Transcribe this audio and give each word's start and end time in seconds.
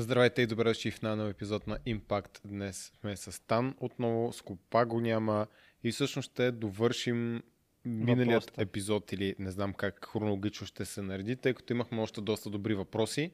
Здравейте 0.00 0.42
и 0.42 0.46
добре 0.46 0.64
дошли 0.64 0.90
в 0.90 1.02
нов 1.02 1.30
епизод 1.30 1.66
на 1.66 1.78
Impact. 1.78 2.40
Днес 2.44 2.92
сме 3.00 3.16
с 3.16 3.46
Тан 3.46 3.74
отново, 3.80 4.32
с 4.32 4.42
Копа 4.42 4.86
го 4.86 5.00
няма 5.00 5.46
и 5.84 5.92
всъщност 5.92 6.32
ще 6.32 6.52
довършим 6.52 7.42
миналият 7.84 8.44
Въпросите. 8.44 8.62
епизод 8.62 9.12
или 9.12 9.34
не 9.38 9.50
знам 9.50 9.74
как 9.74 10.04
хронологично 10.12 10.66
ще 10.66 10.84
се 10.84 11.02
нареди, 11.02 11.36
тъй 11.36 11.54
като 11.54 11.72
имахме 11.72 12.00
още 12.00 12.20
доста 12.20 12.50
добри 12.50 12.74
въпроси. 12.74 13.32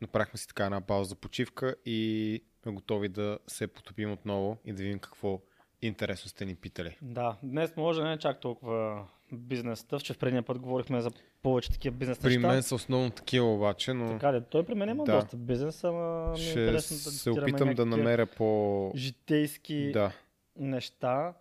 Направихме 0.00 0.38
си 0.38 0.48
така 0.48 0.64
една 0.64 0.80
пауза 0.80 1.08
за 1.08 1.14
почивка 1.14 1.74
и 1.84 2.42
сме 2.62 2.72
готови 2.72 3.08
да 3.08 3.38
се 3.46 3.66
потопим 3.66 4.12
отново 4.12 4.58
и 4.64 4.72
да 4.72 4.82
видим 4.82 4.98
какво 4.98 5.40
интересно 5.82 6.28
сте 6.28 6.44
ни 6.44 6.54
питали. 6.54 6.98
Да, 7.02 7.36
днес 7.42 7.76
може 7.76 8.02
не 8.02 8.12
е 8.12 8.18
чак 8.18 8.40
толкова 8.40 9.08
бизнес 9.32 9.78
стъв, 9.78 10.02
че 10.02 10.14
в 10.14 10.18
предния 10.18 10.42
път 10.42 10.58
говорихме 10.58 11.00
за 11.00 11.10
повече 11.42 11.70
такива 11.70 11.96
бизнес 11.96 12.18
При 12.18 12.28
неща. 12.28 12.48
мен 12.48 12.62
са 12.62 12.74
основно 12.74 13.10
такива 13.10 13.54
обаче, 13.54 13.92
но 13.94 14.08
Така 14.08 14.32
де, 14.32 14.40
той 14.40 14.64
при 14.64 14.74
мен 14.74 14.88
има 14.88 15.04
Да. 15.04 15.12
доста 15.12 15.36
бизнес, 15.36 15.84
ама 15.84 16.28
ми 16.28 16.34
е 16.34 16.42
ще 16.42 16.48
интересно 16.48 16.94
да 16.96 17.00
се 17.02 17.30
опитам 17.30 17.74
да 17.74 17.86
намеря 17.86 18.26
по... 18.26 18.92
житейски 18.94 19.90
Да. 19.92 20.12
неща. 20.56 21.34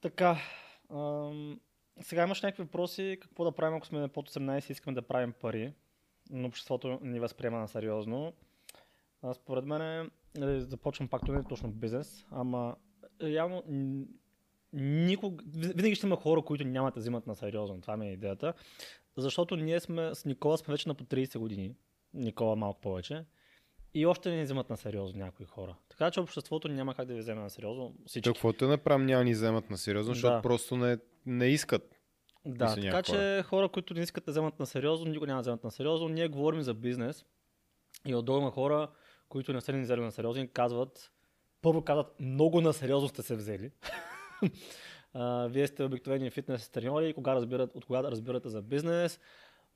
Така, 0.00 0.36
ам, 0.90 1.60
сега 2.00 2.22
имаш 2.22 2.42
някакви 2.42 2.62
въпроси, 2.62 3.18
какво 3.22 3.44
да 3.44 3.52
правим, 3.52 3.76
ако 3.76 3.86
сме 3.86 4.08
под 4.08 4.30
18 4.30 4.70
и 4.70 4.72
искаме 4.72 4.94
да 4.94 5.02
правим 5.02 5.32
пари, 5.32 5.72
но 6.30 6.48
обществото 6.48 6.98
ни 7.02 7.20
възприема 7.20 7.58
на 7.58 7.68
сериозно. 7.68 8.32
А, 9.22 9.34
според 9.34 9.64
мен, 9.64 10.10
нали, 10.36 10.60
започвам 10.60 11.08
пак, 11.08 11.28
не 11.28 11.38
е 11.38 11.42
точно 11.42 11.68
бизнес, 11.70 12.26
ама 12.30 12.76
реално 13.22 13.62
никога, 14.74 15.44
винаги 15.46 15.94
ще 15.94 16.06
има 16.06 16.16
хора, 16.16 16.42
които 16.42 16.64
няма 16.64 16.90
да 16.90 17.00
взимат 17.00 17.26
на 17.26 17.34
сериозно, 17.34 17.80
това 17.80 17.96
ми 17.96 18.08
е 18.08 18.12
идеята. 18.12 18.54
Защото 19.16 19.56
ние 19.56 19.80
сме, 19.80 20.14
с 20.14 20.24
Никола 20.24 20.58
сме 20.58 20.72
вече 20.72 20.88
на 20.88 20.94
по 20.94 21.04
30 21.04 21.38
години, 21.38 21.74
Никола 22.14 22.56
малко 22.56 22.80
повече, 22.80 23.24
и 23.94 24.06
още 24.06 24.30
не 24.30 24.36
ни 24.36 24.42
взимат 24.42 24.70
на 24.70 24.76
сериозно 24.76 25.18
някои 25.18 25.46
хора. 25.46 25.76
Така 25.88 26.10
че 26.10 26.20
обществото 26.20 26.68
няма 26.68 26.94
как 26.94 27.06
да 27.06 27.14
ви 27.14 27.20
вземе 27.20 27.40
на 27.40 27.50
сериозно 27.50 27.94
всички. 28.06 28.24
То, 28.24 28.34
каквото 28.34 28.68
направим, 28.68 29.06
няма 29.06 29.24
ни 29.24 29.32
вземат 29.32 29.70
на 29.70 29.78
сериозно, 29.78 30.14
защото 30.14 30.34
Да. 30.34 30.42
просто 30.42 30.76
не, 30.76 30.98
не 31.26 31.46
искат. 31.46 32.00
Да, 32.46 32.64
Мисля, 32.64 32.82
така 32.82 33.02
че 33.02 33.42
хора, 33.42 33.68
които 33.68 33.94
не 33.94 34.00
искат 34.00 34.24
да 34.24 34.30
вземат 34.30 34.58
на 34.58 34.66
сериозно, 34.66 35.06
никога 35.06 35.26
няма 35.26 35.38
да 35.38 35.42
вземат 35.42 35.64
на 35.64 35.70
сериозно. 35.70 36.08
Ние 36.08 36.28
говорим 36.28 36.62
за 36.62 36.74
бизнес 36.74 37.24
и 38.06 38.14
отдолу 38.14 38.38
има 38.40 38.50
хора, 38.50 38.90
които 39.28 39.52
не 39.52 39.60
са 39.60 39.72
ни 39.72 39.82
взели 39.82 40.00
на 40.00 40.12
сериозно 40.12 40.42
и 40.42 40.48
казват, 40.48 41.12
първо 41.62 41.82
казват, 41.82 42.20
много 42.20 42.60
на 42.60 42.72
сериозно 42.72 43.08
сте 43.08 43.22
се 43.22 43.36
взели. 43.36 43.70
а, 45.14 45.46
вие 45.46 45.66
сте 45.66 45.84
обикновени 45.84 46.30
фитнес 46.30 46.68
треньори, 46.68 47.14
кога 47.14 47.34
разбират, 47.34 47.70
от 47.74 47.84
кога 47.84 48.02
разбирате 48.02 48.48
за 48.48 48.62
бизнес, 48.62 49.20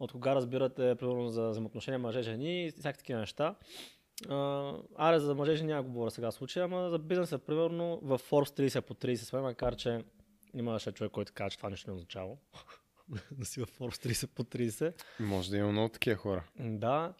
от 0.00 0.12
кога 0.12 0.34
разбирате, 0.34 0.94
примерно, 0.94 1.28
за 1.28 1.48
взаимоотношения 1.48 1.98
мъже-жени 1.98 2.66
и 2.66 2.70
всякакви 2.70 2.98
такива 2.98 3.20
неща. 3.20 3.54
А, 4.28 4.72
аре, 4.96 5.18
за 5.18 5.34
мъже 5.34 5.56
жени 5.56 5.68
няма 5.68 5.82
да 5.82 5.88
говоря 5.88 6.10
сега 6.10 6.30
случая, 6.30 6.64
ама 6.64 6.90
за 6.90 6.98
бизнеса, 6.98 7.38
примерно, 7.38 8.00
в 8.02 8.18
Forbes 8.18 8.68
30 8.68 8.80
по 8.80 8.94
30 8.94 9.16
сме, 9.16 9.40
макар 9.40 9.76
че 9.76 10.04
имаше 10.54 10.92
човек, 10.92 11.12
който 11.12 11.32
каза, 11.34 11.50
че 11.50 11.56
това 11.56 11.70
нещо 11.70 11.90
не 11.90 11.96
означава. 11.96 12.36
да 13.30 13.44
си 13.44 13.60
в 13.60 13.66
Forbes 13.66 14.06
30 14.06 14.26
по 14.26 14.44
30. 14.44 15.02
Може 15.20 15.50
да 15.50 15.56
има 15.56 15.72
много 15.72 15.88
такива 15.88 16.16
хора. 16.16 16.44
Да. 16.60 17.14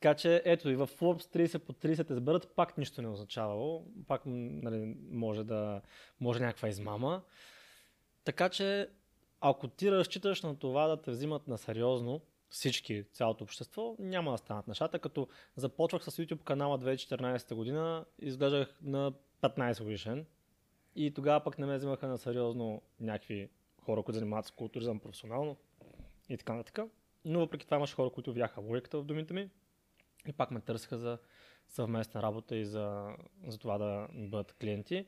Така 0.00 0.14
че, 0.14 0.42
ето 0.44 0.70
и 0.70 0.76
в 0.76 0.86
Forbes 0.86 1.46
30 1.46 1.58
по 1.58 1.72
30 1.72 2.08
те 2.08 2.14
сберат, 2.14 2.54
пак 2.56 2.78
нищо 2.78 3.02
не 3.02 3.08
означавало. 3.08 3.86
Пак 4.06 4.22
нали, 4.26 4.96
може 5.10 5.44
да 5.44 5.80
може 6.20 6.40
някаква 6.40 6.68
измама. 6.68 7.22
Така 8.24 8.48
че, 8.48 8.88
ако 9.40 9.68
ти 9.68 9.90
разчиташ 9.92 10.42
на 10.42 10.58
това 10.58 10.86
да 10.86 11.02
те 11.02 11.10
взимат 11.10 11.48
на 11.48 11.58
сериозно, 11.58 12.20
всички, 12.48 13.04
цялото 13.12 13.44
общество, 13.44 13.96
няма 13.98 14.32
да 14.32 14.38
станат 14.38 14.68
нещата. 14.68 14.98
Като 14.98 15.28
започвах 15.56 16.04
с 16.04 16.10
YouTube 16.10 16.42
канала 16.42 16.78
2014 16.78 17.54
година, 17.54 18.04
изглеждах 18.18 18.78
на 18.82 19.12
15 19.42 19.82
годишен 19.82 20.26
и 20.96 21.14
тогава 21.14 21.44
пък 21.44 21.58
не 21.58 21.66
ме 21.66 21.76
взимаха 21.76 22.08
на 22.08 22.18
сериозно 22.18 22.82
някакви 23.00 23.48
хора, 23.82 24.02
които 24.02 24.18
занимават 24.18 24.46
с 24.46 24.50
културизъм 24.50 25.00
професионално 25.00 25.56
и 26.28 26.36
така 26.36 26.54
нататък. 26.54 26.90
Но 27.24 27.38
въпреки 27.38 27.64
това 27.64 27.76
имаше 27.76 27.94
хора, 27.94 28.10
които 28.10 28.32
вяха 28.32 28.60
логиката 28.60 28.98
в 28.98 29.04
думите 29.04 29.34
ми 29.34 29.50
и 30.28 30.32
пак 30.32 30.50
ме 30.50 30.60
търсиха 30.60 30.98
за 30.98 31.18
съвместна 31.68 32.22
работа 32.22 32.56
и 32.56 32.64
за, 32.64 33.16
за 33.46 33.58
това 33.58 33.78
да 33.78 34.08
бъдат 34.14 34.52
клиенти. 34.52 35.06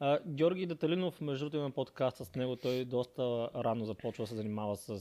А, 0.00 0.18
Георги 0.26 0.66
Деталинов, 0.66 1.20
между 1.20 1.44
другото 1.44 1.56
има 1.56 1.70
подкаст 1.70 2.16
с 2.16 2.34
него, 2.34 2.56
той 2.56 2.84
доста 2.84 3.50
рано 3.54 3.84
започва 3.84 4.22
да 4.22 4.28
се 4.28 4.34
занимава 4.34 4.76
с 4.76 5.00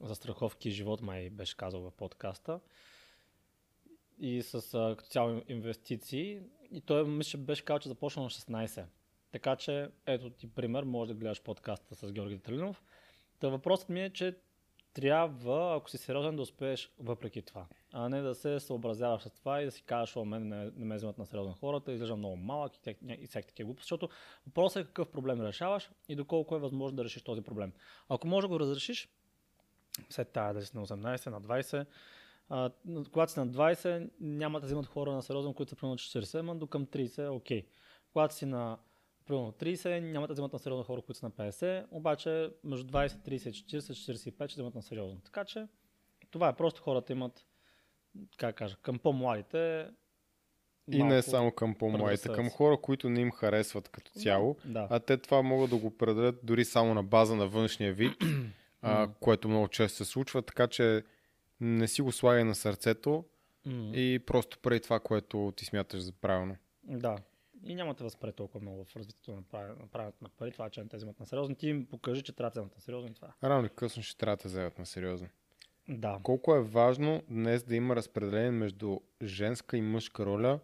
застраховки 0.00 0.68
и 0.68 0.72
живот, 0.72 1.02
май 1.02 1.30
беше 1.30 1.56
казал 1.56 1.80
в 1.80 1.90
подкаста. 1.90 2.60
И 4.18 4.42
с 4.42 4.94
като 4.98 5.10
цяло 5.10 5.42
инвестиции. 5.48 6.40
И 6.70 6.80
той 6.80 7.04
мисля, 7.04 7.38
беше 7.38 7.64
казал, 7.64 7.78
че 7.78 7.88
започна 7.88 8.22
на 8.22 8.30
16. 8.30 8.84
Така 9.32 9.56
че, 9.56 9.88
ето 10.06 10.30
ти 10.30 10.54
пример, 10.54 10.82
може 10.82 11.08
да 11.08 11.18
гледаш 11.18 11.42
подкаста 11.42 11.94
с 11.94 12.12
Георги 12.12 12.34
Деталинов. 12.34 12.82
Та 13.38 13.48
въпросът 13.48 13.88
ми 13.88 14.02
е, 14.02 14.10
че 14.10 14.36
трябва, 14.94 15.76
ако 15.76 15.90
си 15.90 15.98
сериозен, 15.98 16.36
да 16.36 16.42
успееш 16.42 16.92
въпреки 16.98 17.42
това. 17.42 17.66
А 17.92 18.08
не 18.08 18.20
да 18.20 18.34
се 18.34 18.60
съобразяваш 18.60 19.22
с 19.22 19.30
това 19.30 19.62
и 19.62 19.64
да 19.64 19.70
си 19.70 19.82
кажеш, 19.82 20.16
о, 20.16 20.24
мен 20.24 20.48
не, 20.48 20.70
не 20.76 20.84
ме 20.84 20.96
вземат 20.96 21.18
на 21.18 21.26
сериозно 21.26 21.54
хората, 21.54 21.92
изглеждам 21.92 22.18
много 22.18 22.36
малък 22.36 22.72
и, 22.76 22.96
и 23.08 23.26
всякакви 23.26 23.48
такива 23.48 23.66
глупости, 23.66 23.84
защото 23.84 24.08
въпросът 24.46 24.84
е 24.84 24.86
какъв 24.86 25.08
проблем 25.08 25.40
решаваш 25.40 25.90
и 26.08 26.16
доколко 26.16 26.56
е 26.56 26.58
възможно 26.58 26.96
да 26.96 27.04
решиш 27.04 27.22
този 27.22 27.42
проблем. 27.42 27.72
Ако 28.08 28.26
може 28.26 28.44
да 28.44 28.48
го 28.48 28.60
разрешиш, 28.60 29.08
след 30.10 30.28
тая 30.28 30.54
да 30.54 30.66
си 30.66 30.76
на 30.76 30.86
18, 30.86 31.26
на 31.26 31.40
20, 31.40 31.86
а, 32.48 32.70
когато 33.12 33.32
си 33.32 33.40
на 33.40 33.48
20, 33.48 34.10
няма 34.20 34.60
да 34.60 34.66
взимат 34.66 34.86
хора 34.86 35.12
на 35.12 35.22
сериозно, 35.22 35.54
които 35.54 35.70
са 35.70 35.76
примерно 35.76 35.98
40, 35.98 36.40
ама 36.40 36.56
до 36.56 36.66
към 36.66 36.86
30 36.86 37.24
е 37.24 37.28
окей. 37.28 37.66
Когато 38.12 38.34
си 38.34 38.46
на 38.46 38.78
примерно 39.26 39.52
30, 39.52 40.00
няма 40.00 40.26
да 40.26 40.32
вземат 40.32 40.52
на 40.52 40.58
сериозно 40.58 40.84
хора, 40.84 41.02
които 41.02 41.18
са 41.18 41.26
на 41.26 41.30
50, 41.30 41.86
обаче 41.90 42.50
между 42.64 42.86
20, 42.86 43.08
30, 43.08 43.50
40, 43.50 43.78
45 43.78 44.48
ще 44.48 44.54
вземат 44.54 44.74
на 44.74 44.82
сериозно. 44.82 45.20
Така 45.20 45.44
че 45.44 45.66
това 46.30 46.48
е 46.48 46.56
просто 46.56 46.82
хората 46.82 47.12
имат, 47.12 47.46
как 48.36 48.56
кажа, 48.56 48.76
към 48.82 48.98
по-младите. 48.98 49.86
И 50.92 51.02
не 51.02 51.22
само 51.22 51.52
към 51.52 51.74
по-младите, 51.74 52.28
към 52.28 52.50
хора, 52.50 52.76
които 52.76 53.08
не 53.08 53.20
им 53.20 53.30
харесват 53.30 53.88
като 53.88 54.10
цяло, 54.12 54.56
Да. 54.64 54.86
а 54.90 55.00
те 55.00 55.16
това 55.16 55.42
могат 55.42 55.70
да 55.70 55.76
го 55.76 55.86
определят 55.86 56.40
дори 56.42 56.64
само 56.64 56.94
на 56.94 57.02
база 57.02 57.36
на 57.36 57.48
външния 57.48 57.92
вид, 57.92 58.12
а, 58.82 59.08
което 59.20 59.48
много 59.48 59.68
често 59.68 59.96
се 59.96 60.04
случва, 60.04 60.42
така 60.42 60.66
че 60.66 61.02
не 61.60 61.88
си 61.88 62.02
го 62.02 62.12
слагай 62.12 62.44
на 62.44 62.54
сърцето 62.54 63.24
и 63.94 64.20
просто 64.26 64.58
прави 64.58 64.80
това, 64.80 65.00
което 65.00 65.52
ти 65.56 65.64
смяташ 65.64 66.00
за 66.00 66.12
правилно. 66.12 66.56
Да. 66.84 67.16
И 67.64 67.74
няма 67.74 67.94
да 67.94 68.04
възпре 68.04 68.32
толкова 68.32 68.60
много 68.60 68.84
в 68.84 68.96
развитието 68.96 69.32
на 69.32 69.42
правенето 69.92 70.18
на, 70.20 70.28
пари, 70.28 70.52
това, 70.52 70.70
че 70.70 70.80
не 70.80 70.88
те 70.88 70.96
вземат 70.96 71.20
на 71.20 71.26
сериозно. 71.26 71.54
Ти 71.54 71.68
им 71.68 71.86
покажи, 71.86 72.22
че 72.22 72.32
трябва 72.32 72.50
да 72.50 72.52
вземат 72.52 72.74
на 72.74 72.80
сериозно 72.80 73.14
това. 73.14 73.32
Рано 73.44 73.60
или 73.60 73.68
късно 73.68 74.02
ще 74.02 74.18
трябва 74.18 74.36
да 74.36 74.48
вземат 74.48 74.78
на 74.78 74.86
сериозно. 74.86 75.28
Да. 75.92 76.18
Колко 76.22 76.54
е 76.54 76.62
важно 76.62 77.22
днес 77.30 77.62
да 77.62 77.76
има 77.76 77.96
разпределение 77.96 78.50
между 78.50 79.00
женска 79.22 79.76
и 79.76 79.80
мъжка 79.80 80.26
роля 80.26 80.60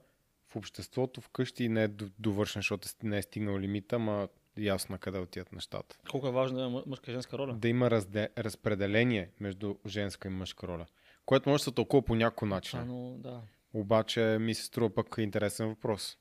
в 0.48 0.56
обществото, 0.56 1.20
вкъщи 1.20 1.68
не 1.68 1.82
е 1.82 1.88
до- 1.88 2.10
довършен, 2.18 2.60
защото 2.60 2.88
не 3.02 3.18
е 3.18 3.22
стигнал 3.22 3.58
лимита, 3.58 3.96
ама 3.96 4.28
ясно 4.56 4.98
къде 4.98 5.18
отиват 5.18 5.52
нещата. 5.52 5.98
Колко 6.10 6.28
е 6.28 6.32
важно 6.32 6.58
да 6.58 6.64
има 6.64 6.82
мъжка 6.86 7.10
и 7.10 7.14
женска 7.14 7.38
роля? 7.38 7.54
Да 7.54 7.68
има 7.68 7.90
разде... 7.90 8.28
разпределение 8.38 9.30
между 9.40 9.74
женска 9.86 10.28
и 10.28 10.30
мъжка 10.30 10.68
роля, 10.68 10.86
което 11.26 11.48
може 11.48 11.60
да 11.60 11.64
се 11.64 11.74
тълкува 11.74 12.02
по 12.02 12.14
някой 12.14 12.48
начин. 12.48 12.78
А, 12.78 12.84
но, 12.84 13.18
да. 13.18 13.42
Обаче 13.74 14.38
ми 14.40 14.54
се 14.54 14.64
струва 14.64 14.94
пък 14.94 15.16
интересен 15.18 15.68
въпрос. 15.68 16.18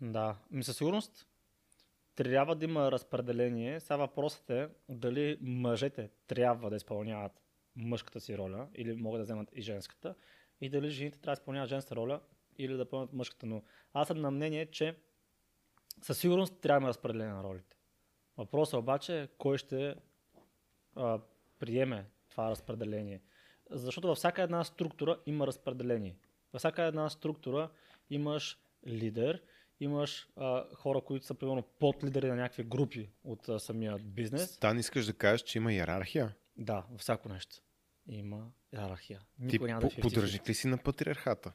Да. 0.00 0.36
Ми 0.50 0.64
със 0.64 0.76
сигурност 0.76 1.26
трябва 2.14 2.56
да 2.56 2.64
има 2.64 2.92
разпределение. 2.92 3.80
Сега 3.80 3.96
въпросът 3.96 4.50
е 4.50 4.68
дали 4.88 5.38
мъжете 5.40 6.10
трябва 6.26 6.70
да 6.70 6.76
изпълняват 6.76 7.32
мъжката 7.76 8.20
си 8.20 8.38
роля 8.38 8.68
или 8.74 8.94
могат 8.94 9.20
да 9.20 9.24
вземат 9.24 9.48
и 9.54 9.62
женската 9.62 10.14
и 10.60 10.68
дали 10.68 10.90
жените 10.90 11.18
трябва 11.18 11.36
да 11.36 11.40
изпълняват 11.40 11.68
женската 11.68 11.96
роля 11.96 12.20
или 12.58 12.76
да 12.76 12.88
пълнят 12.90 13.12
мъжката. 13.12 13.46
Но 13.46 13.62
аз 13.92 14.08
съм 14.08 14.20
на 14.20 14.30
мнение, 14.30 14.66
че 14.66 14.96
със 16.02 16.18
сигурност 16.18 16.60
трябва 16.60 16.80
да 16.80 16.82
има 16.82 16.88
разпределение 16.88 17.32
на 17.32 17.44
ролите. 17.44 17.76
Въпросът 18.36 18.74
е 18.74 18.76
обаче 18.76 19.28
кой 19.38 19.58
ще 19.58 19.94
а, 20.96 21.20
приеме 21.58 22.06
това 22.30 22.50
разпределение. 22.50 23.20
Защото 23.70 24.08
във 24.08 24.16
всяка 24.18 24.42
една 24.42 24.64
структура 24.64 25.20
има 25.26 25.46
разпределение. 25.46 26.16
Във 26.52 26.58
всяка 26.58 26.82
една 26.82 27.10
структура 27.10 27.70
имаш 28.10 28.58
лидер, 28.86 29.42
имаш 29.80 30.28
а, 30.36 30.64
хора, 30.74 31.00
които 31.00 31.26
са 31.26 31.34
примерно 31.34 31.62
под 31.62 32.04
лидери 32.04 32.28
на 32.28 32.36
някакви 32.36 32.62
групи 32.62 33.10
от 33.24 33.48
а, 33.48 33.58
самия 33.58 33.98
бизнес. 33.98 34.50
Стан, 34.50 34.78
искаш 34.78 35.06
да 35.06 35.12
кажеш, 35.12 35.42
че 35.42 35.58
има 35.58 35.72
иерархия? 35.72 36.34
Да, 36.56 36.84
във 36.90 37.00
всяко 37.00 37.28
нещо. 37.28 37.56
Има 38.08 38.50
иерархия. 38.72 39.20
Ти 39.38 39.44
Никой 39.44 39.68
няма 39.68 39.80
да 39.80 39.86
е 39.86 39.90
по- 39.90 39.96
50-50. 39.96 40.02
поддръжник 40.02 40.48
ли 40.48 40.54
си 40.54 40.68
на 40.68 40.78
патриархата? 40.78 41.52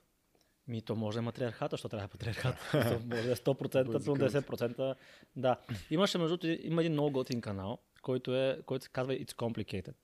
Ми, 0.68 0.82
то 0.82 0.96
може 0.96 1.16
да 1.16 1.20
е 1.20 1.22
матриархата, 1.22 1.74
защото 1.74 1.90
трябва 1.90 2.08
да 2.08 2.16
е 2.16 2.18
патриархат. 2.18 2.56
То 2.72 3.06
може 3.06 3.24
да 3.24 3.32
е 3.32 3.36
100%, 3.36 3.86
Бързо 3.86 4.14
примерно 4.14 4.42
10%. 4.42 4.96
Да. 5.36 5.58
Имаше, 5.90 6.18
между 6.18 6.38
другото, 6.38 6.68
има 6.68 6.82
един 6.82 6.92
много 6.92 7.12
готин 7.12 7.42
канал, 7.42 7.78
който, 8.02 8.36
е, 8.36 8.62
който 8.66 8.84
се 8.84 8.90
казва 8.90 9.14
It's 9.14 9.32
Complicated. 9.32 9.96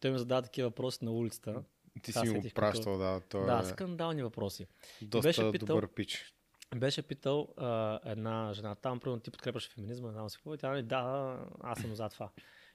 Той 0.00 0.10
ми 0.10 0.18
задава 0.18 0.42
такива 0.42 0.68
въпроси 0.68 1.04
на 1.04 1.12
улицата. 1.12 1.62
Ти 2.02 2.12
си 2.12 2.18
ми 2.20 2.40
го 2.40 2.48
пращал, 2.54 2.98
да. 2.98 3.20
Той 3.20 3.46
Да, 3.46 3.58
е 3.58 3.64
скандални 3.64 4.22
въпроси. 4.22 4.66
доста 5.02 5.28
беше 5.28 5.50
питал- 5.52 5.66
добър 5.66 5.88
пич. 5.88 6.34
Беше 6.76 7.02
питал 7.02 7.48
а, 7.56 8.00
една 8.04 8.52
жена 8.52 8.74
там, 8.74 9.00
примерно 9.00 9.20
ти 9.20 9.30
подкрепяш 9.30 9.70
феминизма, 9.70 10.08
не 10.08 10.12
знам 10.12 10.30
си 10.30 10.36
какво, 10.36 10.54
и 10.54 10.58
тя 10.58 10.70
нали, 10.70 10.82
да, 10.82 11.38
аз 11.60 11.80
съм 11.80 11.94
за 11.94 12.08
това. 12.08 12.30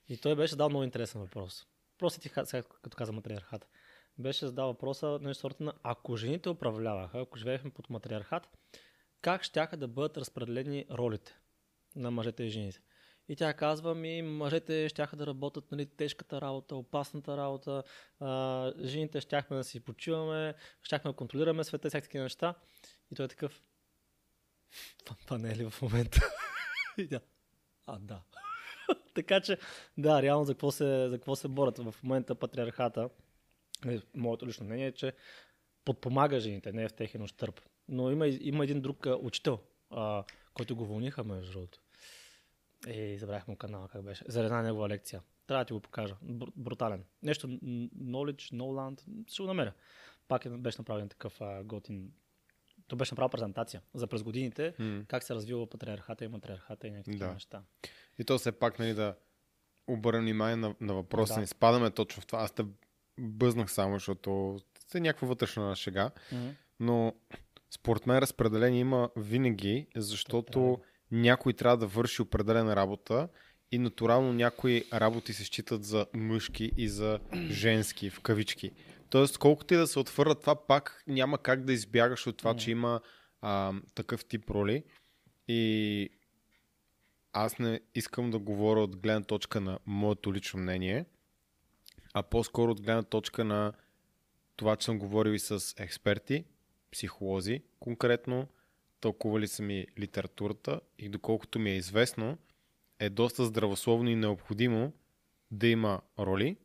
И 0.09 0.17
той 0.17 0.35
беше 0.35 0.55
дал 0.55 0.69
много 0.69 0.83
интересен 0.83 1.21
въпрос. 1.21 1.67
Просто 1.97 2.19
ти 2.19 2.29
ха- 2.29 2.45
сега, 2.45 2.67
като 2.81 2.97
каза 2.97 3.11
матриархат. 3.11 3.67
Беше 4.17 4.45
задал 4.45 4.67
въпроса 4.67 5.19
нещо 5.21 5.41
сорта 5.41 5.63
на 5.63 5.73
ако 5.83 6.17
жените 6.17 6.49
управляваха, 6.49 7.19
ако 7.19 7.37
живеехме 7.37 7.69
под 7.71 7.89
матриархат, 7.89 8.49
как 9.21 9.43
щяха 9.43 9.77
да 9.77 9.87
бъдат 9.87 10.17
разпределени 10.17 10.85
ролите 10.91 11.39
на 11.95 12.11
мъжете 12.11 12.43
и 12.43 12.49
жените? 12.49 12.79
И 13.29 13.35
тя 13.35 13.53
казва 13.53 13.95
ми, 13.95 14.21
мъжете 14.21 14.89
щяха 14.89 15.15
да 15.15 15.27
работят 15.27 15.71
нали, 15.71 15.85
тежката 15.85 16.41
работа, 16.41 16.75
опасната 16.75 17.37
работа, 17.37 17.83
а, 18.19 18.73
жените 18.83 19.21
щяхме 19.21 19.57
да 19.57 19.63
си 19.63 19.79
почиваме, 19.79 20.55
щяхме 20.83 21.11
да 21.11 21.15
контролираме 21.17 21.63
света, 21.63 21.89
всякакви 21.89 22.07
такива 22.07 22.23
неща. 22.23 22.55
И 23.11 23.15
той 23.15 23.25
е 23.25 23.29
такъв, 23.29 23.61
това 25.25 25.37
не 25.37 25.51
е 25.51 25.55
ли 25.55 25.69
в 25.69 25.81
момента? 25.81 26.21
И 26.97 27.07
тя, 27.09 27.19
а, 27.87 27.99
да. 27.99 28.21
така 29.15 29.41
че, 29.41 29.57
да, 29.97 30.21
реално 30.21 30.45
за 30.45 30.53
какво, 30.53 30.71
се, 30.71 31.07
за 31.09 31.17
какво 31.17 31.35
се 31.35 31.47
борят 31.47 31.77
в 31.77 31.95
момента 32.03 32.35
патриархата, 32.35 33.09
е, 33.87 33.99
моето 34.15 34.47
лично 34.47 34.65
мнение 34.65 34.87
е, 34.87 34.91
че 34.91 35.13
подпомага 35.85 36.39
жените, 36.39 36.71
не 36.71 36.83
е 36.83 36.89
в 36.89 36.93
техен 36.93 37.21
ощърп. 37.21 37.61
Но 37.87 38.11
има, 38.11 38.27
и- 38.27 38.39
има 38.41 38.63
един 38.63 38.81
друг 38.81 39.05
учител, 39.21 39.59
а, 39.89 40.23
който 40.53 40.75
го 40.75 40.85
вълниха, 40.85 41.23
между 41.23 41.51
другото. 41.51 41.79
Е, 42.87 43.17
забравях 43.17 43.47
му 43.47 43.55
канала 43.55 43.87
как 43.87 44.03
беше. 44.03 44.23
За 44.27 44.43
една 44.43 44.61
негова 44.61 44.89
лекция. 44.89 45.21
Трябва 45.47 45.63
да 45.63 45.67
ти 45.67 45.73
го 45.73 45.79
покажа. 45.79 46.15
Бр- 46.23 46.51
брутален. 46.55 47.03
Нещо 47.23 47.47
Knowledge, 47.47 48.53
No 48.53 48.61
Land. 48.61 49.27
Ще 49.27 49.43
го 49.43 49.47
намеря. 49.47 49.73
Пак 50.27 50.45
е, 50.45 50.49
беше 50.49 50.77
направен 50.77 51.09
такъв 51.09 51.41
а, 51.41 51.63
готин. 51.63 52.11
То 52.87 52.95
беше 52.95 53.13
направил 53.13 53.29
презентация 53.29 53.81
за 53.93 54.07
през 54.07 54.23
годините 54.23 54.73
М. 54.79 55.03
как 55.07 55.23
се 55.23 55.35
развива 55.35 55.69
патриархата 55.69 56.25
и 56.25 56.27
матриархата 56.27 56.87
и 56.87 56.91
някакви 56.91 57.15
да. 57.15 57.33
неща. 57.33 57.63
И 58.19 58.25
то 58.25 58.37
все 58.37 58.51
пак, 58.51 58.79
нали, 58.79 58.93
да 58.93 59.15
обърнем 59.87 60.21
внимание 60.21 60.55
на, 60.55 60.75
на 60.81 60.93
въпроса. 60.93 61.33
Да. 61.33 61.39
Не 61.39 61.47
спадаме 61.47 61.91
точно 61.91 62.21
в 62.21 62.25
това. 62.25 62.39
Аз 62.39 62.51
те 62.51 62.65
бъзнах 63.19 63.71
само, 63.71 63.95
защото 63.95 64.59
е 64.95 64.99
някаква 64.99 65.27
вътрешна 65.27 65.75
шега. 65.75 66.11
Но 66.79 67.13
според 67.71 68.05
мен 68.07 68.17
разпределение 68.17 68.79
има 68.79 69.09
винаги, 69.15 69.87
защото 69.95 70.51
Трябва. 70.51 70.77
някой 71.11 71.53
трябва 71.53 71.77
да 71.77 71.87
върши 71.87 72.21
определена 72.21 72.75
работа 72.75 73.29
и 73.71 73.77
натурално 73.77 74.33
някои 74.33 74.83
работи 74.93 75.33
се 75.33 75.43
считат 75.43 75.83
за 75.83 76.05
мъжки 76.13 76.71
и 76.77 76.89
за 76.89 77.19
женски, 77.49 78.09
в 78.09 78.19
кавички. 78.21 78.71
Тоест, 79.09 79.37
колкото 79.37 79.73
и 79.73 79.77
да 79.77 79.87
се 79.87 79.99
отвърнат 79.99 80.41
това, 80.41 80.67
пак 80.67 81.03
няма 81.07 81.37
как 81.37 81.63
да 81.63 81.73
избягаш 81.73 82.27
от 82.27 82.37
това, 82.37 82.51
Мгм. 82.51 82.59
че 82.59 82.71
има 82.71 83.01
а, 83.41 83.73
такъв 83.95 84.25
тип 84.25 84.49
роли. 84.49 84.83
И 85.47 86.09
аз 87.33 87.59
не 87.59 87.79
искам 87.95 88.31
да 88.31 88.39
говоря 88.39 88.79
от 88.79 88.97
гледна 88.97 89.23
точка 89.23 89.61
на 89.61 89.79
моето 89.85 90.33
лично 90.33 90.59
мнение, 90.59 91.05
а 92.13 92.23
по-скоро 92.23 92.71
от 92.71 92.81
гледна 92.81 93.03
точка 93.03 93.43
на 93.43 93.73
това, 94.55 94.75
че 94.75 94.85
съм 94.85 94.99
говорил 94.99 95.31
и 95.31 95.39
с 95.39 95.75
експерти, 95.77 96.45
психолози 96.91 97.61
конкретно, 97.79 98.47
тълкували 99.01 99.47
са 99.47 99.63
ми 99.63 99.87
литературата 99.99 100.81
и 100.99 101.09
доколкото 101.09 101.59
ми 101.59 101.69
е 101.71 101.75
известно, 101.75 102.37
е 102.99 103.09
доста 103.09 103.45
здравословно 103.45 104.09
и 104.09 104.15
необходимо 104.15 104.93
да 105.51 105.67
има 105.67 106.01
роли 106.19 106.57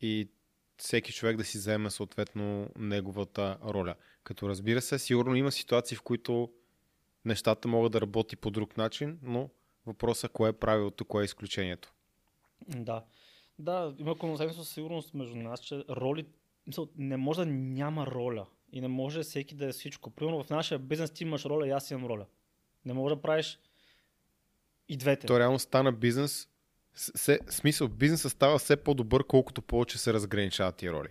и 0.00 0.28
всеки 0.76 1.12
човек 1.12 1.36
да 1.36 1.44
си 1.44 1.58
вземе 1.58 1.90
съответно 1.90 2.70
неговата 2.78 3.58
роля. 3.64 3.94
Като 4.24 4.48
разбира 4.48 4.80
се, 4.80 4.98
сигурно 4.98 5.34
има 5.34 5.52
ситуации, 5.52 5.96
в 5.96 6.02
които 6.02 6.52
нещата 7.24 7.68
могат 7.68 7.92
да 7.92 8.00
работи 8.00 8.36
по 8.36 8.50
друг 8.50 8.76
начин, 8.76 9.18
но 9.22 9.50
въпросът 9.88 10.30
е 10.30 10.32
кое 10.32 10.48
е 10.48 10.52
правилото, 10.52 11.04
кое 11.04 11.22
е 11.22 11.24
изключението. 11.24 11.92
Да. 12.68 13.04
Да, 13.58 13.94
има 13.98 14.18
консенсус 14.18 14.56
със 14.66 14.74
сигурност 14.74 15.14
между 15.14 15.36
нас, 15.36 15.60
че 15.60 15.84
роли, 15.90 16.26
мисъл, 16.66 16.88
не 16.96 17.16
може 17.16 17.40
да 17.40 17.46
няма 17.46 18.06
роля. 18.06 18.46
И 18.72 18.80
не 18.80 18.88
може 18.88 19.22
всеки 19.22 19.54
да 19.54 19.66
е 19.66 19.72
всичко. 19.72 20.10
Примерно 20.10 20.42
в 20.42 20.50
нашия 20.50 20.78
бизнес 20.78 21.10
ти 21.10 21.24
имаш 21.24 21.44
роля 21.44 21.66
и 21.66 21.70
аз 21.70 21.90
имам 21.90 22.06
роля. 22.06 22.26
Не 22.84 22.92
може 22.92 23.14
да 23.14 23.22
правиш 23.22 23.58
и 24.88 24.96
двете. 24.96 25.26
То 25.26 25.38
реално 25.38 25.58
стана 25.58 25.92
бизнес. 25.92 26.48
Се, 26.94 27.38
смисъл, 27.48 27.88
бизнесът 27.88 28.32
става 28.32 28.58
все 28.58 28.76
по-добър, 28.76 29.24
колкото 29.24 29.62
повече 29.62 29.98
се 29.98 30.12
разграничават 30.12 30.76
тия 30.76 30.92
роли. 30.92 31.08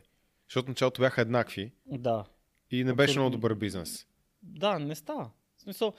Защото 0.47 0.69
началото 0.69 1.01
бяха 1.01 1.21
еднакви 1.21 1.71
Да. 1.85 2.25
и 2.71 2.83
не 2.83 2.93
беше 2.93 3.11
Абсолютно. 3.11 3.21
много 3.21 3.31
добър 3.31 3.55
бизнес. 3.55 4.07
Да, 4.43 4.79
не 4.79 4.95
става. 4.95 5.29
В 5.57 5.61
смисъл, 5.61 5.93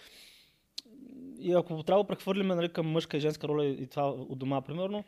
и 1.40 1.52
ако 1.52 1.82
трябва 1.82 2.05
да 2.05 2.06
прехвърлим 2.06 2.46
нали, 2.46 2.73
към 2.73 2.87
мъжка 2.87 3.17
и 3.17 3.20
женска 3.20 3.49
роля 3.49 3.64
и 3.64 3.87
това 3.87 4.11
от 4.11 4.38
дома, 4.38 4.61
примерно, 4.61 5.05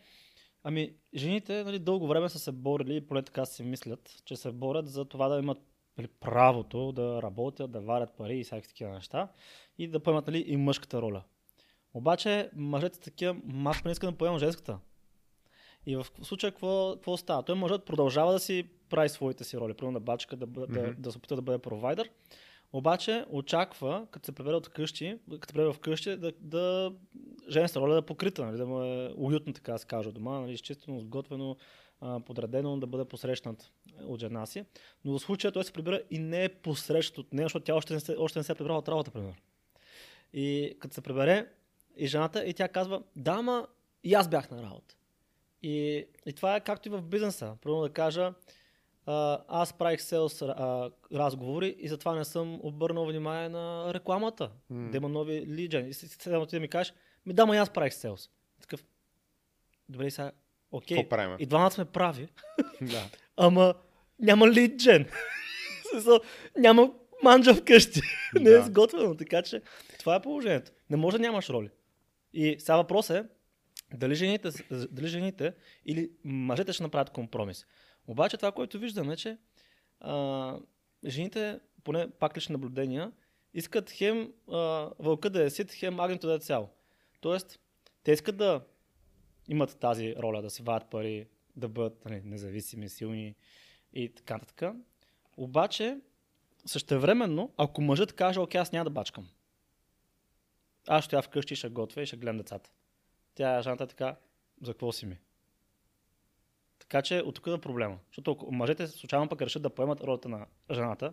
ами 0.64 0.94
жените 1.14 1.64
нали, 1.64 1.78
дълго 1.78 2.06
време 2.06 2.28
са 2.28 2.38
се 2.38 2.52
борили, 2.52 2.96
и 2.96 3.06
поне 3.06 3.22
така 3.22 3.44
си 3.44 3.62
мислят, 3.62 4.22
че 4.24 4.36
се 4.36 4.52
борят 4.52 4.88
за 4.88 5.04
това 5.04 5.28
да 5.28 5.38
имат 5.38 5.58
нали, 5.98 6.08
правото 6.20 6.92
да 6.92 7.22
работят, 7.22 7.70
да 7.70 7.80
варят 7.80 8.16
пари 8.16 8.38
и 8.38 8.44
всякакви 8.44 8.68
такива 8.68 8.90
неща 8.90 9.28
и 9.78 9.88
да 9.88 10.00
поемат 10.00 10.26
нали, 10.26 10.44
и 10.46 10.56
мъжката 10.56 11.02
роля. 11.02 11.22
Обаче 11.94 12.50
мъжете 12.54 12.94
са 12.94 13.00
такива, 13.00 13.36
«Ма, 13.44 13.70
аз 13.70 13.84
не 13.84 13.90
искам 13.90 14.10
да 14.10 14.18
поемам 14.18 14.38
женската. 14.38 14.78
И 15.86 15.96
в 15.96 16.06
случая 16.22 16.52
какво, 16.52 16.92
какво 16.94 17.16
става? 17.16 17.42
Той 17.42 17.54
мъжът 17.54 17.84
продължава 17.84 18.32
да 18.32 18.40
си 18.40 18.64
прави 18.88 19.08
своите 19.08 19.44
си 19.44 19.58
роли, 19.58 19.74
примерно 19.74 19.98
да 19.98 20.04
бачка, 20.04 20.36
да, 20.36 20.46
бъ- 20.46 20.66
да, 20.66 20.94
да 20.98 21.12
се 21.12 21.18
опита 21.18 21.36
да 21.36 21.42
бъде 21.42 21.58
провайдер, 21.58 22.10
обаче 22.72 23.24
очаква, 23.30 24.06
като 24.10 24.26
се 24.26 24.32
прибере 24.32 24.54
от 24.54 24.68
къщи, 24.68 25.18
като 25.30 25.48
се 25.48 25.54
прибере 25.54 25.72
в 25.72 25.78
къщи, 25.78 26.16
да, 26.16 26.32
да 26.40 26.92
женската 27.48 27.80
роля 27.80 27.92
да 27.92 27.98
е 27.98 28.02
покрита, 28.02 28.44
нали, 28.44 28.56
да 28.56 28.66
му 28.66 28.82
е 28.82 29.14
уютно, 29.16 29.52
така 29.52 29.72
да 29.72 29.78
се 29.78 29.86
каже, 29.86 30.12
дома, 30.12 30.40
нали, 30.40 30.52
изчистено, 30.52 31.00
сготвено, 31.00 31.56
подредено, 32.26 32.80
да 32.80 32.86
бъде 32.86 33.04
посрещнат 33.04 33.70
от 34.02 34.20
жена 34.20 34.46
си. 34.46 34.64
Но 35.04 35.18
в 35.18 35.22
случая 35.22 35.52
той 35.52 35.64
се 35.64 35.72
прибира 35.72 36.02
и 36.10 36.18
не 36.18 36.44
е 36.44 36.48
посрещат 36.48 37.18
от 37.18 37.32
нея, 37.32 37.44
защото 37.44 37.64
тя 37.64 37.74
още 37.74 37.94
не 37.94 38.00
се, 38.00 38.16
още 38.18 38.38
не 38.38 38.42
се 38.42 38.52
е 38.52 38.54
прибрала 38.54 38.78
от 38.78 38.88
работа, 38.88 39.10
примерно. 39.10 39.36
И 40.32 40.76
като 40.78 40.94
се 40.94 41.00
прибере 41.00 41.46
и 41.96 42.06
жената, 42.06 42.44
и 42.44 42.54
тя 42.54 42.68
казва, 42.68 43.02
да, 43.16 43.42
ма 43.42 43.66
и 44.04 44.14
аз 44.14 44.28
бях 44.28 44.50
на 44.50 44.62
работа. 44.62 44.94
И, 45.62 46.06
и 46.26 46.32
това 46.32 46.56
е 46.56 46.60
както 46.60 46.88
и 46.88 46.90
в 46.90 47.02
бизнеса. 47.02 47.56
Примерно 47.62 47.82
да 47.82 47.90
кажа, 47.90 48.34
а, 49.06 49.44
аз 49.48 49.72
правих 49.72 50.02
селс 50.02 50.42
а, 50.42 50.90
разговори 51.14 51.76
и 51.78 51.88
затова 51.88 52.14
не 52.14 52.24
съм 52.24 52.60
обърнал 52.62 53.06
внимание 53.06 53.48
на 53.48 53.94
рекламата. 53.94 54.50
М. 54.70 54.90
Да 54.90 54.96
има 54.96 55.08
нови 55.08 55.46
лиджен. 55.46 55.88
И 55.88 55.94
сега 55.94 56.46
ти 56.46 56.56
да 56.56 56.60
ми 56.60 56.68
кажеш, 56.68 56.94
ми 57.26 57.32
да, 57.32 57.46
ма 57.46 57.56
и 57.56 57.58
аз 57.58 57.70
правих 57.70 57.94
селс. 57.94 58.30
Такъв, 58.60 58.84
добре, 59.88 60.10
сега, 60.10 60.32
окей. 60.72 61.08
Правим? 61.08 61.36
И 61.38 61.46
двамата 61.46 61.70
сме 61.70 61.84
прави, 61.84 62.28
Да. 62.82 63.08
ама 63.36 63.74
няма 64.18 64.48
лиджен. 64.48 65.08
Няма 66.58 66.92
манджа 67.22 67.54
вкъщи. 67.54 68.00
не 68.40 68.50
е 68.50 68.62
сготвено, 68.62 69.16
така 69.16 69.42
че 69.42 69.62
това 69.98 70.14
е 70.14 70.22
положението. 70.22 70.72
Не 70.90 70.96
може 70.96 71.16
да 71.16 71.22
нямаш 71.22 71.50
роли. 71.50 71.70
И 72.32 72.56
сега 72.58 72.76
въпрос 72.76 73.10
е, 73.10 73.24
дали 73.94 74.14
жените, 74.14 74.48
дали 74.70 75.06
жените 75.06 75.52
или 75.86 76.10
мъжете 76.24 76.72
ще 76.72 76.82
направят 76.82 77.10
компромис. 77.10 77.66
Обаче 78.10 78.36
това, 78.36 78.52
което 78.52 78.78
виждаме, 78.78 79.16
че 79.16 79.38
а, 80.00 80.58
жените, 81.06 81.60
поне 81.84 82.10
пак 82.10 82.36
лични 82.36 82.52
наблюдения, 82.52 83.12
искат 83.54 83.90
хем 83.90 84.32
а, 84.52 84.90
вълка 84.98 85.30
да 85.30 85.42
е 85.42 85.50
сит, 85.50 85.72
хем 85.72 86.00
агнето 86.00 86.26
да 86.26 86.34
е 86.34 86.38
цял. 86.38 86.70
Тоест, 87.20 87.60
те 88.02 88.12
искат 88.12 88.36
да 88.36 88.66
имат 89.48 89.78
тази 89.78 90.16
роля, 90.16 90.42
да 90.42 90.50
си 90.50 90.62
вадят 90.62 90.90
пари, 90.90 91.28
да 91.56 91.68
бъдат 91.68 92.04
нали, 92.04 92.22
независими, 92.24 92.88
силни 92.88 93.34
и 93.92 94.14
така 94.14 94.34
нататък. 94.34 94.76
Обаче, 95.36 96.00
същевременно, 96.66 97.52
ако 97.56 97.82
мъжът 97.82 98.12
каже, 98.12 98.40
окей, 98.40 98.60
аз 98.60 98.72
няма 98.72 98.84
да 98.84 98.90
бачкам. 98.90 99.28
Аз 100.88 101.04
ще 101.04 101.16
я 101.16 101.22
вкъщи, 101.22 101.56
ще 101.56 101.68
готвя 101.68 102.02
и 102.02 102.06
ще 102.06 102.16
гледам 102.16 102.38
децата. 102.38 102.70
Тя 103.34 103.62
жената 103.62 103.84
е 103.84 103.86
така, 103.86 104.16
за 104.62 104.72
какво 104.72 104.92
си 104.92 105.06
ми? 105.06 105.18
Така 106.90 107.02
че 107.02 107.20
от 107.20 107.34
тук 107.34 107.46
е 107.46 107.58
проблема. 107.58 107.98
Защото 108.08 108.48
мъжете 108.52 108.86
случайно 108.86 109.28
пък 109.28 109.42
решат 109.42 109.62
да 109.62 109.70
поемат 109.70 110.00
ролята 110.00 110.28
на 110.28 110.46
жената, 110.70 111.12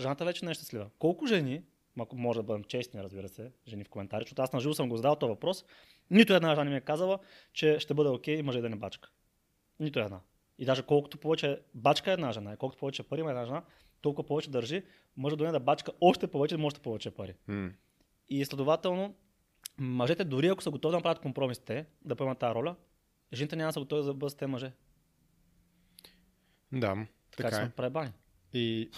жената 0.00 0.24
вече 0.24 0.44
не 0.44 0.50
е 0.50 0.54
щастлива. 0.54 0.90
Колко 0.98 1.26
жени, 1.26 1.62
ако 2.00 2.16
може 2.16 2.38
да 2.38 2.42
бъдем 2.42 2.64
честни, 2.64 3.02
разбира 3.02 3.28
се, 3.28 3.52
жени 3.68 3.84
в 3.84 3.88
коментари, 3.88 4.22
защото 4.22 4.42
аз 4.42 4.52
наживо 4.52 4.74
съм 4.74 4.88
го 4.88 4.96
задал 4.96 5.16
този 5.16 5.30
въпрос, 5.30 5.64
нито 6.10 6.34
една 6.34 6.54
жена 6.54 6.64
не 6.64 6.70
ми 6.70 6.76
е 6.76 6.80
казала, 6.80 7.18
че 7.52 7.78
ще 7.78 7.94
бъде 7.94 8.10
окей 8.10 8.42
мъже 8.42 8.60
да 8.60 8.68
не 8.68 8.76
бачка. 8.76 9.10
Нито 9.80 10.00
една. 10.00 10.20
И 10.58 10.64
даже 10.64 10.82
колкото 10.82 11.18
повече 11.18 11.60
бачка 11.74 12.12
една 12.12 12.32
жена, 12.32 12.52
и 12.52 12.56
колкото 12.56 12.78
повече 12.78 13.02
пари 13.02 13.20
има 13.20 13.30
една 13.30 13.46
жена, 13.46 13.62
толкова 14.00 14.26
повече 14.26 14.50
държи, 14.50 14.82
може 15.16 15.36
да 15.36 15.44
не 15.44 15.52
да 15.52 15.60
бачка 15.60 15.92
още 16.00 16.26
повече, 16.26 16.54
да 16.54 16.58
може 16.58 16.66
още 16.66 16.80
повече 16.80 17.10
пари. 17.10 17.34
М. 17.46 17.70
И 18.28 18.44
следователно, 18.44 19.14
мъжете, 19.78 20.24
дори 20.24 20.46
ако 20.46 20.62
са 20.62 20.70
готови 20.70 20.92
да 20.92 20.96
направят 20.96 21.22
компромис 21.22 21.58
те, 21.58 21.86
да 22.04 22.16
поемат 22.16 22.38
тази 22.38 22.54
роля, 22.54 22.76
жените 23.34 23.56
няма 23.56 23.68
да 23.68 23.72
са 23.72 23.80
готови 23.80 24.06
да 24.06 24.14
бъдат 24.14 24.38
те 24.38 24.46
мъже. 24.46 24.72
Да. 26.72 27.06
Така, 27.36 27.48
Така 27.48 27.56
е. 27.56 27.64
сме 27.64 27.70
пребани. 27.70 28.10
И 28.52 28.90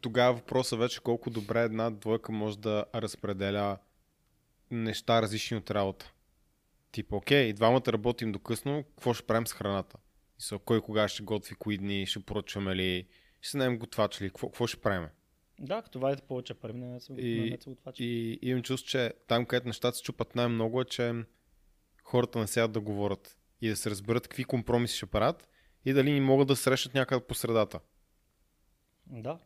тогава 0.00 0.34
въпросът 0.34 0.78
вече 0.78 1.00
колко 1.00 1.30
добре 1.30 1.62
една 1.62 1.90
двойка 1.90 2.32
може 2.32 2.58
да 2.58 2.84
разпределя 2.94 3.78
неща 4.70 5.22
различни 5.22 5.56
от 5.56 5.70
работа. 5.70 6.12
Типа, 6.92 7.16
окей, 7.16 7.42
и 7.42 7.52
двамата 7.52 7.82
работим 7.88 8.32
до 8.32 8.38
късно, 8.38 8.84
какво 8.84 9.14
ще 9.14 9.26
правим 9.26 9.46
с 9.46 9.52
храната? 9.52 9.98
И 10.38 10.42
са, 10.42 10.58
кой 10.58 10.80
кога 10.80 11.08
ще 11.08 11.22
готви, 11.22 11.54
кои 11.54 11.78
дни, 11.78 12.06
ще 12.06 12.20
поръчваме 12.20 12.76
ли, 12.76 13.06
ще 13.40 13.50
се 13.50 13.56
наем 13.56 13.78
готвач 13.78 14.20
ли, 14.22 14.28
какво, 14.28 14.48
какво 14.48 14.66
ще 14.66 14.80
правим? 14.80 15.08
Да, 15.60 15.82
като 15.82 16.00
вадите 16.00 16.22
повече 16.22 16.54
пари, 16.54 16.72
не 16.72 17.00
се, 17.00 17.12
И- 17.12 17.58
се 17.60 17.70
отвача. 17.70 18.04
И 18.04 18.38
имам 18.42 18.62
чувство, 18.62 18.88
че 18.88 19.12
там, 19.28 19.46
където 19.46 19.66
нещата 19.66 19.96
се 19.96 20.02
чупат 20.02 20.34
най-много 20.34 20.80
е, 20.80 20.84
че 20.84 21.14
хората 22.12 22.38
не 22.38 22.46
сядат 22.46 22.72
да 22.72 22.80
говорят 22.80 23.36
и 23.60 23.68
да 23.68 23.76
се 23.76 23.90
разберат 23.90 24.28
какви 24.28 24.44
компромиси 24.44 24.96
ще 24.96 25.06
правят 25.06 25.48
и 25.84 25.92
дали 25.92 26.12
ни 26.12 26.20
могат 26.20 26.48
да 26.48 26.56
срещат 26.56 26.94
някъде 26.94 27.26
по 27.26 27.34
средата 27.34 27.80
Да. 29.06 29.38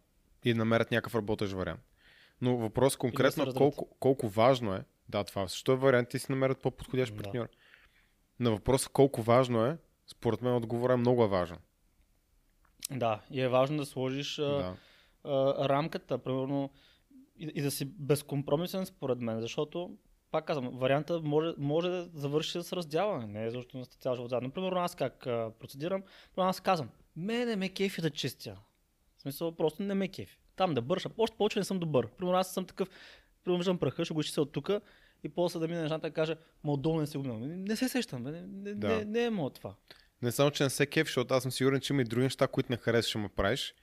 и 0.44 0.52
да 0.52 0.58
намерят 0.58 0.90
някакъв 0.90 1.14
работещ 1.14 1.52
вариант. 1.52 1.80
Но 2.40 2.56
въпрос 2.56 2.96
конкретно 2.96 3.46
разберат. 3.46 3.58
колко, 3.58 3.96
колко 4.00 4.28
важно 4.28 4.74
е, 4.74 4.84
да, 5.08 5.24
това 5.24 5.48
също 5.48 5.72
е 5.72 5.76
вариант 5.76 6.14
и 6.14 6.18
си 6.18 6.26
намерят 6.32 6.62
по-подходящ 6.62 7.16
Да. 7.16 7.22
партньор. 7.22 7.48
На 8.40 8.50
въпроса 8.50 8.88
колко 8.92 9.22
важно 9.22 9.64
е, 9.66 9.78
според 10.06 10.42
мен 10.42 10.54
отговора 10.54 10.92
е 10.92 10.96
много 10.96 11.24
е 11.24 11.28
важен. 11.28 11.58
Да, 12.90 13.20
и 13.30 13.40
е 13.40 13.48
важно 13.48 13.76
да 13.76 13.86
сложиш 13.86 14.38
а, 14.38 14.42
Да. 14.42 14.76
а, 15.24 15.68
рамката, 15.68 16.18
примерно, 16.18 16.70
и, 17.36 17.52
и 17.54 17.62
да 17.62 17.70
си 17.70 17.84
безкомпромисен 17.84 18.86
според 18.86 19.20
мен, 19.20 19.40
защото, 19.40 19.96
пак 20.30 20.46
казвам, 20.46 20.78
варианта 20.78 21.20
може, 21.20 21.54
може 21.58 21.88
да 21.88 22.08
завърши 22.14 22.62
с 22.62 22.72
раздяване, 22.72 23.26
не 23.26 23.46
е 23.46 23.50
защото 23.50 23.84
сте 23.84 23.98
цял 23.98 24.14
живот 24.14 24.30
заедно. 24.30 24.50
Примерно 24.50 24.80
аз 24.80 24.94
как 24.94 25.26
а, 25.26 25.50
процедирам, 25.58 26.02
примерно 26.34 26.50
аз 26.50 26.60
казвам, 26.60 26.90
мене 27.16 27.56
ме 27.56 27.68
кефи 27.68 28.00
да 28.00 28.10
чистя. 28.10 28.56
В 29.16 29.22
смисъл, 29.22 29.56
просто 29.56 29.82
не 29.82 29.94
ме 29.94 30.08
кефи. 30.08 30.38
Там 30.56 30.74
да 30.74 30.82
бърша, 30.82 31.08
още 31.18 31.36
повече 31.36 31.58
не 31.58 31.64
съм 31.64 31.78
добър. 31.78 32.08
Примерно 32.08 32.38
аз 32.38 32.54
съм 32.54 32.66
такъв, 32.66 32.88
примерно 33.44 33.58
виждам 33.58 33.78
праха, 33.78 34.04
ще 34.04 34.14
го 34.14 34.22
чистя 34.22 34.42
от 34.42 34.52
тук 34.52 34.70
и 35.24 35.28
после 35.28 35.58
да 35.58 35.68
мине 35.68 35.82
нещата 35.82 36.08
да 36.08 36.14
каже, 36.14 36.36
ма 36.64 36.72
отдолу 36.72 37.00
не 37.00 37.06
се 37.06 37.18
минал. 37.18 37.38
Не, 37.38 37.76
се 37.76 37.88
сещам, 37.88 38.24
бе, 38.24 38.30
не, 38.30 38.40
не, 38.46 38.74
Да. 38.74 38.88
не, 38.88 39.04
не 39.04 39.24
е 39.24 39.30
моят 39.30 39.54
това. 39.54 39.74
Не 40.22 40.32
само, 40.32 40.50
че 40.50 40.62
не 40.62 40.70
се 40.70 40.86
кеф, 40.86 41.06
защото 41.06 41.34
аз 41.34 41.42
съм 41.42 41.52
сигурен, 41.52 41.80
че 41.80 41.92
има 41.92 42.02
и 42.02 42.04
други 42.04 42.24
неща, 42.24 42.48
които 42.48 42.72
не 42.72 42.76
харесваш, 42.76 43.08
ще 43.08 43.18
му 43.18 43.28
правиш. 43.28 43.74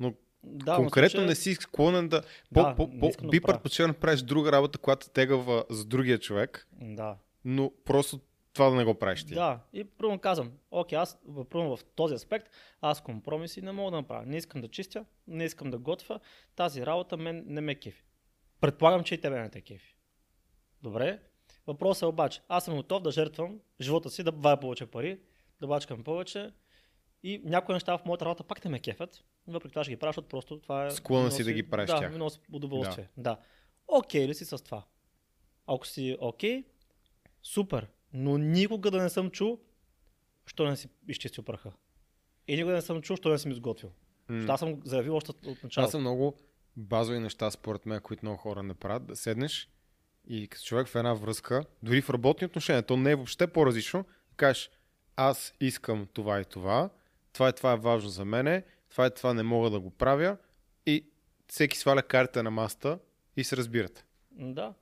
Но 0.00 0.14
Да, 0.46 0.72
но 0.72 0.78
конкретно 0.78 1.10
случая- 1.10 1.26
не 1.26 1.34
си 1.34 1.54
склонен 1.54 2.08
да... 2.08 2.22
Да, 2.52 2.74
по, 2.76 2.82
не 2.82 3.00
по, 3.00 3.10
по, 3.12 3.22
да 3.22 3.28
би 3.28 3.40
правя. 3.40 3.54
предпочел 3.54 3.86
да 3.86 3.92
правиш 3.92 4.22
друга 4.22 4.52
работа, 4.52 4.78
която 4.78 5.08
тегава 5.08 5.64
за 5.70 5.84
другия 5.84 6.18
човек, 6.18 6.68
Да. 6.72 7.16
но 7.44 7.72
просто 7.84 8.20
това 8.52 8.70
да 8.70 8.76
не 8.76 8.84
го 8.84 8.94
правиш 8.94 9.24
ти. 9.24 9.34
Да, 9.34 9.60
и 9.72 9.84
първо 9.84 10.18
казвам, 10.18 10.52
окей, 10.70 10.98
аз 10.98 11.18
първо 11.50 11.76
в 11.76 11.84
този 11.86 12.14
аспект, 12.14 12.48
аз 12.80 13.00
компромиси 13.00 13.62
не 13.62 13.72
мога 13.72 13.90
да 13.90 13.96
направя. 13.96 14.26
Не 14.26 14.36
искам 14.36 14.60
да 14.60 14.68
чистя, 14.68 15.04
не 15.26 15.44
искам 15.44 15.70
да 15.70 15.78
готвя, 15.78 16.20
тази 16.56 16.86
работа 16.86 17.16
мен 17.16 17.44
не 17.46 17.60
ме 17.60 17.74
кефи. 17.74 18.02
Предполагам, 18.60 19.04
че 19.04 19.14
и 19.14 19.20
тебе 19.20 19.40
не 19.40 19.50
те 19.50 19.60
кефи. 19.60 19.96
Добре. 20.82 21.18
Въпросът 21.66 22.02
е 22.02 22.06
обаче, 22.06 22.40
аз 22.48 22.64
съм 22.64 22.76
готов 22.76 23.02
да 23.02 23.10
жертвам 23.10 23.58
живота 23.80 24.10
си, 24.10 24.22
да 24.22 24.30
вая 24.30 24.60
повече 24.60 24.86
пари, 24.86 25.20
да 25.60 25.66
бачкам 25.66 26.04
повече 26.04 26.50
и 27.22 27.40
някои 27.44 27.72
неща 27.72 27.98
в 27.98 28.04
моята 28.04 28.24
работа 28.24 28.44
пак 28.44 28.64
не 28.64 28.70
ме 28.70 28.80
кефят, 28.80 29.24
въпреки 29.48 29.72
това 29.72 29.84
ще 29.84 29.92
ги 29.92 29.96
правя, 29.96 30.10
защото 30.10 30.28
просто 30.28 30.58
това 30.58 30.86
е... 30.86 30.90
Склонен 30.90 31.30
си 31.30 31.44
да 31.44 31.52
ги 31.52 31.62
правиш 31.62 31.90
Да, 31.90 32.08
ми 32.08 32.18
носи 32.18 32.40
удоволствие. 32.52 33.08
Да. 33.16 33.30
да. 33.30 33.38
Окей 33.88 34.28
ли 34.28 34.34
си 34.34 34.44
с 34.44 34.64
това? 34.64 34.84
Ако 35.66 35.86
си 35.86 36.16
окей, 36.20 36.64
супер. 37.42 37.86
Но 38.12 38.38
никога 38.38 38.90
да 38.90 39.02
не 39.02 39.08
съм 39.08 39.30
чул, 39.30 39.58
що 40.46 40.64
не 40.64 40.76
си 40.76 40.88
изчистил 41.08 41.44
праха. 41.44 41.72
И 42.48 42.56
никога 42.56 42.74
не 42.74 42.82
съм 42.82 43.02
чул, 43.02 43.16
що 43.16 43.28
не 43.28 43.38
съм 43.38 43.52
изготвил. 43.52 43.92
Защото 44.30 44.52
аз 44.52 44.60
съм 44.60 44.80
заявил 44.84 45.16
още 45.16 45.30
от 45.30 45.62
началото. 45.62 45.90
са 45.90 45.98
много 45.98 46.36
базови 46.76 47.18
неща, 47.18 47.50
според 47.50 47.86
мен, 47.86 48.00
които 48.00 48.24
много 48.24 48.38
хора 48.38 48.62
не 48.62 48.74
правят. 48.74 49.06
Да 49.06 49.16
седнеш 49.16 49.68
и 50.28 50.48
като 50.48 50.64
човек 50.64 50.88
в 50.88 50.94
една 50.94 51.14
връзка, 51.14 51.64
дори 51.82 52.02
в 52.02 52.10
работни 52.10 52.44
отношения, 52.44 52.82
то 52.82 52.96
не 52.96 53.10
е 53.10 53.14
въобще 53.14 53.46
по-различно, 53.46 54.04
да 54.30 54.36
кажеш, 54.36 54.70
аз 55.16 55.54
искам 55.60 56.06
това 56.12 56.40
и 56.40 56.44
това, 56.44 56.90
това 57.32 57.48
и 57.48 57.52
това 57.52 57.72
е 57.72 57.76
важно 57.76 58.10
за 58.10 58.24
мене, 58.24 58.64
това 58.96 59.06
и 59.06 59.10
това 59.10 59.34
не 59.34 59.42
мога 59.42 59.70
да 59.70 59.80
го 59.80 59.90
правя 59.90 60.36
и 60.86 61.06
всеки 61.48 61.78
сваля 61.78 62.02
карта 62.02 62.42
на 62.42 62.50
масата 62.50 62.98
и 63.36 63.44
се 63.44 63.56
разбират. 63.56 64.06
Да. 64.30 64.74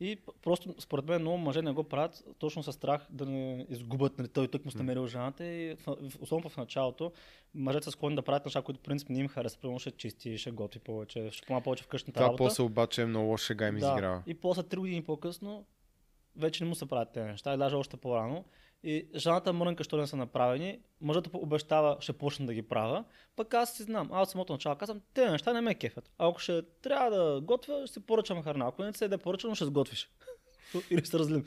И 0.00 0.18
просто, 0.42 0.74
според 0.78 1.04
мен, 1.04 1.20
много 1.20 1.38
мъже 1.38 1.62
не 1.62 1.72
го 1.72 1.84
правят 1.84 2.24
точно 2.38 2.62
с 2.62 2.72
страх 2.72 3.06
да 3.10 3.26
не 3.26 3.66
изгубят, 3.68 4.18
нали, 4.18 4.28
той 4.28 4.48
тук 4.48 4.64
му 4.64 4.70
намерил 4.74 5.06
жената 5.06 5.44
и 5.44 5.76
особено 6.20 6.48
в 6.48 6.56
началото, 6.56 7.12
мъжете 7.54 7.84
са 7.84 7.90
склонни 7.90 8.16
да 8.16 8.22
правят 8.22 8.44
неща, 8.44 8.62
които 8.62 8.80
в 8.80 8.82
принцип 8.82 9.08
не 9.08 9.18
им 9.18 9.28
харесват. 9.28 9.60
Примерно 9.60 9.78
ще 9.78 9.90
чисти, 9.90 10.38
ще 10.38 10.50
готви 10.50 10.80
повече, 10.80 11.30
ще 11.30 11.46
помага 11.46 11.64
повече 11.64 11.84
в 11.84 11.86
къщната 11.86 12.12
Това 12.12 12.26
работа. 12.26 12.44
после 12.44 12.62
обаче 12.62 13.02
е 13.02 13.06
много 13.06 13.28
лоша 13.28 13.44
шега 13.44 13.68
и 13.68 13.70
ми 13.70 13.78
изиграва. 13.78 14.22
И 14.26 14.34
после 14.34 14.62
3 14.62 14.76
години 14.76 15.04
по-късно 15.04 15.64
вече 16.36 16.64
не 16.64 16.68
му 16.68 16.74
се 16.74 16.86
правят 16.86 17.12
тези 17.12 17.26
неща, 17.26 17.54
и 17.54 17.58
даже 17.58 17.76
още 17.76 17.96
по-рано. 17.96 18.44
И 18.82 19.08
жената 19.16 19.52
мрънка, 19.52 19.84
що 19.84 19.96
не 19.96 20.06
са 20.06 20.16
направени, 20.16 20.78
мъжът 21.00 21.28
обещава, 21.32 21.96
ще 22.00 22.12
почне 22.12 22.46
да 22.46 22.54
ги 22.54 22.62
правя. 22.62 23.04
Пък 23.36 23.54
аз 23.54 23.76
си 23.76 23.82
знам, 23.82 24.08
аз 24.12 24.28
от 24.28 24.30
самото 24.32 24.52
начало 24.52 24.76
казвам, 24.76 25.00
те 25.14 25.30
неща 25.30 25.52
не 25.52 25.60
ме 25.60 25.74
кефят. 25.74 26.10
Ако 26.18 26.38
ще 26.38 26.62
трябва 26.82 27.10
да 27.10 27.40
готвя, 27.40 27.86
ще 27.86 27.92
си 27.92 28.00
поръчам 28.00 28.42
храна. 28.42 28.66
Ако 28.66 28.82
не 28.82 28.92
се 28.92 29.08
да 29.08 29.18
поръчам, 29.18 29.54
ще 29.54 29.64
сготвиш. 29.64 30.10
Или 30.90 31.04
ще 31.04 31.18
разлим. 31.18 31.44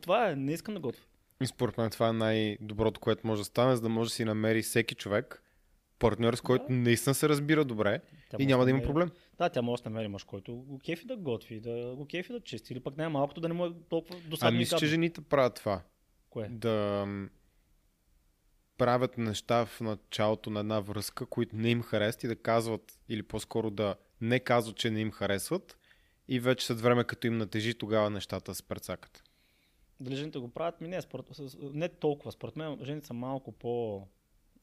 Това 0.00 0.30
е, 0.30 0.36
не 0.36 0.52
искам 0.52 0.74
да 0.74 0.80
готвя. 0.80 1.02
И 1.42 1.46
според 1.46 1.78
мен 1.78 1.90
това 1.90 2.08
е 2.08 2.12
най-доброто, 2.12 3.00
което 3.00 3.26
може 3.26 3.40
да 3.40 3.44
стане, 3.44 3.76
за 3.76 3.82
да 3.82 3.88
може 3.88 4.08
да 4.08 4.14
си 4.14 4.24
намери 4.24 4.62
всеки 4.62 4.94
човек 4.94 5.42
партньор, 5.98 6.34
с 6.34 6.40
който 6.40 6.64
наистина 6.68 7.14
се 7.14 7.28
разбира 7.28 7.64
добре 7.64 8.00
Тя 8.30 8.36
и 8.40 8.46
няма 8.46 8.64
да 8.64 8.70
има 8.70 8.78
намери- 8.78 8.86
проблем. 8.86 9.10
Да, 9.38 9.48
тя 9.48 9.62
може 9.62 9.82
да 9.82 9.90
намери 9.90 10.08
мъж, 10.08 10.24
който 10.24 10.54
го 10.54 10.78
кефи 10.78 11.06
да 11.06 11.16
готви, 11.16 11.60
да 11.60 11.94
го 11.96 12.06
кефи 12.06 12.32
да 12.32 12.40
чисти. 12.40 12.72
Или 12.72 12.80
пък 12.80 12.96
най-малкото 12.96 13.40
да 13.40 13.48
не 13.48 13.54
му 13.54 13.66
е 13.66 13.72
толкова 13.88 14.20
досадно. 14.20 14.56
А 14.56 14.58
мисля, 14.58 14.78
че 14.78 14.86
жените 14.86 15.20
правят 15.20 15.54
това. 15.54 15.82
Кое? 16.34 16.48
Да 16.48 17.06
правят 18.78 19.18
неща 19.18 19.66
в 19.66 19.80
началото 19.80 20.50
на 20.50 20.60
една 20.60 20.80
връзка, 20.80 21.26
които 21.26 21.56
не 21.56 21.70
им 21.70 21.82
харесват 21.82 22.24
и 22.24 22.28
да 22.28 22.36
казват, 22.36 22.98
или 23.08 23.22
по-скоро 23.22 23.70
да 23.70 23.96
не 24.20 24.40
казват, 24.40 24.76
че 24.76 24.90
не 24.90 25.00
им 25.00 25.10
харесват 25.10 25.78
и 26.28 26.40
вече 26.40 26.66
след 26.66 26.80
време, 26.80 27.04
като 27.04 27.26
им 27.26 27.38
натежи, 27.38 27.74
тогава 27.74 28.10
нещата 28.10 28.54
се 28.54 28.62
прецакат. 28.62 29.22
Дали 30.00 30.16
жените 30.16 30.38
го 30.38 30.48
правят? 30.48 30.80
Ми 30.80 30.88
не, 30.88 31.02
според, 31.02 31.26
не 31.62 31.88
толкова. 31.88 32.32
Според 32.32 32.56
мен 32.56 32.78
жените 32.82 33.06
са 33.06 33.14
малко 33.14 33.52
по 33.52 34.06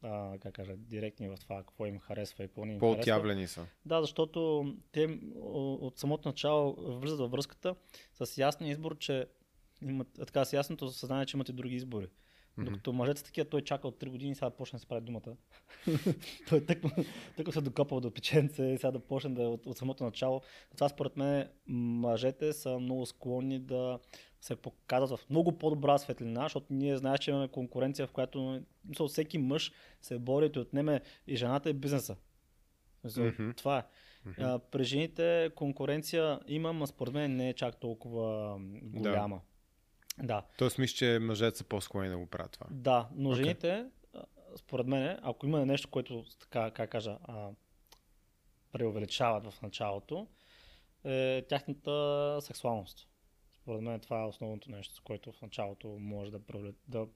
а, 0.02 0.38
как 0.40 0.54
кажа, 0.54 0.76
директни 0.78 1.30
в 1.30 1.38
това, 1.40 1.58
какво 1.58 1.86
им 1.86 2.00
харесва 2.00 2.44
и 2.44 2.48
какво 2.48 2.66
не 2.66 2.74
им 2.74 2.80
харесва. 2.80 2.96
По-отявлени 2.96 3.48
са. 3.48 3.66
Да, 3.86 4.02
защото 4.02 4.66
те 4.92 5.20
от 5.36 6.00
самото 6.00 6.30
начало 6.30 6.76
влизат 7.00 7.20
във 7.20 7.32
връзката 7.32 7.76
с 8.24 8.38
ясния 8.38 8.72
избор, 8.72 8.98
че 8.98 9.28
имат, 9.82 10.08
така, 10.26 10.46
с 10.46 10.54
ясното 10.54 10.92
съзнание, 10.92 11.26
че 11.26 11.38
имат 11.38 11.50
и 11.50 11.54
други 11.54 11.76
избори. 11.76 12.08
Мгм. 12.58 12.66
Докато 12.66 12.94
мъжете 12.94 13.24
такива, 13.24 13.50
той 13.50 13.62
чака 13.62 13.88
от 13.88 14.00
3 14.00 14.10
години, 14.10 14.36
сега 14.36 14.50
да 14.50 14.56
почне 14.56 14.78
да 14.78 14.82
се 14.82 14.88
прави 14.88 15.02
думата. 15.02 15.36
той 16.50 16.66
тък, 16.66 16.84
тък 17.38 17.54
се 17.54 17.62
докопал 17.62 18.00
до 18.00 18.12
печенце 18.12 18.64
и 18.64 18.78
сега 18.78 18.92
да 18.92 19.00
почне 19.00 19.30
да 19.30 19.42
от, 19.42 19.66
от 19.66 19.78
самото 19.78 20.04
начало. 20.04 20.42
Това 20.76 20.90
според 20.90 21.18
мен 21.18 21.48
мъжете 21.68 22.54
са 22.54 22.80
много 22.80 23.06
склонни 23.06 23.60
да 23.60 24.00
се 24.42 24.56
показват 24.56 25.20
в 25.20 25.30
много 25.30 25.58
по-добра 25.58 25.98
светлина, 25.98 26.44
защото 26.44 26.66
ние 26.70 26.98
знаем, 26.98 27.18
че 27.18 27.32
имаме 27.32 27.48
конкуренция, 27.48 28.08
в 28.08 28.12
която 28.12 28.62
мисъл, 28.86 29.08
всеки 29.08 29.38
мъж 29.38 29.72
се 30.02 30.20
бори 30.20 30.50
да 30.50 30.60
отнеме 30.60 31.02
и 31.28 31.36
жената 31.36 31.70
и 31.70 31.74
бизнеса. 31.74 32.16
Мисъл, 33.04 33.26
Мгм. 33.26 33.52
Това 33.52 33.78
е. 33.78 33.84
А, 34.38 34.60
при 34.60 34.84
жените 34.84 35.52
конкуренция 35.56 36.40
има, 36.48 36.74
но 36.74 36.88
според 36.88 37.14
мен 37.14 37.36
не 37.36 37.50
е 37.50 37.54
чак 37.54 37.80
толкова 37.80 38.58
голяма. 38.84 39.36
Да. 39.36 39.42
Тоест 40.58 40.78
мисля, 40.78 40.96
че 40.96 41.20
мъжете 41.22 41.58
са 41.58 41.64
по-склонни 41.64 42.10
да 42.10 42.18
го 42.18 42.26
правят 42.26 42.52
това. 42.52 42.68
Да, 42.72 43.10
но 43.16 43.32
okay. 43.32 43.36
жените, 43.36 43.86
според 44.56 44.88
мен, 44.88 45.20
ако 45.22 45.46
има 45.46 45.66
нещо, 45.66 45.90
което, 45.90 46.26
така, 46.40 46.72
как 46.72 46.90
кажа, 46.90 47.18
а, 47.24 47.50
преувеличават 48.72 49.54
в 49.54 49.62
началото, 49.62 50.28
е 51.04 51.46
тяхната 51.50 52.38
сексуалност. 52.42 53.08
Според 53.62 53.82
мен 53.82 54.00
това 54.00 54.22
е 54.22 54.26
основното 54.26 54.72
нещо, 54.72 54.96
с 54.96 55.00
което 55.00 55.32
в 55.32 55.42
началото 55.42 55.88
може 55.88 56.32
да, 56.32 56.40
да, 56.88 57.08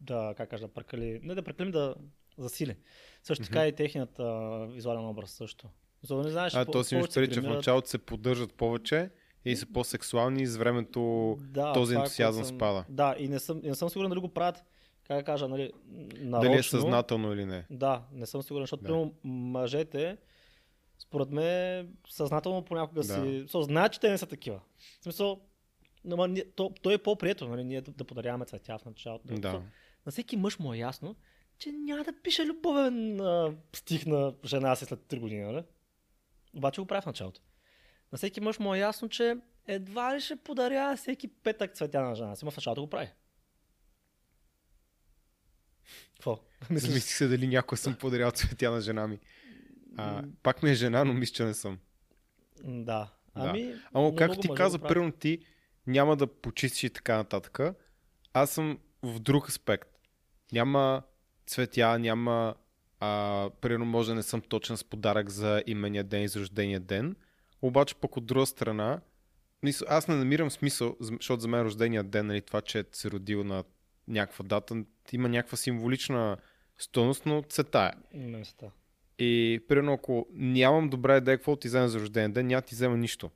да 0.00 0.34
как 0.36 0.50
кажа, 0.50 0.66
да 0.66 0.74
прекали, 0.74 1.20
не 1.22 1.34
да 1.34 1.42
прекалим, 1.42 1.70
да 1.72 1.94
засили. 2.38 2.76
Също 3.22 3.44
така 3.44 3.66
и 3.66 3.74
техният 3.74 4.18
а, 4.18 4.66
визуален 4.66 5.06
образ 5.06 5.30
също. 5.30 5.68
За 6.02 6.16
да 6.16 6.22
не 6.22 6.30
знаеш, 6.30 6.54
А 6.54 6.64
по- 6.64 6.72
то 6.72 6.84
си 6.84 7.02
преди, 7.14 7.34
че 7.34 7.40
в 7.40 7.48
началото 7.48 7.88
се 7.88 7.98
поддържат 7.98 8.54
повече 8.54 9.10
и 9.44 9.56
са 9.56 9.66
по-сексуални 9.72 10.42
и 10.42 10.46
с 10.46 10.56
времето 10.56 11.36
да, 11.40 11.72
този 11.72 11.94
е, 11.94 11.98
ентусиазъм 11.98 12.44
съм- 12.44 12.56
спада. 12.56 12.84
Да, 12.88 13.14
и 13.18 13.28
не 13.28 13.38
съм, 13.38 13.60
не 13.64 13.74
съм 13.74 13.90
сигурен 13.90 14.08
дали 14.10 14.20
го 14.20 14.28
правят, 14.28 14.64
как 15.06 15.16
да 15.16 15.24
кажа, 15.24 15.48
нали, 15.48 15.72
нарочно. 16.18 16.50
Дали 16.50 16.58
е 16.58 16.62
съзнателно 16.62 17.32
или 17.32 17.44
не. 17.44 17.66
Да, 17.70 18.02
не 18.12 18.26
съм 18.26 18.42
сигурен, 18.42 18.62
защото 18.62 18.82
Да. 18.82 18.86
примерно, 18.86 19.14
мъжете, 19.24 20.16
според 20.98 21.30
мен, 21.30 21.88
съзнателно 22.08 22.64
понякога 22.64 23.00
Да. 23.00 23.14
си... 23.14 23.46
Да. 23.52 23.62
знаят, 23.62 23.92
че 23.92 24.00
те 24.00 24.10
не 24.10 24.18
са 24.18 24.26
такива. 24.26 24.60
В 25.00 25.02
смисъл, 25.02 25.40
но, 26.04 26.34
то, 26.56 26.74
то 26.82 26.90
е 26.90 26.98
по-прието, 26.98 27.48
нали, 27.48 27.64
ние 27.64 27.80
да, 27.80 27.90
да 27.92 28.04
подаряваме 28.04 28.44
цветя 28.44 28.78
в 28.78 28.84
началото. 28.84 29.34
Да. 29.34 29.62
На 30.06 30.12
всеки 30.12 30.36
мъж 30.36 30.58
му 30.58 30.74
е 30.74 30.78
ясно, 30.78 31.16
че 31.58 31.72
няма 31.72 32.04
да 32.04 32.12
пише 32.22 32.46
любовен 32.46 33.20
а, 33.20 33.54
стих 33.72 34.06
на 34.06 34.34
жена 34.44 34.76
си 34.76 34.84
след 34.84 35.00
3 35.00 35.20
години, 35.20 35.42
нали? 35.42 35.62
Обаче 36.56 36.80
го 36.80 36.86
прави 36.86 37.02
в 37.02 37.06
началото. 37.06 37.40
На 38.12 38.18
всеки 38.18 38.40
мъж 38.40 38.58
му 38.58 38.74
е 38.74 38.78
ясно, 38.78 39.08
че 39.08 39.36
едва 39.66 40.16
ли 40.16 40.20
ще 40.20 40.36
подаря 40.36 40.96
всеки 40.96 41.28
петък 41.28 41.74
цветя 41.74 42.02
на 42.02 42.14
жена 42.14 42.36
си, 42.36 42.44
но 42.44 42.50
в 42.50 42.56
началото 42.56 42.82
го 42.82 42.90
прави. 42.90 43.08
Какво? 46.14 46.38
Замислих 46.70 47.02
се 47.16 47.28
дали 47.28 47.46
някой 47.46 47.78
съм 47.78 47.94
подарял 47.94 48.30
цветя 48.30 48.70
на 48.70 48.80
жена 48.80 49.06
ми. 49.06 49.18
А, 49.96 50.24
пак 50.42 50.62
ми 50.62 50.70
е 50.70 50.74
жена, 50.74 51.04
но 51.04 51.12
мисля, 51.12 51.34
че 51.34 51.44
не 51.44 51.54
съм. 51.54 51.78
Да. 52.64 53.12
Ами, 53.34 53.62
Ама 53.62 54.04
много 54.04 54.16
както 54.16 54.40
ти 54.40 54.48
каза, 54.56 54.78
правят. 54.78 54.94
примерно 54.94 55.12
ти 55.12 55.38
няма 55.86 56.16
да 56.16 56.26
почистиш 56.26 56.82
и 56.82 56.90
така 56.90 57.16
нататък. 57.16 57.58
Аз 58.32 58.50
съм 58.50 58.78
в 59.02 59.18
друг 59.18 59.48
аспект. 59.48 59.88
Няма 60.52 61.02
цветя, 61.46 61.98
няма 61.98 62.54
а, 63.00 63.50
примерно 63.60 63.84
може 63.84 64.08
да 64.08 64.14
не 64.14 64.22
съм 64.22 64.40
точен 64.40 64.76
с 64.76 64.84
подарък 64.84 65.30
за 65.30 65.62
имения 65.66 66.04
ден 66.04 66.22
и 66.22 66.28
за 66.28 66.40
рождения 66.40 66.80
ден, 66.80 67.16
обаче 67.62 67.94
пък 67.94 68.16
от 68.16 68.26
друга 68.26 68.46
страна, 68.46 69.00
аз 69.88 70.08
не 70.08 70.14
намирам 70.14 70.50
смисъл, 70.50 70.96
защото 71.00 71.40
за 71.40 71.48
мен 71.48 71.62
рождения 71.62 72.04
ден, 72.04 72.26
нали, 72.26 72.40
това, 72.40 72.60
че 72.60 72.84
се 72.92 73.10
родил 73.10 73.44
на 73.44 73.64
някаква 74.08 74.44
дата, 74.44 74.84
има 75.12 75.28
някаква 75.28 75.56
символична 75.56 76.36
стойност, 76.78 77.26
но 77.26 77.42
цвета 77.48 77.92
е. 78.12 78.18
Места. 78.18 78.66
И 79.18 79.60
примерно 79.68 79.92
ако 79.92 80.26
нямам 80.32 80.88
добра 80.88 81.16
идея 81.16 81.36
какво 81.36 81.56
ти 81.56 81.68
взема 81.68 81.88
за 81.88 82.00
рожден 82.00 82.32
ден, 82.32 82.46
няма 82.46 82.60
да 82.60 82.66
ти 82.66 82.74
взема 82.74 82.96
нищо. 82.96 83.30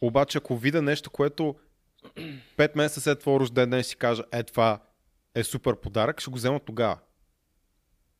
Обаче 0.00 0.38
ако 0.38 0.56
видя 0.56 0.82
нещо, 0.82 1.10
което 1.10 1.54
5 2.56 2.76
месеца 2.76 3.00
след 3.00 3.18
твоя 3.18 3.40
рожден 3.40 3.70
ден 3.70 3.84
си 3.84 3.96
кажа, 3.96 4.22
е 4.32 4.42
това 4.42 4.80
е 5.34 5.44
супер 5.44 5.76
подарък, 5.76 6.20
ще 6.20 6.30
го 6.30 6.36
взема 6.36 6.60
тогава. 6.60 6.98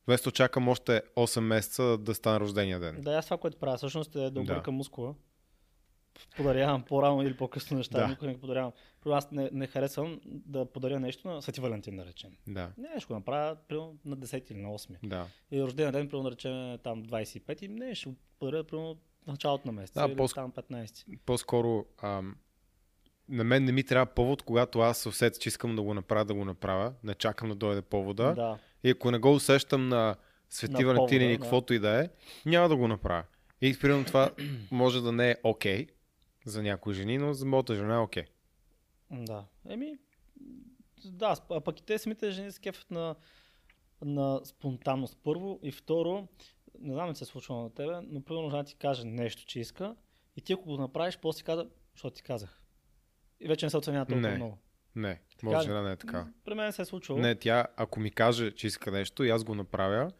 Вместо 0.07 0.31
чакам 0.31 0.67
още 0.67 1.01
8 1.15 1.39
месеца 1.39 1.97
да 1.97 2.15
стане 2.15 2.39
рождения 2.39 2.79
ден. 2.79 3.01
Да, 3.01 3.11
аз 3.11 3.25
това, 3.25 3.37
което 3.37 3.57
правя, 3.57 3.77
всъщност 3.77 4.15
е 4.15 4.19
да 4.19 4.31
Да. 4.31 4.39
объркам 4.39 4.75
мускула. 4.75 5.15
Подарявам 6.37 6.83
по-рано 6.83 7.21
или 7.23 7.33
по-късно 7.33 7.77
неща, 7.77 7.97
Да. 7.97 8.07
никога 8.07 8.27
не 8.27 8.33
ги 8.33 8.39
подарявам. 8.39 8.71
Първо, 9.01 9.15
аз 9.15 9.31
не, 9.31 9.49
не 9.53 9.67
харесвам 9.67 10.19
да 10.25 10.65
подаря 10.65 10.99
нещо 10.99 11.27
на 11.27 11.41
Свети 11.41 11.61
Валентин, 11.61 11.95
да 11.95 12.05
речем. 12.05 12.29
Да, 12.47 12.71
Не, 12.77 12.99
ще 12.99 13.07
го 13.07 13.13
направя 13.13 13.57
примерно 13.67 13.95
на 14.05 14.17
10 14.17 14.51
или 14.51 14.59
на 14.59 14.69
8. 14.69 14.95
да. 15.03 15.25
И 15.51 15.63
рождения 15.63 15.91
ден, 15.91 16.09
примерно 16.09 16.23
да 16.23 16.31
речем 16.31 16.51
там 16.77 17.03
25 17.03 17.63
и 17.63 17.67
не, 17.67 17.95
ще 17.95 18.09
го 18.09 18.15
подаря 18.39 18.63
примерно 18.63 18.97
началото 19.27 19.67
на 19.67 19.71
месеца 19.71 19.99
Да, 19.99 20.07
или 20.07 20.15
по-ск- 20.17 20.35
там 20.35 20.51
15. 20.53 21.19
По-скоро 21.19 21.85
ам, 21.97 22.35
на 23.29 23.43
мен 23.43 23.65
не 23.65 23.71
ми 23.71 23.83
трябва 23.83 24.05
повод, 24.05 24.41
когато 24.41 24.79
аз 24.79 24.97
се 24.97 25.09
усетя, 25.09 25.39
че 25.39 25.49
искам 25.49 25.75
да 25.75 25.81
го 25.81 25.93
направя, 25.93 26.25
да 26.25 26.33
го 26.33 26.45
направя. 26.45 26.93
Не 27.03 27.13
чакам 27.13 27.49
да 27.49 27.55
дойде 27.55 27.81
повода. 27.81 28.33
да. 28.33 28.57
И 28.83 28.89
ако 28.89 29.11
не 29.11 29.17
го 29.17 29.33
усещам 29.33 29.89
на 29.89 30.15
Свети 30.49 30.85
Валентин 30.85 31.21
или 31.21 31.31
да. 31.31 31.39
каквото 31.39 31.73
и 31.73 31.79
да 31.79 32.03
е, 32.03 32.09
няма 32.45 32.69
да 32.69 32.75
го 32.75 32.87
направя. 32.87 33.23
И 33.61 33.77
примерно 33.79 34.05
това 34.05 34.29
може 34.71 35.01
да 35.01 35.11
не 35.11 35.31
е 35.31 35.35
окей 35.43 35.87
за 36.49 36.63
някои 36.63 36.93
жени, 36.93 37.17
но 37.17 37.33
за 37.33 37.45
моята 37.45 37.75
жена 37.75 37.95
е 37.95 37.99
окей. 37.99 38.25
Да. 39.11 39.45
Еми, 39.69 39.97
да, 41.05 41.35
а 41.49 41.61
пък 41.61 41.79
и 41.79 41.83
те 41.83 41.97
самите 41.97 42.31
жени 42.31 42.51
се 42.51 42.61
кефят 42.61 42.91
на, 42.91 43.15
на 44.01 44.41
спонтанност 44.45 45.17
първо 45.23 45.59
и 45.63 45.71
второ, 45.71 46.27
не 46.79 46.93
знам 46.93 47.09
ли 47.09 47.15
се 47.15 47.23
е 47.23 47.27
случвало 47.27 47.63
на 47.63 47.69
тебе, 47.69 48.01
но 48.03 48.21
примерно 48.21 48.49
жена 48.49 48.63
ти 48.63 48.75
каже 48.75 49.05
нещо, 49.05 49.45
че 49.45 49.59
иска 49.59 49.95
и 50.35 50.41
ти 50.41 50.53
ако 50.53 50.63
го 50.63 50.77
направиш, 50.77 51.17
после 51.21 51.37
си 51.37 51.43
каза, 51.43 51.69
защото 51.93 52.15
ти 52.15 52.21
казах. 52.23 52.61
И 53.39 53.47
вече 53.47 53.65
не 53.65 53.69
се 53.69 53.77
оценява 53.77 54.05
толкова 54.05 54.29
Не. 54.29 54.35
много. 54.35 54.57
Не, 54.95 55.21
Така 55.39 55.59
ли? 55.59 55.63
жена 55.63 55.81
не 55.81 55.91
е 55.91 55.95
така. 55.95 56.27
При 56.45 56.53
мен 56.53 56.71
се 56.73 56.81
е 56.81 56.85
случвало. 56.85 57.21
Не, 57.21 57.35
тя, 57.35 57.67
ако 57.75 57.99
ми 57.99 58.11
каже, 58.11 58.51
че 58.51 58.67
иска 58.67 58.91
нещо 58.91 59.23
и 59.23 59.29
аз 59.29 59.43
го 59.43 59.55
направя, 59.55 60.11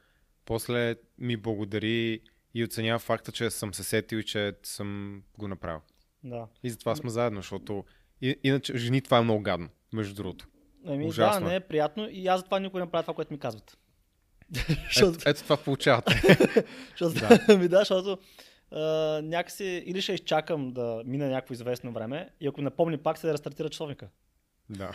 после 0.46 0.96
ми 1.18 1.38
благодари 1.38 2.22
и 2.54 2.64
оценява 2.64 3.00
факта, 3.00 3.32
че 3.32 3.50
съм 3.50 3.74
се 3.74 3.84
сетил 3.84 4.18
и 4.18 4.26
че 4.26 4.54
съм 4.64 5.22
го 5.38 5.48
направил. 5.48 5.82
Да. 6.24 6.48
И 6.64 6.70
затова 6.70 6.96
сме 6.96 7.10
заедно, 7.10 7.42
защото 7.42 7.84
иначе 8.44 8.78
жени 8.78 9.02
това 9.02 9.18
е 9.18 9.22
много 9.22 9.42
гадно, 9.42 9.70
между 9.94 10.16
другото. 10.16 10.48
Еми, 10.88 11.06
Ужасно 11.06 11.42
да, 11.42 11.48
е. 11.48 11.50
не 11.50 11.56
е 11.56 11.60
приятно 11.60 12.08
и 12.12 12.28
аз 12.28 12.40
затова 12.40 12.60
никой 12.60 12.82
не 12.82 12.92
правя 12.92 13.04
това, 13.04 13.14
което 13.14 13.34
ми 13.34 13.40
казват. 13.40 13.78
Ето, 14.98 15.14
ето 15.26 15.44
това 15.44 15.58
получавате. 15.58 16.22
Защото, 16.90 17.28
Да. 17.48 17.58
ми 17.58 17.68
да, 17.68 17.78
защото 17.80 18.18
а, 18.72 18.80
някакси 19.24 19.84
или 19.86 20.02
ще 20.02 20.14
изчакам 20.14 20.72
да 20.74 21.02
мине 21.06 21.30
някакво 21.30 21.54
известно 21.54 21.92
време 21.92 22.30
и 22.42 22.48
ако 22.48 22.62
напомни 22.62 22.98
пак 22.98 23.18
се 23.18 23.28
да 23.28 23.34
рестартира 23.34 23.70
часовника. 23.70 24.08
да. 24.70 24.92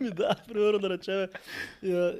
Ми 0.00 0.10
да, 0.10 0.34
примерно 0.48 0.78
да 0.78 0.90
речем, 0.90 1.28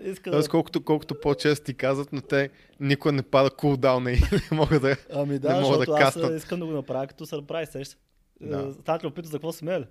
иска 0.04 0.30
да... 0.30 0.36
Тоест, 0.36 0.48
колкото, 0.48 0.84
колкото 0.84 1.20
по-често 1.20 1.64
ти 1.64 1.74
казват, 1.74 2.12
но 2.12 2.20
те 2.20 2.50
никога 2.80 3.12
не 3.12 3.22
пада 3.22 3.50
кулдауна 3.50 4.12
и 4.12 4.14
не 4.50 4.56
могат 4.56 4.82
да... 4.82 4.96
Ами 5.12 5.38
да, 5.38 5.54
не 5.54 5.60
могат 5.60 5.86
да 5.86 5.92
аз 5.92 6.16
искам 6.36 6.60
да 6.60 6.66
го 6.66 6.72
направя 6.72 7.06
като 7.06 7.26
сърпрайз, 7.26 7.70
сеща. 7.70 7.96
Да. 8.40 8.62
Да. 8.62 8.72
Станат 8.72 9.04
ли 9.04 9.06
опита 9.06 9.28
за 9.28 9.36
какво 9.36 9.52
сме 9.52 9.80
ли? 9.80 9.84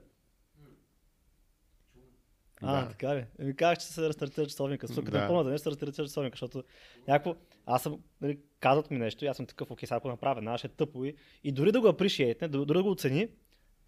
А, 2.62 2.82
Да. 2.82 2.90
така 2.90 3.16
ли? 3.16 3.26
Еми 3.40 3.56
казах, 3.56 3.78
че 3.78 3.86
се 3.86 4.10
рестартира 4.10 4.46
часовника. 4.46 4.88
Сука, 4.88 5.02
Да. 5.02 5.12
да. 5.12 5.22
напомня 5.22 5.44
да 5.44 5.50
не 5.50 5.58
се 5.58 5.70
рестартира 5.70 6.06
часовника, 6.08 6.36
защото 6.36 6.64
някакво... 7.08 7.36
Аз 7.66 7.84
съм, 7.84 8.00
нали, 8.22 8.40
казват 8.60 8.92
ми 8.92 8.98
нещо 8.98 9.26
и 9.26 9.28
аз 9.28 9.38
съм 9.38 9.46
такъв, 9.46 9.72
окей, 9.72 9.88
сега 9.88 9.98
ако 9.98 10.08
направя, 10.08 10.58
ще 10.58 10.68
е 10.68 10.70
тъпо 10.70 11.06
и, 11.06 11.16
и 11.44 11.52
дори 11.52 11.72
да 11.72 11.82
го 11.82 11.88
апришиетне, 11.88 12.48
дори 12.48 12.78
да 12.78 12.84
го 12.84 12.92
оцени, 12.92 13.30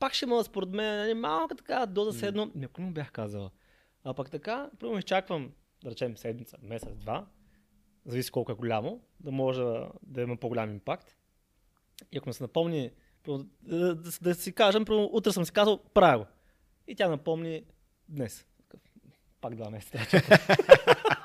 пак 0.02 0.14
ще 0.14 0.26
има 0.26 0.44
според 0.44 0.70
мен 0.70 0.98
нали, 0.98 1.14
малка 1.14 1.56
така 1.56 1.86
доза 1.86 2.28
ако 2.28 2.82
не 2.82 2.86
му 2.86 2.92
бях 2.92 3.12
казала. 3.12 3.52
А 4.04 4.14
пък 4.14 4.32
така, 4.32 4.70
примерно 4.80 5.00
изчаквам, 5.00 5.52
да 5.84 5.92
речем 5.92 6.18
седмица, 6.18 6.58
месец, 6.62 6.96
два, 6.96 7.26
зависи 8.06 8.32
колко 8.32 8.52
е 8.52 8.56
голямо, 8.56 9.02
да 9.20 9.32
може 9.32 9.64
да, 10.04 10.22
има 10.22 10.38
по-голям 10.38 10.72
импакт. 10.72 11.16
И 12.12 12.18
ако 12.18 12.30
ми 12.30 12.34
се 12.34 12.44
напомни, 12.44 12.92
да, 13.26 13.96
да, 13.96 14.12
да 14.22 14.36
си 14.36 14.52
кажем, 14.52 14.86
примерно, 14.86 15.10
утре 15.14 15.32
съм 15.32 15.46
си 15.46 15.52
казал, 15.52 15.84
правя 15.94 16.18
го. 16.18 16.26
И 16.88 16.96
тя 16.96 17.10
напомни 17.10 17.64
днес. 18.10 18.48
Пак 19.42 19.56
два 19.56 19.70
месеца. 19.70 20.00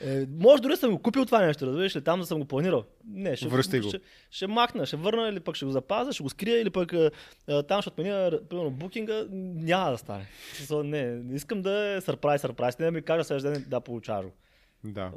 е, 0.00 0.26
може 0.30 0.62
дори 0.62 0.76
съм 0.76 0.90
го 0.90 0.98
купил 0.98 1.24
това 1.24 1.40
нещо, 1.40 1.66
разбираш 1.66 1.96
ли, 1.96 2.04
там 2.04 2.20
да 2.20 2.26
съм 2.26 2.38
го 2.38 2.44
планирал. 2.44 2.84
Не, 3.04 3.36
ще, 3.36 3.48
Връщай 3.48 3.80
го. 3.80 3.88
ще, 3.88 4.00
ще 4.30 4.46
махна, 4.46 4.86
ще 4.86 4.96
върна 4.96 5.28
или 5.28 5.40
пък 5.40 5.56
ще 5.56 5.64
го 5.64 5.70
запазя, 5.70 6.12
ще 6.12 6.22
го 6.22 6.28
скрия 6.28 6.60
или 6.60 6.70
пък 6.70 6.92
а, 6.92 7.10
а, 7.48 7.62
там 7.62 7.82
ще 7.82 7.88
отменя, 7.88 8.40
примерно, 8.50 8.70
букинга, 8.70 9.24
няма 9.30 9.90
да 9.90 9.98
стане. 9.98 10.26
Смисъл, 10.54 10.82
Не, 10.82 11.04
не 11.06 11.34
искам 11.34 11.62
да 11.62 11.86
е 11.86 12.00
сърпрайз, 12.00 12.40
сърпрайз, 12.40 12.78
не 12.78 12.84
да 12.84 12.92
ми 12.92 13.02
кажа 13.02 13.24
следващия 13.24 13.52
ден 13.52 13.64
да 13.68 13.80
получаваш 13.80 14.26
го. 14.26 14.32
Да, 14.84 15.12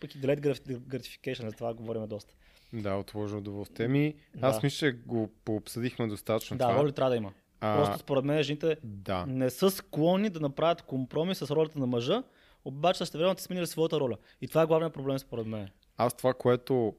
Пък 0.00 0.14
и 0.14 0.18
delayed 0.18 0.40
grati- 0.40 0.78
gratification, 0.78 1.44
за 1.44 1.52
това 1.52 1.74
говорим 1.74 2.06
доста. 2.06 2.34
да, 2.72 2.94
отложено 2.94 3.38
удоволствие. 3.38 3.88
Ми, 3.88 4.14
аз 4.40 4.54
Да. 4.54 4.60
мисля, 4.62 4.78
че 4.78 4.92
го 4.92 5.30
пообсъдихме 5.44 6.06
достатъчно 6.06 6.56
Да, 6.56 6.68
това. 6.68 6.82
роли 6.82 6.92
трябва 6.92 7.10
да 7.10 7.16
има. 7.16 7.32
А, 7.60 7.76
Просто 7.76 7.98
според 7.98 8.24
мен 8.24 8.42
жените 8.42 8.76
Да, 8.84 9.24
не 9.26 9.50
са 9.50 9.70
склонни 9.70 10.30
да 10.30 10.40
направят 10.40 10.82
компромис 10.82 11.38
с 11.38 11.50
ролята 11.50 11.78
на 11.78 11.86
мъжа, 11.86 12.22
обаче 12.66 12.98
също 12.98 13.18
време 13.18 13.34
са 13.36 13.44
сменили 13.44 13.66
своята 13.66 14.00
роля. 14.00 14.16
И 14.40 14.48
това 14.48 14.62
е 14.62 14.66
главният 14.66 14.94
проблем 14.94 15.18
според 15.18 15.46
мен. 15.46 15.68
аз 15.96 16.16
това, 16.16 16.34
което 16.34 16.96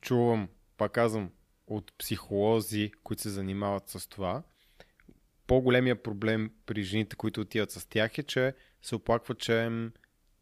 чувам, 0.00 0.48
пак 0.76 0.92
казвам, 0.92 1.30
от 1.66 1.92
психолози, 1.98 2.92
които 3.02 3.22
се 3.22 3.30
занимават 3.30 3.88
с 3.88 4.08
това, 4.08 4.42
по-големия 5.46 6.02
проблем 6.02 6.50
при 6.66 6.82
жените, 6.82 7.16
които 7.16 7.40
отиват 7.40 7.70
с 7.70 7.88
тях 7.88 8.18
е, 8.18 8.22
че 8.22 8.54
се 8.82 8.94
оплакват, 8.94 9.38
че 9.38 9.70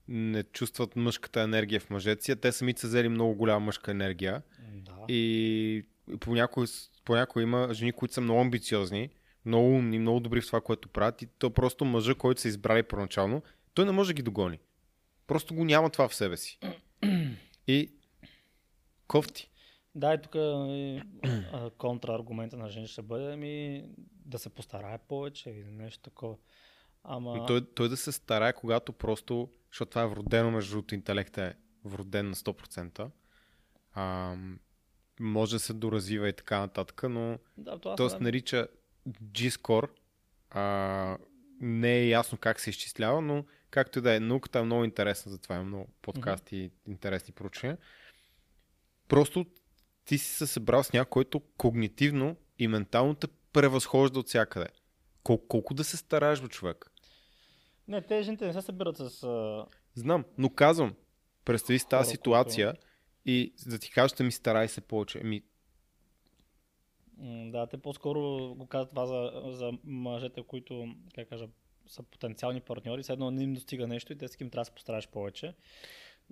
не 0.09 0.43
чувстват 0.43 0.97
мъжката 0.97 1.41
енергия 1.41 1.81
в 1.81 1.91
мъжете 1.91 2.25
си, 2.25 2.33
а 2.33 2.37
те 2.37 2.53
самите 2.53 2.81
са 2.81 2.87
взели 2.87 3.09
много 3.09 3.35
голяма 3.35 3.61
мъжка 3.61 3.91
енергия. 3.91 4.43
Да. 4.73 5.05
И 5.09 5.87
понякога, 6.21 6.67
понякога 7.05 7.43
има 7.43 7.69
жени, 7.73 7.93
които 7.93 8.15
са 8.15 8.21
много 8.21 8.41
амбициозни, 8.41 9.11
много 9.45 9.69
умни, 9.69 9.99
много 9.99 10.21
добри 10.21 10.41
в 10.41 10.47
това, 10.47 10.61
което 10.61 10.89
правят 10.89 11.23
и 11.23 11.27
то 11.39 11.51
просто 11.51 11.85
мъжа, 11.85 12.15
който 12.15 12.41
са 12.41 12.49
избрали 12.49 12.83
първоначално, 12.83 13.43
той 13.79 13.87
не 13.87 13.93
може 13.93 14.09
да 14.09 14.15
ги 14.15 14.23
догони. 14.23 14.59
Просто 15.27 15.55
го 15.55 15.65
няма 15.65 15.91
това 15.91 16.09
в 16.09 16.15
себе 16.15 16.37
си. 16.37 16.59
И 17.67 17.93
кофти. 19.07 19.51
Да, 19.95 20.15
и 20.15 20.23
тук 20.23 20.37
контраргумента 21.79 22.57
на 22.57 22.69
жени 22.69 22.87
ще 22.87 23.03
бъде 23.03 23.37
ми 23.37 23.85
да 24.11 24.39
се 24.39 24.49
постарае 24.49 24.99
повече 24.99 25.51
или 25.51 25.71
нещо 25.71 26.03
такова. 26.03 26.37
Ама... 27.05 27.47
Той, 27.47 27.67
той 27.75 27.89
да 27.89 27.97
се 27.97 28.13
старае, 28.13 28.53
когато 28.53 28.93
просто, 28.93 29.51
защото 29.73 29.91
това 29.91 30.03
е 30.03 30.07
вродено, 30.07 30.51
между 30.51 30.71
другото, 30.71 30.95
интелектът 30.95 31.55
е 31.55 31.57
вроден 31.85 32.29
на 32.29 32.35
100%. 32.35 33.11
А, 33.93 34.37
може 35.21 35.57
да 35.57 35.61
се 35.61 35.73
доразвива 35.73 36.29
и 36.29 36.33
така 36.33 36.59
нататък, 36.59 37.03
но 37.11 37.39
да, 37.57 37.79
това 37.79 37.97
то 37.97 38.11
се 38.11 38.19
нарича 38.19 38.69
G-score. 39.09 39.91
А, 40.51 41.19
не 41.61 41.97
е 41.97 42.09
ясно 42.09 42.39
как 42.39 42.61
се 42.61 42.71
изчислява, 42.71 43.21
но 43.21 43.45
както 43.71 43.99
и 43.99 44.03
да 44.03 44.15
е, 44.15 44.21
науката 44.21 44.59
е 44.59 44.63
много 44.63 44.85
интересна, 44.85 45.33
затова 45.33 45.55
има 45.55 45.65
много 45.65 45.89
подкасти 46.03 46.57
и 46.57 46.71
интересни 46.87 47.35
проучвания. 47.35 47.79
Просто 49.09 49.47
ти 50.05 50.19
си 50.19 50.33
се 50.33 50.47
събрал 50.47 50.83
с 50.83 50.93
някой, 50.93 51.11
който 51.11 51.41
когнитивно 51.41 52.37
и 52.59 52.69
ментално 52.69 53.15
те 53.15 53.27
превъзхожда 53.53 54.19
от 54.19 54.29
всякъде. 54.29 54.67
Кол- 55.25 55.47
колко 55.49 55.75
да 55.75 55.85
се 55.85 55.97
стараеш, 55.97 56.41
бе, 56.41 56.49
човек? 56.49 56.91
Не, 57.89 58.03
те 58.03 58.23
жените 58.23 58.47
не 58.47 58.53
се 58.53 58.63
събират 58.63 58.97
с... 58.97 59.23
А... 59.23 59.67
Знам, 59.95 60.25
но 60.39 60.51
казвам, 60.51 60.95
представи 61.45 61.79
си 61.79 61.89
тази 61.89 62.11
ситуация 62.11 62.75
и 63.27 63.53
за 63.57 63.71
да 63.71 63.79
ти 63.79 63.91
кажа, 63.91 64.25
ми 64.25 64.33
старай 64.33 64.69
се 64.69 64.81
повече. 64.81 65.21
Ами, 65.25 65.43
м, 67.17 67.51
Да, 67.51 67.67
те 67.67 67.77
по-скоро 67.77 68.55
го 68.55 68.67
казват 68.67 68.91
това 68.91 69.07
за, 69.07 69.33
за 69.57 69.71
мъжете, 69.85 70.43
които, 70.43 70.95
как 71.15 71.29
кажа, 71.29 71.49
са 71.89 72.03
потенциални 72.03 72.61
партньори. 72.61 73.03
Едно 73.09 73.31
не 73.31 73.43
им 73.43 73.55
достига 73.55 73.87
нещо 73.87 74.13
и 74.13 74.19
те 74.19 74.29
с 74.29 74.37
ким 74.37 74.51
трябва 74.51 74.61
да 74.63 74.67
се 74.67 74.73
постараш 74.73 75.09
повече. 75.09 75.55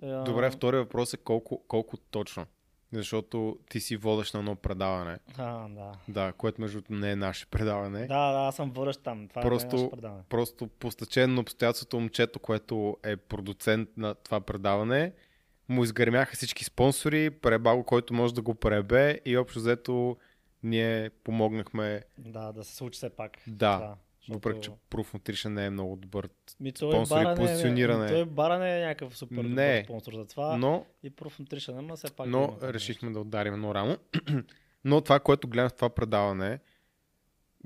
Добре, 0.01 0.51
втория 0.51 0.79
въпрос 0.79 1.13
е 1.13 1.17
колко, 1.17 1.63
колко 1.67 1.97
точно. 1.97 2.45
Защото 2.93 3.57
ти 3.69 3.79
си 3.79 3.97
водещ 3.97 4.33
на 4.33 4.39
едно 4.39 4.55
предаване. 4.55 5.19
А, 5.37 5.67
да. 5.69 5.91
Да, 6.07 6.33
което 6.33 6.61
между 6.61 6.81
не 6.89 7.11
е 7.11 7.15
наше 7.15 7.45
предаване. 7.45 7.99
Да, 7.99 8.31
да, 8.31 8.39
аз 8.39 8.55
съм 8.55 8.71
водещ 8.71 9.03
там. 9.03 9.27
Това 9.27 9.41
Просто- 9.41 9.75
е 9.75 9.79
наше 9.79 9.91
предаване. 9.91 10.23
Просто 10.29 10.67
по 10.67 10.91
стечение 10.91 11.27
на 11.27 11.41
обстоятелството 11.41 11.99
момчето, 11.99 12.39
което 12.39 12.97
е 13.03 13.17
продуцент 13.17 13.89
на 13.97 14.15
това 14.15 14.41
предаване, 14.41 15.13
му 15.69 15.83
изгърмяха 15.83 16.35
всички 16.35 16.63
спонсори, 16.63 17.29
преба 17.29 17.75
го, 17.75 17.83
който 17.83 18.13
може 18.13 18.33
да 18.33 18.41
го 18.41 18.55
пребе 18.55 19.19
и 19.25 19.37
общо 19.37 19.59
взето 19.59 20.17
ние 20.63 21.09
помогнахме, 21.09 22.03
Да, 22.17 22.51
да 22.51 22.63
се 22.63 22.75
случи 22.75 22.97
все 22.97 23.09
пак. 23.09 23.37
Да, 23.47 23.77
защото- 23.77 23.97
въпреки 24.29 24.61
че 24.61 24.71
Proof 24.71 25.13
Nutrition 25.13 25.47
не 25.47 25.65
е 25.65 25.69
много 25.69 25.95
добър. 25.95 26.29
Ми, 26.59 26.71
той 26.71 26.91
спонсори, 26.91 27.23
бара 27.23 27.27
не 27.27 27.43
е- 27.43 27.47
позициониране. 27.47 28.07
Той 28.07 28.25
бара 28.25 28.59
не 28.59 28.77
е 28.77 28.85
някакъв 28.85 29.17
супер 29.17 29.35
Не. 29.35 29.43
добър 29.43 29.83
спонсор 29.83 30.13
за 30.13 30.25
това. 30.25 30.57
Но, 30.57 30.85
И 31.03 31.11
Proof 31.11 31.41
Nutrition, 31.41 31.79
ама 31.79 31.95
все 31.95 32.11
пак. 32.11 32.27
но 32.27 32.55
това 32.55 32.73
решихме 32.73 33.11
да 33.11 33.19
ударим 33.19 33.53
едно 33.53 33.75
рамо. 33.75 33.97
но 34.83 35.01
това, 35.01 35.19
което 35.19 35.47
гледам 35.47 35.69
в 35.69 35.73
това 35.73 35.89
предаване, 35.89 36.59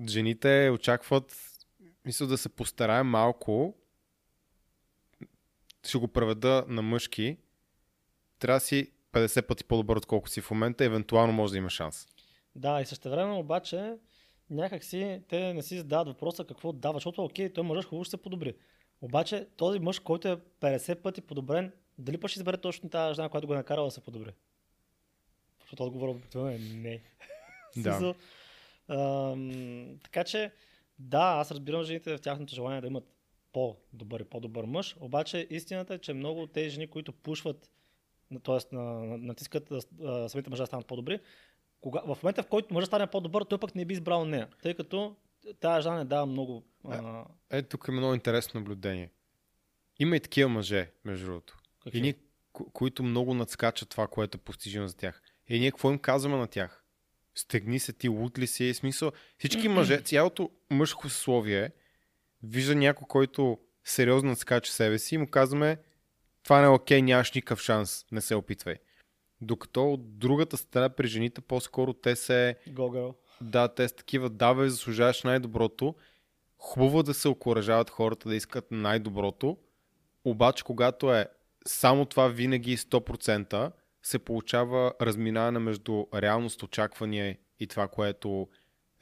жените 0.08 0.70
очакват, 0.70 1.38
мисля 2.06 2.28
да 2.28 2.38
се 2.38 2.50
постараем 2.50 3.08
малко, 3.08 3.76
ще 5.84 5.98
го 5.98 6.08
преведа 6.08 6.66
на 6.68 6.82
мъжки, 6.82 7.38
трябва 8.40 8.56
да 8.56 8.66
си 8.66 8.92
50 9.12 9.42
пъти 9.42 9.64
по-добър, 9.64 9.96
отколкото 9.96 10.32
си 10.32 10.42
в 10.42 10.52
момента, 10.52 10.86
евентуално 10.86 11.34
може 11.34 11.52
да 11.52 11.58
има 11.58 11.70
шанс. 11.70 12.08
Да, 12.56 12.82
и 12.82 12.86
същевременно 12.86 13.40
обаче 13.40 13.94
някак 14.52 14.84
си 14.84 15.22
те 15.30 15.54
не 15.54 15.62
си 15.62 15.78
задават 15.78 16.08
въпроса 16.08 16.46
какво 16.46 16.72
дава, 16.72 16.94
защото 16.94 17.24
окей, 17.24 17.54
той 17.54 17.64
мъжът 17.64 17.86
хубаво 17.86 18.04
ще 18.04 18.10
се 18.10 18.22
подобри. 18.22 18.56
Обаче 19.02 19.48
този 19.58 19.80
мъж, 19.80 20.00
който 20.00 20.28
е 20.28 20.38
50 20.60 21.02
пъти 21.02 21.22
подобрен, 21.22 21.72
дали 21.98 22.18
пък 22.18 22.30
ще 22.30 22.40
избере 22.40 22.58
точно 22.58 22.90
тази 22.90 23.16
жена, 23.16 23.30
която 23.30 23.48
го 23.48 23.54
е 23.54 23.58
накарала 23.58 23.88
да 23.88 23.92
се 23.92 24.02
подобри? 24.02 24.32
Защото 25.62 25.84
отговорът 25.84 26.16
обикновено 26.16 26.56
е 26.56 26.60
не. 26.60 27.02
Да. 27.78 28.16
ам, 28.90 30.00
така 30.04 30.24
че, 30.24 30.52
да, 31.00 31.36
аз 31.40 31.52
разбирам 31.52 31.84
жените 31.84 32.18
в 32.18 32.22
тяхното 32.22 32.56
желание 32.56 32.82
да 32.82 32.88
имат 32.88 33.04
по-добър 33.54 34.20
и 34.20 34.24
по-добър 34.24 34.64
мъж, 34.64 34.96
обаче 35.00 35.48
истината 35.50 35.94
е, 35.94 36.00
че 36.00 36.14
много 36.14 36.42
от 36.42 36.52
тези 36.52 36.70
жени, 36.70 36.88
които 36.88 37.14
пушват, 37.14 37.72
т.е. 38.44 38.76
натискат 38.76 39.72
самите 40.28 40.50
мъже 40.50 40.62
да 40.62 40.68
станат 40.68 40.88
по-добри, 40.88 41.20
кога, 41.82 42.02
в 42.06 42.18
момента 42.24 42.44
в 42.44 42.48
който 42.48 42.74
мъжът 42.74 42.88
стане 42.88 43.08
по-добър, 43.08 43.44
той 43.44 43.58
пък 43.58 43.76
не 43.76 43.86
би 43.86 43.94
избрал 43.94 44.26
нея, 44.26 44.48
тъй 44.64 44.74
като 44.74 45.16
тази 45.60 45.84
жена 45.84 45.96
не 45.96 46.06
дава 46.06 46.26
много. 46.26 46.64
А, 46.90 47.26
Ето 47.50 47.70
тук 47.70 47.86
е 47.88 47.92
много 47.92 48.14
интересно 48.14 48.60
наблюдение. 48.60 49.10
Има 50.00 50.16
и 50.16 50.20
такива 50.20 50.50
мъже, 50.50 50.92
между 51.06 51.26
другото. 51.26 51.58
какви? 51.84 52.00
И 52.00 52.02
ние, 52.02 52.14
ко- 52.54 52.72
които 52.74 53.04
много 53.04 53.34
надскачат 53.34 53.90
това, 53.90 54.08
което 54.08 54.38
е 54.38 54.42
постижимо 54.42 54.88
за 54.88 54.98
тях. 54.98 55.22
И 55.48 55.60
ние 55.60 55.72
какво 55.72 55.92
им 55.92 56.00
казваме 56.00 56.38
на 56.38 56.48
тях? 56.48 56.84
Стегни 57.36 57.80
се 57.80 57.94
ти, 57.94 58.10
лут 58.10 58.40
ли 58.40 58.48
си? 58.48 58.74
В 58.74 58.78
смисъл, 58.78 59.12
всички 59.38 59.68
мъже, 59.70 60.02
цялото 60.02 60.50
мъжко 60.70 61.10
съсловие 61.10 61.72
вижда 62.44 62.76
някой, 62.76 63.08
който 63.08 63.60
сериозно 63.84 64.30
надскача 64.30 64.72
себе 64.72 65.00
си 65.00 65.16
и 65.16 65.18
му 65.18 65.28
казваме 65.30 65.78
това 66.44 66.60
не 66.60 66.66
е 66.66 66.70
окей, 66.70 67.02
нямаш 67.02 67.32
никакъв 67.32 67.62
шанс, 67.62 68.06
не 68.12 68.22
се 68.22 68.36
опитвай. 68.36 68.76
Докато 69.42 69.94
от 69.94 70.20
другата 70.20 70.58
страна 70.58 70.90
при 70.90 71.08
жените 71.08 71.42
по-скоро 71.42 71.94
те 71.94 72.16
се 72.16 72.56
Гогъл. 72.68 73.16
да, 73.42 73.68
те 73.68 73.88
са 73.88 73.96
такива, 73.96 74.30
да, 74.30 74.54
бе, 74.54 74.70
заслужаваш 74.70 75.24
най-доброто. 75.24 75.96
Хубаво 76.58 77.00
е 77.00 77.04
да 77.04 77.14
се 77.14 77.28
окоръжават 77.28 77.90
хората 77.90 78.30
да 78.30 78.36
искат 78.36 78.68
най-доброто, 78.72 79.58
обаче 80.26 80.64
когато 80.64 81.14
е 81.14 81.26
само 81.68 82.06
това 82.06 82.28
винаги 82.28 82.78
100%, 82.78 83.72
се 84.04 84.20
получава 84.20 84.94
разминаване 85.02 85.60
между 85.60 86.06
реалност, 86.14 86.64
очаквания 86.64 87.38
и 87.60 87.68
това, 87.68 87.88
което 87.88 88.48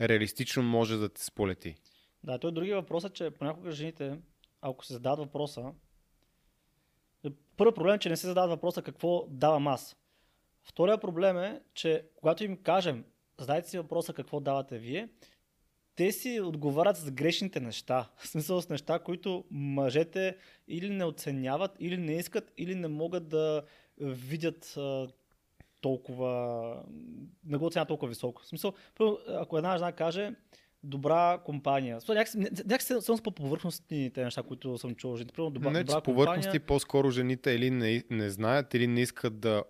реалистично 0.01 0.63
може 0.63 0.97
да 0.97 1.09
те 1.09 1.23
сполети. 1.23 1.75
Да, 2.23 2.39
той 2.39 2.51
други 2.51 2.73
въпрос 2.73 3.03
е, 3.03 3.09
че 3.09 3.31
понякога 3.31 3.71
жените, 3.71 4.19
ако 4.61 4.85
се 4.85 4.93
зададат 4.93 5.19
въпроса, 5.19 5.71
първият 7.57 7.75
проблем 7.75 7.95
е, 7.95 7.99
че 7.99 8.09
не 8.09 8.17
се 8.17 8.27
задават 8.27 8.49
въпроса 8.49 8.81
какво 8.81 9.27
давам 9.29 9.67
аз. 9.67 9.95
Втория 10.63 10.97
проблем 10.97 11.37
е, 11.37 11.61
че 11.73 12.05
когато 12.15 12.43
им 12.43 12.57
кажем, 12.57 13.05
задайте 13.39 13.69
си 13.69 13.77
въпроса 13.77 14.13
какво 14.13 14.39
давате 14.39 14.77
вие, 14.77 15.09
те 15.95 16.11
си 16.11 16.41
отговарят 16.41 16.97
с 16.97 17.11
грешните 17.11 17.59
неща. 17.59 18.09
В 18.17 18.27
смисъл 18.27 18.61
с 18.61 18.69
неща, 18.69 18.99
които 18.99 19.45
мъжете 19.51 20.37
или 20.67 20.89
не 20.89 21.05
оценяват, 21.05 21.71
или 21.79 21.97
не 21.97 22.13
искат, 22.13 22.53
или 22.57 22.75
не 22.75 22.87
могат 22.87 23.27
да 23.27 23.63
видят 23.99 24.77
толкова, 25.81 26.83
не 27.45 27.57
го 27.57 27.65
оценяват 27.65 27.87
толкова 27.87 28.09
високо. 28.09 28.41
В 28.41 28.47
смисъл, 28.47 28.73
ако 29.27 29.57
една 29.57 29.77
жена 29.77 29.91
каже, 29.91 30.31
добра 30.83 31.37
компания. 31.45 31.99
Някакси, 32.09 33.01
съм 33.01 33.17
с 33.17 33.21
по-повърхностните 33.21 34.23
неща, 34.23 34.43
които 34.43 34.77
съм 34.77 34.95
чул. 34.95 35.17
Жените. 35.17 35.33
Примерно, 35.33 35.51
добра, 35.51 35.71
не, 35.71 35.79
че 35.79 35.83
добра 35.85 36.01
повърхности 36.01 36.47
компания. 36.47 36.65
по-скоро 36.65 37.11
жените 37.11 37.51
или 37.51 37.71
не, 37.71 38.03
не 38.09 38.29
знаят, 38.29 38.73
или 38.73 38.87
не 38.87 39.01
искат 39.01 39.39
да 39.39 39.63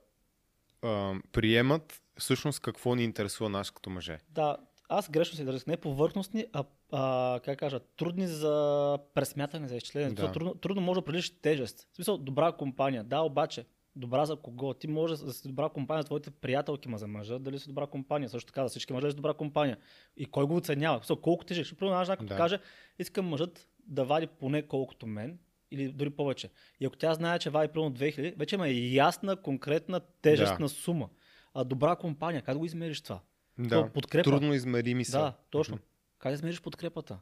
а, 0.81 1.13
приемат 1.31 2.01
всъщност 2.19 2.59
какво 2.59 2.95
ни 2.95 3.03
интересува 3.03 3.49
нас 3.49 3.71
като 3.71 3.89
мъже. 3.89 4.19
Да, 4.29 4.57
аз 4.89 5.09
грешно 5.09 5.35
се 5.35 5.41
изразих. 5.41 5.67
Не 5.67 5.77
повърхностни, 5.77 6.45
а, 6.53 6.63
а 6.91 7.39
как 7.45 7.59
кажа, 7.59 7.79
трудни 7.79 8.27
за 8.27 8.97
пресмятане, 9.13 9.67
за 9.67 9.75
изчисление. 9.75 10.09
Да. 10.09 10.31
Трудно, 10.31 10.55
трудно 10.55 10.81
може 10.81 10.95
да 10.95 10.99
определиш 10.99 11.41
тежест. 11.41 11.87
В 11.91 11.95
смисъл, 11.95 12.17
добра 12.17 12.51
компания. 12.51 13.03
Да, 13.03 13.21
обаче, 13.21 13.65
добра 13.95 14.25
за 14.25 14.35
кого? 14.35 14.73
Ти 14.73 14.87
може 14.87 15.17
да 15.17 15.33
си 15.33 15.47
добра 15.47 15.69
компания 15.69 16.01
за 16.01 16.05
твоите 16.05 16.31
приятелки, 16.31 16.89
ма 16.89 16.97
за 16.97 17.07
мъжа, 17.07 17.39
дали 17.39 17.59
си 17.59 17.67
добра 17.67 17.87
компания. 17.87 18.29
Също 18.29 18.47
така, 18.47 18.63
за 18.63 18.69
всички 18.69 18.93
мъже 18.93 19.09
си 19.09 19.15
добра 19.15 19.33
компания. 19.33 19.77
И 20.17 20.25
кой 20.25 20.45
го 20.45 20.55
оценява? 20.55 20.97
Смисъл, 20.99 21.15
колко 21.15 21.45
тежиш? 21.45 21.75
Примерно, 21.75 21.95
една 21.95 22.05
жена, 22.05 22.17
като 22.17 22.29
Да. 22.29 22.37
каже, 22.37 22.59
искам 22.99 23.27
мъжът 23.27 23.67
да 23.87 24.05
вади 24.05 24.27
поне 24.27 24.61
колкото 24.67 25.07
мен, 25.07 25.39
или 25.71 25.91
дори 25.91 26.09
повече. 26.09 26.49
И 26.79 26.85
ако 26.85 26.97
тя 26.97 27.13
знае, 27.13 27.39
че 27.39 27.49
вади 27.49 27.73
примерно 27.73 27.93
2000, 27.95 28.37
вече 28.37 28.55
има 28.55 28.67
ясна, 28.69 29.35
конкретна 29.35 30.01
тежест 30.21 30.53
Да. 30.59 30.69
сума. 30.69 31.09
А 31.53 31.63
добра 31.63 31.95
компания, 31.95 32.41
как 32.41 32.55
да 32.55 32.59
го 32.59 32.65
измериш 32.65 33.01
това? 33.01 33.19
Да, 33.59 33.89
подкрепа. 33.89 34.29
трудно 34.29 34.53
измерими 34.53 35.05
са. 35.05 35.19
Да, 35.19 35.33
точно. 35.49 35.79
Как 36.19 36.29
да 36.29 36.33
измериш 36.33 36.61
подкрепата? 36.61 37.19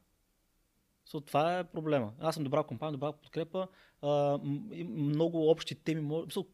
So, 1.07 1.25
това 1.27 1.60
е 1.60 1.63
проблема. 1.63 2.13
Аз 2.19 2.36
съм 2.36 2.43
добра 2.43 2.63
компания, 2.63 2.91
добра 2.91 3.12
подкрепа, 3.12 3.67
а, 4.01 4.39
много 4.88 5.49
общи 5.49 5.75
теми. 5.75 6.01
Може... 6.01 6.27
So, 6.27 6.47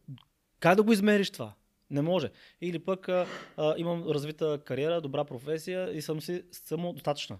как 0.60 0.76
да 0.76 0.84
го 0.84 0.94
измериш 0.94 1.30
това? 1.30 1.54
Не 1.90 2.02
може. 2.02 2.32
Или 2.62 2.80
пък 2.80 3.10
а, 3.10 3.28
а, 3.58 3.74
имам 3.78 4.04
развита 4.08 4.62
кариера, 4.66 5.02
добра 5.02 5.24
професия 5.24 5.98
и 5.98 6.02
съм 6.02 6.22
си 6.22 6.44
самодостатъчна. 6.52 7.40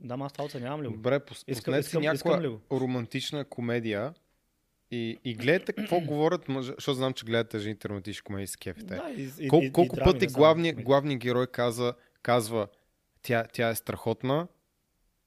Да, 0.00 0.16
ма 0.16 0.26
аз 0.26 0.32
това 0.32 0.44
оценявам 0.44 0.82
ли 0.82 0.86
го? 0.86 0.92
Добре, 0.92 1.20
пус, 1.20 1.38
Искам- 1.38 1.72
пуснете 1.72 1.82
си 1.82 1.88
искам- 1.88 2.14
искам 2.14 2.32
някаква 2.32 2.58
романтична 2.72 3.44
комедия 3.44 4.14
и, 4.90 5.18
и 5.24 5.34
гледайте 5.34 5.72
какво 5.72 6.00
говорят 6.06 6.48
мъже, 6.48 6.72
защото 6.72 6.94
знам, 6.94 7.12
че 7.12 7.24
гледате 7.24 7.58
жените 7.58 7.88
романтични 7.88 8.22
комедии 8.22 8.46
с 8.46 8.56
кефите. 8.56 8.94
Да, 8.96 9.10
и, 9.10 9.30
и, 9.40 9.48
Кол, 9.48 9.60
и, 9.62 9.72
колко 9.72 9.96
и 9.96 10.04
пъти 10.04 10.26
главният, 10.26 10.82
главният 10.82 11.20
герой 11.20 11.46
каза, 11.46 11.94
казва, 12.22 12.68
тя, 13.22 13.44
тя 13.52 13.68
е 13.68 13.74
страхотна, 13.74 14.48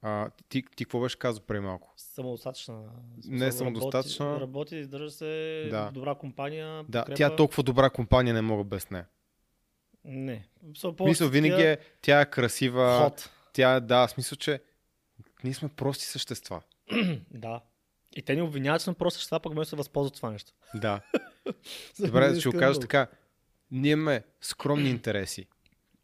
а, 0.01 0.29
ти, 0.49 0.63
ти 0.75 0.85
какво 0.85 0.99
беше 0.99 1.19
казал 1.19 1.43
преди 1.43 1.59
малко? 1.59 1.93
Самодостатъчна. 1.97 2.81
Не 3.17 3.21
смисъл, 3.23 3.51
самодостатъчна. 3.51 4.25
Работи, 4.25 4.41
работи 4.41 4.75
издържа 4.75 5.11
се, 5.11 5.67
Да. 5.71 5.91
добра 5.93 6.15
компания. 6.15 6.83
Да, 6.89 7.05
тя 7.05 7.27
е 7.27 7.35
толкова 7.35 7.63
добра 7.63 7.89
компания, 7.89 8.33
не 8.33 8.41
мога 8.41 8.63
без 8.63 8.89
нея. 8.89 9.05
Не. 10.05 10.47
So, 10.65 11.05
Мисля, 11.05 11.27
винаги 11.27 11.63
е, 11.63 11.77
тя 12.01 12.21
е 12.21 12.25
красива, 12.25 12.99
Ход. 13.03 13.29
Тя 13.53 13.75
е, 13.75 13.79
да, 13.81 14.07
в 14.07 14.11
смисъл, 14.11 14.35
че 14.35 14.61
ние 15.43 15.53
сме 15.53 15.69
прости 15.69 16.05
същества. 16.05 16.61
Да. 17.31 17.61
И 18.15 18.21
те 18.21 18.35
ни 18.35 18.41
обвиняват, 18.41 18.81
че 18.81 18.83
сме 18.83 18.93
просто 18.93 19.17
същества, 19.17 19.39
пък 19.39 19.53
ме 19.53 19.65
се 19.65 19.75
възползват 19.75 20.15
това 20.15 20.31
нещо. 20.31 20.53
Да. 20.75 21.01
Добре, 21.99 22.39
ще 22.39 22.49
го 22.49 22.57
кажа 22.57 22.79
така. 22.79 23.07
Ние 23.71 23.91
имаме 23.91 24.23
скромни 24.41 24.89
интереси. 24.89 25.47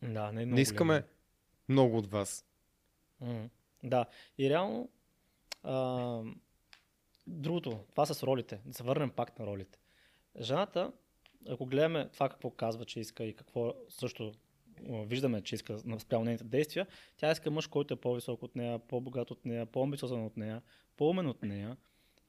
Да, 0.02 0.32
не, 0.32 0.42
е 0.42 0.46
Не 0.46 0.62
искаме 0.62 0.94
големи. 0.94 1.06
много 1.70 1.98
от 1.98 2.12
вас. 2.12 2.46
Да. 3.84 4.06
И 4.38 4.50
реално, 4.50 4.90
а, 5.64 6.22
другото, 7.28 7.86
това 7.90 8.06
с 8.06 8.24
ролите. 8.24 8.60
Да 8.66 8.74
се 8.74 8.84
върнем 8.84 9.10
пак 9.10 9.40
на 9.40 9.46
ролите. 9.46 9.80
Жената, 10.42 10.92
ако 11.50 11.66
гледаме 11.66 12.10
това 12.14 12.30
какво 12.30 12.50
казва, 12.50 12.86
че 12.86 13.00
иска 13.00 13.24
и 13.24 13.36
какво 13.36 13.74
също 13.90 14.34
виждаме, 14.90 15.42
че 15.42 15.56
иска 15.56 15.80
спрямо 16.00 16.26
нейните 16.26 16.44
действия, 16.44 16.88
тя 17.18 17.32
иска 17.32 17.52
мъж, 17.52 17.68
който 17.68 17.94
е 17.94 17.98
по-висок 17.98 18.44
от 18.44 18.56
нея, 18.56 18.80
по-богат 18.80 19.32
от 19.32 19.46
нея, 19.46 19.66
по-амбициозен 19.66 20.26
от 20.26 20.38
нея, 20.38 20.62
по-умен 20.98 21.28
от 21.28 21.44
нея, 21.44 21.78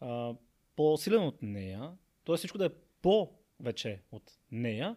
а, 0.01 0.35
по-силен 0.77 1.23
от 1.23 1.43
нея, 1.43 1.93
т.е. 2.25 2.37
всичко 2.37 2.59
да 2.59 2.67
е 2.67 2.71
по-вече 3.03 4.03
от 4.13 4.39
нея 4.51 4.97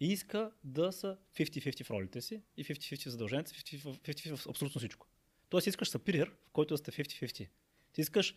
и 0.00 0.12
иска 0.12 0.50
да 0.64 0.92
са 0.92 1.16
50-50 1.36 1.84
в 1.84 1.90
ролите 1.90 2.20
си 2.20 2.42
и 2.56 2.64
50-50 2.64 3.06
в 3.06 3.10
задълженията 3.10 3.50
си, 3.50 3.80
50-50 3.80 4.36
в 4.36 4.46
абсолютно 4.48 4.78
всичко. 4.78 5.06
Тоест 5.48 5.66
искаш 5.66 5.88
сапирир, 5.88 6.32
в 6.46 6.50
който 6.52 6.74
да 6.74 6.78
сте 6.78 6.92
50-50. 6.92 7.48
Ти 7.92 8.00
искаш 8.00 8.36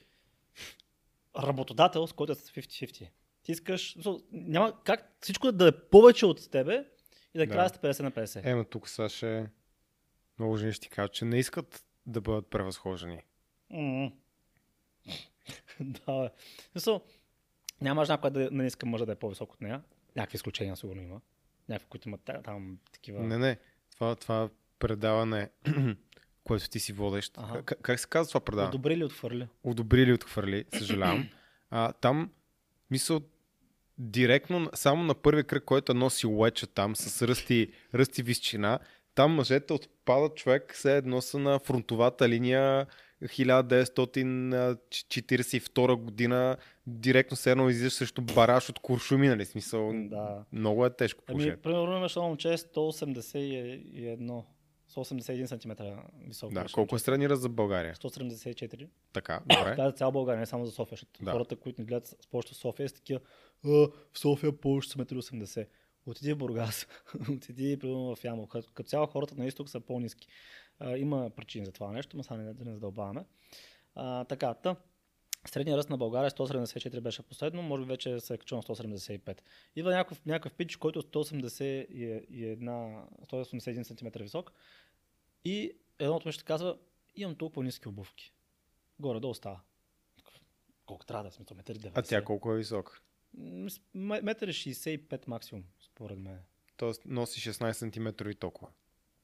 работодател, 1.37 2.07
с 2.07 2.13
който 2.13 2.33
да 2.33 2.39
сте 2.39 2.61
50-50. 2.61 3.09
Ти 3.43 3.51
искаш... 3.51 3.97
Няма 4.31 4.83
как 4.83 5.17
всичко 5.21 5.51
да 5.51 5.67
е 5.67 5.71
повече 5.89 6.25
от 6.25 6.51
тебе 6.51 6.85
и 7.35 7.37
да, 7.37 7.45
Да. 7.45 7.51
края 7.51 7.69
сте 7.69 7.79
50 7.79 8.01
на 8.01 8.11
50. 8.11 8.45
Ема 8.45 8.63
тук 8.63 8.89
сега 8.89 9.09
ще... 9.09 9.47
Много 10.39 10.57
жени 10.57 10.71
ще 10.73 10.81
ти 10.81 10.89
кажат, 10.89 11.13
че 11.13 11.25
не 11.25 11.39
искат 11.39 11.83
да 12.05 12.21
бъдат 12.21 12.47
превъзхождани. 12.47 13.21
М. 13.69 14.11
да, 15.79 16.21
бе. 16.21 16.29
Смисъл, 16.71 17.01
няма 17.81 18.05
жена, 18.05 18.17
която 18.17 18.39
да 18.39 18.49
не 18.51 18.67
иска 18.67 18.85
мъжа 18.85 19.05
да 19.05 19.11
е 19.11 19.15
по-висок 19.15 19.53
от 19.53 19.61
нея. 19.61 19.81
Някакви 20.15 20.35
изключения 20.35 20.75
сигурно 20.75 21.01
има. 21.01 21.21
Някакви, 21.69 21.89
които 21.89 22.07
имат 22.09 22.21
та- 22.21 22.41
там 22.41 22.79
такива... 22.91 23.19
Не, 23.19 23.37
не. 23.37 23.57
Това, 23.91 24.15
това 24.15 24.49
предаване, 24.79 25.49
което 26.43 26.69
ти 26.69 26.79
си 26.79 26.93
водещ. 26.93 27.33
Ага. 27.37 27.63
Как, 27.63 27.81
как 27.81 27.99
се 27.99 28.07
казва 28.07 28.27
това 28.29 28.39
предаване? 28.39 28.69
Одобри 28.69 28.93
или 28.93 29.03
отхвърли? 29.03 29.47
одобри 29.63 30.01
или 30.01 30.13
отхвърли, 30.13 30.65
съжалявам. 30.73 31.29
А, 31.69 31.93
там, 31.93 32.31
мисъл, 32.91 33.21
директно, 33.97 34.69
само 34.73 35.03
на 35.03 35.15
първи 35.15 35.43
кръг, 35.43 35.63
който 35.63 35.91
е 35.91 35.95
носи 35.95 36.27
леча 36.27 36.67
там, 36.67 36.95
с 36.95 37.27
ръсти, 37.27 37.67
ръсти 37.95 38.23
висчина, 38.23 38.79
там 39.15 39.31
мъжете 39.33 39.73
отпадат 39.73 40.35
човек, 40.35 40.73
все 40.75 40.97
едно 40.97 41.21
са 41.21 41.39
на 41.39 41.59
фронтовата 41.59 42.29
линия 42.29 42.85
1942 43.23 45.95
година, 45.95 46.57
директно 46.87 47.37
се 47.37 47.51
едно 47.51 47.69
излизаш 47.69 47.93
срещу 47.93 48.21
бараш 48.21 48.69
от 48.69 48.79
куршуми, 48.79 49.27
нали? 49.27 49.45
Смисъл, 49.45 49.91
Да. 49.95 50.43
много 50.51 50.85
е 50.85 50.95
тежко 50.95 51.23
Ами, 51.27 51.33
положението. 51.33 51.61
примерно 51.61 51.97
имаш 51.97 52.15
едно 52.15 52.27
момче 52.27 52.47
181, 52.47 54.43
181 54.95 55.45
см 55.45 55.71
високо. 56.27 56.53
Да, 56.53 56.61
беше 56.61 56.73
колко 56.73 56.95
е 56.95 56.99
ръст 56.99 57.41
за 57.41 57.49
България? 57.49 57.95
174. 57.95 58.87
Така, 59.13 59.39
добре. 59.45 59.71
Това 59.71 59.85
е 59.85 59.87
за 59.87 59.93
цяла 59.93 60.11
България, 60.11 60.39
не 60.39 60.45
само 60.45 60.65
за 60.65 60.71
София, 60.71 60.95
защото 60.95 61.23
Да. 61.23 61.31
хората, 61.31 61.55
които 61.55 61.81
ни 61.81 61.87
гледат 61.87 62.07
с 62.07 62.27
повечето 62.27 62.55
в 62.55 62.57
София, 62.57 62.89
са 62.89 62.95
такива, 62.95 63.19
в 63.63 63.89
София 64.13 64.57
повече 64.57 64.89
са 64.89 64.97
1,80 64.97 65.59
м. 65.59 65.65
Отиди 66.07 66.33
в 66.33 66.37
Бургас, 66.37 66.87
отиди 67.29 67.77
примерно 67.79 68.15
в 68.15 68.23
Ямбол. 68.23 68.47
Като, 68.47 68.69
като 68.73 68.89
цяло 68.89 69.07
хората 69.07 69.35
на 69.35 69.45
изток 69.45 69.69
са 69.69 69.79
по-низки. 69.79 70.27
А, 70.79 70.97
има 70.97 71.29
причини 71.29 71.65
за 71.65 71.71
това 71.71 71.91
нещо, 71.91 72.17
но 72.17 72.23
сега 72.23 72.37
не, 72.37 72.53
да 72.53 72.65
не 72.65 72.73
задълбаваме. 72.73 73.25
А, 73.95 74.23
така, 74.23 74.53
та. 74.53 74.75
Средният 75.47 75.77
ръст 75.77 75.89
на 75.89 75.97
България 75.97 76.31
174 76.31 76.99
беше 76.99 77.23
последно, 77.23 77.61
може 77.61 77.83
би 77.83 77.87
вече 77.87 78.19
се 78.19 78.33
е 78.33 78.37
качил 78.37 78.57
на 78.57 78.63
175. 78.63 79.41
Идва 79.75 79.91
някакъв, 79.91 80.25
някакъв 80.25 80.53
пич, 80.53 80.75
който 80.75 80.99
е 80.99 81.01
181, 81.01 83.01
181 83.31 83.83
см 83.83 84.23
висок 84.23 84.51
и 85.45 85.71
едното 85.99 86.27
нещо 86.27 86.43
казва, 86.45 86.77
имам 87.15 87.35
толкова 87.35 87.63
ниски 87.63 87.87
обувки. 87.87 88.33
Горе-долу 88.99 89.33
става. 89.33 89.61
Колко 90.85 91.05
трябва 91.05 91.23
да 91.23 91.27
е 91.27 91.31
смисъл? 91.31 91.57
Метър 91.57 91.75
и 91.75 91.79
90. 91.79 91.91
А 91.95 92.01
тя 92.01 92.23
колко 92.23 92.53
е 92.53 92.59
ме- 93.93 94.21
Метър 94.21 94.47
и 94.47 94.53
65 94.53 95.27
максимум, 95.27 95.63
според 95.81 96.19
мен. 96.19 96.39
Тоест 96.77 97.01
носи 97.05 97.39
16 97.41 97.71
см 98.15 98.29
и 98.29 98.35
толкова. 98.35 98.71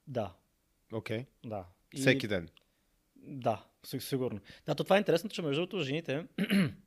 Да, 0.08 0.34
Окей. 0.94 1.26
да. 1.46 1.66
И- 1.94 2.00
Всеки 2.00 2.28
ден. 2.28 2.50
Да, 3.16 3.66
сигурно. 4.00 4.40
Да, 4.66 4.76
то 4.76 4.84
това 4.84 4.96
е 4.96 5.00
интересното, 5.00 5.36
че 5.36 5.42
между 5.42 5.62
другото 5.62 5.84
жените, 5.84 6.28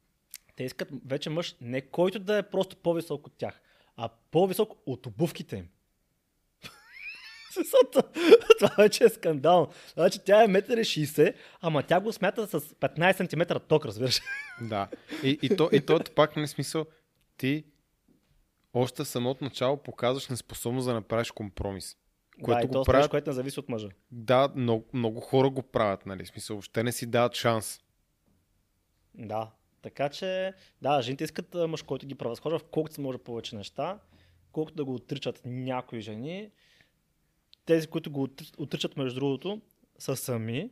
те 0.56 0.64
искат 0.64 0.88
вече 1.06 1.30
мъж, 1.30 1.56
не 1.60 1.80
който 1.80 2.18
да 2.18 2.38
е 2.38 2.50
просто 2.50 2.76
по-висок 2.76 3.26
от 3.26 3.36
тях, 3.36 3.62
а 3.96 4.08
по-висок 4.30 4.72
от 4.86 5.06
обувките 5.06 5.56
им. 5.56 5.68
Това- 8.58 8.74
вече 8.78 9.04
е 9.04 9.08
скандал. 9.08 9.68
Значи 9.94 10.18
тя 10.24 10.42
е 10.44 10.46
1,60 10.46 11.26
м, 11.26 11.32
ама 11.60 11.82
тя 11.82 12.00
го 12.00 12.12
смята 12.12 12.46
с 12.46 12.60
15 12.60 13.30
см 13.30 13.56
ток, 13.68 13.86
разбираш. 13.86 14.20
Да. 14.60 14.88
И, 15.22 15.38
и, 15.42 15.56
то, 15.56 15.68
и 15.72 15.80
то 15.80 16.00
пак 16.16 16.36
не 16.36 16.46
смисъл. 16.46 16.86
Ти 17.36 17.64
още 18.74 19.04
в 19.04 19.08
самото 19.08 19.44
начало 19.44 19.76
показваш 19.76 20.28
неспособност 20.28 20.86
да 20.86 20.94
направиш 20.94 21.30
компромис. 21.30 21.96
Което 22.42 22.60
да, 22.60 22.64
и 22.64 22.66
го 22.66 22.72
то 22.72 22.84
правят... 22.84 22.86
правят. 22.86 23.10
което 23.10 23.30
не 23.30 23.34
зависи 23.34 23.60
от 23.60 23.68
мъжа. 23.68 23.88
Да, 24.10 24.52
много, 24.56 24.84
много 24.92 25.20
хора 25.20 25.50
го 25.50 25.62
правят, 25.62 26.06
нали? 26.06 26.24
В 26.24 26.28
Смисъл, 26.28 26.56
въобще 26.56 26.82
не 26.82 26.92
си 26.92 27.06
дават 27.06 27.34
шанс. 27.34 27.80
Да. 29.14 29.50
Така 29.82 30.08
че, 30.08 30.52
да, 30.82 31.02
жените 31.02 31.24
искат 31.24 31.54
мъж, 31.54 31.82
който 31.82 32.06
ги 32.06 32.14
превъзхожда 32.14 32.58
в 32.58 32.64
колкото 32.64 32.94
се 32.94 33.00
може 33.00 33.18
повече 33.18 33.56
неща, 33.56 33.98
колкото 34.52 34.76
да 34.76 34.84
го 34.84 34.94
отричат 34.94 35.40
някои 35.44 36.00
жени. 36.00 36.50
Тези, 37.66 37.86
които 37.86 38.10
го 38.10 38.26
отри- 38.26 38.54
отричат, 38.58 38.96
между 38.96 39.20
другото, 39.20 39.60
са 39.98 40.16
сами, 40.16 40.70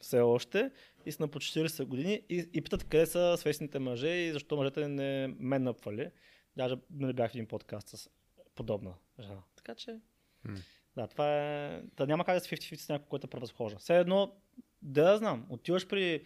все 0.00 0.20
още, 0.20 0.70
и 1.06 1.12
са 1.12 1.22
на 1.22 1.28
по 1.28 1.38
40 1.38 1.84
години 1.84 2.22
и, 2.28 2.48
и 2.52 2.60
питат 2.60 2.84
къде 2.84 3.06
са 3.06 3.36
свестните 3.38 3.78
мъже 3.78 4.08
и 4.08 4.32
защо 4.32 4.56
мъжете 4.56 4.88
не 4.88 5.34
мен 5.38 5.62
напвали. 5.62 6.10
Даже 6.56 6.76
не 6.90 7.12
бях 7.12 7.30
в 7.30 7.34
един 7.34 7.46
подкаст 7.46 7.88
с 7.88 8.10
подобна 8.54 8.94
жена. 9.20 9.42
Така 9.56 9.74
че, 9.74 10.00
М. 10.44 10.56
да, 10.96 11.06
това 11.06 11.36
е... 11.44 11.82
Та 11.96 12.06
няма 12.06 12.24
как 12.24 12.34
да 12.34 12.40
си 12.40 12.48
50-50 12.48 12.74
с 12.76 12.88
някой, 12.88 13.06
който 13.08 13.26
те 13.26 13.30
превъзхожда. 13.30 13.78
Все 13.78 13.98
едно, 13.98 14.32
да 14.82 15.16
знам, 15.16 15.46
отиваш 15.48 15.86
при 15.88 16.24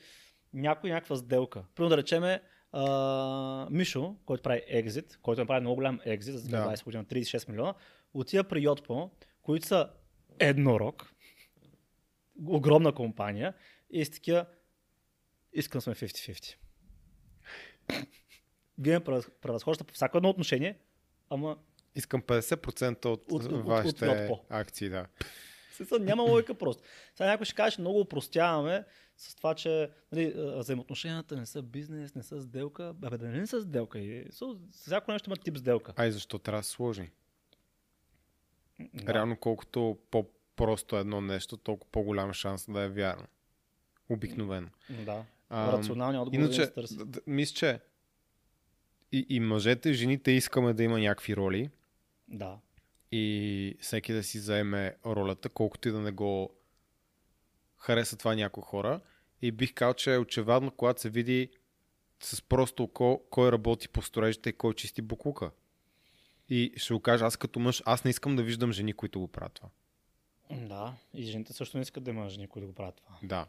някой 0.53 0.90
някаква 0.90 1.16
сделка. 1.16 1.64
Примерно 1.75 1.90
да 1.90 1.96
речеме 1.96 2.42
а, 2.72 3.68
Мишо, 3.70 4.16
който 4.27 4.42
прави 4.42 4.62
екзит, 4.66 5.18
който 5.22 5.40
направи 5.40 5.61
много 5.61 5.75
голям 5.75 6.01
екзит 6.05 6.35
за 6.35 6.48
2020 6.48 6.51
Да. 6.79 6.85
година, 6.85 7.05
36 7.05 7.48
милиона, 7.48 7.75
отива 8.14 8.44
при 8.44 8.62
Йотпо, 8.62 9.11
които 9.42 9.66
са 9.66 9.90
еднорог, 10.38 11.12
огромна 12.47 12.95
компания 12.95 13.55
и 13.90 14.05
с 14.05 14.11
такива 14.11 14.47
искам 15.53 15.81
сме 15.81 15.95
50-50. 15.95 16.55
Вие 18.79 18.92
ме 18.92 19.01
превъз- 19.01 19.31
превъзхождате 19.33 19.85
по 19.85 19.95
всяко 19.95 20.16
едно 20.16 20.29
отношение, 20.31 20.79
ама 21.31 21.57
Искам 21.95 22.23
50% 22.23 23.07
от, 23.07 23.23
От- 23.23 23.45
от- 23.45 23.53
от- 23.53 23.66
вашите 23.66 24.09
от 24.09 24.18
Лотпо. 24.21 24.45
акции, 24.51 24.88
да. 24.88 25.07
Смисъл, 25.73 25.99
няма 25.99 26.23
логика 26.23 26.55
просто. 26.55 26.83
Сега 27.14 27.27
някой 27.27 27.47
ще 27.47 27.55
каже, 27.55 27.81
много 27.81 28.01
упростяваме 28.01 28.85
с 29.16 29.35
това, 29.35 29.55
че 29.55 29.90
нали, 30.12 30.35
взаимоотношенията 30.57 31.37
не 31.37 31.47
са 31.47 31.62
бизнес, 31.62 32.14
не 32.14 32.23
са 32.23 32.42
сделка. 32.42 32.95
Абе, 33.03 33.18
да 33.18 33.29
не 33.29 33.47
са 33.47 33.61
сделка. 33.61 34.25
Всяко 34.73 35.12
нещо 35.12 35.31
има 35.31 35.37
тип 35.37 35.57
сделка. 35.57 35.92
Ай, 35.97 36.11
защо 36.11 36.38
трябва 36.38 36.61
да 36.61 36.64
сложи? 36.64 37.11
Да. 38.94 39.14
Реално, 39.14 39.37
колкото 39.37 39.98
по-просто 40.11 40.96
е 40.96 41.00
едно 41.00 41.20
нещо, 41.20 41.56
толкова 41.56 41.90
по-голям 41.92 42.32
шанс 42.32 42.66
да 42.70 42.80
е 42.80 42.88
вярно. 42.88 43.26
Обикновено. 44.08 44.68
Да. 44.90 45.24
Ам, 45.50 45.70
Рационалният 45.70 46.22
отговор 46.22 46.44
Иначе, 46.44 46.61
да 46.61 46.66
се 46.66 46.72
търси. 46.72 46.98
мисля, 47.26 47.54
че 47.54 47.80
и, 49.12 49.26
и 49.28 49.40
мъжете, 49.40 49.90
и 49.90 49.94
жените 49.94 50.30
искаме 50.30 50.74
да 50.74 50.82
има 50.82 50.98
някакви 50.98 51.37
роли 51.37 51.70
Да. 52.28 52.58
и 53.12 53.76
всеки 53.80 54.12
да 54.12 54.22
си 54.22 54.38
заеме 54.38 54.96
ролята, 55.06 55.48
колкото 55.48 55.88
и 55.88 55.92
да 55.92 56.00
не 56.00 56.11
го 56.11 56.54
хареса 57.78 58.16
това 58.16 58.35
някои 58.35 58.62
хора. 58.62 59.00
И 59.42 59.52
бих 59.52 59.74
казал, 59.74 59.94
че 59.94 60.14
е 60.14 60.18
очевидно, 60.18 60.70
когато 60.70 61.00
се 61.00 61.11
види 61.11 61.50
с 62.20 62.42
просто 62.42 62.82
око, 62.82 63.22
кой 63.30 63.52
работи 63.52 63.88
по 63.88 64.02
строежите 64.02 64.50
и 64.50 64.52
кой 64.52 64.74
чисти 64.74 65.02
буклука. 65.02 65.50
И 66.54 66.72
ще 66.76 66.94
го 66.94 67.00
кажа, 67.00 67.24
аз 67.24 67.36
като 67.36 67.60
мъж, 67.60 67.82
аз 67.86 68.04
не 68.04 68.10
искам 68.10 68.36
да 68.36 68.42
виждам 68.42 68.72
жени, 68.72 68.92
които 68.92 69.20
го 69.20 69.28
правят 69.28 69.52
това. 69.52 69.68
Да. 70.50 70.94
И 71.14 71.22
жените 71.22 71.52
също 71.52 71.76
не 71.76 71.82
искат 71.82 72.04
да 72.04 72.10
има 72.10 72.28
жени, 72.28 72.46
които 72.48 72.66
го 72.66 72.74
правят 72.74 72.94
това. 72.94 73.18
Да. 73.22 73.46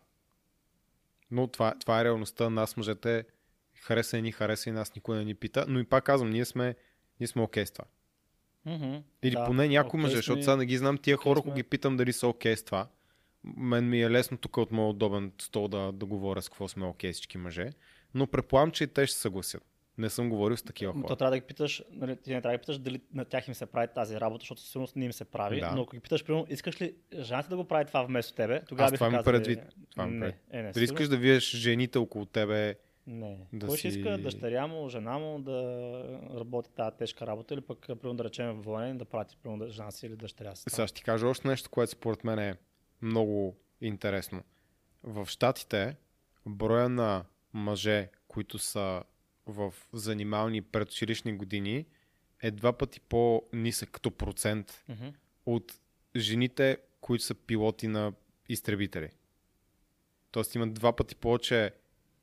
Но 1.32 1.48
това, 1.48 1.76
това 1.80 2.02
е 2.02 2.04
реалността. 2.04 2.50
Нас 2.50 2.78
мъжете 2.78 3.26
хареса 3.76 4.18
и 4.18 4.22
ни 4.22 4.32
хареса 4.32 4.70
и 4.70 4.74
нас 4.74 4.96
никой 4.96 5.18
не 5.18 5.26
ни 5.26 5.36
пита. 5.36 5.66
Но 5.68 5.80
и 5.80 5.84
пак 5.84 6.04
казвам, 6.04 6.30
ние 6.30 6.46
сме, 6.46 6.76
ние 7.20 7.28
сме 7.28 7.42
окей 7.42 7.66
с 7.66 7.72
това. 7.72 7.86
Мгм. 8.66 8.96
Или 9.24 9.36
Да, 9.36 9.46
поне 9.46 9.68
някои 9.68 9.88
окей 9.88 10.02
мъже, 10.02 10.16
защото 10.16 10.44
сега 10.44 10.56
не 10.56 10.66
ги 10.66 10.78
знам 10.78 10.98
тия 10.98 11.18
хора, 11.18 11.40
ако 11.40 11.54
ги 11.54 11.64
питам 11.64 11.98
дали 11.98 12.14
са 12.14 12.28
окей 12.28 12.58
с 12.58 12.64
това. 12.64 12.88
Мен 13.44 13.90
ми 13.90 14.02
е 14.02 14.10
лесно 14.10 14.38
тук 14.38 14.58
от 14.58 14.72
моят 14.72 14.94
удобен 14.94 15.32
стол 15.42 15.68
да, 15.68 15.92
да 15.92 16.06
говоря 16.06 16.42
с 16.42 16.50
какво 16.50 16.68
сме 16.68 16.86
окей 16.86 17.14
всички 17.14 17.38
мъже. 17.38 17.70
Но 18.14 18.28
предполагам, 18.28 18.72
че 18.72 18.84
и 18.84 18.88
те 18.88 19.08
ще 19.08 19.18
съгласят. 19.18 19.64
Не 19.98 20.10
съм 20.10 20.30
говорил 20.30 20.58
с 20.58 20.64
такива 20.64 20.94
М, 20.94 21.02
То 21.02 21.08
хора. 21.08 21.16
трябва 21.16 21.32
да 21.32 21.38
ги 21.38 21.46
питаш, 21.46 21.84
нали, 21.92 22.16
ти 22.16 22.34
не 22.34 22.42
трябва 22.42 22.54
да 22.54 22.58
ги 22.58 22.62
питаш 22.62 22.78
дали 22.78 23.02
на 23.14 23.26
тях 23.26 23.48
им 23.48 23.54
се 23.54 23.66
прави 23.66 23.88
тази 23.88 24.20
работа, 24.20 24.42
защото 24.42 24.62
със 24.62 24.70
сигурност 24.70 24.96
не 24.96 25.06
им 25.06 25.14
се 25.14 25.26
прави. 25.26 25.60
Да. 25.60 25.72
Но 25.72 25.82
ако 25.82 25.92
ги 25.92 26.00
питаш, 26.00 26.26
примерно, 26.26 26.46
искаш 26.50 26.82
ли 26.82 26.96
жената 27.16 27.50
да 27.50 27.58
го 27.58 27.64
прави 27.64 27.86
това 27.86 28.04
вместо 28.04 28.34
тебе, 28.34 28.62
тогава 28.62 28.86
Аз 28.86 28.94
това 28.94 29.10
казали, 29.10 29.24
предвид. 29.26 29.60
Това 29.92 30.04
имам 30.04 30.14
не, 30.14 30.20
предвид. 30.22 30.42
е, 30.52 30.62
не, 30.62 30.72
Дали 30.72 30.84
искаш 30.84 31.08
да 31.08 31.18
видиш 31.18 31.52
жените 31.52 31.98
около 31.98 32.26
тебе 32.26 32.76
Не. 33.08 33.38
Да 33.54 33.68
Кой 33.68 33.78
ще 33.78 33.92
си- 33.92 34.00
иска 34.00 34.18
дъщеря 34.18 34.68
му, 34.68 34.90
жена 34.90 35.18
му 35.18 35.40
да 35.40 35.54
работи 36.36 36.70
тази 36.72 36.98
тежка 36.98 37.28
работа 37.28 37.54
или 37.54 37.62
пък, 37.62 37.80
примерно 37.80 38.14
да 38.14 38.24
речем, 38.24 38.62
военен 38.62 38.98
да 38.98 39.06
прати, 39.06 39.38
примерно, 39.38 39.68
жена 39.70 39.92
си 39.92 40.06
или 40.06 40.16
дъщеря 40.16 40.56
си. 40.56 40.64
Сега 40.68 40.88
ще 40.88 40.96
ти 40.96 41.04
кажа 41.04 41.28
още 41.28 41.48
нещо, 41.48 41.70
което 41.70 41.92
според 41.92 42.24
мен 42.24 42.40
е 42.40 42.56
много 43.02 43.56
интересно. 43.82 44.44
В 45.04 45.26
Штатите 45.26 45.96
броя 46.46 46.90
на 46.90 47.26
мъже, 47.54 48.10
които 48.28 48.60
са 48.60 49.04
в 49.46 49.74
занимални 49.94 50.62
предучилищни 50.62 51.38
години 51.38 51.86
е 52.42 52.52
два 52.52 52.74
пъти 52.74 53.00
по-нисък 53.00 53.90
като 53.90 54.12
процент 54.12 54.84
Мгм. 54.90 55.08
от 55.46 55.80
жените, 56.16 56.78
които 57.02 57.24
са 57.24 57.36
пилоти 57.36 57.88
на 57.88 58.14
изтребители. 58.50 59.10
Тоест 60.32 60.56
имат 60.56 60.74
два 60.74 60.96
пъти 60.96 61.16
повече 61.16 61.74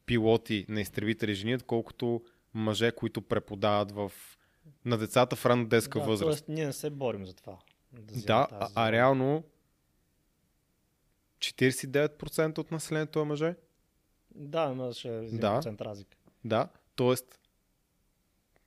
пилоти 0.06 0.66
на 0.68 0.80
изтребители 0.80 1.34
жени, 1.34 1.54
отколкото 1.54 2.22
мъже, 2.54 2.92
които 2.92 3.22
преподават 3.22 3.92
в, 3.92 4.12
на 4.84 4.98
децата 4.98 5.36
в 5.36 5.46
ранна 5.46 5.68
детска 5.68 5.98
да, 5.98 6.04
възраст. 6.04 6.26
Тоест, 6.26 6.48
ние 6.48 6.66
не 6.66 6.72
се 6.72 6.90
борим 6.90 7.26
за 7.26 7.34
това. 7.34 7.58
вземем 7.92 8.22
Да, 8.26 8.46
тази 8.46 8.72
а, 8.76 8.88
а 8.88 8.92
реално 8.92 9.44
49% 11.38 12.58
от 12.58 12.70
населението 12.70 13.20
е 13.20 13.24
мъже. 13.24 13.54
Да, 14.34 14.70
имаше 14.72 15.08
1% 15.08 15.76
да. 15.76 15.84
разлика. 15.84 16.16
Да, 16.44 16.68
т.е. 17.00 17.16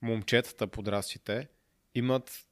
момчетата 0.02 0.68
подраствите 0.68 1.48
имат 1.96 2.48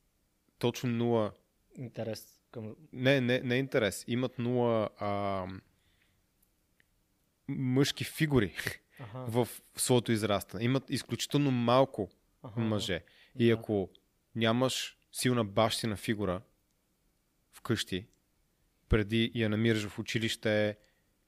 точно 0.59 0.89
нула, 0.89 1.31
Интерес 1.77 2.39
към... 2.51 2.75
не, 2.93 3.21
не, 3.21 3.39
не 3.39 3.55
интерес, 3.55 4.03
имат 4.07 4.39
нула 4.39 4.89
а, 4.97 5.45
мъжки 7.47 8.03
фигури 8.03 8.55
Аха, 8.99 9.25
в 9.27 9.47
своето 9.75 10.11
израстване. 10.11 10.63
Имат 10.65 10.89
изключително 10.89 11.51
малко 11.51 12.11
аха, 12.43 12.59
мъже. 12.59 13.03
И 13.39 13.51
ако 13.51 13.89
нямаш 14.35 14.97
силна 15.11 15.45
бащина 15.45 15.97
фигура 15.97 16.41
вкъщи, 17.51 18.07
преди 18.89 19.31
я 19.35 19.49
намираш 19.49 19.87
в 19.87 19.99
училище 19.99 20.77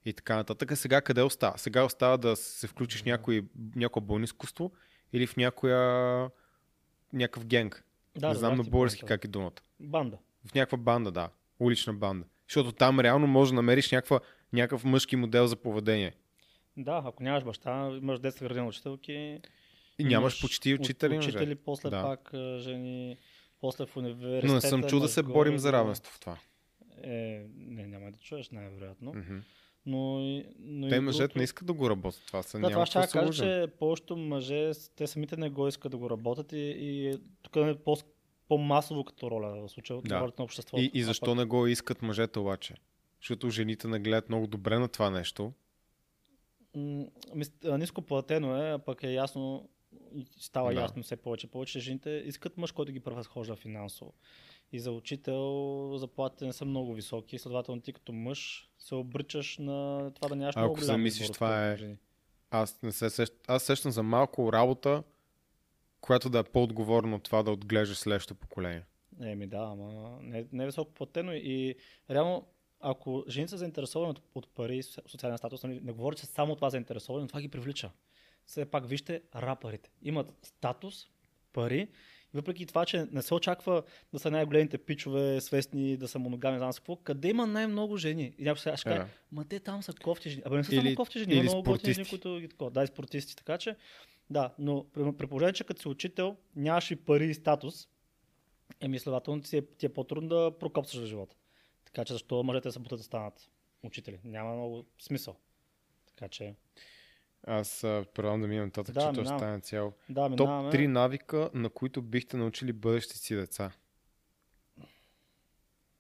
и 0.05 0.13
така 0.13 0.35
нататък, 0.35 0.71
а 0.71 0.75
сега 0.75 1.01
къде 1.01 1.21
остава? 1.21 1.57
Сега 1.57 1.83
остава 1.83 2.17
да 2.17 2.35
се 2.35 2.67
включиш 2.67 3.01
в 3.01 3.05
някой, 3.05 3.43
някое 3.75 4.01
бойно 4.01 4.23
изкуство 4.23 4.71
или 5.13 5.27
в 5.27 5.37
някоя 5.37 5.79
някакъв 7.13 7.45
генг. 7.45 7.83
Да, 8.17 8.27
не 8.29 8.35
знам 8.35 8.57
да, 8.57 8.63
на 8.63 8.69
български 8.69 9.03
как 9.05 9.25
е 9.25 9.27
думата. 9.27 9.51
Банда. 9.79 10.17
В 10.45 10.53
някаква 10.53 10.77
банда, 10.77 11.11
да. 11.11 11.29
Улична 11.59 11.93
банда. 11.93 12.25
Защото 12.47 12.71
там 12.71 12.99
реално 12.99 13.27
може 13.27 13.51
да 13.51 13.55
намериш 13.55 13.91
някаква, 13.91 14.19
някакъв 14.53 14.83
мъжки 14.83 15.15
модел 15.15 15.47
за 15.47 15.55
поведение. 15.55 16.13
Да, 16.77 17.01
ако 17.05 17.23
нямаш 17.23 17.43
баща, 17.43 17.89
имаш 18.01 18.19
детска 18.19 18.45
градина 18.45 18.67
учителки. 18.67 19.41
И 19.99 20.03
нямаш 20.03 20.41
почти 20.41 20.75
уч- 20.75 20.79
учители, 20.79 21.15
мъже. 21.15 21.29
Учители, 21.29 21.55
после 21.55 21.89
Да. 21.89 22.01
пак 22.01 22.29
жени, 22.57 23.17
после 23.61 23.85
в 23.85 23.97
университета. 23.97 24.47
Но 24.47 24.53
не 24.53 24.61
съм 24.61 24.83
чул 24.83 24.99
да 24.99 25.07
се 25.07 25.23
борим 25.23 25.57
за 25.57 25.73
равенство 25.73 26.13
в 26.13 26.19
това. 26.19 26.37
Е, 27.03 27.45
не, 27.55 27.87
няма 27.87 28.11
да 28.11 28.17
чуеш 28.17 28.49
най-вероятно. 28.49 29.13
Мгм. 29.13 29.37
Но, 29.85 30.19
но 30.59 30.89
Те 30.89 30.99
мъжете 30.99 31.21
другото- 31.21 31.37
не 31.37 31.43
искат 31.43 31.67
да 31.67 31.73
го 31.73 31.89
работят. 31.89 32.21
Това 32.27 32.43
са 32.43 32.59
Да, 32.59 32.69
това 32.69 32.85
ще 32.85 32.99
кажа, 33.09 33.33
че 33.33 33.67
повечето 33.69 34.17
мъже, 34.17 34.71
те 34.95 35.07
самите 35.07 35.37
не 35.37 35.49
го 35.49 35.67
искат 35.67 35.91
да 35.91 35.97
го 35.97 36.09
работят 36.09 36.51
и, 36.51 36.57
и 36.77 37.13
тук 37.41 37.55
е 37.57 37.75
по, 37.75 37.97
по-масово 38.49 39.03
като 39.03 39.31
роля 39.31 39.61
в 39.61 39.69
случая 39.69 40.01
Да. 40.01 40.19
на 40.29 40.43
обществото. 40.43 40.83
И, 40.83 40.91
и 40.93 41.03
защо 41.03 41.25
пък- 41.25 41.35
не 41.35 41.45
го 41.45 41.67
искат 41.67 42.01
мъжете 42.01 42.39
обаче? 42.39 42.73
Защото 43.19 43.49
жените 43.49 43.87
не 43.87 43.99
гледат 43.99 44.29
много 44.29 44.47
добре 44.47 44.79
на 44.79 44.87
това 44.87 45.09
нещо. 45.09 45.53
М, 46.75 47.05
Ниско 47.67 48.01
платено 48.01 48.57
е, 48.57 48.71
а 48.71 48.79
пък 48.79 49.03
е 49.03 49.09
ясно, 49.09 49.69
става 50.31 50.73
Да. 50.73 50.81
ясно 50.81 51.03
все 51.03 51.15
повече. 51.15 51.47
Повече 51.47 51.79
жените 51.79 52.23
искат 52.25 52.57
мъж, 52.57 52.71
който 52.71 52.91
ги 52.91 52.99
превъзхожда 52.99 53.55
финансово. 53.55 54.13
И 54.73 54.79
за 54.79 54.91
учител 54.91 55.97
заплатите 55.97 56.45
не 56.45 56.53
са 56.53 56.65
много 56.65 56.93
високи, 56.93 57.39
следователно 57.39 57.81
ти 57.81 57.93
като 57.93 58.13
мъж 58.13 58.69
се 58.79 58.95
обричаш 58.95 59.57
на 59.57 60.12
това 60.15 60.27
да 60.27 60.36
нямаш 60.36 60.55
Ако 60.55 60.59
много 60.59 60.73
голям 60.73 60.86
замислиш, 60.86 61.23
избор, 61.23 61.36
това 61.36 61.71
е- 61.71 61.77
жени. 61.77 61.97
Аз, 62.51 62.81
не 62.81 62.91
се 62.91 63.09
сещ... 63.09 63.33
Аз 63.47 63.63
сещам 63.63 63.91
за 63.91 64.03
малко 64.03 64.53
работа, 64.53 65.03
която 66.01 66.29
да 66.29 66.39
е 66.39 66.43
по-отговорна 66.43 67.15
от 67.15 67.23
това 67.23 67.43
да 67.43 67.51
отглеждаш 67.51 67.97
следващото 67.97 68.39
поколение. 68.39 68.86
Еми 69.21 69.47
да, 69.47 69.57
ама 69.57 70.17
не, 70.21 70.45
не 70.51 70.63
е 70.63 70.65
високо 70.65 70.93
платено 70.93 71.33
и 71.33 71.75
реално 72.09 72.47
ако 72.79 73.23
жените 73.27 73.49
са 73.49 73.57
заинтересовани 73.57 74.12
от, 74.12 74.21
от 74.36 74.47
пари 74.47 74.83
социален 74.83 75.38
статус, 75.38 75.63
нали, 75.63 75.79
не 75.83 75.91
говоря, 75.91 76.15
че 76.15 76.25
само 76.25 76.55
това 76.55 76.69
заинтересовани, 76.69 77.21
но 77.21 77.27
това 77.27 77.41
ги 77.41 77.47
привлича. 77.47 77.91
Все 78.45 78.65
пак 78.65 78.88
вижте 78.88 79.21
рапърите. 79.36 79.91
Имат 80.01 80.33
статус, 80.43 81.07
пари, 81.53 81.88
въпреки 82.33 82.65
това, 82.65 82.85
че 82.85 83.07
не 83.11 83.21
се 83.21 83.33
очаква 83.33 83.83
да 84.13 84.19
са 84.19 84.31
най-големите 84.31 84.77
пичове, 84.77 85.41
свестни, 85.41 85.97
да 85.97 86.07
са 86.07 86.19
моногами, 86.19 86.57
знам 86.57 86.71
какво, 86.73 86.95
къде 86.95 87.29
има 87.29 87.47
най-много 87.47 87.97
жени? 87.97 88.33
И 88.37 88.43
някой 88.43 88.59
сега 88.59 88.77
ще 88.77 88.89
каже, 88.89 89.01
Е. 89.01 89.05
ма 89.31 89.45
те 89.45 89.59
там 89.59 89.83
са 89.83 89.93
кофти 89.93 90.29
жени. 90.29 90.43
Абе 90.45 90.57
не 90.57 90.63
са 90.63 90.75
Или- 90.75 90.81
само 90.81 90.95
кофти 90.95 91.19
жени, 91.19 91.33
има 91.33 91.43
много 91.43 91.63
готини 91.63 91.93
жени, 91.93 92.09
които 92.09 92.39
ги 92.39 92.47
такова. 92.47 92.71
Да, 92.71 92.83
и 92.83 92.87
спортисти, 92.87 93.35
така 93.35 93.57
че 93.57 93.75
да, 94.29 94.53
но 94.59 94.85
при, 95.17 95.27
положение, 95.27 95.53
че 95.53 95.63
като 95.63 95.81
си 95.81 95.87
учител 95.87 96.35
нямаш 96.55 96.91
и 96.91 96.95
пари 96.95 97.25
и 97.25 97.33
статус, 97.33 97.87
Еми, 98.81 98.99
следователно 98.99 99.41
ти 99.41 99.57
е, 99.57 99.61
ти 99.61 99.85
е 99.85 99.89
по-трудно 99.93 100.29
да 100.29 100.51
прокопсаш 100.59 100.99
за 100.99 101.05
живота. 101.05 101.35
Така 101.85 102.05
че 102.05 102.13
защо 102.13 102.43
мъжете 102.43 102.71
се 102.71 102.79
бутат 102.79 102.99
да 102.99 103.03
станат 103.03 103.49
учители? 103.83 104.19
Няма 104.23 104.53
много 104.53 104.85
смисъл. 104.99 105.35
Така 106.05 106.27
че, 106.29 106.55
Аз 107.47 107.79
предлагам 107.82 108.41
да 108.41 108.47
минем 108.47 108.65
нататък, 108.65 108.95
Да, 108.95 109.01
че 109.01 109.08
то 109.08 109.13
ще 109.13 109.21
минавам. 109.21 109.39
стане 109.39 109.60
цяло. 109.60 109.93
да, 110.10 110.36
Топ. 110.36 110.47
3 110.49 110.88
навика, 110.88 111.49
на 111.53 111.69
които 111.69 112.01
бихте 112.01 112.38
научили 112.38 112.73
бъдещите 112.73 113.17
си 113.17 113.36
деца. 113.36 113.71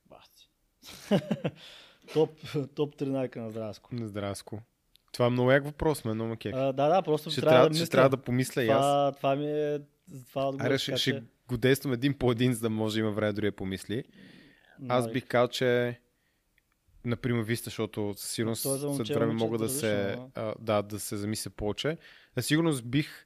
Басти. 0.05 0.49
топ, 2.13 2.29
топ 2.75 2.95
3 2.95 3.05
навика 3.05 3.41
на 3.41 3.49
здравско. 3.49 3.89
Здравско. 3.93 4.59
Това 5.11 5.25
е 5.25 5.29
много 5.29 5.51
як 5.51 5.65
въпрос, 5.65 6.05
ме 6.05 6.37
кеф. 6.37 6.53
А, 6.55 6.73
да, 6.73 6.87
да, 6.89 7.01
просто 7.01 7.29
Ще 7.29 7.41
трябва, 7.41 7.55
трябва, 7.55 7.69
да 7.69 7.75
ще 7.75 7.81
мисля. 7.83 7.91
трябва 7.91 8.09
да 8.09 8.17
помисля 8.17 8.63
и 8.63 8.69
аз. 8.69 8.77
това, 8.81 9.11
това 9.17 9.35
ми 9.35 9.45
е 9.47 9.79
това 10.29 10.47
отговор. 10.47 10.65
Аре, 10.65 10.77
ще, 10.77 10.97
ще 10.97 11.11
че, 11.11 11.23
го 11.47 11.57
действам 11.57 11.93
един 11.93 12.17
по 12.17 12.31
един, 12.31 12.53
за 12.53 12.59
да 12.59 12.69
може 12.69 12.93
да 12.93 12.99
има 12.99 13.11
време 13.11 13.33
дори 13.33 13.45
да 13.45 13.55
помисли. 13.55 14.03
Аз 14.89 15.03
навик. 15.03 15.13
бих 15.13 15.27
казал, 15.27 15.47
че 15.47 15.99
например 17.05 17.43
Виста, 17.43 17.63
защото 17.63 18.13
със 18.17 18.31
сигурност 18.31 18.65
е 18.65 18.95
след 18.95 19.07
време 19.07 19.33
мога 19.33 19.57
да 19.57 19.69
се, 19.69 20.17
а, 20.35 20.53
да, 20.59 20.81
да 20.81 20.99
се 20.99 21.17
замисля 21.17 21.51
повече. 21.51 21.97
Със 22.33 22.45
сигурност 22.45 22.85
бих 22.85 23.25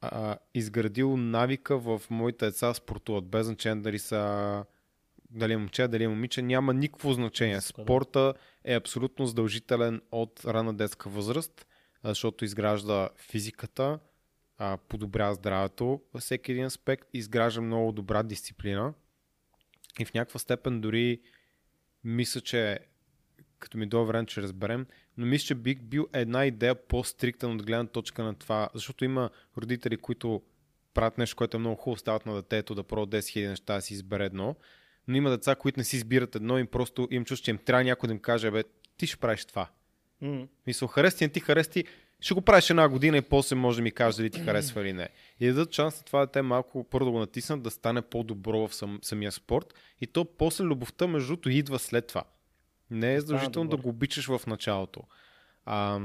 а, 0.00 0.38
изградил 0.54 1.16
навика 1.16 1.78
в 1.78 2.02
моите 2.10 2.44
деца 2.44 2.74
спортуват, 2.74 3.24
без 3.24 3.46
значение 3.46 3.82
дали 3.82 3.98
са 3.98 4.64
дали 5.30 5.52
е 5.52 5.56
момче, 5.56 5.88
дали 5.88 6.04
е 6.04 6.08
момиче, 6.08 6.42
няма 6.42 6.74
никакво 6.74 7.12
значение. 7.12 7.60
Спорта 7.60 8.34
е 8.64 8.74
абсолютно 8.74 9.26
задължителен 9.26 10.00
от 10.12 10.44
рана 10.44 10.74
детска 10.74 11.10
възраст, 11.10 11.66
защото 12.04 12.44
изгражда 12.44 13.08
физиката, 13.16 13.98
а, 14.58 14.76
подобрява 14.88 15.34
здравето 15.34 16.00
във 16.14 16.22
всеки 16.22 16.52
един 16.52 16.64
аспект, 16.64 17.08
изгражда 17.12 17.60
много 17.60 17.92
добра 17.92 18.22
дисциплина 18.22 18.94
и 19.98 20.04
в 20.04 20.14
някаква 20.14 20.38
степен 20.40 20.80
дори 20.80 21.20
мисля, 22.04 22.40
че 22.40 22.78
като 23.58 23.78
ми 23.78 23.86
дойде 23.86 24.06
време, 24.06 24.26
че 24.26 24.42
разберем, 24.42 24.86
но 25.16 25.26
мисля, 25.26 25.46
че 25.46 25.54
бих 25.54 25.80
бил 25.82 26.08
една 26.12 26.46
идея 26.46 26.74
по-стриктен 26.74 27.52
от 27.52 27.66
гледна 27.66 27.86
точка 27.86 28.24
на 28.24 28.34
това, 28.34 28.68
защото 28.74 29.04
има 29.04 29.30
родители, 29.58 29.96
които 29.96 30.42
правят 30.94 31.18
нещо, 31.18 31.36
което 31.36 31.56
е 31.56 31.60
много 31.60 31.76
хубаво, 31.76 31.98
стават 31.98 32.26
на 32.26 32.34
детето 32.34 32.74
да 32.74 32.82
пробва 32.82 33.06
10 33.06 33.18
000 33.18 33.48
неща 33.48 33.74
да 33.74 33.82
си 33.82 33.94
избере 33.94 34.24
едно, 34.24 34.56
но 35.08 35.16
има 35.16 35.30
деца, 35.30 35.54
които 35.54 35.80
не 35.80 35.84
си 35.84 35.96
избират 35.96 36.34
едно 36.34 36.58
и 36.58 36.66
просто 36.66 37.08
им 37.10 37.24
чувстват, 37.24 37.44
че 37.44 37.50
им 37.50 37.58
трябва 37.58 37.84
някой 37.84 38.06
да 38.06 38.12
им 38.12 38.20
каже, 38.20 38.50
бе, 38.50 38.64
ти 38.96 39.06
ще 39.06 39.16
правиш 39.16 39.44
това. 39.44 39.68
М, 40.20 40.48
Мисля, 40.66 40.88
харести, 40.88 41.24
не 41.24 41.28
ти 41.28 41.40
харести, 41.40 41.84
ще 42.22 42.34
го 42.34 42.40
правиш 42.42 42.70
една 42.70 42.88
година 42.88 43.16
и 43.16 43.22
после 43.22 43.56
може 43.56 43.76
да 43.76 43.82
ми 43.82 43.92
кажеш 43.92 44.16
дали 44.16 44.30
ти 44.30 44.40
харесва 44.40 44.82
или 44.82 44.92
не. 44.92 45.08
И 45.40 45.46
да 45.46 45.54
дадат 45.54 45.72
шанс 45.74 45.98
на 45.98 46.04
това 46.04 46.26
дете 46.26 46.42
малко 46.42 46.84
първо 46.84 47.04
да 47.04 47.10
го 47.10 47.18
натиснат, 47.18 47.62
да 47.62 47.70
стане 47.70 48.02
по-добро 48.02 48.68
в 48.68 48.74
сам, 48.74 48.98
самия 49.02 49.32
спорт 49.32 49.74
и 50.00 50.06
то 50.06 50.24
после 50.24 50.64
любовта 50.64 51.06
между 51.06 51.26
другото 51.28 51.50
идва 51.50 51.78
след 51.78 52.06
това. 52.06 52.24
Не 52.90 53.12
е 53.12 53.14
Да 53.14 53.20
задължително 53.20 53.68
да 53.70 53.76
добър. 53.76 53.82
го 53.82 53.88
обичаш 53.88 54.26
в 54.26 54.40
началото. 54.46 55.02
А, 55.64 56.00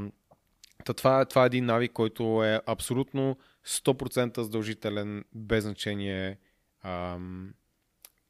та 0.85 0.93
това, 0.93 1.21
е, 1.21 1.25
това 1.25 1.43
е 1.43 1.45
един 1.45 1.65
навик, 1.65 1.91
който 1.91 2.43
е 2.43 2.61
абсолютно 2.65 3.37
100% 3.65 4.41
задължителен, 4.41 5.23
без 5.35 5.63
значение 5.63 6.37
ам, 6.83 7.53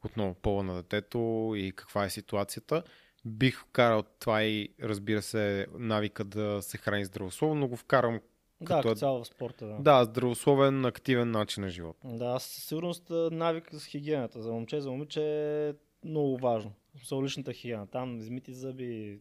отново 0.05 0.33
пола 0.33 0.63
на 0.63 0.75
детето 0.75 1.53
и 1.57 1.71
каква 1.75 2.05
е 2.05 2.09
ситуацията. 2.09 2.83
Бих 3.27 3.59
вкарал 3.59 4.03
това 4.19 4.43
и 4.43 4.69
разбира 4.81 5.21
се 5.21 5.67
навика 5.73 6.23
да 6.23 6.61
се 6.61 6.77
храни 6.77 7.05
здравословно, 7.05 7.55
но 7.55 7.67
го 7.67 7.75
вкарам 7.75 8.19
Да, 8.61 8.65
Като 8.65 8.77
като 8.77 8.91
е- 8.91 8.95
цяло 8.95 9.23
в 9.23 9.27
спорта. 9.27 9.65
Да. 9.65 9.77
да, 9.79 10.03
здравословен, 10.05 10.85
активен 10.85 11.31
начин 11.31 11.63
на 11.63 11.69
живот. 11.69 11.97
Да, 12.03 12.39
със 12.39 12.63
сигурност 12.63 13.09
навик 13.31 13.69
с 13.71 13.85
хигиената. 13.85 14.41
За 14.41 14.51
момче, 14.51 14.81
за 14.81 14.91
момиче 14.91 15.21
е 15.69 15.73
много 16.07 16.37
важно. 16.37 16.73
За 17.05 17.15
личната 17.15 17.53
хигиена. 17.53 17.87
Там 17.87 18.17
измити 18.17 18.53
зъби, 18.53 19.19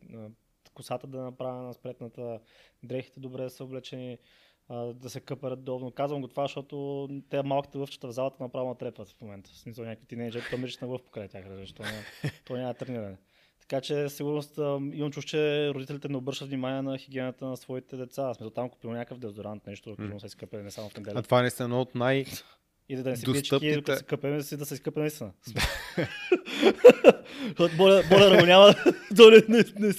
косата 0.75 1.07
да 1.07 1.19
направя 1.23 1.63
на 1.63 1.75
спретната, 1.75 2.41
дрехите 2.83 3.21
добре 3.21 3.43
да 3.43 3.51
са 3.51 3.65
облечени. 3.65 4.19
да 4.95 5.11
се 5.11 5.21
къпа 5.21 5.51
редовно. 5.51 5.91
Казвам 5.91 6.21
го 6.21 6.29
това, 6.29 6.45
защото 6.45 7.09
те 7.31 7.43
малките 7.43 7.79
лъвчета 7.79 8.07
в 8.09 8.13
залата 8.13 8.43
направо 8.43 8.69
натрепват 8.69 9.09
в 9.09 9.21
момента. 9.21 9.51
В 9.51 9.59
смисъл 9.59 9.85
някакви 9.85 10.07
тинейджери, 10.07 10.45
то 10.51 10.59
мириш 10.59 10.79
на 10.79 10.89
лъв 10.89 11.03
покрай 11.03 11.29
тях, 11.29 11.45
защото 11.49 11.83
то 12.45 12.57
няма 12.57 12.75
трениране. 12.75 13.17
Така 13.69 13.81
че 13.81 14.09
сигурност 14.09 14.59
а, 14.59 14.63
имам 14.93 15.11
чуш, 15.11 15.25
че 15.25 15.71
родителите 15.75 16.09
не 16.09 16.17
обръщат 16.17 16.49
внимание 16.49 16.83
на 16.83 16.99
хигиената 16.99 17.47
на 17.47 17.57
своите 17.57 17.97
деца. 17.97 18.35
Смисъл 18.35 18.51
там 18.51 18.71
купил 18.71 18.91
някакъв 18.91 19.19
дезодорант, 19.19 19.67
нещо, 19.67 19.97
да 19.99 20.03
mm. 20.03 20.19
се 20.19 20.27
изкъпе 20.27 20.63
не 20.63 20.71
само 20.71 20.89
в 20.89 20.93
А 20.97 21.01
неделя. 21.01 21.23
това 21.23 21.41
наистина 21.41 21.65
е 21.65 21.67
едно 21.67 21.81
от 21.81 21.95
най... 21.95 22.25
И 22.89 22.97
да, 22.97 23.03
да 23.03 23.11
не 23.11 23.17
си 23.17 23.27
достъпните- 23.27 23.75
докато 23.75 23.99
се 23.99 24.05
къпе, 24.05 24.31
да 24.31 24.43
си 24.43 24.57
да 24.57 24.67
се 24.67 24.75
изкъпе 24.75 25.01
наистина. 25.01 25.33
Боля, 27.77 28.03
боля 28.11 28.47
няма, 28.47 28.75
то 29.17 29.31
не, 29.31 29.43
не, 29.49 29.65
не 29.79 29.89
е 29.89 29.93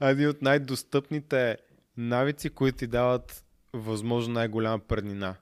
един 0.10 0.28
от 0.28 0.42
най-достъпните 0.42 1.56
навици, 1.96 2.50
които 2.50 2.78
ти 2.78 2.86
дават 2.86 3.44
възможно 3.72 4.34
най-голяма 4.34 4.78
преднина 4.78 5.36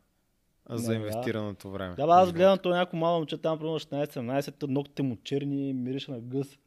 за 0.70 0.88
Да, 0.88 0.94
инвестираното 0.94 1.70
време. 1.70 1.94
Да, 1.94 2.06
бе, 2.06 2.12
аз 2.12 2.32
гледам 2.32 2.58
то 2.58 2.68
някакво 2.68 2.96
мало 2.96 3.18
момче 3.18 3.38
там, 3.38 3.58
примерно 3.58 3.78
16-17, 3.78 4.66
ногтите 4.66 5.02
му 5.02 5.16
черни, 5.24 5.72
мирише 5.72 6.10
на 6.10 6.20
гъс. 6.20 6.58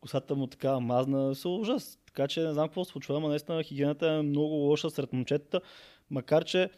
Косата 0.00 0.34
му 0.34 0.46
така 0.46 0.80
мазна, 0.80 1.34
се 1.34 1.48
ужас. 1.48 1.98
Така 2.06 2.28
че 2.28 2.40
не 2.40 2.52
знам 2.52 2.68
какво 2.68 2.84
се 2.84 2.92
случва, 2.92 3.20
но 3.20 3.28
наистина 3.28 3.62
хигиената 3.62 4.08
е 4.08 4.22
много 4.22 4.54
лоша 4.54 4.90
сред 4.90 5.12
момчетата. 5.12 5.60
Макар, 6.10 6.44
че 6.44 6.70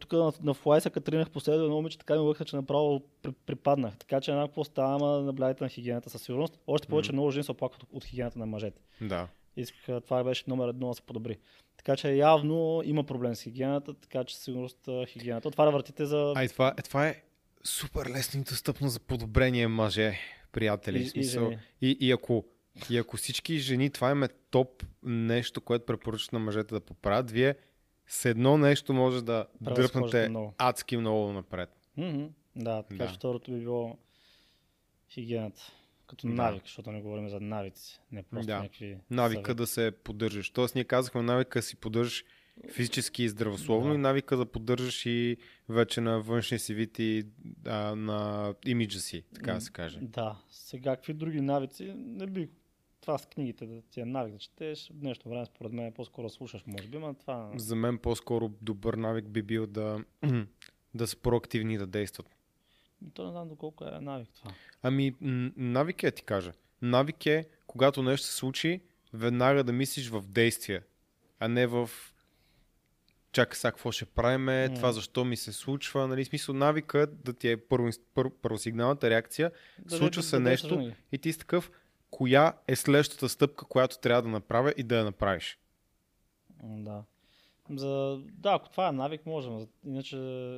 тук 0.00 0.12
на, 0.12 0.32
на 0.42 0.54
Флайса, 0.54 0.90
като 0.90 1.04
тренах 1.04 1.30
последно 1.30 1.64
едно 1.64 1.76
момиче, 1.76 1.98
така 1.98 2.14
ми 2.14 2.20
лъкна, 2.20 2.46
че 2.46 2.56
направо 2.56 3.00
при, 3.22 3.32
припаднах. 3.32 3.96
Така 3.96 4.20
че 4.20 4.30
една 4.30 4.46
какво 4.46 4.64
става, 4.64 4.94
ама 4.94 5.22
наблюдайте 5.22 5.64
на 5.64 5.70
хигиената 5.70 6.10
със 6.10 6.22
сигурност. 6.22 6.58
Още 6.66 6.88
повече 6.88 7.12
много 7.12 7.30
жени 7.30 7.44
се 7.44 7.52
оплакват 7.52 7.82
от, 7.82 7.88
от 7.92 8.04
хигиената 8.04 8.38
на 8.38 8.46
мъжете. 8.46 8.80
Да. 9.00 9.28
Исках, 9.56 9.88
а, 9.88 10.00
това 10.00 10.24
беше 10.24 10.44
номер 10.46 10.68
едно 10.68 10.88
да 10.88 10.94
се 10.94 11.02
подобри. 11.02 11.38
Така 11.76 11.96
че 11.96 12.10
явно 12.10 12.82
има 12.84 13.04
проблем 13.04 13.34
с 13.34 13.42
хигиената, 13.42 13.94
така 13.94 14.24
че 14.24 14.36
сигурност 14.36 14.78
хигиената 15.06 15.48
отваря 15.48 15.70
вратите 15.70 16.06
за 16.06 16.32
А 16.36 16.44
и 16.44 16.48
това, 16.48 16.74
е, 16.78 16.82
това 16.82 17.08
е 17.08 17.22
супер 17.64 18.06
лесно 18.06 18.40
и 18.40 18.44
достъпно 18.44 18.88
за 18.88 19.00
подобрение 19.00 19.68
мъже, 19.68 20.18
приятели. 20.52 20.98
И- 20.98 21.00
И, 21.00 21.04
и 21.04 21.08
смисъл. 21.08 21.44
жени. 21.44 21.58
И, 21.82 21.96
и, 22.00 22.12
ако, 22.12 22.44
и 22.90 22.98
ако 22.98 23.16
всички 23.16 23.58
жени, 23.58 23.90
това 23.90 24.10
им 24.10 24.22
е 24.22 24.28
топ 24.50 24.68
нещо, 25.02 25.60
което 25.60 25.86
препоръчат 25.86 26.32
на 26.32 26.38
мъжете 26.38 26.74
да 26.74 26.80
поправят, 26.80 27.30
вие 27.30 27.54
с 28.06 28.24
едно 28.24 28.58
нещо 28.58 28.92
може 28.92 29.24
да 29.24 29.46
Превъзхождате 29.64 29.92
дръпнете 30.02 30.28
много. 30.28 30.54
адски 30.58 30.96
много 30.96 31.32
напред. 31.32 31.70
Мгм. 31.96 32.24
Да, 32.56 32.82
така 32.82 32.96
Да. 32.96 33.08
че 33.08 33.14
второто 33.14 33.50
би 33.50 33.58
било 33.58 33.96
хигиената. 35.10 35.72
Като 36.06 36.26
Да. 36.26 36.32
навик, 36.32 36.62
защото 36.62 36.92
не 36.92 37.02
говорим 37.02 37.28
за 37.28 37.40
навици, 37.40 38.00
не 38.12 38.22
просто 38.22 38.46
Да. 38.46 38.56
някакви 38.58 38.98
Навика 39.10 39.40
съвети. 39.40 39.54
да 39.54 39.66
се 39.66 39.92
поддържаш. 39.94 40.50
Тоест 40.50 40.74
ние 40.74 40.84
казахме 40.84 41.22
навика 41.22 41.62
си 41.62 41.76
поддържаш 41.76 42.24
физически 42.70 43.22
и 43.22 43.28
здравословно 43.28 43.88
Да. 43.88 43.94
и 43.94 43.98
навика 43.98 44.36
да 44.36 44.46
поддържаш 44.46 45.06
и 45.06 45.36
вече 45.68 46.00
на 46.00 46.20
външния 46.20 46.58
си 46.58 46.74
вид 46.74 46.98
и 46.98 47.26
а, 47.66 47.94
на 47.94 48.54
имиджа 48.66 48.98
си, 49.00 49.24
така 49.34 49.52
да 49.54 49.60
се 49.60 49.72
каже. 49.72 49.98
Да, 50.02 50.38
сега 50.50 50.96
какви 50.96 51.12
други 51.12 51.40
навици, 51.40 51.94
не 51.96 52.26
би 52.26 52.48
това 53.00 53.18
с 53.18 53.26
книгите, 53.26 53.66
да 53.66 53.82
ти 53.82 54.00
е 54.00 54.04
навик 54.04 54.32
да 54.32 54.38
четеш, 54.38 54.88
в 54.88 54.92
днешно 54.92 55.30
време 55.30 55.46
според 55.46 55.72
мен 55.72 55.92
по-скоро 55.92 56.30
слушаш, 56.30 56.64
може 56.66 56.88
би, 56.88 56.98
но 56.98 57.14
това... 57.14 57.50
За 57.56 57.76
мен 57.76 57.98
по-скоро 57.98 58.48
добър 58.62 58.94
навик 58.94 59.28
би 59.28 59.42
бил 59.42 59.66
да, 59.66 60.04
да 60.94 61.06
са 61.06 61.16
проактивни 61.16 61.74
и 61.74 61.78
да 61.78 61.86
действат. 61.86 62.35
То 63.14 63.24
не 63.24 63.30
знам 63.30 63.48
доколко 63.48 63.84
е 63.84 63.90
навик 63.90 64.28
това. 64.34 64.50
Ами, 64.82 65.14
навик 65.56 66.02
е, 66.02 66.10
ти 66.10 66.22
кажа. 66.22 66.52
Навик 66.82 67.26
е, 67.26 67.44
когато 67.66 68.02
нещо 68.02 68.26
се 68.26 68.32
случи, 68.34 68.80
веднага 69.12 69.64
да 69.64 69.72
мислиш 69.72 70.08
в 70.08 70.22
действие, 70.22 70.82
а 71.40 71.48
не 71.48 71.66
в 71.66 71.90
чакай 73.32 73.56
сега 73.56 73.70
какво 73.72 73.92
ще 73.92 74.04
правиме, 74.04 74.68
М. 74.68 74.74
това 74.74 74.92
защо 74.92 75.24
ми 75.24 75.36
се 75.36 75.52
случва. 75.52 76.08
Нали? 76.08 76.24
Смисъл, 76.24 76.54
навика 76.54 77.00
е 77.00 77.06
да 77.06 77.32
ти 77.32 77.50
е 77.50 77.56
първо, 77.56 77.88
пър, 78.14 78.30
първосигналната 78.32 79.10
реакция, 79.10 79.50
Да, 79.78 79.96
случва 79.96 80.22
да- 80.22 80.28
се 80.28 80.36
да 80.36 80.40
нещо 80.40 80.68
винаги. 80.68 80.94
и 81.12 81.18
ти 81.18 81.32
си 81.32 81.38
такъв, 81.38 81.70
коя 82.10 82.52
е 82.68 82.76
следващата 82.76 83.28
стъпка, 83.28 83.64
която 83.64 83.98
трябва 83.98 84.22
да 84.22 84.28
направя 84.28 84.74
и 84.76 84.82
да 84.82 84.98
я 84.98 85.04
направиш. 85.04 85.58
Да. 86.62 87.02
За... 87.70 88.20
Да, 88.24 88.52
ако 88.52 88.68
това 88.70 88.88
е 88.88 88.92
навик, 88.92 89.26
можем. 89.26 89.66
Иначе, 89.86 90.16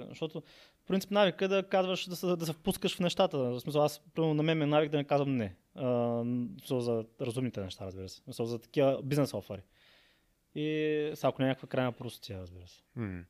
защото, 0.08 0.42
принцип, 0.88 1.10
навик 1.10 1.40
е 1.40 1.48
да 1.48 1.62
казваш, 1.62 2.08
да 2.08 2.16
се, 2.16 2.26
да 2.26 2.46
се 2.46 2.52
впускаш 2.52 2.96
в 2.96 3.00
нещата. 3.00 3.38
В 3.38 3.60
смисъл, 3.60 3.82
аз, 3.82 4.00
примерно, 4.14 4.34
на 4.34 4.42
мен 4.42 4.62
е 4.62 4.66
навик 4.66 4.90
да 4.90 4.96
не 4.96 5.04
казвам 5.04 5.36
не. 5.36 5.54
А, 5.74 6.22
за 6.70 7.04
разумните 7.20 7.60
неща, 7.60 7.86
разбира 7.86 8.08
се. 8.08 8.20
В 8.20 8.24
смисъл, 8.24 8.46
за 8.46 8.58
такива 8.58 9.00
бизнес 9.02 9.34
офери. 9.34 9.60
И 10.54 10.64
сега, 11.14 11.28
ако 11.28 11.42
не 11.42 11.46
е 11.46 11.50
някаква 11.50 11.68
крайна 11.68 11.92
простотия, 11.92 12.40
разбира 12.40 12.66
се. 12.66 12.82
М. 12.96 13.24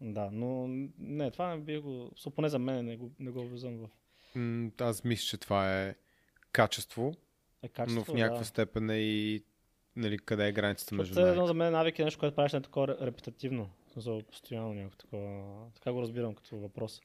Да, 0.00 0.28
но 0.32 0.66
не, 0.98 1.30
това 1.30 1.48
не 1.48 1.60
би 1.60 1.78
го, 1.78 1.88
со- 2.16 2.30
поне 2.30 2.48
за 2.48 2.58
мен 2.58 2.84
не 2.84 2.96
го, 2.96 3.10
не 3.18 3.30
го 3.30 3.48
влизам 3.48 3.78
в 3.78 3.88
Аз 4.80 5.04
мисля, 5.04 5.26
че 5.26 5.36
това 5.36 5.82
е 5.82 5.94
качество, 6.52 7.14
е 7.62 7.68
качество. 7.68 7.98
но 7.98 8.04
в 8.04 8.18
някаква 8.18 8.38
да. 8.38 8.44
степен 8.44 8.90
е 8.90 8.96
и 8.96 9.44
нали, 9.96 10.18
къде 10.18 10.48
е 10.48 10.52
границата 10.52 10.94
между 10.94 11.20
едно 11.20 11.34
навик. 11.34 11.46
за 11.46 11.54
мен 11.54 11.72
навик 11.72 11.98
е 11.98 12.04
нещо, 12.04 12.20
което 12.20 12.36
правиш 12.36 12.52
не 12.52 12.60
такова 12.60 12.88
ре- 12.88 13.00
репетативно. 13.00 13.70
Смисъл, 13.94 14.22
постоянно 14.22 14.74
някакво 14.74 14.96
такова. 14.96 15.44
Така 15.74 15.92
го 15.92 16.02
разбирам 16.02 16.34
като 16.34 16.56
въпрос. 16.56 17.00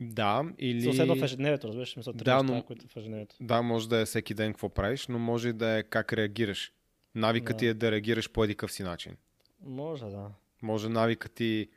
Да, 0.00 0.44
или... 0.58 0.82
Съседно 0.82 1.16
в 1.16 1.22
ежедневието, 1.22 1.68
разбираш, 1.68 1.96
мисъл, 1.96 2.12
три 2.12 2.24
Да, 2.24 2.42
неща, 2.42 2.54
но- 2.54 2.62
които 2.62 2.88
в 2.88 2.96
ежедневието. 2.96 3.36
Да, 3.40 3.62
може 3.62 3.88
да 3.88 4.00
е 4.00 4.04
всеки 4.04 4.34
ден 4.34 4.52
какво 4.52 4.68
правиш, 4.68 5.06
но 5.06 5.18
може 5.18 5.52
да 5.52 5.78
е 5.78 5.82
как 5.82 6.12
реагираш. 6.12 6.72
Навикът 7.14 7.54
Да. 7.54 7.58
ти 7.58 7.66
е 7.66 7.74
да 7.74 7.90
реагираш 7.90 8.30
по 8.30 8.44
едикъв 8.44 8.72
си 8.72 8.82
начин. 8.82 9.16
Може, 9.60 10.04
да. 10.04 10.30
Може 10.62 10.88
навикът 10.88 11.32
ти 11.32 11.68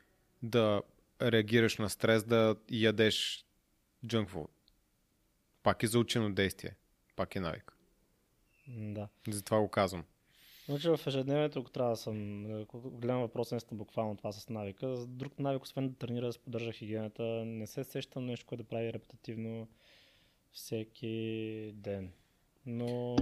да 0.42 0.82
реагираш 1.22 1.78
на 1.78 1.90
стрес 1.90 2.24
да 2.24 2.56
ядеш 2.70 3.44
junk 4.06 4.26
food. 4.26 4.48
Пак 5.62 5.82
е 5.82 5.86
заучено 5.86 6.32
действие. 6.32 6.76
Пак 7.16 7.36
е 7.36 7.40
навик. 7.40 7.76
Да. 8.68 9.08
Затова 9.28 9.60
го 9.60 9.68
казвам. 9.68 10.04
Значи 10.68 10.88
в 10.88 11.00
ежедневието, 11.06 11.60
ако 11.60 11.70
трябва 11.70 11.90
да 11.92 11.96
съм, 11.96 12.46
ако 12.62 12.80
гледам 12.90 13.20
въпроса 13.20 13.54
наистина 13.54 13.78
буквално 13.78 14.16
това 14.16 14.32
с 14.32 14.48
навика, 14.48 14.96
за 14.96 15.06
друг 15.06 15.38
навик, 15.38 15.62
освен 15.62 15.88
да 15.88 15.94
тренира, 15.94 16.26
да 16.26 16.38
поддържа 16.38 16.72
хигиената, 16.72 17.22
не 17.44 17.66
се 17.66 17.84
сещам 17.84 18.26
нещо, 18.26 18.46
което 18.46 18.62
да 18.62 18.68
прави 18.68 18.92
репетативно 18.92 19.68
всеки 20.52 21.72
ден. 21.74 22.12
Но 22.66 23.16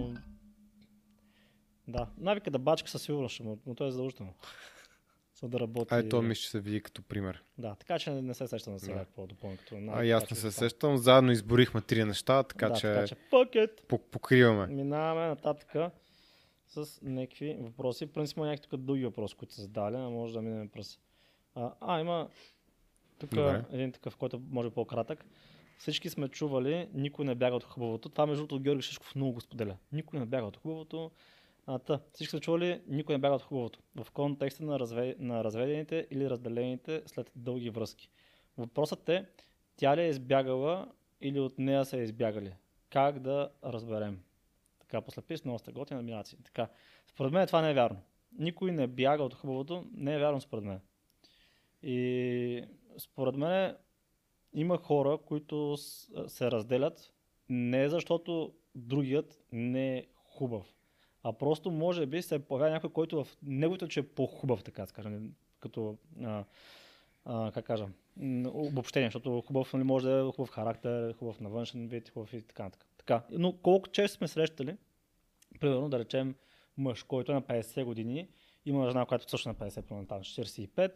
да, 1.88 2.08
навика 2.18 2.50
да 2.50 2.58
бачка 2.58 2.90
със 2.90 3.02
сигурност 3.02 3.34
ще 3.34 3.42
му, 3.42 3.58
но 3.66 3.74
той 3.74 3.88
е 3.88 3.90
задължително. 3.90 4.34
За 5.40 5.48
да 5.48 5.60
работи. 5.60 5.94
А 5.94 5.98
ето 5.98 6.22
мисля, 6.22 6.42
че 6.42 6.50
се 6.50 6.60
види 6.60 6.80
като 6.82 7.02
пример. 7.02 7.42
Да, 7.58 7.74
така 7.74 7.98
че 7.98 8.10
не, 8.10 8.34
се 8.34 8.46
сещам 8.48 8.78
за 8.78 8.84
сега 8.84 8.98
Да. 8.98 9.04
какво 9.04 9.26
допълня 9.26 9.56
като 9.56 9.76
А 9.88 10.04
и 10.04 10.10
аз 10.10 10.30
не 10.30 10.36
се 10.36 10.50
сещам. 10.52 10.96
Заедно 10.96 11.32
изборихме 11.32 11.80
три 11.80 12.04
неща, 12.04 12.42
така 12.42 12.68
да, 12.68 12.74
че, 12.74 12.86
така 12.86 13.06
че 13.06 13.14
пакет. 13.30 13.80
пок- 13.88 14.10
покриваме. 14.10 14.66
Минаваме 14.66 15.28
нататък 15.28 15.74
с 16.70 17.00
някакви 17.02 17.56
въпроси. 17.60 18.06
Принципно 18.06 18.44
някакви 18.44 18.70
тук 18.70 18.80
дълги 18.80 19.04
въпроси, 19.04 19.34
които 19.34 19.54
са 19.54 19.62
задали, 19.62 19.96
а 19.96 20.10
може 20.10 20.34
да 20.34 20.42
минем 20.42 20.68
през. 20.68 20.98
А, 21.54 21.72
а 21.80 22.00
има 22.00 22.28
тук 23.18 23.30
Добре. 23.30 23.64
един 23.72 23.92
такъв, 23.92 24.16
който 24.16 24.42
може 24.50 24.68
би 24.68 24.74
по-кратък. 24.74 25.24
Всички 25.78 26.10
сме 26.10 26.28
чували, 26.28 26.88
никой 26.94 27.24
не 27.24 27.34
бяга 27.34 27.56
от 27.56 27.64
хубавото. 27.64 28.08
Това 28.08 28.26
между 28.26 28.46
другото 28.46 28.62
Георги 28.62 28.82
Шишков 28.82 29.14
много 29.14 29.32
го 29.32 29.40
споделя. 29.40 29.76
Никой 29.92 30.18
не 30.18 30.26
бяга 30.26 30.46
от 30.46 30.56
хубавото. 30.56 31.10
А, 31.66 31.78
та, 31.78 32.00
всички 32.12 32.30
сме 32.30 32.40
чували, 32.40 32.80
никой 32.86 33.14
не 33.14 33.18
бяга 33.18 33.34
от 33.34 33.42
хубавото. 33.42 33.80
В 34.02 34.10
контекста 34.10 34.64
на, 34.64 34.78
разве... 34.78 35.16
на 35.18 35.44
разведените 35.44 36.06
или 36.10 36.30
разделените 36.30 37.02
след 37.06 37.32
дълги 37.36 37.70
връзки. 37.70 38.10
Въпросът 38.58 39.08
е, 39.08 39.26
тя 39.76 39.96
ли 39.96 40.00
е 40.00 40.08
избягала 40.08 40.92
или 41.20 41.40
от 41.40 41.58
нея 41.58 41.84
са 41.84 41.96
избягали? 41.96 42.52
Как 42.90 43.18
да 43.18 43.50
разберем? 43.64 44.20
Така, 44.90 45.00
после 45.00 45.22
пис, 45.22 45.44
много 45.44 45.58
сте 45.58 45.72
готини 45.72 46.00
номинации. 46.00 46.38
Така, 46.44 46.68
според 47.06 47.32
мен 47.32 47.46
това 47.46 47.62
не 47.62 47.70
е 47.70 47.74
вярно. 47.74 48.00
Никой 48.38 48.72
не 48.72 48.86
бяга 48.86 49.22
от 49.22 49.34
хубавото, 49.34 49.84
не 49.92 50.14
е 50.14 50.18
вярно 50.18 50.40
според 50.40 50.64
мен. 50.64 50.80
И 51.82 52.64
според 52.98 53.36
мен 53.36 53.76
има 54.52 54.76
хора, 54.76 55.18
които 55.18 55.76
се 56.26 56.50
разделят 56.50 57.12
не 57.48 57.88
защото 57.88 58.52
другият 58.74 59.42
не 59.52 59.98
е 59.98 60.06
хубав, 60.14 60.74
а 61.22 61.32
просто 61.32 61.70
може 61.70 62.06
би 62.06 62.22
се 62.22 62.38
появява 62.38 62.70
някой, 62.70 62.90
който 62.92 63.24
в 63.24 63.36
неговото, 63.42 63.88
че 63.88 64.00
е 64.00 64.08
по-хубав, 64.08 64.64
така 64.64 64.82
да 64.82 64.86
се 64.86 64.94
каже, 64.94 65.18
като, 65.60 65.96
а, 66.22 66.44
а, 67.24 67.52
как 67.52 67.64
кажа, 67.64 67.86
обобщение, 68.46 69.06
защото 69.06 69.40
хубав 69.40 69.72
нали, 69.72 69.84
може 69.84 70.08
да 70.08 70.28
е 70.28 70.32
хубав 70.32 70.50
характер, 70.50 71.14
хубав 71.18 71.40
на 71.40 71.48
външен 71.48 71.88
вид, 71.88 72.08
хубав 72.08 72.32
и 72.32 72.42
така 72.42 72.62
нататък. 72.62 72.89
Така. 73.00 73.22
Но 73.30 73.52
колко 73.52 73.88
често 73.88 74.16
сме 74.16 74.28
срещали, 74.28 74.76
примерно 75.60 75.88
да 75.88 75.98
речем 75.98 76.34
мъж, 76.76 77.02
който 77.02 77.32
е 77.32 77.34
на 77.34 77.42
50 77.42 77.84
години, 77.84 78.28
има 78.66 78.90
жена, 78.90 79.06
която 79.06 79.30
също 79.30 79.48
е 79.48 79.52
на 79.52 79.58
50, 79.70 79.82
примерно 79.82 80.06
там 80.06 80.20
45, 80.20 80.92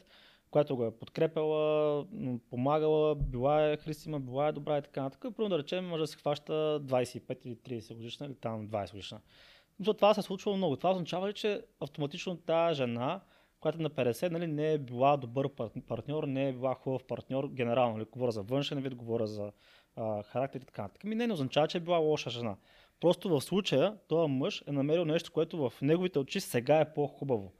която 0.51 0.77
го 0.77 0.85
е 0.85 0.99
подкрепила, 0.99 2.07
помагала, 2.51 3.15
била 3.15 3.71
е 3.71 3.77
христима, 3.77 4.21
била 4.21 4.49
е 4.49 4.53
добра 4.53 4.79
и 4.79 4.83
така 4.83 5.03
нататък. 5.03 5.37
Примерно 5.37 5.57
да 5.57 5.63
речем, 5.63 5.89
може 5.89 6.07
се 6.07 6.17
хваща 6.17 6.53
25 6.83 7.47
или 7.47 7.57
30 7.57 7.95
годишна 7.95 8.27
или 8.27 8.35
там 8.35 8.69
20 8.69 8.91
годишна. 8.91 9.21
Но 9.79 9.95
това 9.95 10.15
се 10.15 10.21
е 10.21 10.23
случвало 10.23 10.57
много. 10.57 10.77
Това 10.77 10.91
означава 10.91 11.29
ли, 11.29 11.33
че 11.33 11.63
автоматично 11.81 12.37
тази 12.37 12.77
жена, 12.77 13.21
която 13.61 13.79
е 13.79 13.83
на 13.83 13.91
50 13.91 14.31
нали, 14.31 14.47
не 14.47 14.73
е 14.73 14.79
била 14.79 15.17
добър 15.17 15.49
партньор, 15.89 16.25
не 16.25 16.49
е 16.49 16.53
била 16.53 16.75
хубав 16.75 17.05
партньор, 17.05 17.49
генерално. 17.49 17.97
Нали, 17.97 18.07
говоря 18.13 18.31
за 18.31 18.43
външен 18.43 18.81
вид, 18.81 18.95
говоря 18.95 19.27
за 19.27 19.53
а, 19.97 20.23
характер 20.23 20.61
и 20.61 20.65
така 20.65 20.83
нататък. 20.83 21.05
Ми 21.05 21.15
не, 21.15 21.27
не 21.27 21.33
означава, 21.33 21.69
че 21.69 21.79
е 21.79 21.81
била 21.81 21.99
лоша 21.99 22.31
жена. 22.31 22.57
Просто 23.01 23.29
в 23.29 23.41
случая 23.41 23.97
този 24.09 24.33
мъж 24.33 24.65
е 24.67 24.73
намерил 24.73 25.05
нещо, 25.05 25.33
което 25.33 25.71
в 25.71 25.73
неговите 25.83 26.19
очи 26.19 26.41
сега 26.41 26.81
е 26.81 26.95
по-хубаво. 26.95 27.53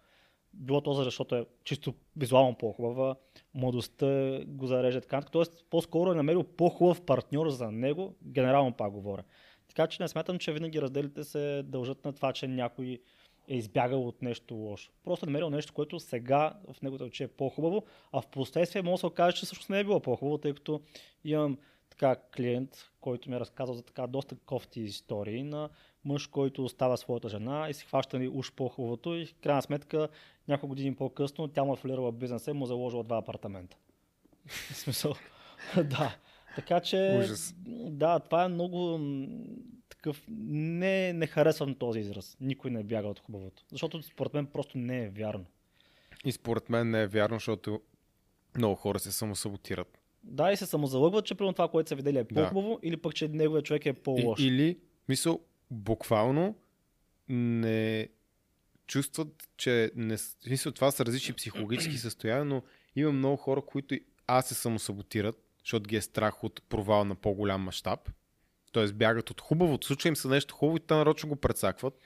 Било 0.55 0.81
то 0.81 0.93
защото 0.93 1.37
е 1.37 1.47
чисто 1.65 1.95
визуално 2.17 2.59
по-хубава, 2.59 3.17
младостта 3.55 4.41
го 4.47 4.67
зарежда 4.67 5.01
така. 5.01 5.23
Тоест, 5.23 5.67
по-скоро 5.71 6.13
е 6.13 6.15
намерил 6.15 6.45
по-хубав 6.45 7.03
партньор 7.03 7.49
за 7.49 7.71
него, 7.71 8.15
генерално 8.23 8.73
пак 8.73 8.93
говоря. 8.93 9.25
Така 9.69 9.87
че 9.87 10.03
не 10.03 10.09
смятам, 10.09 10.39
че 10.39 10.53
винаги 10.53 10.83
разделите 10.83 11.25
се 11.25 11.63
дължат 11.63 12.05
на 12.05 12.13
това, 12.13 12.33
че 12.33 12.49
някой 12.49 12.99
е 13.49 13.57
избягал 13.57 14.09
от 14.09 14.23
нещо 14.23 14.55
лошо. 14.55 14.93
Просто 15.05 15.27
е 15.27 15.29
намерил 15.29 15.51
нещо, 15.51 15.73
което 15.73 16.01
сега 16.01 16.53
в 16.73 16.83
неговите 16.83 17.05
очи 17.05 17.23
е 17.23 17.29
по-хубаво, 17.29 17.85
а 18.13 18.21
в 18.21 18.27
последствие 18.27 18.83
може 18.83 18.93
да 18.93 18.99
се 18.99 19.07
окаже, 19.07 19.37
че 19.37 19.47
всъщност 19.47 19.71
не 19.71 19.81
е 19.81 19.85
било 19.85 20.01
по-хубаво, 20.01 20.39
тъй 20.39 20.55
като 20.55 20.81
имам 21.25 21.59
така 21.99 22.21
клиент, 22.37 22.91
който 23.01 23.31
ми 23.31 23.37
е 23.37 23.41
разказал 23.41 23.75
за 23.75 23.83
така 23.83 24.07
доста 24.07 24.37
кофти 24.37 24.81
истории 24.81 25.43
на 25.43 25.69
мъж, 26.05 26.27
който 26.27 26.65
остава 26.65 26.97
своята 26.97 27.29
жена 27.29 27.67
и 27.71 27.75
се 27.75 27.85
хваща 27.85 28.19
ни 28.19 28.29
уж 28.29 28.53
по-хубавото 28.53 29.15
и 29.15 29.27
в 29.27 29.35
крайна 29.35 29.63
сметка 29.63 30.09
няколко 30.49 30.69
години 30.69 30.95
по-късно 30.95 31.49
тя 31.49 31.65
му 31.65 31.73
е 31.73 31.77
фалирала 31.77 32.13
бизнеса 32.13 32.51
и 32.51 32.55
му 32.55 32.65
е 32.65 32.69
заложила 32.69 33.05
два 33.05 33.19
апартамента. 33.19 33.77
В 34.47 34.77
смисъл, 34.77 35.15
да. 35.77 36.17
Така 36.55 36.81
че, 36.81 37.21
Ужас. 37.25 37.55
да, 37.91 38.19
това 38.19 38.45
е 38.45 38.49
много 38.49 39.01
такъв, 39.89 40.25
не, 40.29 41.13
не 41.13 41.27
харесвам 41.27 41.75
този 41.75 42.01
израз. 42.01 42.37
Никой 42.41 42.71
не 42.71 42.85
бяга 42.85 43.09
от 43.09 43.21
хубавото. 43.21 43.63
Защото 43.71 44.03
според 44.03 44.35
мен 44.35 44.47
просто 44.47 44.79
не 44.79 45.05
е 45.05 45.09
вярно. 45.09 45.45
И 46.25 46.33
според 46.33 46.71
мен 46.71 46.91
не 46.91 47.03
е 47.03 47.07
вярно, 47.07 47.37
защото 47.37 47.81
много 48.57 48.75
хора 48.75 48.99
се 48.99 49.13
самосаботират. 49.13 50.04
Да, 50.25 50.53
и 50.53 50.57
се 50.57 50.67
самозалъгват, 50.67 51.27
че 51.27 51.35
примерно 51.35 51.53
това, 51.53 51.69
което 51.69 51.89
са 51.89 51.95
видели 51.95 52.19
е 52.19 52.25
Да. 52.25 52.35
по-хубаво, 52.35 52.79
или 52.83 52.97
пък, 52.97 53.15
че 53.15 53.29
неговият 53.29 53.65
човек 53.65 53.87
е 53.87 53.93
по-лош. 53.93 54.41
И, 54.41 54.47
или, 54.47 54.79
мисъл, 55.09 55.41
буквално 55.71 56.57
не 57.29 58.09
чувстват, 58.87 59.49
че 59.57 59.91
не, 59.97 60.17
в 60.17 60.21
смисъл, 60.21 60.73
това 60.73 60.91
са 60.91 61.05
различни 61.05 61.35
психологически 61.37 61.97
състояния, 61.99 62.45
но 62.45 62.63
има 62.97 63.13
много 63.13 63.37
хора, 63.37 63.63
които 63.63 63.97
аз 64.27 64.49
се 64.49 64.55
самосаботират, 64.55 65.37
защото 65.61 65.89
ги 65.89 65.97
е 65.97 66.01
страх 66.01 66.45
от 66.45 66.63
провал 66.69 67.05
на 67.05 67.15
по-голям 67.15 67.61
мащаб. 67.63 68.11
Тоест 68.73 68.95
бягат 68.95 69.31
от 69.31 69.41
хубавото. 69.41 69.87
Случва 69.87 70.09
им 70.09 70.17
се 70.17 70.29
нещо 70.29 70.55
хубаво 70.55 70.77
и 70.77 70.81
те 70.81 70.95
нарочно 70.95 71.29
го 71.29 71.37
прецакват. 71.37 72.01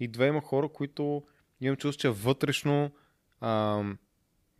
И 0.00 0.08
две 0.08 0.26
има 0.26 0.40
хора, 0.40 0.68
които 0.68 1.22
имам 1.60 1.76
чувство, 1.76 2.00
че 2.00 2.08
вътрешно 2.08 2.90
ам, 3.40 3.98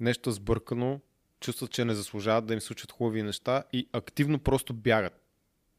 нещо 0.00 0.30
сбъркано, 0.30 1.00
чувстват, 1.44 1.70
че 1.70 1.84
не 1.84 1.94
заслужават 1.94 2.46
да 2.46 2.54
им 2.54 2.60
случат 2.60 2.92
хубави 2.92 3.22
неща 3.22 3.64
и 3.72 3.88
активно 3.92 4.38
просто 4.38 4.74
бягат 4.74 5.20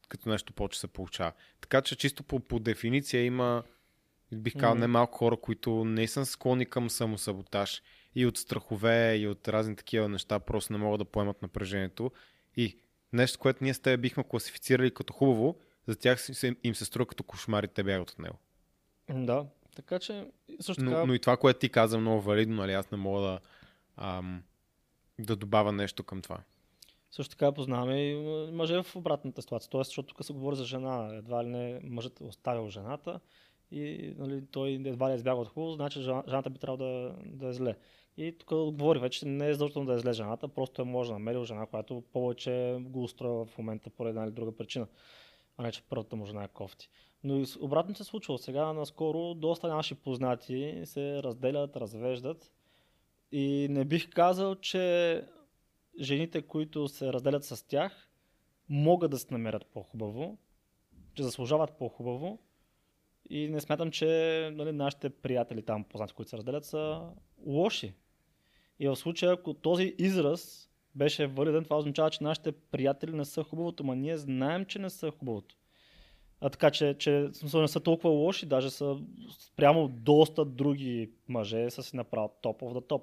като 0.08 0.28
нещо 0.28 0.52
повече 0.52 0.80
се 0.80 0.86
получава. 0.86 1.32
Така 1.60 1.82
че 1.82 1.96
чисто 1.96 2.22
по, 2.22 2.40
по 2.40 2.58
дефиниция 2.58 3.24
има, 3.24 3.62
бих 4.34 4.52
казал, 4.52 4.70
Мгм. 4.70 4.80
не 4.80 4.86
малко 4.86 5.18
хора, 5.18 5.36
които 5.36 5.84
не 5.84 6.08
са 6.08 6.26
склонни 6.26 6.66
към 6.66 6.90
самосаботаж 6.90 7.82
и 8.14 8.26
от 8.26 8.38
страхове 8.38 9.16
и 9.16 9.28
от 9.28 9.48
разни 9.48 9.76
такива 9.76 10.08
неща 10.08 10.38
просто 10.38 10.72
не 10.72 10.78
могат 10.78 10.98
да 10.98 11.04
поемат 11.04 11.42
напрежението. 11.42 12.10
И 12.56 12.78
нещо, 13.12 13.38
което 13.38 13.64
ние 13.64 13.74
с 13.74 13.80
теб 13.80 14.00
бихме 14.00 14.24
класифицирали 14.28 14.94
като 14.94 15.12
хубаво, 15.12 15.58
за 15.86 15.96
тях 15.96 16.26
им 16.64 16.74
се 16.74 16.84
струва 16.84 17.06
като 17.06 17.22
кошмари, 17.22 17.68
те 17.68 17.82
бягат 17.82 18.10
от 18.10 18.18
него. 18.18 18.38
Да, 19.10 19.46
така 19.76 19.98
че 19.98 20.26
също 20.60 20.84
така... 20.84 20.98
Но, 20.98 21.06
но 21.06 21.14
и 21.14 21.18
това, 21.18 21.36
което 21.36 21.58
ти 21.58 21.68
каза, 21.68 21.96
е 21.96 22.00
много 22.00 22.20
валидно, 22.20 22.56
нали? 22.56 22.72
Аз 22.72 22.90
не 22.90 22.98
мога 22.98 23.20
да, 23.20 23.40
ам, 23.96 24.42
да 25.18 25.36
добавя 25.36 25.72
нещо 25.72 26.04
към 26.04 26.22
това. 26.22 26.38
Също 27.10 27.30
така 27.30 27.52
познаваме 27.52 28.02
и 28.02 28.14
мъже 28.52 28.82
в 28.82 28.96
обратната 28.96 29.42
ситуация. 29.42 29.70
Тоест, 29.70 29.88
защото 29.88 30.14
тук 30.14 30.24
се 30.24 30.32
говори 30.32 30.56
за 30.56 30.64
жена. 30.64 31.10
Едва 31.12 31.44
ли 31.44 31.48
не 31.48 31.80
мъжът 31.82 32.20
е 32.20 32.24
оставил 32.24 32.68
жената 32.68 33.20
и 33.70 34.14
нали, 34.18 34.42
той 34.50 34.70
едва 34.70 35.08
ли 35.08 35.12
е 35.12 35.16
избягал 35.16 35.40
от 35.40 35.48
хубаво, 35.48 35.72
значи 35.72 36.02
жена- 36.02 36.24
жената 36.28 36.50
би 36.50 36.58
трябвало 36.58 36.90
да, 36.90 37.14
да 37.26 37.46
е 37.46 37.52
зле. 37.52 37.76
И 38.16 38.38
тук 38.38 38.48
говори 38.48 38.98
вече, 38.98 39.26
не 39.26 39.48
е 39.48 39.52
задължително 39.52 39.86
да 39.86 39.94
е 39.94 39.98
зле 39.98 40.12
жената, 40.12 40.48
просто 40.48 40.82
е 40.82 40.84
може 40.84 41.08
да 41.08 41.12
намерил 41.12 41.44
жена, 41.44 41.66
която 41.66 42.02
повече 42.12 42.76
го 42.80 43.02
устроила 43.02 43.44
в 43.44 43.58
момента 43.58 43.90
по 43.90 44.08
една 44.08 44.24
или 44.24 44.30
друга 44.30 44.56
причина, 44.56 44.86
а 45.56 45.62
не 45.62 45.72
че 45.72 45.82
първата 45.82 46.16
му 46.16 46.26
жена 46.26 46.44
е 46.44 46.48
кофти. 46.48 46.88
Но 47.24 47.36
и 47.36 47.44
обратно 47.60 47.94
се 47.94 48.04
случва. 48.04 48.38
Сега 48.38 48.72
наскоро 48.72 49.34
доста 49.34 49.68
наши 49.68 49.94
познати 49.94 50.82
се 50.84 51.22
разделят, 51.22 51.76
развеждат 51.76 52.50
и 53.32 53.68
не 53.70 53.84
бих 53.84 54.10
казал, 54.10 54.54
че 54.54 55.24
жените, 56.00 56.42
които 56.42 56.88
се 56.88 57.12
разделят 57.12 57.44
с 57.44 57.66
тях, 57.66 58.10
могат 58.68 59.10
да 59.10 59.18
се 59.18 59.26
намерят 59.30 59.66
по-хубаво, 59.66 60.38
че 61.14 61.22
заслужават 61.22 61.78
по-хубаво 61.78 62.38
и 63.30 63.48
не 63.48 63.60
смятам, 63.60 63.90
че 63.90 64.50
нали, 64.54 64.72
нашите 64.72 65.10
приятели 65.10 65.62
там, 65.62 65.84
познати, 65.84 66.14
които 66.14 66.30
се 66.30 66.36
разделят, 66.36 66.64
са 66.64 67.02
лоши. 67.46 67.94
И 68.78 68.88
в 68.88 68.96
случая, 68.96 69.32
ако 69.32 69.54
този 69.54 69.94
израз 69.98 70.70
беше 70.94 71.26
валиден, 71.26 71.64
това 71.64 71.78
означава, 71.78 72.10
че 72.10 72.24
нашите 72.24 72.52
приятели 72.52 73.12
не 73.12 73.24
са 73.24 73.44
хубавото, 73.44 73.84
но 73.84 73.94
ние 73.94 74.16
знаем, 74.16 74.64
че 74.64 74.78
не 74.78 74.90
са 74.90 75.10
хубавото. 75.10 75.56
А 76.40 76.50
така 76.50 76.70
че, 76.70 76.96
че 76.98 77.28
смисъл, 77.32 77.60
не 77.60 77.68
са 77.68 77.80
толкова 77.80 78.10
лоши, 78.10 78.46
даже 78.46 78.70
са 78.70 78.96
спрямо 79.38 79.88
доста 79.88 80.44
други 80.44 81.10
мъже 81.28 81.70
са 81.70 81.82
си 81.82 81.96
направят 81.96 82.32
топ 82.42 82.60
of 82.60 82.78
the 82.78 82.88
top. 82.88 83.02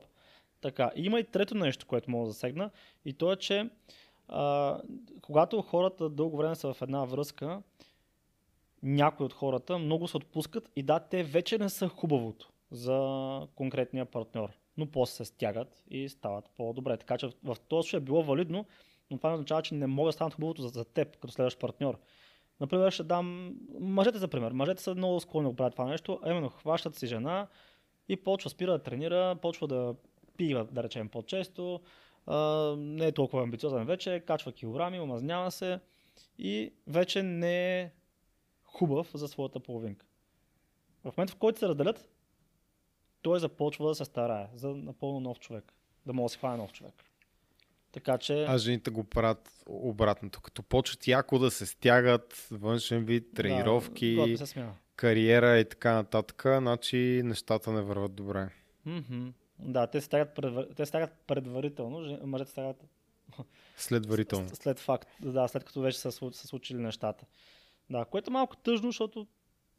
Така, 0.64 0.91
има 0.95 1.20
и 1.20 1.24
трето 1.24 1.55
нещо, 1.55 1.86
което 1.86 2.11
мога 2.11 2.26
да 2.26 2.32
засегна, 2.32 2.70
и 3.05 3.14
то 3.14 3.32
е, 3.32 3.36
че 3.36 3.70
а, 4.28 4.80
когато 5.22 5.61
хората 5.61 6.09
дълго 6.09 6.38
време 6.38 6.55
са 6.55 6.74
в 6.74 6.82
една 6.82 7.05
връзка, 7.05 7.61
някои 8.84 9.26
от 9.26 9.34
хората 9.34 9.78
много 9.78 10.07
се 10.07 10.18
отпускат 10.18 10.70
и 10.76 10.84
да, 10.84 10.99
те 10.99 11.24
вече 11.24 11.57
не 11.57 11.70
са 11.70 11.88
хубавото 11.88 12.49
за 12.72 13.47
конкретния 13.55 14.05
партньор, 14.05 14.49
но 14.78 14.86
после 14.86 15.14
се 15.14 15.26
стягат 15.26 15.84
и 15.89 16.09
стават 16.09 16.49
по-добре. 16.57 16.97
Така 16.97 17.18
че 17.18 17.30
в, 17.43 17.57
този 17.68 17.86
случай 17.86 17.97
е 17.97 18.01
било 18.01 18.24
валидно, 18.24 18.66
но 19.11 19.18
това 19.18 19.30
не 19.30 19.34
означава, 19.34 19.61
че 19.61 19.76
не 19.76 19.88
могат 19.88 20.09
да 20.09 20.14
станат 20.14 20.34
хубавото 20.34 20.61
за, 20.61 20.68
за 20.68 20.86
теб, 20.86 21.18
като 21.18 21.34
следващ 21.34 21.59
партньор. 21.59 21.99
Например, 22.59 22.91
ще 22.91 23.03
дам 23.03 23.55
мъжете 23.80 24.18
за 24.18 24.28
пример. 24.28 24.51
Мъжете 24.51 24.84
са 24.84 24.95
много 24.95 25.20
склонни 25.20 25.49
да 25.49 25.55
правят 25.55 25.74
това 25.74 25.86
нещо, 25.86 26.20
а 26.24 26.32
именно 26.32 26.49
хващат 26.49 26.95
си 26.95 27.07
жена 27.07 27.47
и 28.09 28.16
почва 28.16 28.49
спира 28.49 28.72
да 28.72 28.84
тренира, 28.84 29.36
почва 29.41 29.68
да 29.68 29.95
пива, 30.38 30.68
да 30.72 30.84
речем, 30.84 31.10
по-често, 31.10 31.82
а, 32.26 32.38
не 32.78 33.08
е 33.08 33.12
толкова 33.12 33.44
амбициозен 33.44 33.86
вече, 33.86 34.24
качва 34.28 34.52
килограми, 34.52 35.00
омазнява 35.00 35.52
се 35.52 35.80
и 36.40 36.74
вече 36.88 37.24
не 37.24 37.82
е 37.82 37.92
хубав 38.64 39.12
за 39.14 39.28
своята 39.28 39.60
половинка. 39.60 40.06
В 41.04 41.18
момента, 41.18 41.34
в 41.34 41.38
който 41.38 41.60
се 41.60 41.68
разделят, 41.68 42.10
той 43.22 43.40
започва 43.40 43.88
да 43.88 43.96
се 43.96 44.06
старае 44.06 44.48
за 44.56 44.70
напълно 44.70 45.20
нов 45.20 45.40
човек. 45.40 45.74
Да 46.06 46.14
може 46.14 46.26
да 46.26 46.30
си 46.30 46.38
хване 46.38 46.58
нов 46.58 46.74
човек. 46.74 46.94
Така 47.92 48.18
че... 48.18 48.46
А 48.50 48.58
жените 48.58 48.90
го 48.90 49.04
правят 49.04 49.64
обратното. 49.66 50.42
Като 50.42 50.64
почват 50.64 51.08
яко 51.08 51.40
да 51.40 51.52
се 51.52 51.66
стягат, 51.66 52.48
външен 52.52 53.06
вид, 53.06 53.28
тренировки, 53.36 54.36
Да, 54.38 54.48
се 54.48 54.66
кариера 54.96 55.60
и 55.60 55.66
така 55.70 55.94
нататък, 55.94 56.44
значи 56.46 57.22
нещата 57.24 57.72
не 57.72 57.82
върват 57.82 58.16
добре. 58.16 58.50
Мгм. 58.86 59.28
Да, 59.60 59.88
те 59.88 60.01
стягат, 60.01 60.36
предвар... 60.36 60.66
те 60.76 60.86
стягат 60.86 61.12
предварително, 61.28 62.20
мъжете 62.24 62.51
стягат 62.51 62.84
Следварително. 63.78 64.49
след 64.54 64.80
факт, 64.80 65.10
да, 65.22 65.47
след 65.47 65.64
като 65.64 65.82
вече 65.82 65.99
са, 65.99 66.12
са 66.12 66.47
случили 66.47 66.78
нещата. 66.78 67.26
Да, 67.89 68.06
което 68.06 68.30
е 68.30 68.34
малко 68.34 68.56
тъжно, 68.58 68.88
защото 68.88 69.28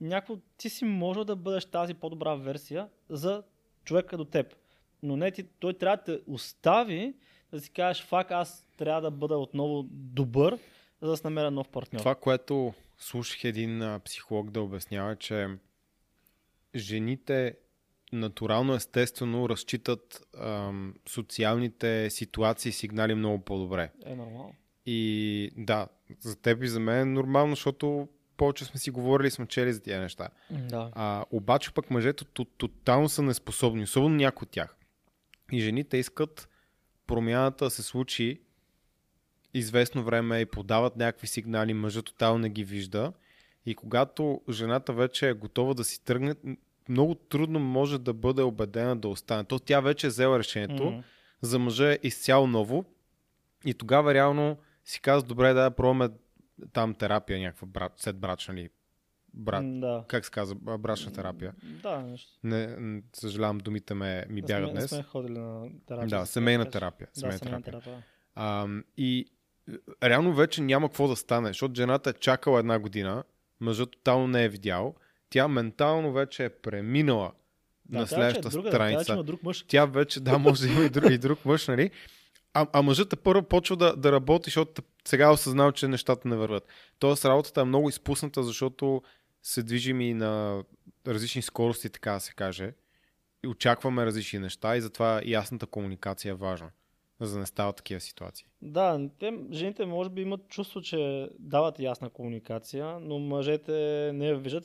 някакво 0.00 0.36
ти 0.56 0.70
си 0.70 0.84
може 0.84 1.24
да 1.24 1.36
бъдеш 1.36 1.64
тази 1.64 1.94
по-добра 1.94 2.34
версия 2.34 2.88
за 3.08 3.42
човека 3.84 4.16
до 4.16 4.24
теб. 4.24 4.56
Но 5.02 5.16
не 5.16 5.30
ти, 5.30 5.42
той 5.42 5.74
трябва 5.74 5.96
да 5.96 6.04
те 6.04 6.22
остави 6.26 7.14
да 7.52 7.60
си 7.60 7.70
кажеш, 7.70 8.04
фак, 8.04 8.30
аз 8.30 8.66
трябва 8.76 9.00
да 9.00 9.10
бъда 9.10 9.36
отново 9.38 9.82
добър, 9.90 10.58
за 11.00 11.10
да 11.10 11.16
се 11.16 11.26
намеря 11.26 11.50
нов 11.50 11.68
партньор. 11.68 11.98
Това, 11.98 12.14
което 12.14 12.74
слушах 12.98 13.44
един 13.44 13.82
а, 13.82 14.00
психолог 14.00 14.50
да 14.50 14.62
обяснява, 14.62 15.16
че 15.16 15.48
жените 16.76 17.56
натурално, 18.16 18.74
естествено, 18.74 19.48
разчитат 19.48 20.26
ам, 20.38 20.94
социалните 21.06 22.10
ситуации 22.10 22.68
и 22.68 22.72
сигнали 22.72 23.14
много 23.14 23.44
по-добре. 23.44 23.90
Е 24.06 24.14
нормално. 24.14 24.54
И 24.86 25.50
да, 25.56 25.88
за 26.20 26.36
теб 26.36 26.62
и 26.62 26.68
за 26.68 26.80
мен 26.80 27.00
е 27.00 27.04
нормално, 27.04 27.52
защото 27.54 28.08
повече 28.36 28.64
сме 28.64 28.80
си 28.80 28.90
говорили 28.90 29.26
и 29.26 29.30
сме 29.30 29.46
чели 29.46 29.72
за 29.72 29.82
тия 29.82 30.00
неща. 30.00 30.28
Да. 30.50 30.90
А, 30.94 31.24
обаче 31.30 31.72
пък 31.72 31.90
мъжете 31.90 32.24
то- 32.24 32.44
тотално 32.44 33.08
са 33.08 33.22
неспособни, 33.22 33.82
особено 33.82 34.16
някои 34.16 34.46
от 34.46 34.50
тях. 34.50 34.76
И 35.52 35.60
жените 35.60 35.96
искат 35.96 36.48
промяната 37.06 37.64
да 37.64 37.70
се 37.70 37.82
случи 37.82 38.40
известно 39.54 40.04
време 40.04 40.40
и 40.40 40.46
подават 40.46 40.96
някакви 40.96 41.26
сигнали, 41.26 41.74
мъжът 41.74 42.04
тотално 42.04 42.38
не 42.38 42.50
ги 42.50 42.64
вижда. 42.64 43.12
И 43.66 43.74
когато 43.74 44.40
жената 44.50 44.92
вече 44.92 45.28
е 45.28 45.34
готова 45.34 45.74
да 45.74 45.84
си 45.84 46.04
тръгне, 46.04 46.34
много 46.88 47.14
трудно 47.14 47.58
може 47.60 47.98
да 47.98 48.12
бъде 48.12 48.42
убедена 48.42 48.96
да 48.96 49.08
остане. 49.08 49.44
То 49.44 49.58
тя 49.58 49.80
вече 49.80 50.06
е 50.06 50.10
взела 50.10 50.38
решението, 50.38 50.84
Мгм. 50.84 50.98
за 51.42 51.58
мъжа 51.58 51.92
е 51.92 51.98
изцяло 52.02 52.46
ново 52.46 52.84
и 53.64 53.74
тогава 53.74 54.14
реално 54.14 54.56
си 54.84 55.00
казва, 55.00 55.28
добре, 55.28 55.52
да 55.52 55.70
пробваме 55.70 56.08
там 56.72 56.94
терапия 56.94 57.38
някаква, 57.38 57.66
брат, 57.66 57.92
след 57.96 58.16
брачна 58.16 58.54
ли, 58.54 58.70
брат, 59.34 59.64
М, 59.64 59.80
Да. 59.80 60.04
как 60.08 60.24
се 60.24 60.30
казва, 60.30 60.78
брачна 60.78 61.12
терапия. 61.12 61.54
Да, 61.82 61.98
нещо. 61.98 62.32
Не, 62.44 62.76
съжалявам, 63.12 63.58
думите 63.58 63.94
ме, 63.94 64.24
ми 64.28 64.34
Не 64.34 64.42
бягат 64.42 64.62
сме, 64.62 64.72
не 64.72 64.78
днес. 64.78 64.90
сме 64.90 65.02
ходили 65.02 65.38
на 65.38 65.66
терапия. 65.86 66.08
Да, 66.10 66.26
семейна 66.26 66.64
да 66.64 66.70
терапия. 66.70 67.08
Да, 67.08 67.20
Семейна 67.20 67.38
семейна 67.38 67.62
терапия. 67.62 67.82
терапия. 67.82 68.04
А, 68.34 68.68
и 68.96 69.26
реално 70.02 70.34
вече 70.34 70.62
няма 70.62 70.88
какво 70.88 71.08
да 71.08 71.16
стане, 71.16 71.48
защото 71.48 71.74
жената 71.74 72.10
е 72.10 72.14
чакала 72.14 72.58
една 72.58 72.78
година, 72.78 73.24
мъжът 73.60 73.90
тотално 73.90 74.26
не 74.26 74.44
е 74.44 74.48
видял, 74.48 74.94
тя 75.34 75.48
ментално 75.48 76.12
вече 76.12 76.44
е 76.44 76.48
преминала 76.48 77.32
Да, 77.84 77.98
на 77.98 78.06
тя 78.06 78.14
е 78.14 78.18
следващата 78.18 78.48
друга, 78.48 78.70
Тя 78.70 78.78
вече 78.78 78.92
страница. 78.92 79.12
има 79.12 79.24
друг 79.24 79.42
мъж. 79.42 79.64
Тя 79.68 79.86
вече, 79.86 80.20
да, 80.20 80.38
може 80.38 80.66
да 80.66 80.72
има 80.72 80.84
и 80.84 80.88
друг, 80.88 81.10
и 81.10 81.18
друг 81.18 81.44
мъж, 81.44 81.68
нали? 81.68 81.90
А, 82.52 82.66
а 82.72 82.82
мъжът 82.82 83.12
е 83.12 83.16
първо 83.16 83.42
почва 83.42 83.76
да, 83.76 83.96
да 83.96 84.12
работи, 84.12 84.44
защото 84.44 84.82
сега 85.04 85.26
е 85.26 85.30
осъзнал, 85.30 85.72
че 85.72 85.88
нещата 85.88 86.28
не 86.28 86.36
върват. 86.36 86.68
Тоест 86.98 87.24
работата 87.24 87.60
е 87.60 87.64
много 87.64 87.88
изпусната, 87.88 88.42
защото 88.42 89.02
се 89.42 89.62
движим 89.62 90.00
и 90.00 90.14
на 90.14 90.62
различни 91.06 91.42
скорости, 91.42 91.90
така 91.90 92.12
да 92.12 92.20
се 92.20 92.32
каже. 92.32 92.72
И 93.44 93.48
очакваме 93.48 94.06
различни 94.06 94.38
неща 94.38 94.76
и 94.76 94.80
затова 94.80 95.20
ясната 95.24 95.66
комуникация 95.66 96.30
е 96.30 96.34
важна, 96.34 96.70
за 97.20 97.32
да 97.32 97.38
не 97.38 97.46
стават 97.46 97.76
такива 97.76 98.00
ситуации. 98.00 98.46
Да, 98.62 99.08
те, 99.18 99.32
жените 99.52 99.86
може 99.86 100.10
би 100.10 100.22
имат 100.22 100.48
чувство, 100.48 100.82
че 100.82 101.28
дават 101.38 101.78
ясна 101.78 102.10
комуникация, 102.10 102.98
но 103.00 103.18
мъжете 103.18 103.72
не 104.14 104.26
я 104.26 104.36
виждат. 104.36 104.64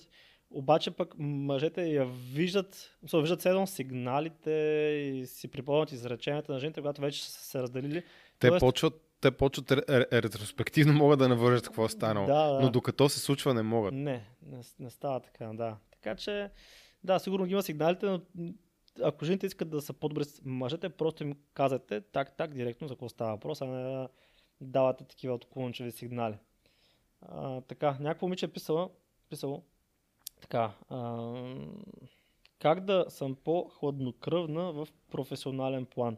Обаче 0.51 0.91
пък 0.91 1.15
мъжете 1.19 1.83
я 1.83 2.05
виждат, 2.05 2.97
се 3.07 3.17
виждат 3.17 3.41
следно 3.41 3.67
сигналите 3.67 4.51
и 5.05 5.25
си 5.25 5.47
припомнят 5.47 5.91
изреченията 5.91 6.51
на 6.51 6.59
жените, 6.59 6.81
когато 6.81 7.01
вече 7.01 7.23
са 7.25 7.41
се 7.41 7.61
разделили. 7.61 8.03
Те 8.39 8.47
Тоест- 8.47 8.59
почват, 8.59 8.93
те 9.21 9.31
почват 9.31 9.65
ре- 9.67 9.85
ре- 9.87 10.11
ретроспективно 10.13 10.93
могат 11.03 11.19
да 11.19 11.27
навържат 11.27 11.63
какво 11.63 11.85
е 11.85 11.89
станало, 11.89 12.27
Да, 12.27 12.47
да. 12.47 12.59
но 12.61 12.69
докато 12.69 13.09
се 13.09 13.19
случва 13.19 13.53
не 13.53 13.61
могат. 13.61 13.93
Не, 13.93 14.25
не, 14.43 14.59
не 14.79 14.89
става 14.89 15.19
така, 15.19 15.45
да. 15.47 15.77
Така 15.91 16.15
че, 16.15 16.49
да, 17.03 17.19
сигурно 17.19 17.45
ги 17.45 17.51
има 17.51 17.63
сигналите, 17.63 18.05
но 18.05 18.21
ако 19.03 19.25
жените 19.25 19.45
искат 19.45 19.69
да 19.69 19.81
са 19.81 19.93
по-добре 19.93 20.23
с 20.23 20.41
мъжете, 20.45 20.89
просто 20.89 21.23
им 21.23 21.33
казвате 21.53 22.01
так, 22.01 22.37
так, 22.37 22.53
директно 22.53 22.87
за 22.87 22.93
какво 22.93 23.09
става 23.09 23.31
въпрос, 23.31 23.61
а 23.61 23.65
не 23.65 23.83
да 23.83 24.07
давате 24.61 25.03
такива 25.03 25.33
отклончеви 25.33 25.91
сигнали. 25.91 26.35
А, 27.21 27.61
така, 27.61 27.97
някакво 27.99 28.25
момиче 28.27 28.45
е 28.45 28.49
писала, 28.49 28.89
писало, 29.29 29.63
така, 30.41 30.71
а, 30.89 31.33
как 32.59 32.85
да 32.85 33.05
съм 33.09 33.35
по-хладнокръвна 33.35 34.71
в 34.71 34.87
професионален 35.11 35.85
план. 35.85 36.17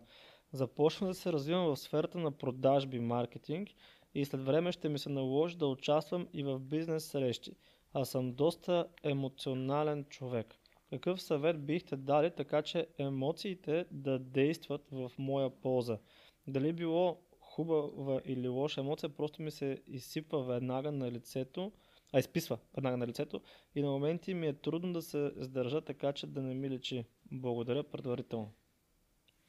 Започна 0.53 1.07
да 1.07 1.13
се 1.13 1.33
развивам 1.33 1.65
в 1.65 1.77
сферата 1.77 2.17
на 2.17 2.31
продажби, 2.31 2.99
маркетинг 2.99 3.69
и 4.15 4.25
след 4.25 4.45
време 4.45 4.71
ще 4.71 4.89
ми 4.89 4.99
се 4.99 5.09
наложи 5.09 5.57
да 5.57 5.67
участвам 5.67 6.27
и 6.33 6.43
в 6.43 6.59
бизнес 6.59 7.05
срещи. 7.05 7.51
Аз 7.93 8.09
съм 8.09 8.33
доста 8.33 8.87
емоционален 9.03 10.05
човек. 10.05 10.55
Какъв 10.89 11.21
съвет 11.21 11.65
бихте 11.65 11.95
дали, 11.95 12.31
така 12.31 12.61
че 12.61 12.87
емоциите 12.97 13.85
да 13.91 14.19
действат 14.19 14.81
в 14.91 15.11
моя 15.17 15.49
полза? 15.49 15.99
Дали 16.47 16.73
било 16.73 17.17
хубава 17.39 18.21
или 18.25 18.47
лоша 18.47 18.81
емоция, 18.81 19.09
просто 19.09 19.41
ми 19.41 19.51
се 19.51 19.77
изсипва 19.87 20.43
веднага 20.43 20.91
на 20.91 21.11
лицето, 21.11 21.71
а 22.13 22.19
изписва 22.19 22.57
веднага 22.75 22.97
на 22.97 23.07
лицето 23.07 23.41
и 23.75 23.81
на 23.81 23.89
моменти 23.89 24.33
ми 24.33 24.47
е 24.47 24.53
трудно 24.53 24.93
да 24.93 25.01
се 25.01 25.31
сдържа 25.37 25.81
така, 25.81 26.13
че 26.13 26.27
да 26.27 26.41
не 26.41 26.53
ми 26.53 26.69
личи. 26.69 27.05
Благодаря 27.31 27.83
предварително. 27.83 28.51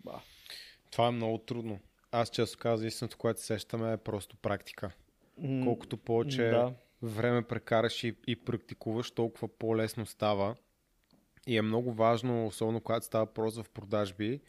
Ба. 0.05 0.21
Това 0.91 1.09
е 1.09 1.11
много 1.11 1.39
трудно. 1.39 1.79
Аз 2.11 2.31
често 2.31 2.59
казвам, 2.59 2.89
истината, 2.89 3.17
което 3.17 3.41
се 3.41 3.47
сещаме 3.47 3.93
е 3.93 3.97
просто 3.97 4.37
практика. 4.37 4.91
Колкото 5.65 5.97
повече 5.97 6.43
Да. 6.49 6.75
време 7.03 7.43
прекараш 7.43 8.05
и, 8.05 8.17
и 8.27 8.37
практикуваш, 8.37 9.11
толкова 9.11 9.49
по-лесно 9.49 10.07
става. 10.07 10.57
И 11.47 11.57
е 11.57 11.63
много 11.63 11.93
важно, 11.93 12.47
особено 12.47 12.81
когато 12.81 13.07
става 13.07 13.25
въпрос 13.25 13.57
в 13.57 13.71
продажби. 13.71 14.41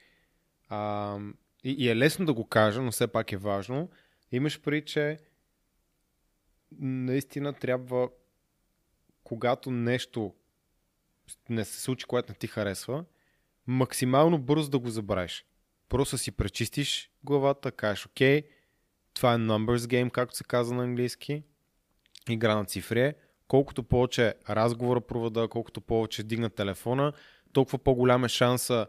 А, 0.70 1.18
и, 1.64 1.72
и 1.72 1.89
е 1.89 1.95
лесно 1.95 2.26
да 2.26 2.34
го 2.34 2.45
кажа, 2.47 2.82
но 2.82 2.91
все 2.91 3.07
пак 3.07 3.32
е 3.32 3.38
важно. 3.38 3.89
Имаш 4.32 4.61
при, 4.61 4.86
че 4.86 5.20
наистина 6.80 7.54
трябва, 7.54 8.10
когато 9.24 9.72
нещо 9.72 10.34
не 11.50 11.66
се 11.66 11.82
случи, 11.82 12.06
което 12.06 12.32
не 12.32 12.36
ти 12.36 12.48
харесва, 12.48 13.06
максимално 13.68 14.38
бързо 14.38 14.70
да 14.70 14.80
го 14.80 14.90
забравиш. 14.90 15.46
Просто 15.90 16.18
си 16.18 16.32
пречистиш 16.32 17.12
главата, 17.24 17.72
кажеш, 17.72 18.06
окей, 18.06 18.44
това 19.14 19.34
е 19.34 19.38
numbers 19.38 19.78
game, 19.78 20.12
както 20.12 20.36
се 20.36 20.44
казва 20.44 20.76
на 20.76 20.84
английски. 20.84 21.44
Игра 22.30 22.56
на 22.56 22.66
цифри 22.66 23.02
е. 23.02 23.16
Колкото 23.48 23.84
повече 23.84 24.34
разговора 24.50 25.02
проведа, 25.02 25.48
колкото 25.48 25.82
повече 25.82 26.24
дигна 26.24 26.50
телефона, 26.50 27.14
толкова 27.54 27.78
по-голям 27.78 28.26
е 28.26 28.30
шанса 28.30 28.88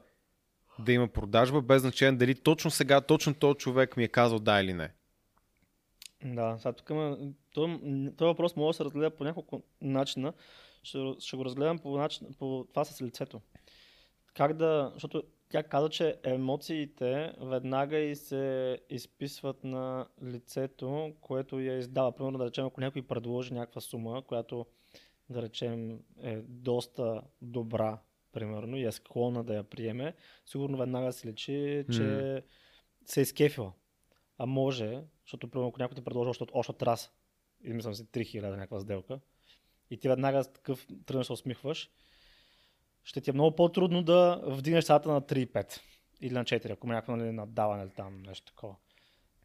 да 0.79 0.93
има 0.93 1.09
продажба, 1.09 1.63
без 1.63 1.83
значение 1.83 2.19
дали 2.19 2.35
точно 2.35 2.71
сега, 2.71 3.01
точно 3.01 3.35
този 3.35 3.59
човек 3.59 3.97
ми 3.97 4.05
е 4.05 4.09
казал 4.09 4.39
да 4.39 4.61
или 4.61 4.73
не. 4.73 4.91
Да, 6.25 6.57
сега 6.59 6.73
тук 6.73 6.91
има, 6.91 7.19
този, 7.53 7.79
този 8.17 8.29
въпрос 8.29 8.57
може 8.57 8.67
да 8.67 8.77
се 8.77 8.85
разгледа 8.85 9.11
по 9.11 9.25
няколко 9.25 9.63
начина. 9.81 10.33
Ще, 10.83 10.99
ще 11.19 11.37
го 11.37 11.45
разгледам 11.45 11.79
по, 11.79 11.97
начин, 11.97 12.27
по 12.39 12.67
това 12.69 12.85
с 12.85 13.03
лицето. 13.03 13.41
Как 14.35 14.53
да, 14.53 14.91
защото 14.95 15.23
тя 15.49 15.63
каза, 15.63 15.89
че 15.89 16.17
емоциите 16.23 17.33
веднага 17.41 17.99
и 17.99 18.17
се 18.17 18.79
изписват 18.91 19.65
на 19.65 20.07
лицето, 20.23 21.13
което 21.21 21.61
я 21.61 21.79
издава. 21.79 22.13
Примерно 22.13 22.39
да 22.39 22.47
речем, 22.47 22.67
ако 22.67 22.81
някой 22.81 23.03
предложи 23.03 23.55
някаква 23.55 23.81
сума, 23.81 24.23
която 24.23 24.67
да 25.31 25.43
речем 25.43 26.01
е 26.23 26.37
доста 26.37 27.23
добра, 27.43 27.99
примерно, 28.33 28.77
и 28.77 28.85
е 28.85 28.93
склонна 28.93 29.45
да 29.45 29.55
я 29.55 29.65
приеме, 29.65 30.15
сигурно 30.47 30.79
веднага 30.79 31.13
се 31.13 31.29
лечи, 31.29 31.85
че 31.93 32.43
се 33.07 33.21
е 33.21 33.23
изкефила. 33.23 33.73
А 34.39 34.47
може, 34.47 35.03
защото 35.25 35.51
примерно 35.51 35.69
ако 35.69 35.79
някой 35.79 35.95
ти 35.95 36.05
предложи 36.05 36.31
още, 36.31 36.45
още 36.53 36.73
от 36.73 36.83
раз, 36.83 37.11
измислям 37.65 37.95
си 37.95 38.07
3000 38.07 38.51
някаква 38.51 38.81
сделка, 38.81 39.21
и 39.91 39.97
ти 39.97 40.09
веднага 40.09 40.45
такъв 40.45 40.87
тръгнеш 41.07 41.27
се 41.27 41.33
усмихваш, 41.33 41.91
ще 43.05 43.21
ти 43.21 43.31
е 43.31 43.33
много 43.33 43.57
по-трудно 43.57 44.03
да 44.03 44.43
вдигнеш 44.47 44.85
цената 44.85 45.13
на 45.13 45.23
3,5 45.23 45.81
или 46.21 46.35
на 46.35 46.45
4, 46.45 46.73
ако 46.73 46.87
някакво 46.87 47.17
нали, 47.17 47.33
надаване 47.33 47.83
или 47.83 47.91
там 47.91 48.23
нещо 48.23 48.53
такова. 48.53 48.75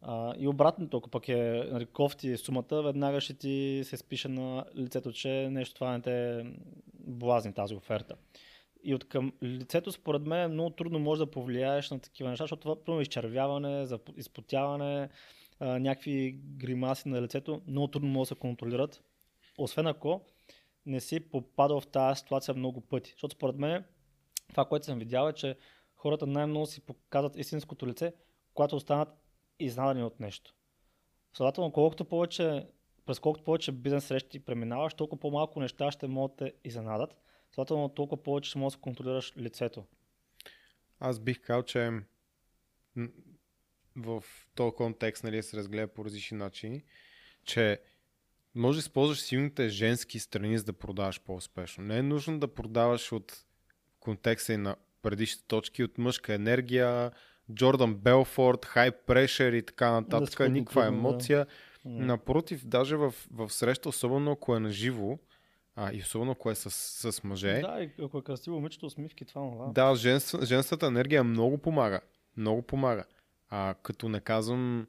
А, 0.02 0.34
и 0.38 0.48
обратното, 0.48 0.98
ако 0.98 1.10
пък 1.10 1.30
е 1.30 1.68
нали, 1.72 1.86
кофти 1.86 2.38
сумата, 2.38 2.82
веднага 2.82 3.22
ще 3.22 3.34
ти 3.34 3.82
се 3.86 3.98
спише 3.98 4.28
на 4.28 4.66
лицето, 4.76 5.12
че 5.12 5.50
нещо 5.52 5.76
това 5.76 5.92
не 5.92 6.02
те 6.02 6.46
блазни 6.94 7.54
тази 7.54 7.76
оферта. 7.76 8.16
И 8.84 8.96
от 8.96 9.10
към 9.10 9.34
лицето, 9.44 9.92
според 9.92 10.22
мен, 10.22 10.40
е 10.40 10.48
много 10.48 10.70
трудно 10.70 11.00
може 11.00 11.20
да 11.20 11.32
повлияеш 11.32 11.92
на 11.92 12.00
такива 12.00 12.30
неща, 12.30 12.44
защото 12.44 12.62
това, 12.62 12.84
примерно, 12.84 13.02
изчервяване, 13.02 13.88
изпотяване, 14.16 15.10
някакви 15.62 16.40
гримаси 16.42 17.10
на 17.10 17.22
лицето, 17.22 17.62
много 17.68 17.88
трудно 17.88 18.10
могат 18.10 18.22
да 18.22 18.36
се 18.36 18.40
контролират, 18.40 19.04
освен 19.58 19.88
ако 19.88 20.22
не 20.86 21.00
си 21.00 21.20
попадал 21.20 21.82
в 21.82 21.88
тази 21.88 22.20
ситуация 22.20 22.54
много 22.54 22.82
пъти. 22.82 23.12
Защото 23.12 23.36
според 23.36 23.56
мен, 23.56 23.84
това, 24.50 24.66
което 24.66 24.86
съм 24.86 25.00
видял 25.00 25.30
е, 25.30 25.34
че 25.34 25.58
хората 25.96 26.28
най-много 26.28 26.66
си 26.66 26.82
показват 26.82 27.36
истинското 27.36 27.88
лице, 27.88 28.14
когато 28.54 28.76
останат 28.76 29.10
изнадани 29.60 30.04
от 30.04 30.20
нещо. 30.20 30.54
Следователно, 31.34 31.72
колкото 31.72 32.06
повече, 32.06 32.68
през 33.06 33.20
колкото 33.20 33.44
повече 33.44 33.72
бизнес 33.72 34.06
срещи 34.06 34.46
преминаваш, 34.46 34.94
толкова 34.94 35.20
по-малко 35.20 35.60
неща 35.60 35.92
ще 35.92 36.08
могат 36.08 36.38
да 36.38 36.46
те 36.46 36.54
изненадат. 36.64 37.16
Следователно, 37.52 37.90
толкова 37.90 38.24
повече 38.24 38.50
ще 38.50 38.60
можеш 38.60 38.78
да 38.78 38.82
контролираш 38.82 39.34
лицето. 39.38 39.86
Аз 41.00 41.20
бих 41.20 41.42
казал, 41.42 41.64
че 41.64 41.92
в 43.96 44.24
този 44.56 44.76
контекст 44.76 45.24
нали, 45.24 45.44
се 45.44 45.58
разгледа 45.58 45.88
по 45.88 46.06
различни 46.06 46.38
начини, 46.38 46.84
че 47.44 47.80
може 48.56 48.78
да 48.78 48.80
използваш 48.80 49.22
силните 49.22 49.70
женски 49.70 50.20
страни, 50.20 50.58
за 50.58 50.64
да 50.64 50.74
продаваш 50.74 51.22
по-успешно. 51.22 51.84
Не 51.84 51.98
е 51.98 52.04
нужно 52.04 52.40
да 52.40 52.48
продаваш 52.48 53.12
от 53.12 53.46
контекста 54.00 54.54
и 54.54 54.58
на 54.58 54.76
предишните 55.02 55.48
точки, 55.48 55.84
от 55.84 55.98
мъжка 55.98 56.34
енергия, 56.34 57.12
Джордан 57.54 57.96
Белфорд, 57.96 58.66
хай 58.66 58.92
прешер 58.92 59.54
и 59.54 59.66
така 59.66 59.92
нататък. 59.92 60.38
Да, 60.38 60.50
Никаква 60.50 60.82
да. 60.82 60.88
емоция. 60.88 61.48
М. 61.86 62.06
Напротив, 62.06 62.66
даже 62.66 62.96
в, 62.96 63.14
в 63.32 63.50
среща, 63.50 63.90
особено 63.90 64.32
ако 64.32 64.56
е 64.56 64.60
наживо, 64.60 65.20
а, 65.82 65.94
и 65.94 66.00
особено 66.00 66.32
ако 66.32 66.52
е 66.52 66.56
с, 66.56 66.72
с 67.12 67.24
мъже, 67.24 67.62
Да, 67.62 67.78
и 67.82 68.04
ако 68.04 68.18
е 68.18 68.24
красиво 68.24 68.56
момичето, 68.56 68.86
усмивки, 68.86 69.26
това, 69.26 69.52
това. 69.52 69.66
да, 69.68 69.96
женс, 69.96 70.36
женската 70.44 70.86
енергия 70.86 71.24
много 71.24 71.58
помага. 71.58 72.02
Много 72.38 72.62
помага. 72.62 73.04
А 73.50 73.76
като 73.76 74.10
не 74.10 74.20
казвам 74.20 74.88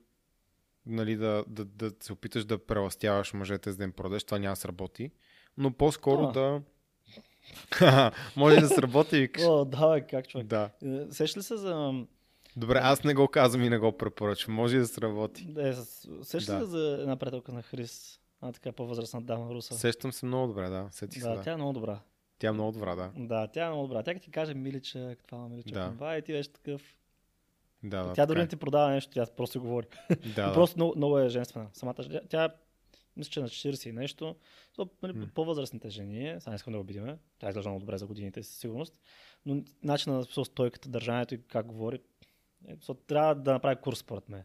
нали, 0.87 1.17
да, 1.17 1.45
да, 1.49 1.65
да 1.65 1.93
се 2.01 2.13
опиташ 2.13 2.45
да 2.45 2.59
преластяваш 2.59 3.33
мъжете, 3.33 3.71
за 3.71 3.79
да 3.79 3.85
им 3.85 3.93
продадеш, 3.93 4.25
това 4.25 4.39
няма 4.39 4.53
да 4.53 4.57
сработи. 4.57 5.11
Но 5.57 5.71
по-скоро 5.71 6.27
Да. 6.27 6.63
да, 7.81 8.13
Може 8.37 8.57
да 8.57 8.69
сработи, 8.69 9.19
викаш. 9.19 9.43
О, 9.47 9.65
давай, 9.65 10.01
как 10.03 10.29
човек. 10.29 10.47
Да. 10.47 10.71
Е, 10.85 11.01
Сещаш 11.11 11.37
ли 11.37 11.43
се 11.43 11.57
за... 11.57 11.93
Добре, 12.57 12.81
аз 12.83 13.05
не 13.05 13.15
го 13.15 13.29
казвам 13.29 13.63
и 13.63 13.71
не 13.71 13.79
го 13.79 13.93
препоръчвам. 13.93 14.55
Може 14.55 14.77
и 14.77 14.81
да 14.81 14.87
сработи. 14.87 15.45
Да, 15.45 15.69
е, 15.69 15.73
с- 15.73 16.09
сещаш 16.23 16.49
ли 16.49 16.53
Да. 16.53 16.59
се 16.59 16.67
за 16.67 16.99
една 17.01 17.17
приятелка 17.17 17.53
на 17.53 17.63
Хрис? 17.63 18.20
Една 18.43 18.53
така 18.53 18.73
по-възрастна 18.73 19.23
дама 19.23 19.51
руса. 19.51 19.75
Сещам 19.75 20.13
се 20.13 20.27
много 20.27 20.47
добре, 20.47 20.69
да. 20.69 20.89
Сетих 20.91 21.23
се, 21.23 21.29
да, 21.29 21.35
да. 21.35 21.43
тя 21.43 21.53
е 21.53 21.57
много 21.57 21.73
добра. 21.73 22.01
Тя 22.39 22.49
е 22.49 22.53
много 22.53 22.73
добра, 22.73 22.95
да. 22.95 23.13
Да, 23.17 23.47
тя 23.47 23.67
е 23.67 23.71
много 23.71 23.87
добра. 23.87 24.03
Тя 24.03 24.15
като 24.15 24.25
ти 24.25 24.31
каже 24.31 24.55
миличък, 24.55 25.25
това 25.25 25.49
миличък, 25.49 25.75
Да. 25.75 25.91
това 25.91 26.17
и 26.17 26.23
ти 26.23 26.33
беше 26.33 26.53
такъв. 26.53 26.97
Да, 27.83 28.05
да, 28.05 28.13
тя 28.13 28.27
дори 28.27 28.35
така 28.35 28.43
не 28.43 28.49
ти 28.49 28.57
продава 28.57 28.91
нещо, 28.91 29.11
тя 29.13 29.27
просто 29.27 29.61
говори. 29.61 29.87
е. 30.11 30.17
Да, 30.29 30.47
да. 30.47 30.53
просто 30.55 30.79
много, 30.79 30.93
много 30.97 31.19
е 31.19 31.29
женствена. 31.29 31.67
Самата 31.73 31.95
тя, 32.29 32.49
мисля, 33.17 33.31
че 33.31 33.41
е 33.41 33.43
на 33.43 33.49
40 33.49 33.89
и 33.89 33.93
нещо. 33.93 34.37
То, 34.75 34.89
нали, 35.03 35.13
М. 35.13 35.27
по-възрастните 35.35 35.91
жени, 35.91 36.31
е, 36.31 36.41
сега 36.41 36.51
не 36.51 36.57
искам 36.57 36.73
да 36.73 36.79
обидиме, 36.79 37.19
тя 37.39 37.49
изглежда 37.49 37.71
много 37.71 37.81
добре 37.81 37.99
за 37.99 38.07
годините 38.07 38.43
със 38.43 38.57
сигурност, 38.57 38.95
но 39.47 39.63
начинът 39.83 40.17
на 40.19 40.25
смисъл, 40.25 40.45
стойката, 40.45 40.89
държанието 40.89 41.35
и 41.35 41.43
как 41.43 41.67
говори, 41.67 41.99
е, 42.69 42.77
трябва 43.07 43.35
да 43.35 43.53
направи 43.53 43.77
курс 43.77 43.99
според 43.99 44.29
мен. 44.29 44.43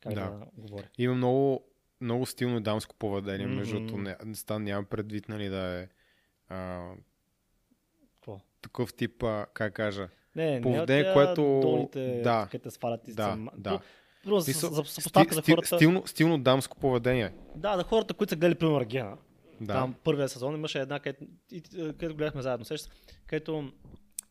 Как 0.00 0.14
да, 0.14 0.20
Да. 0.20 0.46
говори. 0.58 0.88
Има 0.98 1.14
много, 1.14 1.64
много 2.00 2.26
стилно 2.26 2.60
дамско 2.60 2.94
поведение, 2.94 3.46
между 3.46 3.80
Мгм. 3.80 3.86
другото. 3.86 4.34
Стан, 4.34 4.64
нямам 4.64 4.84
предвид, 4.84 5.28
нали, 5.28 5.48
да 5.48 5.80
е 5.80 5.88
а, 6.48 6.90
Какво? 8.14 8.40
такъв 8.62 8.94
тип, 8.94 9.22
а, 9.22 9.46
как 9.54 9.74
кажа, 9.74 10.08
Не, 10.36 10.60
Поведение, 10.62 11.04
не 11.04 11.12
което- 11.14 11.42
долните, 11.62 12.20
да. 12.24 12.48
те 12.62 12.70
свалят 12.70 13.08
и 13.08 13.12
Да, 13.12 13.38
да. 13.56 13.70
То- 13.70 13.80
Първо, 14.24 14.40
за, 14.40 14.52
за, 14.52 14.84
съпоставка 14.84 15.34
за 15.34 15.42
хората. 15.42 15.76
стилно, 15.76 16.06
стилно 16.06 16.38
дамско 16.38 16.76
поведение. 16.76 17.32
Да, 17.56 17.76
за 17.76 17.82
хората, 17.82 18.14
които 18.14 18.30
са 18.30 18.36
гледали 18.36 18.54
примерно 18.54 18.78
Аргена. 18.78 19.16
Да. 19.60 19.72
Там 19.72 19.94
първия 20.04 20.28
сезон 20.28 20.54
имаше 20.54 20.78
една, 20.80 21.00
където, 21.00 21.24
където 21.74 22.16
гледахме 22.16 22.42
заедно, 22.42 22.64
сещаш, 22.64 22.80
се, 22.82 22.90
където 23.26 23.72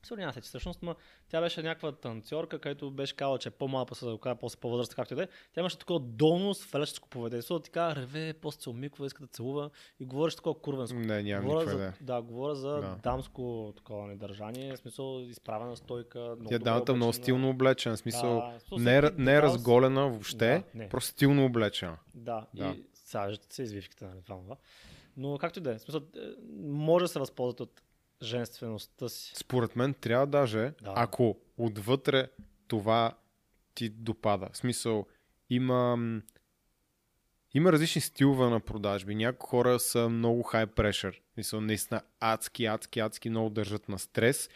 Сигурно 0.07 0.21
няма 0.21 0.33
се, 0.33 0.41
че 0.41 0.47
всъщност, 0.47 0.79
но 0.83 0.95
тя 1.29 1.41
беше 1.41 1.63
някаква 1.63 1.91
танцорка, 1.91 2.59
където 2.59 2.91
беше 2.91 3.15
казала, 3.15 3.37
че 3.39 3.49
е 3.49 3.51
по-малка, 3.51 3.85
после 3.85 4.07
да 4.07 4.17
кажа, 4.17 4.35
после 4.35 4.59
по-възрастна, 4.59 4.95
както 4.95 5.13
и 5.13 5.17
да 5.17 5.23
е. 5.23 5.27
Тя 5.53 5.61
имаше 5.61 5.77
такова 5.77 5.99
долно 6.01 6.53
сваляческо 6.53 7.09
поведение. 7.09 7.41
Защото 7.41 7.59
така 7.59 7.95
реве, 7.95 8.33
после 8.33 8.61
се 8.61 8.69
умиква, 8.69 9.05
иска 9.05 9.21
да 9.21 9.27
целува 9.27 9.69
и 9.99 10.05
говориш 10.05 10.35
такова 10.35 10.61
курвенско. 10.61 10.97
Не, 10.97 11.23
нямам 11.23 11.45
говоря 11.45 11.59
никаква 11.59 11.79
за, 11.79 11.93
да, 12.01 12.21
говоря 12.21 12.55
за 12.55 12.69
Да. 12.71 12.95
дамско 13.03 13.37
такова 13.77 14.07
недържание, 14.07 14.73
в 14.73 14.79
смисъл 14.79 15.19
изправена 15.21 15.75
стойка. 15.77 16.35
Тя 16.49 16.59
дамата 16.59 16.91
е 16.91 16.95
много 16.95 17.13
стилно 17.13 17.49
облечена, 17.49 17.95
в 17.95 17.99
смисъл 17.99 18.35
Да, 18.35 18.59
смисъл, 18.59 18.77
не, 18.79 18.97
е 18.97 19.01
не 19.17 19.33
е 19.33 19.37
с- 19.37 19.41
разголена 19.41 20.01
въобще, 20.01 20.37
Да, 20.47 20.63
не. 20.75 20.89
просто 20.89 21.09
стилно 21.11 21.45
облечена. 21.45 21.97
Да, 22.13 22.45
Да. 22.53 22.65
и 22.67 22.83
виждате 23.19 23.55
се 23.55 23.63
извивките 23.63 24.05
на 24.05 24.21
това, 24.21 24.35
това. 24.37 24.55
Но 25.17 25.37
както 25.37 25.59
и 25.59 25.63
да 25.63 25.71
е, 25.71 25.79
смисъл, 25.79 26.01
е, 26.15 26.19
може 26.63 27.03
да 27.03 27.09
се 27.09 27.19
възползват 27.19 27.59
от 27.59 27.81
женствеността 28.21 29.09
си. 29.09 29.33
Според 29.35 29.75
мен 29.75 29.93
трябва 29.93 30.27
даже, 30.27 30.73
Да. 30.81 30.93
ако 30.95 31.37
отвътре 31.57 32.27
това 32.67 33.17
ти 33.75 33.89
допада. 33.89 34.49
В 34.53 34.57
смисъл, 34.57 35.05
има, 35.49 35.97
има 37.53 37.71
различни 37.71 38.01
стилове 38.01 38.49
на 38.49 38.59
продажби. 38.59 39.15
Някои 39.15 39.47
хора 39.49 39.79
са 39.79 40.09
много 40.09 40.43
high 40.43 40.65
pressure. 40.65 41.19
Смисъл, 41.33 41.61
наистина 41.61 42.01
адски, 42.19 42.65
адски, 42.65 42.99
адски 42.99 43.29
много 43.29 43.49
държат 43.49 43.89
на 43.89 43.99
стрес. 43.99 44.49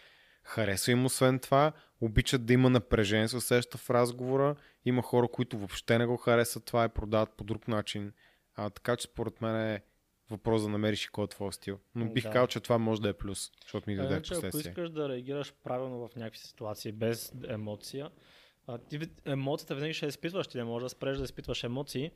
Харесва 0.43 0.91
им 0.91 1.05
освен 1.05 1.39
това, 1.39 1.71
обичат 2.01 2.45
да 2.45 2.53
има 2.53 2.69
напрежение, 2.69 3.27
се 3.27 3.37
усеща 3.37 3.77
в 3.77 3.89
разговора. 3.89 4.55
Има 4.85 5.01
хора, 5.01 5.27
които 5.27 5.57
въобще 5.57 5.97
не 5.97 6.05
го 6.05 6.17
харесват 6.17 6.65
това 6.65 6.85
и 6.85 6.89
продават 6.89 7.29
по 7.37 7.43
друг 7.43 7.67
начин. 7.67 8.13
А, 8.55 8.69
така 8.69 8.95
че 8.95 9.03
според 9.03 9.41
мен 9.41 9.55
е 9.55 9.81
въпрос 10.31 10.61
да 10.61 10.69
намериш 10.69 11.05
и 11.05 11.09
кой 11.09 11.23
е 11.23 11.27
твой 11.27 11.53
стил. 11.53 11.79
Но 11.95 12.05
бих 12.05 12.23
Да. 12.23 12.29
казал, 12.29 12.47
че 12.47 12.59
това 12.59 12.77
може 12.77 13.01
да 13.01 13.09
е 13.09 13.13
плюс, 13.13 13.51
защото 13.61 13.89
ми 13.89 13.93
А 13.93 14.01
даде 14.01 14.13
Иначе, 14.13 14.33
ако 14.33 14.41
последствие. 14.41 14.69
искаш 14.71 14.89
да 14.89 15.09
реагираш 15.09 15.53
правилно 15.63 16.07
в 16.07 16.15
някакви 16.15 16.39
ситуации, 16.39 16.91
без 16.91 17.33
емоция, 17.47 18.09
а, 18.67 18.77
ти 18.77 18.99
емоцията 19.25 19.75
винаги 19.75 19.93
ще 19.93 20.05
изпитваш, 20.05 20.47
ти 20.47 20.57
не 20.57 20.63
можеш 20.63 20.83
да 20.83 20.89
спреш 20.89 21.17
да 21.17 21.23
изпитваш 21.23 21.63
емоции. 21.63 22.11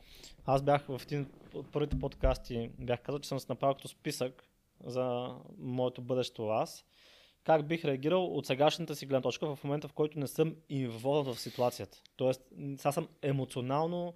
Аз 0.46 0.64
бях 0.64 0.86
в 0.88 1.02
един 1.04 1.30
от 1.54 1.72
първите 1.72 2.00
подкасти, 2.00 2.72
бях 2.80 3.02
казал, 3.02 3.20
че 3.20 3.30
съм 3.30 3.40
направил 3.50 3.76
като 3.76 3.88
списък 3.88 4.44
за 4.86 5.36
моето 5.58 6.02
бъдещо 6.02 6.48
аз. 6.48 6.86
Как 7.46 7.68
бих 7.68 7.86
реагирал 7.86 8.26
от 8.26 8.46
сегашната 8.46 8.96
си 8.96 9.06
гледна 9.06 9.22
точка 9.22 9.56
в 9.56 9.64
момента, 9.64 9.88
в 9.88 9.94
който 9.94 10.20
не 10.20 10.28
съм 10.28 10.56
инволван 10.70 11.34
в 11.34 11.40
ситуацията. 11.40 12.02
Тоест, 12.16 12.42
сега 12.78 12.92
съм 12.92 13.08
емоционално 13.22 14.14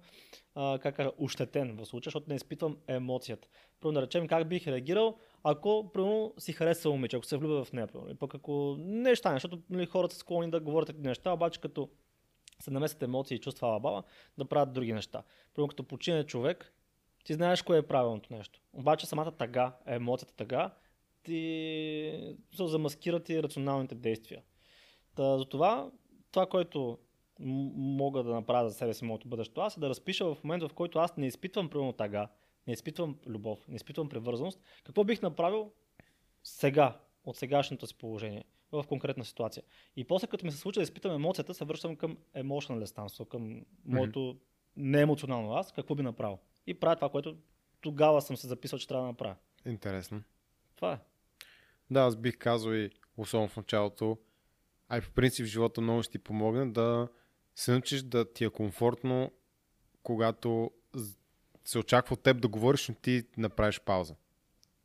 а, 0.54 0.78
как 0.82 0.96
кажа, 0.96 1.10
ощетен 1.18 1.76
в 1.76 1.86
случая, 1.86 2.10
защото 2.10 2.28
не 2.28 2.34
изпитвам 2.34 2.76
емоцията. 2.86 3.48
Първо 3.80 3.92
да 3.92 4.02
речем 4.02 4.28
как 4.28 4.48
бих 4.48 4.66
реагирал, 4.66 5.16
ако 5.42 5.90
примерно 5.92 6.34
си 6.38 6.52
хареса 6.52 6.90
момиче, 6.90 7.16
ако 7.16 7.26
се 7.26 7.36
влюбя 7.36 7.64
в 7.64 7.72
нея, 7.72 7.86
примерно, 7.86 8.16
пък 8.16 8.34
ако 8.34 8.76
не 8.78 9.16
стане, 9.16 9.36
защото 9.36 9.62
нали, 9.70 9.86
хората 9.86 10.14
са 10.14 10.20
склонни 10.20 10.50
да 10.50 10.60
говорят 10.60 10.86
тези 10.86 10.98
неща, 10.98 11.32
обаче 11.32 11.60
като 11.60 11.88
се 12.62 12.70
намесят 12.70 13.02
емоции 13.02 13.34
и 13.34 13.40
чувства 13.40 13.80
баба, 13.80 14.02
да 14.38 14.44
правят 14.44 14.72
други 14.72 14.92
неща. 14.92 15.22
Примерно 15.54 15.68
като 15.68 15.84
почине 15.84 16.24
човек, 16.26 16.74
ти 17.24 17.34
знаеш 17.34 17.62
кое 17.62 17.78
е 17.78 17.82
правилното 17.82 18.32
нещо. 18.32 18.60
Обаче 18.72 19.06
самата 19.06 19.30
тъга, 19.30 19.76
емоцията 19.86 20.34
тъга, 20.34 20.70
ти 21.22 22.36
се 22.54 22.66
замаскират 22.66 23.28
и 23.28 23.42
рационалните 23.42 23.94
действия. 23.94 24.42
Та, 25.14 25.38
затова 25.38 25.90
това, 26.32 26.46
което 26.46 26.98
мога 27.40 28.22
да 28.22 28.30
направя 28.30 28.68
за 28.68 28.74
себе 28.74 28.94
си, 28.94 29.04
моето 29.04 29.28
бъдещо 29.28 29.60
аз, 29.60 29.76
е 29.76 29.80
да 29.80 29.88
разпиша 29.88 30.34
в 30.34 30.44
момента, 30.44 30.68
в 30.68 30.74
който 30.74 30.98
аз 30.98 31.16
не 31.16 31.26
изпитвам 31.26 31.70
примерно 31.70 31.92
тъга, 31.92 32.28
не 32.66 32.72
изпитвам 32.72 33.18
любов, 33.26 33.68
не 33.68 33.76
изпитвам 33.76 34.08
привързаност, 34.08 34.60
какво 34.84 35.04
бих 35.04 35.22
направил 35.22 35.72
сега, 36.42 37.00
от 37.24 37.36
сегашното 37.36 37.86
си 37.86 37.94
положение, 37.94 38.44
в 38.72 38.84
конкретна 38.88 39.24
ситуация. 39.24 39.62
И 39.96 40.04
после 40.04 40.26
като 40.26 40.46
ми 40.46 40.52
се 40.52 40.58
случи 40.58 40.78
да 40.78 40.82
изпитам 40.82 41.14
емоцията, 41.14 41.54
се 41.54 41.64
връщам 41.64 41.96
към 41.96 42.16
emotional 42.36 42.84
станство, 42.84 43.24
към 43.24 43.64
моето 43.84 44.36
неемоционално 44.76 45.52
аз, 45.52 45.72
какво 45.72 45.94
би 45.94 46.02
направил. 46.02 46.38
И 46.66 46.74
правя 46.74 46.96
това, 46.96 47.08
което 47.08 47.36
тогава 47.80 48.22
съм 48.22 48.36
се 48.36 48.46
записал, 48.46 48.78
че 48.78 48.88
трябва 48.88 49.04
да 49.04 49.08
направя. 49.08 49.36
Интересно. 49.66 50.22
Това 50.76 50.92
е. 50.92 50.98
Да, 51.90 52.00
аз 52.00 52.16
бих 52.16 52.38
казал 52.38 52.72
и 52.72 52.90
особено 53.16 53.48
в 53.48 53.56
началото, 53.56 54.18
а 54.88 54.98
и 54.98 55.00
по 55.00 55.10
принцип 55.10 55.46
в 55.46 55.48
живота 55.48 55.80
много 55.80 56.02
ще 56.02 56.12
ти 56.12 56.18
помогне 56.18 56.66
да 56.66 57.08
се 57.54 57.72
научиш 57.72 58.02
да 58.02 58.32
ти 58.32 58.44
е 58.44 58.50
комфортно, 58.50 59.32
когато 60.02 60.70
се 61.64 61.78
очаква 61.78 62.14
от 62.14 62.22
теб 62.22 62.40
да 62.40 62.48
говориш, 62.48 62.88
но 62.88 62.94
ти 62.94 63.24
направиш 63.36 63.80
пауза. 63.80 64.14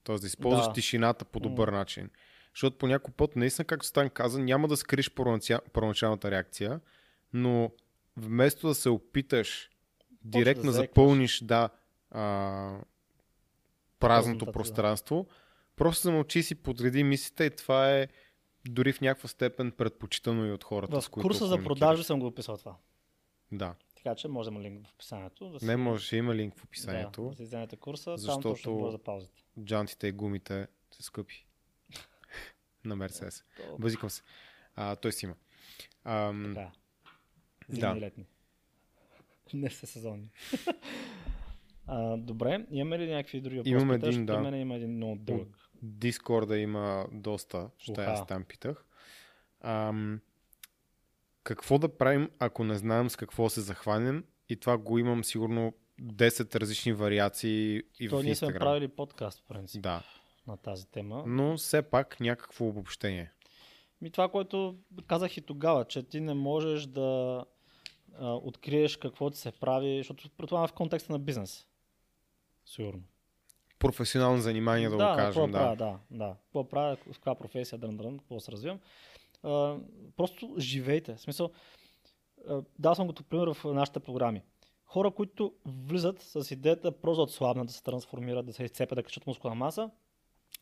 Тоест 0.03 0.21
да 0.21 0.27
използваш 0.27 0.65
Да. 0.65 0.73
тишината 0.73 1.25
по 1.25 1.39
добър 1.39 1.67
начин. 1.67 2.09
Защото 2.53 2.77
по 2.77 2.87
някой 2.87 3.13
път, 3.13 3.35
наистина, 3.35 3.65
както 3.65 3.85
Стан 3.85 4.09
каза, 4.09 4.39
няма 4.39 4.67
да 4.67 4.77
скриш 4.77 5.11
първонача- 5.11 5.61
първоначалната 5.73 6.31
реакция, 6.31 6.79
но 7.33 7.71
вместо 8.17 8.67
да 8.67 8.75
се 8.75 8.89
опиташ 8.89 9.69
директно 10.23 10.63
да 10.63 10.71
запълниш 10.71 11.43
да, 11.43 11.69
а, 12.11 12.79
празното 13.99 14.45
Празнотата, 14.45 14.51
да. 15.15 15.25
Просто 15.75 16.01
замълчи 16.01 16.43
си, 16.43 16.55
подреди 16.55 17.03
мислите 17.03 17.43
и 17.43 17.49
това 17.49 17.91
е 17.91 18.07
дори 18.65 18.93
в 18.93 19.01
някаква 19.01 19.29
степен 19.29 19.71
предпочитано 19.71 20.45
и 20.45 20.51
от 20.51 20.63
хората, 20.63 21.01
с 21.01 21.07
В 21.07 21.09
които 21.09 21.27
курса 21.27 21.45
за 21.47 21.63
продажи 21.63 22.03
съм 22.03 22.19
го 22.19 22.27
описал 22.27 22.57
това. 22.57 22.75
Да. 23.51 23.75
Така 23.95 24.15
че 24.15 24.27
може 24.27 24.49
да 24.49 24.55
има 24.55 24.63
линк 24.63 24.87
в 24.87 24.93
описанието. 24.93 25.45
Да 25.45 25.53
Не 25.55 25.59
си- 25.59 25.75
може, 25.75 26.05
ще 26.05 26.17
има 26.17 26.35
линк 26.35 26.53
в 26.53 26.57
Да, 26.57 26.63
описанието. 26.63 27.23
да 27.23 27.35
си 27.35 27.43
вземете 27.43 27.75
курса, 27.75 28.05
там 28.05 28.17
защото- 28.17 28.41
точно 28.41 28.71
може 28.73 28.97
да 28.97 29.03
паузите. 29.03 29.43
Джантите 29.59 30.07
и 30.07 30.11
гумите 30.11 30.67
са 30.91 31.03
скъпи. 31.03 31.45
На 32.85 32.95
Мерцес. 32.95 33.43
То- 33.57 33.77
Базикам 33.79 34.09
се. 34.09 34.21
А, 34.75 34.95
той 34.95 35.11
си 35.11 35.25
има. 35.25 35.35
Ам. 36.03 36.53
Да. 36.53 36.71
Зимни 37.69 37.97
и 37.97 38.01
летни. 38.01 38.25
Не 39.53 39.69
са 39.69 39.87
сезонни. 39.87 40.31
а, 41.87 42.17
добре, 42.17 42.65
имаме 42.71 42.99
ли 42.99 43.07
някакви 43.07 43.41
други 43.41 43.57
въпроси? 43.57 43.71
Имаме 43.71 43.95
Питаш? 43.95 44.15
един, 44.15 44.25
да. 44.25 44.39
мен 44.39 44.55
има 44.55 44.75
един 44.75 44.91
много 44.91 45.15
дълъг. 45.15 45.64
Дискорда 45.87 46.57
има 46.57 47.07
доста, 47.11 47.69
ще 47.77 47.91
Уха. 47.91 48.03
аз 48.03 48.27
там 48.27 48.43
питах. 48.43 48.85
Ам, 49.61 50.19
какво 51.43 51.77
да 51.77 51.97
правим, 51.97 52.29
ако 52.39 52.63
не 52.63 52.75
знаем 52.75 53.09
с 53.09 53.15
какво 53.15 53.49
се 53.49 53.61
захванем? 53.61 54.23
И 54.49 54.55
това 54.55 54.77
го 54.77 54.97
имам 54.97 55.23
сигурно 55.23 55.73
10 56.01 56.55
различни 56.55 56.93
вариации 56.93 57.83
и 57.99 58.09
То 58.09 58.17
в 58.17 58.23
ние 58.23 58.35
сме 58.35 58.47
Instagram. 58.47 58.59
правили 58.59 58.87
подкаст, 58.87 59.39
в 59.39 59.43
принцип, 59.43 59.81
Да, 59.81 60.03
на 60.47 60.57
тази 60.57 60.87
тема. 60.87 61.23
но 61.27 61.57
все 61.57 61.81
пак 61.81 62.19
някакво 62.19 62.67
обобщение. 62.67 63.31
Ми 64.01 64.11
това, 64.11 64.29
което 64.29 64.77
казах 65.07 65.37
и 65.37 65.41
тогава, 65.41 65.85
че 65.85 66.03
ти 66.03 66.19
не 66.19 66.33
можеш 66.33 66.85
да 66.85 67.45
а, 68.13 68.33
откриеш 68.33 68.97
какво 68.97 69.29
ти 69.29 69.37
се 69.37 69.51
прави, 69.51 69.97
защото 69.97 70.29
предполагам 70.29 70.67
в 70.67 70.73
контекста 70.73 71.11
на 71.11 71.19
бизнес. 71.19 71.67
Сигурно. 72.65 73.03
Професионално 73.85 74.41
занимание 74.41 74.89
да, 74.89 74.97
да, 74.97 75.09
го 75.09 75.15
кажем. 75.15 75.51
Да. 75.51 75.57
правя, 75.57 75.75
да, 75.75 75.97
да. 76.11 76.35
Какво 76.43 76.69
правя, 76.69 76.95
в 76.95 77.13
каква 77.13 77.35
професия, 77.35 77.79
дрън, 77.79 77.97
дрън, 77.97 78.17
какво 78.17 78.39
се 78.39 78.51
развивам. 78.51 78.79
А, 79.43 79.75
просто 80.17 80.55
живейте. 80.57 81.15
В 81.15 81.21
смисъл, 81.21 81.51
дал 82.79 82.95
съм 82.95 83.07
като 83.07 83.23
пример 83.23 83.53
в 83.53 83.73
нашите 83.73 83.99
програми. 83.99 84.41
Хора, 84.85 85.11
които 85.11 85.53
влизат 85.65 86.21
с 86.21 86.51
идеята 86.51 86.91
просто 86.91 87.15
да 87.15 87.23
отслабнат, 87.23 87.67
да 87.67 87.73
се 87.73 87.83
трансформират, 87.83 88.45
да 88.45 88.53
се 88.53 88.63
изцепят, 88.63 88.95
да 88.95 89.03
качат 89.03 89.27
мускулна 89.27 89.55
маса, 89.55 89.89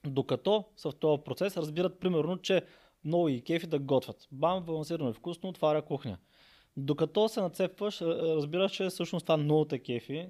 Докато 0.07 0.65
са 0.76 0.91
в 0.91 0.95
този 0.95 1.24
процес 1.24 1.57
разбират 1.57 1.99
примерно, 1.99 2.38
че 2.38 2.65
много 3.05 3.30
и 3.30 3.41
кефи 3.41 3.67
да 3.67 3.80
готвят. 3.80 4.28
Бам, 4.32 4.63
балансирано 4.63 5.09
и 5.09 5.13
вкусно, 5.13 5.49
отваря 5.49 5.82
кухня. 5.82 6.17
Докато 6.78 7.30
се 7.30 7.41
нацепваш, 7.41 8.01
разбираш, 8.01 8.71
че 8.71 8.89
всъщност 8.89 9.26
това 9.26 9.38
много 9.38 9.65
те 9.65 9.80
кефи, 9.80 10.28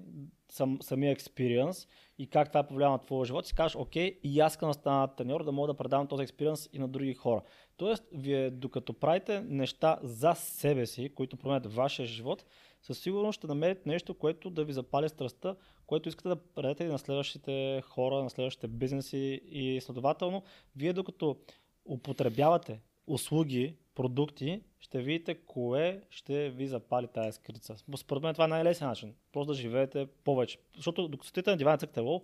сам, 0.49 0.77
самия 0.81 1.11
експириенс 1.11 1.87
и 2.17 2.27
как 2.27 2.47
това 2.47 2.63
повлиява 2.63 2.91
на 2.91 2.99
твоя 2.99 3.25
живот, 3.25 3.47
си 3.47 3.55
кажеш, 3.55 3.75
окей, 3.75 4.19
и 4.23 4.39
аз 4.39 4.53
искам 4.53 4.69
да 4.69 4.73
стана 4.73 5.15
треньор, 5.15 5.43
да 5.43 5.51
мога 5.51 5.67
да 5.67 5.77
предавам 5.77 6.07
този 6.07 6.23
експириенс 6.23 6.69
и 6.73 6.79
на 6.79 6.87
други 6.87 7.13
хора. 7.13 7.41
Тоест, 7.77 8.03
вие 8.11 8.51
докато 8.51 8.93
правите 8.93 9.41
неща 9.41 9.99
за 10.03 10.33
себе 10.35 10.85
си, 10.85 11.13
които 11.15 11.37
променят 11.37 11.73
вашия 11.73 12.05
живот, 12.05 12.45
със 12.81 12.99
сигурност 12.99 13.37
ще 13.37 13.47
намерите 13.47 13.89
нещо, 13.89 14.13
което 14.13 14.49
да 14.49 14.63
ви 14.63 14.73
запали 14.73 15.09
страстта, 15.09 15.55
което 15.85 16.09
искате 16.09 16.29
да 16.29 16.35
предадете 16.35 16.83
и 16.83 16.87
на 16.87 16.99
следващите 16.99 17.81
хора, 17.85 18.23
на 18.23 18.29
следващите 18.29 18.67
бизнеси 18.67 19.41
и 19.45 19.81
следователно, 19.81 20.43
вие 20.75 20.93
докато 20.93 21.37
употребявате 21.85 22.81
услуги, 23.07 23.75
продукти, 23.95 24.61
ще 24.79 25.01
видите 25.01 25.35
кое 25.35 26.01
ще 26.09 26.49
ви 26.49 26.67
запали 26.67 27.07
тази 27.07 27.31
скрица. 27.31 27.75
Според 27.97 28.23
мен 28.23 28.33
това 28.33 28.45
е 28.45 28.47
най-лесен 28.47 28.87
начин. 28.87 29.15
Просто 29.31 29.53
да 29.53 29.59
живеете 29.59 30.07
повече. 30.23 30.57
Защото 30.75 31.07
докато 31.07 31.29
стоите 31.29 31.51
на 31.51 31.57
дивана 31.57 31.77
цъкате 31.77 31.99
лол, 31.99 32.23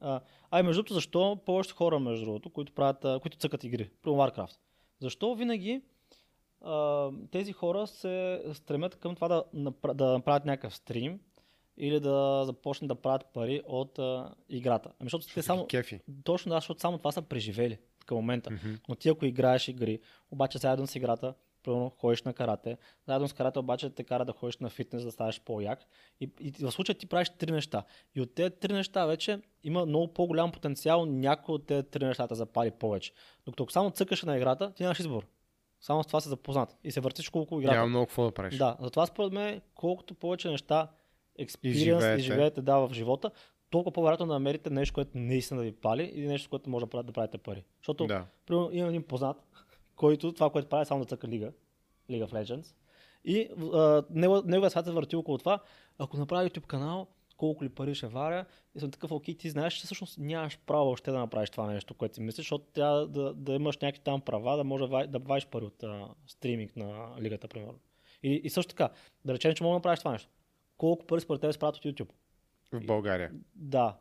а, 0.00 0.20
а 0.50 0.60
и 0.60 0.62
между 0.62 0.78
другото, 0.78 0.94
защо 0.94 1.38
повечето 1.46 1.76
хора, 1.76 1.98
между 1.98 2.24
другото, 2.24 2.50
които, 2.50 2.72
правят, 2.72 3.22
които 3.22 3.38
цъкат 3.38 3.64
игри, 3.64 3.90
при 4.02 4.10
Warcraft, 4.10 4.56
защо 5.00 5.34
винаги 5.34 5.82
а, 6.60 7.10
тези 7.30 7.52
хора 7.52 7.86
се 7.86 8.42
стремят 8.52 8.96
към 8.96 9.14
това 9.14 9.28
да, 9.28 9.44
да 9.94 10.12
направят 10.12 10.44
някакъв 10.44 10.74
стрим 10.74 11.20
или 11.76 12.00
да 12.00 12.42
започнат 12.46 12.88
да 12.88 12.94
правят 12.94 13.26
пари 13.34 13.62
от 13.66 13.98
а, 13.98 14.34
играта. 14.48 14.92
Ами, 15.00 15.06
защото 15.06 15.34
те 15.34 15.42
само, 15.42 15.66
кефи. 15.66 16.00
точно 16.24 16.50
да, 16.50 16.56
защото 16.56 16.80
само 16.80 16.98
това 16.98 17.12
са 17.12 17.22
преживели 17.22 17.78
към 18.04 18.16
момента. 18.16 18.50
Мгм. 18.50 18.74
Но 18.88 18.94
ти 18.94 19.08
ако 19.08 19.26
играеш 19.26 19.68
игри, 19.68 20.00
обаче 20.30 20.58
заедно 20.58 20.86
с 20.86 20.94
играта, 20.94 21.34
примерно 21.62 21.90
ходиш 21.90 22.22
на 22.22 22.32
карате, 22.32 22.76
заедно 23.06 23.28
с 23.28 23.32
карате 23.32 23.58
обаче 23.58 23.90
те 23.90 24.04
кара 24.04 24.24
да 24.24 24.32
ходиш 24.32 24.56
на 24.56 24.70
фитнес, 24.70 25.04
да 25.04 25.10
ставаш 25.10 25.40
по-як. 25.40 25.78
И, 26.20 26.30
и 26.40 26.50
в 26.50 26.72
случая 26.72 26.98
ти 26.98 27.06
правиш 27.06 27.30
три 27.38 27.52
неща. 27.52 27.84
И 28.14 28.20
от 28.20 28.34
тези 28.34 28.50
три 28.50 28.72
неща 28.72 29.06
вече 29.06 29.40
има 29.64 29.86
много 29.86 30.14
по-голям 30.14 30.52
потенциал 30.52 31.06
някой 31.06 31.54
от 31.54 31.66
тези 31.66 31.82
три 31.82 32.04
неща 32.04 32.26
да 32.26 32.34
запали 32.34 32.70
повече. 32.70 33.12
Докато 33.44 33.62
ако 33.62 33.72
само 33.72 33.90
цъкаш 33.90 34.22
на 34.22 34.36
играта, 34.36 34.72
ти 34.74 34.82
нямаш 34.82 35.00
избор. 35.00 35.26
Само 35.80 36.02
с 36.02 36.06
това 36.06 36.20
се 36.20 36.28
запознат. 36.28 36.76
И 36.84 36.90
се 36.90 37.00
въртиш 37.00 37.28
колко 37.28 37.60
играта. 37.60 37.76
Няма 37.76 37.88
много 37.88 38.06
какво 38.06 38.24
да 38.24 38.32
правиш. 38.32 38.56
Да, 38.56 38.76
затова 38.80 39.06
според 39.06 39.32
мен, 39.32 39.60
колкото 39.74 40.14
повече 40.14 40.50
неща, 40.50 40.88
experience 41.40 42.16
и 42.16 42.20
живеете, 42.20 42.62
да, 42.62 42.78
в 42.78 42.90
живота, 42.92 43.30
толкова 43.70 43.92
по-вероятно 43.92 44.26
да 44.26 44.32
намерите 44.32 44.70
нещо, 44.70 44.94
което 44.94 45.10
наистина 45.14 45.60
да 45.60 45.64
ви 45.64 45.72
пали 45.72 46.12
и 46.14 46.26
нещо, 46.26 46.50
което 46.50 46.70
може 46.70 46.84
да, 46.84 46.90
правите- 46.90 47.06
да 47.06 47.12
правите 47.12 47.38
пари. 47.38 47.64
Защото, 47.78 48.06
Да. 48.06 48.26
примерно, 48.46 48.70
имам 48.72 48.88
един 48.88 49.02
познат, 49.02 49.36
който 49.96 50.32
това, 50.32 50.50
което 50.50 50.68
прави, 50.68 50.82
е 50.82 50.86
само 50.86 51.00
да 51.00 51.06
цъка 51.06 51.28
лига, 51.28 51.52
League 52.10 52.26
of 52.26 52.32
Legends. 52.32 52.74
И 53.24 53.48
а, 53.74 54.02
него, 54.10 54.42
неговия 54.44 54.70
свят 54.70 54.84
се 54.84 54.92
върти 54.92 55.16
около 55.16 55.38
това, 55.38 55.58
ако 55.98 56.16
направя 56.16 56.48
YouTube 56.50 56.66
канал, 56.66 57.06
колко 57.36 57.64
ли 57.64 57.68
пари 57.68 57.94
ще 57.94 58.06
варя, 58.06 58.44
и 58.74 58.80
съм 58.80 58.90
такъв, 58.90 59.10
окей, 59.12 59.34
ти 59.36 59.50
знаеш, 59.50 59.74
че 59.74 59.84
всъщност 59.84 60.18
нямаш 60.18 60.58
право 60.58 60.90
още 60.90 61.10
да 61.10 61.18
направиш 61.18 61.50
това 61.50 61.66
нещо, 61.66 61.94
което 61.94 62.14
си 62.14 62.20
мислиш, 62.20 62.36
защото 62.36 62.64
трябва 62.64 63.06
да, 63.06 63.34
да 63.34 63.52
имаш 63.52 63.78
някакви 63.78 64.02
там 64.02 64.20
права, 64.20 64.56
да 64.56 64.64
може 64.64 64.80
да 64.80 64.88
ва- 64.88 65.06
да 65.06 65.18
вадиш 65.18 65.46
пари 65.46 65.64
от 65.64 65.82
а, 65.82 66.08
стриминг 66.26 66.76
на 66.76 67.16
лигата, 67.20 67.48
примерно. 67.48 67.78
И, 68.22 68.40
и 68.44 68.50
също 68.50 68.70
така, 68.70 68.88
да 69.24 69.34
речем, 69.34 69.54
че 69.54 69.62
мога 69.62 69.72
да 69.72 69.78
направиш 69.78 69.98
това 69.98 70.12
нещо. 70.12 70.28
Колко 70.76 71.06
пари 71.06 71.20
според 71.20 71.40
тебе 71.40 71.52
спрат 71.52 71.76
от 71.76 71.84
YouTube? 71.84 72.08
В 72.72 72.86
България. 72.86 73.32
Да. 73.54 73.96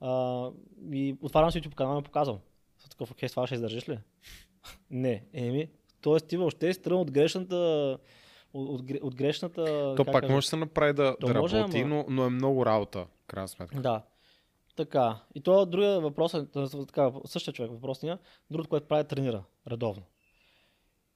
А, 0.00 0.50
и 0.92 1.16
отварям 1.20 1.50
си 1.50 1.62
YouTube 1.62 1.74
канал 1.74 2.00
и 2.00 2.04
показвам. 2.04 2.38
Съм 2.78 2.90
такъв, 2.90 3.10
окей, 3.10 3.28
с 3.28 3.32
това 3.32 3.46
ще 3.46 3.54
издържиш 3.54 3.88
ли? 3.88 3.98
не. 4.90 5.24
Еми, 5.32 5.70
тоест 6.00 6.28
ти 6.28 6.36
въобще 6.36 6.72
си 6.72 6.82
тръгнал 6.82 7.00
от 7.00 7.10
грешната 7.10 7.98
от, 8.54 8.68
от, 8.68 8.82
гре- 8.82 9.00
от 9.02 9.14
грешната... 9.14 9.94
То 9.96 10.04
пак 10.04 10.20
кажа? 10.20 10.32
може 10.32 10.44
да 10.44 10.48
се 10.48 10.56
направи 10.56 10.92
да, 10.92 11.16
То 11.20 11.26
да 11.26 11.34
работи, 11.34 11.84
но, 11.84 12.04
но 12.08 12.24
е 12.24 12.30
много 12.30 12.66
работа, 12.66 13.06
крайна 13.26 13.48
сметка. 13.48 13.80
Да. 13.80 14.02
Така. 14.76 15.20
И 15.34 15.40
то 15.40 15.66
другия 15.66 16.00
въпрос 16.00 16.34
е, 16.34 16.46
така, 16.86 17.12
същия 17.24 17.54
човек 17.54 17.70
въпросния, 17.70 18.18
другото, 18.50 18.68
което 18.68 18.88
прави, 18.88 19.00
е 19.00 19.04
тренира 19.04 19.44
редовно. 19.70 20.02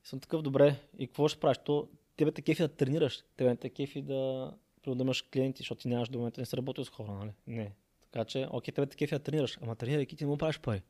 И 0.05 0.09
съм 0.09 0.21
такъв, 0.21 0.43
добре, 0.43 0.77
и 0.99 1.07
какво 1.07 1.29
ще 1.29 1.41
правиш? 1.41 1.59
То, 1.65 1.89
тебе 2.17 2.33
те 2.33 2.43
кефи 2.43 2.63
да 2.63 2.69
тренираш, 2.69 3.25
тебе 3.37 3.57
те 3.57 3.71
кефи 3.71 4.03
да, 4.03 4.53
примерно 4.85 4.99
да 4.99 5.05
имаш 5.05 5.23
клиенти, 5.23 5.59
защото 5.59 5.83
ти 5.83 5.89
нямаш 5.89 6.09
до 6.09 6.19
момента 6.19 6.41
не 6.41 6.47
си 6.47 6.57
работил 6.57 6.85
с 6.85 6.89
хора, 6.89 7.13
нали? 7.13 7.33
Не. 7.47 7.73
Така 8.11 8.25
че, 8.25 8.49
окей, 8.51 8.75
тебе 8.75 8.87
те 8.87 8.97
кефи 8.97 9.15
да 9.15 9.19
тренираш, 9.19 9.59
ама 9.63 9.77
тренирайки 9.77 10.17
ти 10.17 10.25
не 10.25 10.31
му 10.31 10.39
правиш 10.39 10.61
пари. 10.61 10.83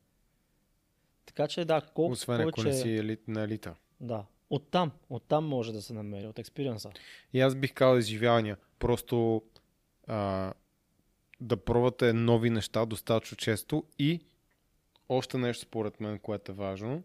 Така 1.27 1.49
че, 1.49 1.65
да, 1.65 1.81
колко 1.81 2.13
Освен 2.13 2.41
ако 2.41 2.51
повече... 2.51 2.69
не 2.69 2.83
си 2.83 2.97
елит 2.97 3.29
на 3.29 3.43
елита. 3.43 3.75
Да. 4.01 4.25
Оттам, 4.51 4.91
оттам 5.11 5.47
може 5.47 5.73
да 5.73 5.83
се 5.83 5.93
намери, 5.93 6.27
от 6.27 6.39
експириенса. 6.39 6.91
И 7.33 7.41
аз 7.41 7.55
бих 7.55 7.75
казал 7.75 7.99
изживявания. 7.99 8.57
Просто 8.79 9.43
а, 10.07 10.53
да 11.41 11.57
пробвате 11.57 12.13
нови 12.13 12.51
неща 12.51 12.87
достатъчно 12.87 13.37
често 13.37 13.85
и 13.99 14.21
още 15.09 15.39
нещо 15.39 15.63
според 15.63 16.01
мен, 16.01 16.19
което 16.19 16.53
е 16.53 16.55
важно. 16.55 17.03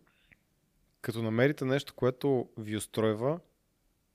Като 1.01 1.21
намерите 1.21 1.65
нещо, 1.65 1.93
което 1.93 2.49
ви 2.57 2.77
устройва, 2.77 3.39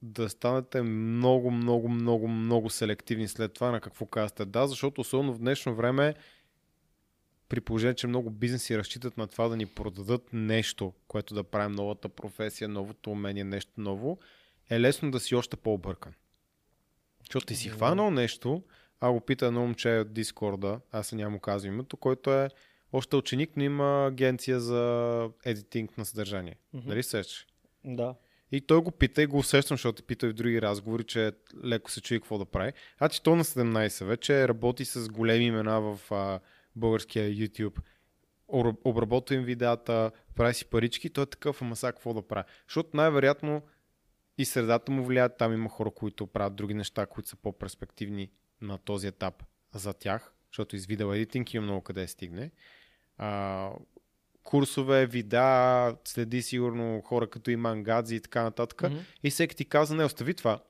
да 0.05 0.29
станете 0.29 0.83
много, 0.83 1.51
много, 1.51 1.89
много, 1.89 2.29
много 2.29 2.71
селективни 2.71 3.29
след 3.29 3.53
това 3.53 3.71
на 3.71 3.81
какво 3.81 4.07
казвате 4.07 4.45
да, 4.45 4.67
защото 4.67 5.01
особено 5.01 5.35
в 5.35 5.39
днешно 5.39 5.75
време 5.75 6.15
при 7.49 7.61
положение, 7.61 7.95
че 7.95 8.07
много 8.07 8.31
бизнеси 8.31 8.79
разчитат 8.79 9.17
на 9.17 9.27
това 9.27 9.49
да 9.49 9.57
ни 9.57 9.67
продадат 9.67 10.29
нещо, 10.33 10.93
което 11.09 11.35
да 11.35 11.45
правим 11.45 11.73
новата 11.73 12.09
професия, 12.09 12.69
новото 12.69 13.11
умение, 13.11 13.45
нещо 13.45 13.73
ново, 13.77 14.19
е 14.71 14.81
лесно 14.81 15.11
да 15.11 15.21
си 15.21 15.35
още 15.35 15.57
по-объркан. 15.57 16.15
Защото 17.21 17.47
ти 17.47 17.55
си 17.55 17.69
хванал 17.69 18.11
нещо, 18.11 18.63
а 19.01 19.13
го 19.13 19.21
пита 19.21 19.47
едно 19.47 19.61
момче 19.61 19.99
от 19.99 20.13
Дискорда, 20.13 20.81
аз 20.93 21.07
се 21.07 21.17
няма 21.17 21.41
казвам 21.41 21.75
името, 21.75 21.97
който 21.97 22.33
е 22.33 22.49
още 22.93 23.17
ученик, 23.17 23.51
но 23.57 23.63
има 23.63 24.07
агенция 24.07 24.61
за 24.61 25.31
едитинг 25.45 25.99
на 25.99 26.05
съдържание. 26.05 26.57
Мгм. 26.73 26.89
Дали 26.89 27.03
се 27.03 27.11
сещаш? 27.11 27.47
Да. 27.85 28.15
И 28.53 28.61
той 28.61 28.79
го 28.79 28.91
пита 28.91 29.23
и 29.23 29.27
го 29.27 29.39
усещам, 29.39 29.75
защото 29.75 30.03
пита 30.03 30.27
и 30.27 30.29
в 30.29 30.33
други 30.33 30.63
разговори, 30.63 31.05
че 31.05 31.33
леко 31.65 31.91
се 31.91 32.01
чуи 32.01 32.21
какво 32.21 32.39
да 32.39 32.45
прави. 32.45 32.73
А 32.99 33.09
че 33.09 33.23
то 33.23 33.37
на 33.37 33.45
17 33.45 34.05
вече 34.05 34.49
работи 34.49 34.85
с 34.85 35.09
големи 35.09 35.45
имена 35.45 35.81
в 35.81 36.13
а, 36.13 36.41
българския 36.77 37.31
YouTube. 37.31 37.81
Обработва 38.85 39.35
им 39.35 39.43
видеята, 39.43 40.11
прави 40.35 40.55
си 40.55 40.65
парички, 40.65 41.11
той 41.11 41.25
е 41.25 41.27
такъв, 41.27 41.63
ама 41.63 41.77
сега 41.77 41.93
какво 41.93 42.15
да 42.15 42.29
прави? 42.29 42.45
Защото 42.69 42.97
най-вероятно 42.97 43.63
и 44.39 44.45
средата 44.45 44.93
му 44.93 45.05
влияе, 45.05 45.37
там 45.37 45.53
има 45.53 45.69
хора, 45.69 45.91
които 45.91 46.27
правят 46.27 46.57
други 46.57 46.75
неща, 46.75 47.07
които 47.07 47.29
са 47.29 47.37
по-перспективни 47.37 48.31
на 48.61 48.79
този 48.79 49.07
етап 49.07 49.43
за 49.75 49.95
тях, 49.95 50.33
защото 50.51 50.77
из 50.77 50.87
видео 50.87 51.13
едитинг 51.13 51.55
има 51.55 51.65
много 51.65 51.81
къде 51.81 52.09
стигне. 52.09 52.51
А, 53.19 53.71
курсове, 54.45 55.07
видеа, 55.07 55.97
следи 56.05 56.43
сигурно 56.43 57.03
хора 57.05 57.31
като 57.31 57.51
Иман 57.51 57.83
Гадзи 57.83 58.17
и 58.17 58.21
така 58.21 58.43
нататък. 58.43 58.83
Мгм. 58.83 58.99
И 59.23 59.31
всеки 59.31 59.57
ти 59.57 59.65
каза, 59.65 59.95
не, 59.95 60.05
остави 60.05 60.35
това. 60.35 60.61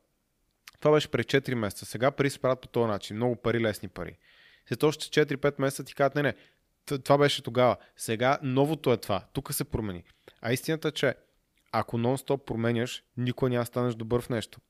Това 0.81 0.95
беше 0.95 1.09
преди 1.09 1.25
4 1.25 1.55
месеца. 1.55 1.87
Сега 1.87 2.11
пари 2.11 2.31
се 2.31 2.39
правят 2.39 2.61
по 2.61 2.69
този 2.69 2.89
начин. 2.89 3.17
Много 3.17 3.37
пари, 3.37 3.61
лесни 3.61 3.89
пари. 3.89 4.19
След 4.69 4.83
още 4.83 5.27
4-5 5.27 5.61
месеца 5.61 5.85
ти 5.85 5.95
казват, 5.95 6.15
не, 6.15 6.23
не, 6.23 6.35
това 6.99 7.19
беше 7.19 7.43
тогава. 7.43 7.77
Сега 7.97 8.39
новото 8.43 8.93
е 8.93 8.97
това. 8.97 9.25
Тук 9.33 9.55
се 9.55 9.65
промени. 9.65 10.05
А 10.41 10.53
истината 10.53 10.89
е, 10.89 10.93
че 10.93 11.15
ако 11.73 11.99
нон-стоп 11.99 12.45
променяш, 12.45 13.03
никога 13.17 13.51
няма 13.51 13.67
станеш 13.67 13.95
добър 13.95 14.23
в 14.23 14.29
нещо. 14.29 14.61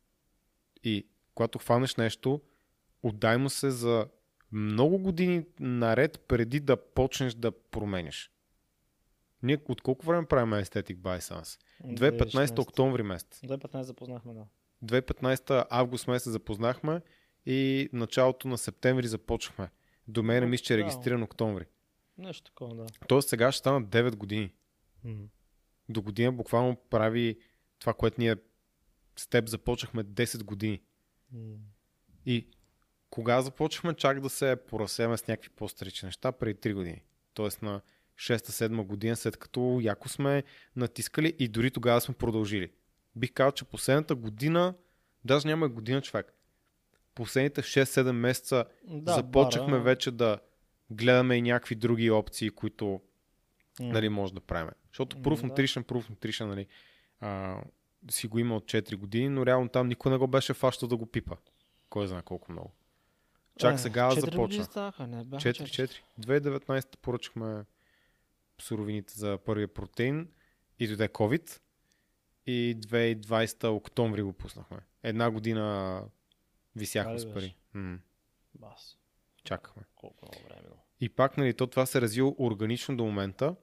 И 0.85 1.07
когато 1.35 1.59
хванеш 1.59 1.97
нещо, 1.97 2.41
отдай 3.03 3.37
му 3.37 3.51
се 3.51 3.71
за 3.71 4.07
много 4.53 4.99
години 4.99 5.45
наред, 5.61 6.25
преди 6.29 6.61
да 6.61 6.77
почнеш 6.77 7.35
да 7.35 7.53
променяш. 7.71 8.31
Ние 9.45 9.59
от 9.69 9.81
колко 9.81 10.07
време 10.07 10.27
правим 10.27 10.51
Aesthetic 10.51 10.97
by 10.97 11.19
Sans? 11.19 11.61
2015 11.85 12.59
октомври 12.59 13.03
месец. 13.03 13.41
2015 13.41 13.81
запознахме, 13.83 14.35
да. 14.35 14.47
2015 14.85 15.67
август 15.71 16.09
месец 16.09 16.33
запознахме 16.33 17.01
и 17.47 17.89
началото 17.93 18.49
на 18.49 18.59
септември 18.59 19.07
започнахме. 19.07 19.71
До 20.09 20.23
мен 20.23 20.51
мисля, 20.51 20.65
че 20.65 20.75
е 20.75 20.77
регистриран 20.77 21.23
октомври. 21.23 21.65
Нещо 22.19 22.45
такова, 22.45 22.75
да. 22.75 22.87
Тоест 23.09 23.29
сега 23.29 23.53
ще 23.53 23.59
станат 23.59 23.89
9 23.89 24.17
години. 24.17 24.53
М. 25.05 25.15
До 25.89 26.03
година 26.03 26.33
буквално 26.33 26.77
прави 26.91 27.39
това, 27.79 27.95
което 27.95 28.21
ние 28.21 28.37
с 29.17 29.27
теб 29.29 29.49
започнахме 29.49 30.05
10 30.05 30.45
години. 30.45 30.83
М. 31.33 31.55
И 32.27 32.49
кога 33.11 33.43
започнахме 33.43 33.95
чак 33.95 34.21
да 34.21 34.29
се 34.29 34.57
поръсеме 34.69 35.17
с 35.17 35.27
някакви 35.27 35.51
по-старични 35.51 36.07
неща? 36.07 36.33
Преди 36.33 36.61
3 36.61 36.75
години. 36.75 37.03
Тоест 37.35 37.63
на 37.63 37.81
6-7 38.19 38.83
година, 38.83 39.17
след 39.17 39.37
като 39.37 39.79
яко 39.83 40.09
сме 40.09 40.43
натискали 40.77 41.35
и 41.39 41.49
дори 41.49 41.71
тогава 41.71 42.01
сме 42.01 42.15
продължили. 42.15 42.71
Бих 43.17 43.33
казал, 43.33 43.53
че 43.53 43.65
последната 43.65 44.15
година, 44.15 44.75
даже 45.25 45.49
няма 45.49 45.69
година 45.69 46.03
човек, 46.03 46.35
последните 47.15 47.63
6-7 47.63 48.13
месеца 48.13 48.65
Да, 48.85 49.15
започнахме 49.15 49.73
бара, 49.73 49.83
вече 49.83 50.11
да 50.11 50.39
гледаме 50.91 51.37
и 51.37 51.43
някакви 51.43 51.75
други 51.75 52.11
опции, 52.11 52.51
които 52.51 53.01
М. 53.81 53.87
нали, 53.87 54.09
може 54.09 54.35
да 54.35 54.41
правим. 54.41 54.71
Защото 54.89 55.17
Proof 55.17 55.41
да. 55.41 55.49
Nutrition, 55.49 55.85
Proof 55.85 56.11
Nutrition, 56.11 56.45
нали, 56.45 56.67
а, 57.21 57.61
си 58.11 58.27
го 58.27 58.39
има 58.39 58.57
от 58.57 58.65
4 58.65 58.97
години, 58.97 59.29
но 59.29 59.47
реално 59.47 59.69
там 59.69 59.89
никой 59.89 60.13
не 60.13 60.19
го 60.19 60.27
беше 60.27 60.55
фащал 60.55 60.89
да 60.89 60.97
го 60.97 61.07
пипа. 61.07 61.37
Кой 61.91 62.07
знае 62.07 62.23
колко 62.23 62.53
много. 62.53 62.73
Чак 63.59 63.75
Е, 63.75 63.79
сега 63.79 64.11
започна. 64.11 64.65
ставаха, 64.65 65.07
не 65.07 65.25
бяха 65.25 65.43
4-4. 65.43 65.91
2019 66.21 66.97
поръчахме 66.97 67.65
суровините 68.61 69.15
за 69.15 69.39
първия 69.45 69.69
протеин 69.69 70.29
и 70.79 70.87
дойде 70.87 71.09
COVID. 71.09 71.61
И 72.47 72.77
2020 72.81 73.69
октомври 73.69 74.23
го 74.23 74.33
пуснахме. 74.33 74.79
Една 75.03 75.31
година 75.31 76.03
висяхме 76.77 77.19
с 77.19 77.33
пари. 77.35 77.57
М, 77.75 77.99
Бас, 78.55 78.99
чакахме. 79.45 79.83
колко 79.95 80.27
много 80.27 80.49
време. 80.49 80.77
И 81.01 81.09
пак, 81.09 81.37
нали, 81.37 81.55
то 81.55 81.67
това 81.67 81.87
се 81.87 82.01
развило 82.01 82.37
органично 82.39 82.97
до 82.97 83.05
момента, 83.05 83.55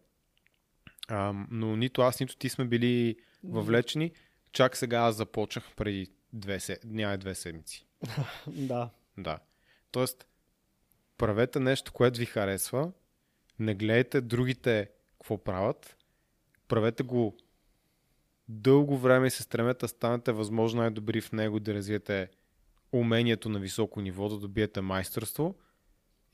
а, 1.07 1.33
но 1.51 1.75
нито 1.75 2.01
аз, 2.01 2.19
нито 2.19 2.37
ти 2.37 2.49
сме 2.49 2.65
били 2.65 3.15
въвлечени. 3.43 4.11
Чак 4.51 4.77
сега 4.77 4.97
аз 4.99 5.15
започнах 5.15 5.75
преди 5.75 6.11
две, 6.33 6.59
се... 6.59 6.79
няма 6.85 7.17
две 7.17 7.35
седмици. 7.35 7.87
Да. 8.47 8.89
Да. 9.17 9.39
Тоест, 9.91 10.27
правете 11.17 11.59
нещо, 11.59 11.93
което 11.93 12.19
ви 12.19 12.25
харесва, 12.25 12.91
не 13.61 13.75
гледайте 13.75 14.21
другите 14.21 14.89
какво 15.13 15.37
правят, 15.37 15.97
правете 16.67 17.03
го 17.03 17.37
дълго 18.47 18.97
време 18.97 19.27
и 19.27 19.31
се 19.31 19.43
стремете 19.43 19.79
да 19.79 19.87
станете 19.87 20.31
възможно 20.31 20.81
най-добри 20.81 21.21
в 21.21 21.31
него, 21.31 21.59
да 21.59 21.73
развиете 21.73 22.29
умението 22.91 23.49
на 23.49 23.59
високо 23.59 24.01
ниво, 24.01 24.29
да 24.29 24.37
добиете 24.37 24.81
майсторство 24.81 25.55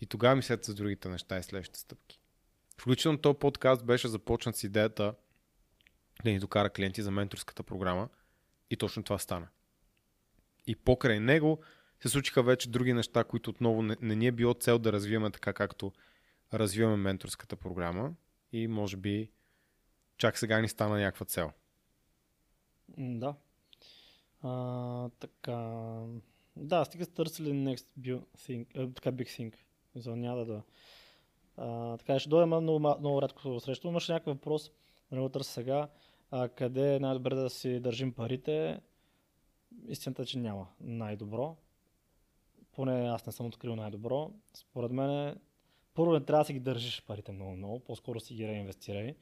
и 0.01 0.05
тогава 0.05 0.35
мислете 0.35 0.65
за 0.65 0.75
другите 0.75 1.09
неща 1.09 1.37
и 1.37 1.43
следващите 1.43 1.79
стъпки. 1.79 2.19
Включително 2.77 3.17
този 3.17 3.39
подкаст 3.39 3.85
беше 3.85 4.07
започнат 4.07 4.55
с 4.55 4.63
идеята 4.63 5.13
да 6.23 6.31
ни 6.31 6.39
докара 6.39 6.69
клиенти 6.69 7.01
за 7.01 7.11
менторската 7.11 7.63
програма 7.63 8.09
и 8.69 8.77
точно 8.77 9.03
това 9.03 9.17
стана. 9.17 9.47
И 10.67 10.75
покрай 10.75 11.19
него 11.19 11.59
се 12.01 12.09
случиха 12.09 12.43
вече 12.43 12.69
други 12.69 12.93
неща, 12.93 13.23
които 13.23 13.49
отново 13.49 13.81
не, 13.81 13.97
не 14.01 14.15
ни 14.15 14.27
е 14.27 14.31
било 14.31 14.53
цел 14.53 14.79
да 14.79 14.93
развиваме 14.93 15.31
така, 15.31 15.53
както 15.53 15.91
развиваме 16.53 16.97
менторската 16.97 17.55
програма 17.55 18.13
и 18.51 18.67
може 18.67 18.97
би 18.97 19.31
чак 20.17 20.37
сега 20.37 20.59
ни 20.59 20.67
стана 20.67 20.97
някаква 20.97 21.25
цел. 21.25 21.51
Да. 22.97 23.35
А, 24.41 25.09
така. 25.09 25.57
Да, 26.55 26.85
стига 26.85 27.05
сте 27.05 27.13
търсили 27.13 27.49
next 27.49 27.85
big 27.99 28.21
thing, 28.37 28.65
а, 28.77 28.93
така 28.93 29.11
big 29.11 29.27
thing. 29.27 29.53
За 29.95 30.15
няма 30.15 30.45
да. 30.45 30.61
А, 31.57 31.97
така 31.97 32.19
ще 32.19 32.29
дойдем 32.29 32.49
много, 32.49 32.79
много 32.79 33.21
рядко 33.21 33.59
срещу. 33.59 33.87
Имаш 33.87 34.07
някакъв 34.07 34.35
въпрос, 34.35 34.71
да 35.11 35.21
го 35.21 35.29
търся 35.29 35.51
сега. 35.51 35.89
А, 36.31 36.49
къде 36.49 36.95
е 36.95 36.99
най-добре 36.99 37.35
да 37.35 37.49
си 37.49 37.79
държим 37.79 38.13
парите? 38.13 38.79
Истината 39.87 40.21
е, 40.21 40.25
че 40.25 40.39
няма 40.39 40.67
най-добро. 40.79 41.57
Поне 42.71 43.07
аз 43.07 43.25
не 43.25 43.31
съм 43.31 43.45
открил 43.45 43.75
най-добро. 43.75 44.31
Според 44.53 44.91
мен 44.91 45.09
е, 45.09 45.35
първо 45.97 46.13
не 46.13 46.25
трябва 46.25 46.43
да 46.43 46.45
си 46.45 46.53
ги 46.53 46.59
държиш 46.59 47.03
парите 47.07 47.31
много-много, 47.31 47.79
по-скоро 47.79 48.19
си 48.19 48.33
ги 48.33 48.47
реинвестирай. 48.47 49.15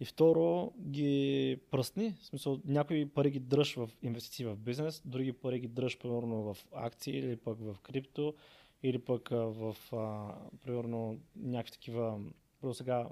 И 0.00 0.04
второ, 0.04 0.72
ги 0.80 1.60
пръсни. 1.70 2.14
В 2.20 2.24
смисъл, 2.24 2.60
някои 2.64 3.08
пари 3.08 3.30
ги 3.30 3.40
дръж 3.40 3.74
в 3.74 3.90
инвестиции 4.02 4.44
в 4.44 4.56
бизнес, 4.56 5.02
други 5.04 5.32
пари 5.32 5.60
ги 5.60 5.68
дръж 5.68 5.98
примерно 5.98 6.54
в 6.54 6.66
акции 6.72 7.18
или 7.18 7.36
пък 7.36 7.58
в 7.60 7.76
крипто, 7.82 8.34
или 8.82 8.98
пък 8.98 9.28
в, 9.30 9.76
а, 9.92 10.34
примерно, 10.64 11.20
някакви 11.36 11.72
такива, 11.72 12.20
първо 12.60 12.74
сега, 12.74 13.08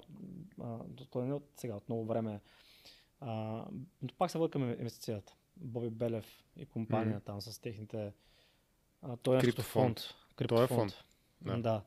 а, 0.61 0.79
от 1.13 1.43
сега, 1.57 1.75
от 1.75 1.89
много 1.89 2.05
време, 2.05 2.39
а, 3.19 3.65
но 4.01 4.09
пак 4.17 4.31
се 4.31 4.37
върка 4.37 4.51
към 4.51 4.69
инвестицията. 4.69 5.35
Боби 5.57 5.89
Белев 5.89 6.43
и 6.57 6.65
компания 6.65 7.15
Мгм. 7.15 7.25
там 7.25 7.41
с 7.41 7.61
техните, 7.61 8.13
а, 9.01 9.17
той 9.17 9.33
е 9.33 9.37
нещо 9.37 9.47
Криптофонд. 9.47 9.99
фонд. 9.99 10.49
Той 10.49 10.63
е 10.63 10.67
фонд. 10.67 11.03
Да. 11.41 11.57
Да. 11.57 11.81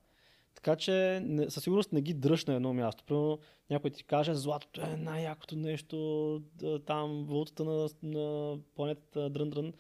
Така 0.59 0.76
че 0.76 1.20
не, 1.24 1.50
със 1.50 1.64
сигурност 1.64 1.92
не 1.92 2.00
ги 2.00 2.14
дръж 2.14 2.44
на 2.46 2.54
едно 2.54 2.74
място. 2.74 3.04
Примерно 3.04 3.38
някой 3.70 3.90
ти 3.90 4.04
каже, 4.04 4.34
златото 4.34 4.80
е 4.80 4.96
най-якото 4.96 5.56
нещо, 5.56 6.42
там 6.86 7.26
валутата 7.28 7.64
на, 7.64 7.88
на 8.02 8.56
планетата 8.74 9.30
дрън 9.30 9.50
дрън. 9.50 9.72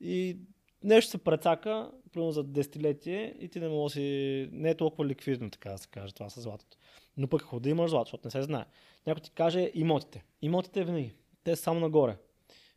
И 0.00 0.38
нещо 0.84 1.10
се 1.10 1.18
прецака, 1.18 1.90
примерно 2.12 2.32
за 2.32 2.44
десетилетие 2.44 3.34
и 3.40 3.48
ти 3.48 3.60
не 3.60 3.68
може 3.68 3.84
да 3.84 3.90
си, 3.90 4.48
не 4.52 4.70
е 4.70 4.74
толкова 4.74 5.06
ликвидно, 5.06 5.50
така 5.50 5.70
да 5.70 5.78
се 5.78 5.88
каже, 5.88 6.14
това 6.14 6.30
с 6.30 6.40
златото. 6.40 6.76
Но 7.16 7.28
пък 7.28 7.42
ходи 7.42 7.62
да 7.62 7.70
имаш 7.70 7.90
злато, 7.90 8.04
защото 8.04 8.26
не 8.26 8.30
се 8.30 8.42
знае. 8.42 8.64
Някой 9.06 9.22
ти 9.22 9.30
каже 9.30 9.70
имотите. 9.74 10.24
Имотите 10.42 10.84
винаги. 10.84 11.14
Те 11.44 11.56
са 11.56 11.62
само 11.62 11.80
нагоре. 11.80 12.16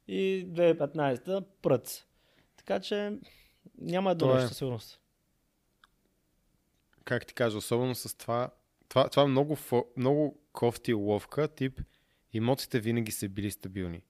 И 0.08 0.46
2015-та 0.48 1.42
пръц. 1.62 2.04
Така 2.58 2.80
че 2.80 3.18
няма 3.78 4.12
едно 4.12 4.34
нещо 4.34 4.48
със 4.48 4.58
сигурност. 4.58 5.03
Как 7.06 7.26
ти 7.26 7.34
кажа, 7.34 7.58
особено 7.58 7.96
с 7.96 8.18
това, 8.18 8.50
това, 8.90 9.10
това 9.10 9.24
е 9.24 9.28
много, 9.28 9.58
много 9.98 10.40
кофти 10.54 10.94
ловка, 10.94 11.48
тип 11.48 11.82
имотите 12.34 12.80
винаги 12.80 13.12
са 13.12 13.30
били 13.30 13.52
стабилни. 13.52 14.02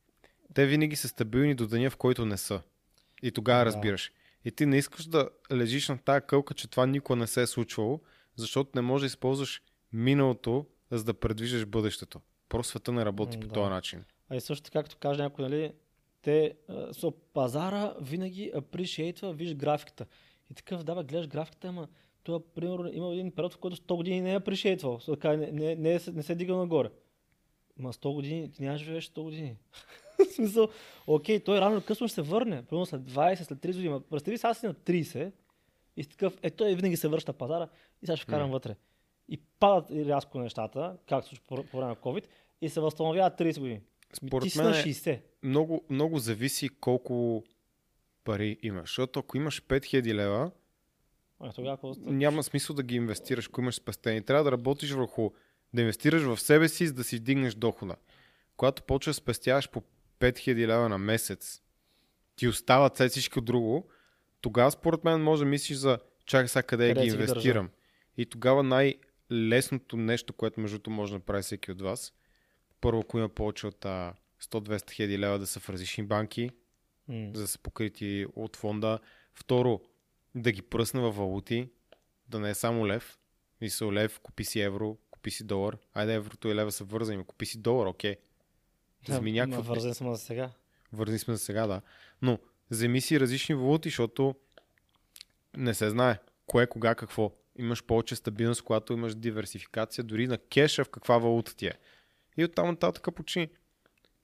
Те 0.53 0.65
винаги 0.65 0.95
са 0.95 1.07
стабилни 1.07 1.55
до 1.55 1.67
деня, 1.67 1.89
в 1.89 1.97
който 1.97 2.25
не 2.25 2.37
са. 2.37 2.61
И 3.23 3.31
тогава 3.31 3.59
Да. 3.59 3.65
разбираш. 3.65 4.11
И 4.45 4.51
ти 4.51 4.65
не 4.65 4.77
искаш 4.77 5.05
да 5.05 5.29
лежиш 5.51 5.89
на 5.89 5.97
тая 5.97 6.21
кълка, 6.21 6.53
че 6.53 6.67
това 6.67 6.85
никога 6.85 7.15
не 7.15 7.27
се 7.27 7.41
е 7.41 7.47
случвало, 7.47 7.99
защото 8.35 8.71
не 8.75 8.81
можеш 8.81 9.01
да 9.03 9.07
използваш 9.07 9.61
миналото, 9.93 10.65
за 10.91 11.03
да 11.03 11.13
предвиждаш 11.13 11.65
бъдещето. 11.65 12.21
Просто 12.49 12.69
света 12.69 12.91
не 12.91 13.05
работи 13.05 13.37
М, 13.37 13.41
по 13.41 13.47
да. 13.47 13.53
този 13.53 13.69
начин. 13.69 14.03
А 14.29 14.35
и 14.35 14.41
също 14.41 14.69
както 14.73 14.97
каже 14.97 15.21
някой, 15.21 15.45
нали, 15.49 15.73
те, 16.21 16.53
со, 16.91 17.11
пазара 17.11 17.93
винаги 18.01 18.51
апришейтва, 18.55 19.33
виж 19.33 19.55
графиката. 19.55 20.05
И 20.51 20.53
такъв, 20.53 20.83
да, 20.83 20.95
бе, 20.95 21.03
гледаш 21.03 21.27
графиката, 21.27 21.67
ама 21.67 21.87
това, 22.23 22.39
примерно, 22.55 22.89
има 22.93 23.13
един 23.13 23.31
период, 23.31 23.53
в 23.53 23.57
който 23.57 23.77
100 23.77 23.95
години 23.95 24.21
не 24.21 24.31
е 24.31 24.35
апришейтвал. 24.35 24.97
Така, 24.97 25.37
не, 25.37 25.51
не, 25.51 25.75
не, 25.75 25.93
е, 25.93 25.99
не 26.13 26.23
се 26.23 26.33
е 26.33 26.35
дигал 26.35 26.57
нагоре. 26.57 26.89
Ма 27.77 27.93
100 27.93 28.13
години, 28.13 28.51
ти 28.51 28.63
няма 28.63 28.77
живееш 28.77 29.09
100 29.09 29.23
години. 29.23 29.57
в 30.19 30.33
смисъл, 30.33 30.67
окей, 31.07 31.39
той 31.39 31.61
рано 31.61 31.75
или 31.75 31.83
късно 31.83 32.07
ще 32.07 32.15
се 32.15 32.21
върне. 32.21 32.65
Примерно 32.65 32.85
след 32.85 33.01
20, 33.01 33.43
след 33.43 33.59
30 33.59 33.75
години. 33.75 33.99
Представи 34.09 34.37
сега 34.37 34.53
си 34.53 34.65
на 34.65 34.73
30 34.73 35.31
и 35.97 36.03
си 36.03 36.09
такъв, 36.09 36.37
е, 36.43 36.49
той 36.49 36.75
винаги 36.75 36.97
се 36.97 37.07
връща 37.07 37.33
пазара 37.33 37.69
и 38.01 38.05
сега 38.05 38.17
ще 38.17 38.23
вкарам 38.23 38.47
М. 38.47 38.53
вътре. 38.53 38.75
И 39.29 39.37
падат 39.59 39.91
рязко 39.91 40.39
нещата, 40.39 40.97
както 41.07 41.29
случи 41.29 41.41
по, 41.47 41.55
по 41.55 41.77
време 41.77 41.89
на 41.89 41.95
COVID, 41.95 42.25
и 42.61 42.69
се 42.69 42.79
възстановяват 42.79 43.39
30 43.39 43.59
години. 43.59 43.81
Според 44.13 44.51
ти 44.51 44.57
мен 44.57 44.69
на 44.69 44.79
е- 44.79 44.83
60. 44.83 45.19
Много, 45.43 45.83
много 45.89 46.19
зависи 46.19 46.69
колко 46.69 47.43
пари 48.23 48.57
имаш. 48.61 48.89
Защото 48.89 49.19
ако 49.19 49.37
имаш 49.37 49.61
5000 49.61 50.13
лева, 50.13 50.51
А, 51.43 51.53
тогава 51.53 51.77
какво 51.77 51.93
няма 51.97 52.43
смисъл 52.43 52.75
да 52.75 52.83
ги 52.83 52.95
инвестираш, 52.95 53.47
ако 53.47 53.61
имаш 53.61 53.75
спестени. 53.75 54.21
Трябва 54.23 54.43
да 54.43 54.51
работиш 54.51 54.91
върху, 54.91 55.31
да 55.73 55.81
инвестираш 55.81 56.21
в 56.23 56.39
себе 56.39 56.69
си, 56.69 56.87
за 56.87 56.93
да 56.93 57.03
си 57.03 57.17
вдигнеш 57.17 57.53
дохода. 57.55 57.95
Когато 58.57 58.83
почваш 58.83 59.15
да 59.15 59.21
спестяваш 59.21 59.69
по 59.69 59.83
5000 60.19 60.67
лева 60.67 60.89
на 60.89 60.97
месец, 60.97 61.61
ти 62.35 62.47
остава 62.47 62.91
след 62.95 63.11
всичко 63.11 63.41
друго, 63.41 63.89
тогава 64.41 64.71
според 64.71 65.03
мен 65.03 65.23
може 65.23 65.39
да 65.39 65.49
мислиш 65.49 65.77
за 65.77 65.99
чакай 66.25 66.47
сега 66.47 66.63
къде, 66.63 66.87
Къде 66.89 67.05
ги 67.05 67.11
си 67.11 67.17
ги 67.17 67.23
инвестирам. 67.23 67.69
И 68.17 68.25
тогава 68.25 68.63
най-лесното 68.63 69.97
нещо, 69.97 70.33
което 70.33 70.59
между 70.59 70.77
другото 70.77 70.89
може 70.89 71.11
да 71.11 71.17
направи 71.17 71.43
всеки 71.43 71.71
от 71.71 71.81
вас, 71.81 72.13
първо, 72.81 72.99
ако 72.99 73.17
има 73.17 73.29
повече 73.29 73.67
от 73.67 73.85
а, 73.85 74.13
100-200 74.43 74.91
хиляди 74.91 75.19
лева 75.19 75.39
да 75.39 75.47
са 75.47 75.59
в 75.59 75.69
различни 75.69 76.03
банки, 76.03 76.49
М. 77.07 77.31
за 77.33 77.41
да 77.41 77.47
са 77.47 77.59
покрити 77.59 78.25
от 78.35 78.55
фонда. 78.55 78.99
Второ, 79.33 79.81
да 80.35 80.51
ги 80.51 80.61
пръсне 80.61 81.01
във 81.01 81.15
валути, 81.15 81.69
да 82.27 82.39
не 82.39 82.49
е 82.49 82.55
само 82.55 82.87
лев. 82.87 83.19
Мисъл 83.61 83.91
лев, 83.91 84.19
купи 84.19 84.43
си 84.43 84.61
евро, 84.61 84.97
купи 85.11 85.31
си 85.31 85.43
долар. 85.43 85.77
Айде 85.93 86.13
еврото 86.13 86.47
и 86.47 86.55
лева 86.55 86.71
са 86.71 86.83
вързани, 86.83 87.23
купи 87.23 87.45
си 87.45 87.57
долар, 87.57 87.87
окей. 87.87 88.15
Вземи 89.07 89.31
Ма, 89.31 89.37
някаква... 89.37 89.61
Вързан 89.61 89.93
съм 89.93 90.15
за 90.15 90.21
сега. 90.21 90.51
Вързани 90.93 91.19
сме 91.19 91.33
за 91.33 91.39
сега, 91.39 91.67
да. 91.67 91.81
Но 92.21 92.39
вземи 92.71 93.01
си 93.01 93.19
различни 93.19 93.55
валути, 93.55 93.89
защото 93.89 94.35
не 95.57 95.73
се 95.73 95.89
знае 95.89 96.19
кое, 96.45 96.67
кога, 96.67 96.95
какво. 96.95 97.31
Имаш 97.55 97.83
повече 97.83 98.15
стабилност, 98.15 98.61
когато 98.61 98.93
имаш 98.93 99.15
диверсификация, 99.15 100.03
дори 100.03 100.27
на 100.27 100.37
кеша 100.37 100.83
в 100.83 100.89
каква 100.89 101.17
валута 101.17 101.55
ти 101.55 101.67
е. 101.67 101.73
И 102.37 102.45
оттам 102.45 102.67
нататък 102.67 103.15
почини. 103.15 103.49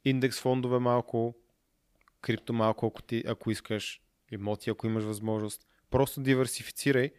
Индекс 0.06 0.40
фондове 0.40 0.80
малко, 0.80 1.36
крипто 2.22 2.54
малко, 2.54 2.88
ако, 2.88 3.02
ти, 3.02 3.24
ако 3.28 3.52
искаш, 3.52 4.02
имоти, 4.32 4.70
ако 4.70 4.88
имаш 4.88 5.04
възможност. 5.04 5.66
Просто 5.90 6.22
диверсифицирай 6.22 7.12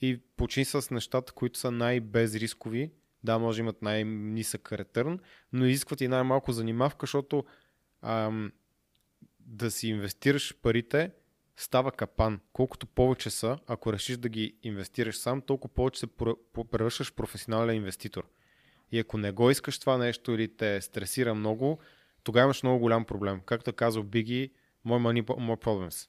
и 0.00 0.20
почини 0.36 0.64
с 0.64 0.90
нещата, 0.90 1.32
които 1.32 1.58
са 1.58 1.70
най-безрискови. 1.70 2.90
Да, 3.24 3.38
може 3.38 3.60
имат 3.60 3.82
най-нисък 3.82 4.72
ретърн, 4.72 5.18
но 5.52 5.66
изискват 5.66 6.00
и 6.00 6.08
най-малко 6.08 6.52
занимавка, 6.52 7.06
защото 7.06 7.44
ам, 8.02 8.52
да 9.40 9.70
си 9.70 9.88
инвестираш 9.88 10.54
парите 10.62 11.10
става 11.56 11.92
капан. 11.92 12.40
Колкото 12.52 12.86
повече 12.86 13.30
са, 13.30 13.58
ако 13.66 13.92
решиш 13.92 14.16
да 14.16 14.28
ги 14.28 14.54
инвестираш 14.62 15.18
сам, 15.18 15.42
толкова 15.42 15.74
повече 15.74 16.00
се 16.00 16.06
превръщаш 16.70 17.14
професионален 17.14 17.76
инвеститор. 17.76 18.28
И 18.92 18.98
ако 18.98 19.18
не 19.18 19.32
го 19.32 19.50
искаш 19.50 19.78
това 19.78 19.98
нещо 19.98 20.32
или 20.32 20.56
те 20.56 20.80
стресира 20.80 21.34
много, 21.34 21.78
тогава 22.22 22.44
имаш 22.44 22.62
много 22.62 22.78
голям 22.78 23.04
проблем. 23.04 23.40
Както 23.46 23.72
казал 23.72 24.02
Биги, 24.02 24.50
мой 24.84 24.98
money, 24.98 25.22
more 25.22 25.64
problems. 25.64 26.08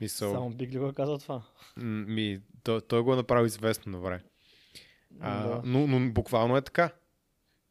Мисъл, 0.00 0.32
Само 0.32 0.50
Биг 0.50 0.72
ли 0.72 0.78
го 0.78 0.92
казал 0.92 1.18
това? 1.18 1.42
ми, 1.76 2.40
той, 2.62 2.80
той 2.80 3.02
го 3.02 3.12
е 3.12 3.16
направил 3.16 3.46
известно 3.46 3.92
добре. 3.92 4.22
А, 5.20 5.48
Да. 5.48 5.62
но, 5.64 5.86
но 5.86 6.12
буквално 6.12 6.56
е 6.56 6.62
така. 6.62 6.90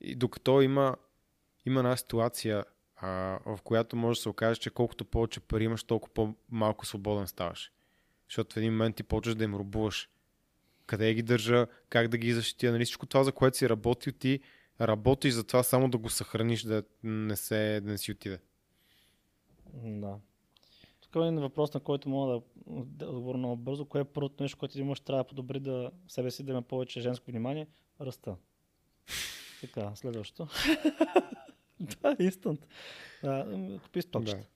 И 0.02 0.16
докато 0.16 0.62
има, 0.62 0.96
има 1.66 1.80
една 1.80 1.98
ситуация, 1.98 2.66
а, 2.96 3.10
в 3.46 3.60
която 3.64 3.96
може 3.96 4.18
да 4.18 4.22
се 4.22 4.30
окаже, 4.30 4.60
че 4.60 4.70
колкото 4.70 5.06
повече 5.06 5.40
пари 5.40 5.64
имаш, 5.64 5.84
толкова 5.84 6.14
по-малко 6.14 6.86
свободен 6.86 7.28
ставаш. 7.28 7.72
Защото 8.28 8.54
в 8.54 8.58
един 8.58 8.72
момент 8.72 8.96
ти 8.96 9.04
почваш 9.04 9.36
да 9.36 9.44
им 9.44 9.56
рубуваш. 9.56 10.10
Къде 10.86 11.14
ги 11.14 11.22
държа, 11.22 11.68
как 11.90 12.08
да 12.08 12.18
ги 12.18 12.34
защитя, 12.34 12.72
нали 12.72 12.86
всичко 12.86 13.06
това, 13.06 13.24
за 13.24 13.32
което 13.32 13.58
си 13.58 13.70
работил, 13.70 14.14
ти 14.14 14.40
работиш 14.82 15.34
за 15.34 15.44
това 15.44 15.64
само 15.64 15.90
да 15.90 15.98
го 15.98 16.10
съхраниш, 16.10 16.64
да 16.64 16.84
не, 17.04 17.36
се, 17.36 17.82
да 17.84 17.92
не 17.92 17.98
си 17.98 18.12
отиде. 18.12 18.40
Да. 19.74 20.16
Тук 21.12 21.24
е 21.24 21.28
един 21.28 21.39
въпрос, 21.39 21.74
на 21.74 21.80
който 21.80 22.10
мога 22.10 22.41
да, 22.68 23.10
отговоря 23.10 23.38
много 23.38 23.55
бързо. 23.55 23.86
Кое 23.86 24.01
е 24.01 24.05
първото 24.05 24.43
нещо, 24.43 24.57
което 24.57 24.80
имаш 24.80 24.99
трябва 24.99 25.24
да 25.24 25.28
подобри 25.28 25.60
да 25.60 25.91
себе 26.07 26.32
си, 26.32 26.43
да 26.43 26.51
има 26.51 26.62
повече 26.62 27.01
женско 27.01 27.32
внимание? 27.32 27.68
Ръста. 28.01 28.36
Така, 29.62 29.95
следващото. 29.95 30.47
да, 31.80 32.16
инстант. 32.20 32.68
Купи 33.84 34.01
стокчета. 34.01 34.47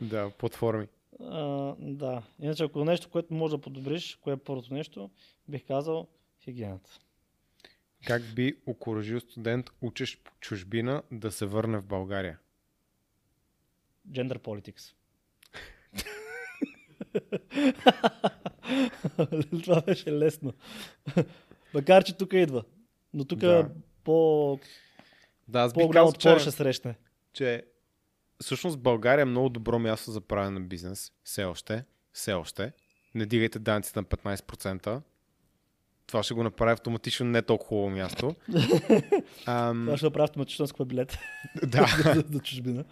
да, 0.00 0.30
платформи. 0.30 0.86
А, 1.20 1.74
да. 1.78 2.22
Иначе, 2.40 2.64
ако 2.64 2.84
нещо, 2.84 3.10
което 3.10 3.34
може 3.34 3.56
да 3.56 3.60
подобриш, 3.60 4.16
кое 4.16 4.32
е 4.32 4.36
първото 4.36 4.74
нещо, 4.74 5.10
бих 5.48 5.66
казал 5.66 6.08
хигиената. 6.40 6.98
Как 8.06 8.34
би 8.34 8.56
окоръжил 8.66 9.20
студент, 9.20 9.70
учещ 9.80 10.24
по 10.24 10.32
чужбина, 10.40 11.02
да 11.10 11.30
се 11.30 11.46
върне 11.46 11.78
в 11.78 11.84
България? 11.84 12.38
Gender 14.10 14.38
politics. 14.38 14.94
Това 19.64 19.80
беше 19.80 20.12
лесно. 20.12 20.52
Макар, 21.74 22.04
че 22.04 22.16
тук 22.16 22.32
идва. 22.32 22.64
Но 23.14 23.24
тук 23.24 23.38
Да. 23.38 23.68
по, 24.04 24.58
Да, 25.48 25.60
аз 25.60 25.72
бих 25.72 25.90
казал, 25.90 26.12
че, 26.12 26.38
ще 26.38 26.50
срещне. 26.50 26.94
че 27.32 27.64
всъщност 28.42 28.78
България 28.78 29.22
е 29.22 29.26
много 29.26 29.48
добро 29.48 29.78
място 29.78 30.10
за 30.10 30.20
правене 30.20 30.50
на 30.50 30.60
бизнес. 30.60 31.12
Все 31.24 31.44
още. 31.44 31.84
Все 32.12 32.32
още. 32.32 32.72
Не 33.14 33.26
дигайте 33.26 33.58
данците 33.58 34.00
на 34.00 34.04
15%. 34.04 35.00
Това 36.06 36.22
ще 36.22 36.34
го 36.34 36.42
направи 36.42 36.72
автоматично 36.72 37.26
не 37.26 37.42
толкова 37.42 37.68
хубаво 37.68 37.90
място. 37.90 38.34
Ам, 39.46 39.82
Това 39.84 39.96
ще 39.96 40.06
направя 40.06 40.24
автоматично 40.24 40.66
с 40.66 40.84
билет 40.84 41.18
да, 41.66 41.86
за, 42.04 42.24
за 42.32 42.40
чужбина. 42.40 42.84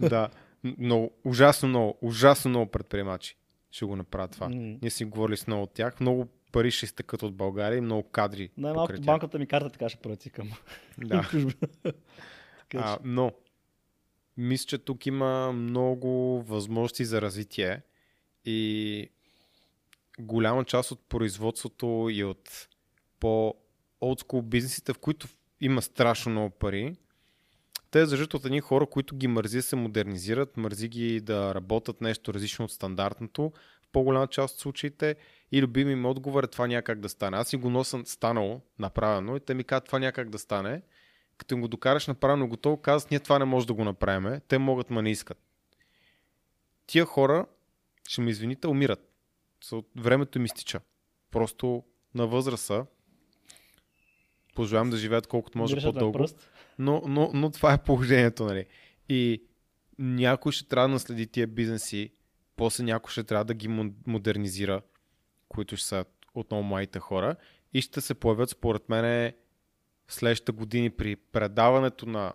да. 0.00 0.28
Но 0.64 1.10
ужасно 1.24 1.68
много, 1.68 1.98
ужасно 2.02 2.48
много 2.48 2.70
предприемачи 2.70 3.36
ще 3.70 3.84
го 3.84 3.96
направят 3.96 4.32
това. 4.32 4.48
М. 4.48 4.54
Ние 4.82 4.90
си 4.90 5.04
говорили 5.04 5.36
с 5.36 5.46
много 5.46 5.62
от 5.62 5.72
тях. 5.74 6.00
Много 6.00 6.28
пари 6.52 6.70
ще 6.70 6.84
изтекат 6.84 7.22
от 7.22 7.34
България 7.34 7.76
и 7.76 7.80
много 7.80 8.02
кадри. 8.02 8.50
Най-малкото 8.56 9.00
банката 9.00 9.38
ми 9.38 9.46
карта 9.46 9.70
така 9.70 9.88
ще 9.88 10.00
пролети 10.00 10.30
към 10.30 10.50
Да. 10.98 11.30
А, 12.74 12.98
но, 13.04 13.32
мисля, 14.36 14.66
че 14.66 14.78
тук 14.78 15.06
има 15.06 15.52
много 15.52 16.42
възможности 16.42 17.04
за 17.04 17.22
развитие 17.22 17.82
и 18.44 19.08
голяма 20.20 20.64
част 20.64 20.90
от 20.90 21.08
производството 21.08 22.08
и 22.10 22.24
от 22.24 22.68
по 23.20 23.54
олдскул 24.00 24.42
бизнесите, 24.42 24.92
в 24.92 24.98
които 24.98 25.28
има 25.60 25.82
страшно 25.82 26.32
много 26.32 26.50
пари, 26.50 26.96
те 27.90 28.06
зависят 28.06 28.34
от 28.34 28.44
едни 28.44 28.60
хора, 28.60 28.86
които 28.86 29.16
ги 29.16 29.26
мързи 29.26 29.62
се 29.62 29.76
модернизират, 29.76 30.56
мързи 30.56 30.88
ги 30.88 31.20
да 31.20 31.54
работят 31.54 32.00
нещо 32.00 32.34
различно 32.34 32.64
от 32.64 32.72
стандартното 32.72 33.52
в 33.82 33.88
по-голяма 33.92 34.26
част 34.26 34.54
от 34.54 34.60
случаите 34.60 35.16
и 35.52 35.62
любими 35.62 35.92
им 35.92 36.06
отговор 36.06 36.44
е 36.44 36.46
това 36.46 36.66
някак 36.66 37.00
да 37.00 37.08
стане. 37.08 37.36
Аз 37.36 37.48
си 37.48 37.56
го 37.56 37.70
нося 37.70 38.02
станало, 38.04 38.60
направено 38.78 39.36
и 39.36 39.40
те 39.40 39.54
ми 39.54 39.64
казват 39.64 39.86
това 39.86 39.98
някак 39.98 40.30
да 40.30 40.38
стане 40.38 40.82
като 41.40 41.54
им 41.54 41.60
го 41.60 41.68
докараш 41.68 42.06
направено 42.06 42.48
готово, 42.48 42.76
казват, 42.76 43.10
ние 43.10 43.20
това 43.20 43.38
не 43.38 43.44
може 43.44 43.66
да 43.66 43.74
го 43.74 43.84
направим. 43.84 44.40
Те 44.48 44.58
могат, 44.58 44.90
ма 44.90 45.02
не 45.02 45.10
искат. 45.10 45.38
Тия 46.86 47.04
хора, 47.04 47.46
ще 48.08 48.20
ми 48.20 48.30
извините, 48.30 48.68
умират. 48.68 49.12
Времето 49.96 50.38
им 50.38 50.44
изтича. 50.44 50.80
Просто 51.30 51.84
на 52.14 52.26
възраст 52.26 52.64
са. 52.64 52.86
Пожелавам 54.54 54.90
да 54.90 54.96
живеят 54.96 55.26
колкото 55.26 55.58
може 55.58 55.74
дирижат 55.74 55.94
на 55.94 56.00
по-дълго. 56.00 56.28
Но, 56.78 57.02
но, 57.06 57.30
но 57.34 57.50
това 57.50 57.72
е 57.72 57.82
положението, 57.82 58.44
нали? 58.44 58.66
И 59.08 59.42
някой 59.98 60.52
ще 60.52 60.68
трябва 60.68 60.88
да 60.88 60.92
наследи 60.92 61.26
тия 61.26 61.46
бизнеси, 61.46 62.12
после 62.56 62.84
някой 62.84 63.10
ще 63.10 63.24
трябва 63.24 63.44
да 63.44 63.54
ги 63.54 63.68
мо- 63.68 63.94
модернизира, 64.06 64.82
които 65.48 65.76
ще 65.76 65.86
са 65.86 66.04
отново 66.34 66.62
младите 66.62 66.98
хора 66.98 67.36
и 67.74 67.80
ще 67.80 68.00
се 68.00 68.14
появят, 68.14 68.50
според 68.50 68.88
мен, 68.88 69.32
следващите 70.08 70.52
години 70.52 70.90
при 70.90 71.16
предаването 71.16 72.06
на 72.06 72.32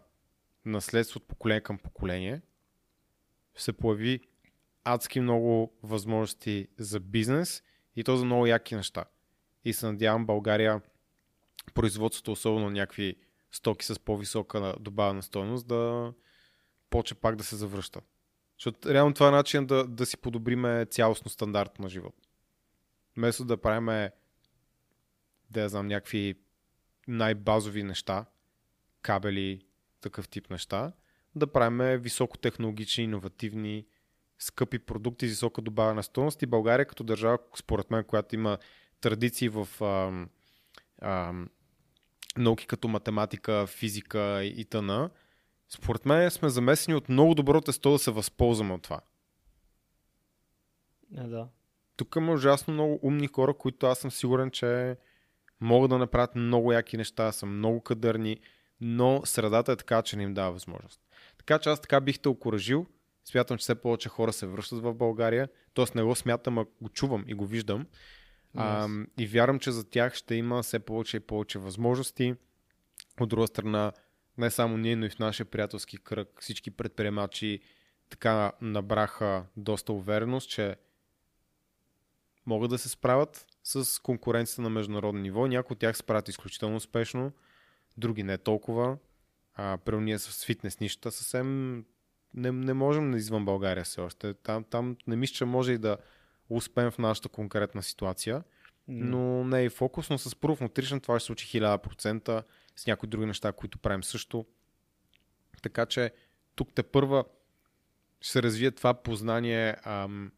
наследство 0.65 1.17
от 1.17 1.27
поколение 1.27 1.61
към 1.61 1.77
поколение, 1.77 2.41
ще 3.53 3.63
се 3.63 3.73
появи 3.73 4.19
адски 4.83 5.19
много 5.19 5.73
възможности 5.83 6.67
за 6.77 6.99
бизнес 6.99 7.63
и 7.95 8.03
то 8.03 8.17
за 8.17 8.25
много 8.25 8.45
яки 8.45 8.75
неща. 8.75 9.05
И 9.65 9.73
се 9.73 9.85
надявам 9.85 10.25
България, 10.25 10.81
производството, 11.73 12.31
особено 12.31 12.69
някакви 12.69 13.15
стоки 13.51 13.85
с 13.85 13.99
по-висока 13.99 14.75
добавена 14.79 15.23
стойност, 15.23 15.67
да 15.67 16.13
почне 16.89 17.17
пак 17.17 17.35
да 17.35 17.43
се 17.43 17.55
завръща. 17.55 18.01
Защото 18.57 18.93
реално 18.93 19.13
това 19.13 19.27
е 19.27 19.31
начин 19.31 19.65
да, 19.65 19.87
да 19.87 20.05
си 20.05 20.17
подобриме 20.17 20.85
цялостно 20.85 21.29
стандарт 21.31 21.79
на 21.79 21.89
живот. 21.89 22.15
Вместо 23.17 23.45
да 23.45 23.57
правиме 23.57 24.11
да 25.49 25.61
я 25.61 25.69
знам, 25.69 25.87
някакви 25.87 26.35
най-базови 27.07 27.83
неща, 27.83 28.25
кабели, 29.01 29.65
такъв 30.01 30.29
тип 30.29 30.49
неща, 30.49 30.93
да 31.35 31.47
правим 31.47 32.01
високотехнологични, 32.01 33.03
иновативни, 33.03 33.85
скъпи 34.39 34.79
продукти 34.79 35.27
с 35.27 35.29
висока 35.29 35.61
добавена 35.61 36.03
стойност 36.03 36.41
и 36.41 36.45
България 36.45 36.85
като 36.85 37.03
държава, 37.03 37.37
според 37.55 37.91
мен, 37.91 38.03
която 38.03 38.35
има 38.35 38.57
традиции 39.01 39.49
в 39.49 39.67
ам, 39.81 40.29
ам, 41.01 41.49
науки 42.37 42.67
като 42.67 42.87
математика, 42.87 43.67
физика 43.67 44.43
и 44.43 44.65
т.н. 44.65 45.09
Според 45.69 46.05
мен 46.05 46.31
сме 46.31 46.49
замесени 46.49 46.95
от 46.95 47.09
много 47.09 47.35
добро 47.35 47.61
тесто 47.61 47.91
да 47.91 47.99
се 47.99 48.11
възползваме 48.11 48.73
от 48.73 48.81
това. 48.81 49.01
Е, 51.17 51.23
да. 51.23 51.47
Тук 51.97 52.15
има 52.17 52.33
ужасно 52.33 52.73
много 52.73 52.99
умни 53.03 53.27
хора, 53.27 53.53
които 53.53 53.85
аз 53.85 53.99
съм 53.99 54.11
сигурен, 54.11 54.51
че 54.51 54.97
могат 55.61 55.89
да 55.89 55.97
направят 55.97 56.35
много 56.35 56.71
яки 56.71 56.97
неща, 56.97 57.31
са 57.31 57.45
много 57.45 57.81
кадърни, 57.81 58.39
но 58.81 59.21
средата 59.25 59.71
е 59.71 59.75
така, 59.75 60.01
че 60.01 60.17
не 60.17 60.23
им 60.23 60.33
дава 60.33 60.51
възможност. 60.51 61.01
Така 61.37 61.59
че 61.59 61.69
аз 61.69 61.81
така 61.81 62.01
бих 62.01 62.19
те 62.19 62.29
окоръжил. 62.29 62.85
Смятам, 63.25 63.57
че 63.57 63.61
все 63.61 63.75
повече 63.75 64.09
хора 64.09 64.33
се 64.33 64.47
връщат 64.47 64.79
в 64.79 64.93
България. 64.93 65.49
Тоест 65.73 65.95
не 65.95 66.03
го 66.03 66.15
смятам, 66.15 66.57
а 66.57 66.65
го 66.81 66.89
чувам 66.89 67.23
и 67.27 67.33
го 67.33 67.45
виждам. 67.45 67.85
А, 68.55 68.87
и 69.19 69.27
вярвам, 69.27 69.59
че 69.59 69.71
за 69.71 69.89
тях 69.89 70.15
ще 70.15 70.35
има 70.35 70.63
все 70.63 70.79
повече 70.79 71.17
и 71.17 71.19
повече 71.19 71.59
възможности. 71.59 72.35
От 73.19 73.29
друга 73.29 73.47
страна, 73.47 73.91
не 74.37 74.51
само 74.51 74.77
ние, 74.77 74.95
но 74.95 75.05
и 75.05 75.09
в 75.09 75.19
нашия 75.19 75.45
приятелски 75.45 75.97
кръг 75.97 76.29
всички 76.39 76.71
предприемачи 76.71 77.59
така 78.09 78.51
набраха 78.61 79.45
доста 79.57 79.93
увереност, 79.93 80.49
че 80.49 80.75
могат 82.45 82.69
да 82.69 82.77
се 82.77 82.89
справят 82.89 83.47
с 83.63 84.01
конкуренцията 84.01 84.61
на 84.61 84.69
международно 84.69 85.21
ниво. 85.21 85.47
Някои 85.47 85.73
от 85.73 85.79
тях 85.79 85.95
се 85.95 85.99
справят 85.99 86.29
изключително 86.29 86.75
успешно, 86.75 87.31
други 87.97 88.23
не 88.23 88.37
толкова. 88.37 88.97
А, 89.53 89.77
при 89.77 89.97
ние 89.97 90.19
с 90.19 90.45
фитнес 90.45 90.79
нища 90.79 91.11
съвсем 91.11 91.77
не, 92.33 92.51
не 92.51 92.73
можем 92.73 93.11
да 93.11 93.17
извън 93.17 93.45
България 93.45 93.83
все 93.83 94.01
още. 94.01 94.33
Там, 94.33 94.63
там 94.63 94.97
не 95.07 95.15
мисля, 95.15 95.33
че 95.33 95.45
може 95.45 95.71
и 95.73 95.77
да 95.77 95.97
успеем 96.49 96.91
в 96.91 96.97
нашата 96.97 97.29
конкретна 97.29 97.83
ситуация, 97.83 98.43
но 98.87 99.43
не 99.43 99.61
е 99.61 99.65
и 99.65 99.69
фокус, 99.69 100.09
но 100.09 100.17
с 100.17 100.29
Proof 100.29 100.61
Nutrition 100.61 101.03
това 101.03 101.19
ще 101.19 101.23
се 101.23 101.25
случи 101.25 101.61
1000%, 101.61 102.43
с 102.75 102.87
някои 102.87 103.09
други 103.09 103.25
неща, 103.25 103.51
които 103.51 103.79
правим 103.79 104.03
също. 104.03 104.45
Така 105.61 105.85
че 105.85 106.11
тук 106.55 106.69
те 106.75 106.83
първа 106.83 107.25
ще 108.21 108.31
се 108.31 108.43
развие 108.43 108.71
това 108.71 108.93
познание 108.93 109.75
ам, 109.83 110.31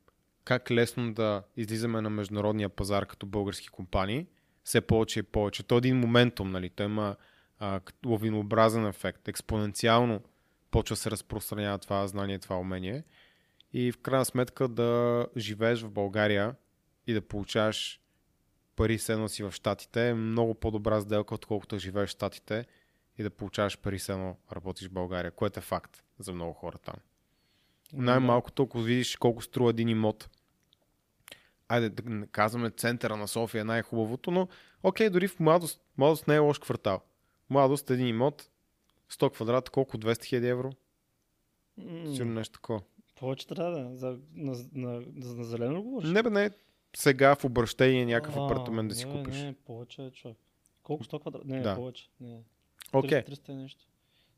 как 0.43 0.71
лесно 0.71 1.13
да 1.13 1.43
излизаме 1.57 2.01
на 2.01 2.09
международния 2.09 2.69
пазар 2.69 3.05
като 3.05 3.25
български 3.25 3.67
компании, 3.67 4.27
все 4.63 4.81
повече 4.81 5.19
и 5.19 5.23
повече. 5.23 5.63
То 5.63 5.75
е 5.75 5.77
един 5.77 5.99
моментум, 5.99 6.51
нали? 6.51 6.69
Той 6.69 6.85
има 6.85 7.15
а, 7.59 7.81
лавинообразен 8.05 8.85
ефект. 8.85 9.27
Експоненциално 9.27 10.21
почва 10.71 10.95
се 10.95 11.11
разпространява 11.11 11.77
това 11.77 12.07
знание, 12.07 12.39
това 12.39 12.57
умение. 12.57 13.03
И 13.79 13.91
в 13.91 13.97
крайна 13.97 14.25
сметка 14.25 14.67
да 14.67 15.25
живееш 15.37 15.81
в 15.81 15.89
България 15.89 16.55
и 17.07 17.13
да 17.13 17.21
получаваш 17.21 18.01
пари 18.75 18.99
седно 18.99 19.29
си 19.29 19.43
в 19.43 19.51
Штатите 19.51 20.09
е 20.09 20.13
много 20.13 20.53
по-добра 20.53 21.01
сделка, 21.01 21.35
отколкото 21.35 21.75
да 21.75 21.79
живееш 21.79 22.09
в 22.09 22.11
Штатите 22.11 22.65
и 23.17 23.23
да 23.23 23.29
получаваш 23.29 23.77
пари 23.77 23.99
седно 23.99 24.37
работиш 24.51 24.87
в 24.87 24.91
България, 24.91 25.31
което 25.31 25.59
е 25.59 25.61
факт 25.61 26.03
за 26.19 26.33
много 26.33 26.53
хора 26.53 26.77
там. 26.77 26.95
Най-малкото, 27.93 28.63
ако 28.63 28.79
видиш 28.79 29.15
колко 29.15 29.41
струва 29.41 29.69
един 29.69 29.89
имот. 29.89 30.29
Айде 31.67 31.89
да 31.89 32.27
казваме 32.27 32.69
центъра 32.69 33.17
на 33.17 33.27
София 33.27 33.61
е 33.61 33.63
най-хубавото, 33.63 34.31
но 34.31 34.47
окей, 34.83 35.09
дори 35.09 35.27
в 35.27 35.39
младост, 35.39 35.81
младост 35.97 36.27
не 36.27 36.35
е 36.35 36.39
лош 36.39 36.59
квартал. 36.59 37.01
Младост, 37.49 37.89
един 37.89 38.07
имот, 38.07 38.49
100 39.11 39.33
квадрата, 39.33 39.71
колко? 39.71 39.97
200 39.97 40.11
000 40.11 40.45
евро? 40.45 40.71
М, 41.77 42.15
Сигурно 42.15 42.33
нещо 42.33 42.53
такова. 42.53 42.81
Повече 43.19 43.47
трябва 43.47 43.71
да. 43.71 43.95
За, 43.95 44.17
на, 44.35 44.55
на, 44.73 45.01
на, 45.13 45.35
на 45.35 45.43
зелено 45.43 45.83
говориш? 45.83 46.09
Не 46.09 46.23
бе, 46.23 46.29
не. 46.29 46.49
Сега 46.95 47.35
в 47.35 47.45
обращение 47.45 48.05
някакъв 48.05 48.37
А, 48.37 48.45
апартамент 48.45 48.89
да 48.89 48.95
си 48.95 49.05
не, 49.05 49.11
купиш. 49.17 49.35
Не, 49.35 49.55
повече 49.65 50.01
е 50.05 50.11
човек. 50.11 50.37
Колко 50.83 51.03
100 51.03 51.21
квадрата? 51.21 51.47
Не, 51.47 51.61
Да. 51.61 51.75
повече. 51.75 52.09
Не. 52.19 52.39
Окей, 52.93 53.21
300, 53.21 53.29
300 53.29 53.51
и 53.51 53.55
нещо. 53.55 53.85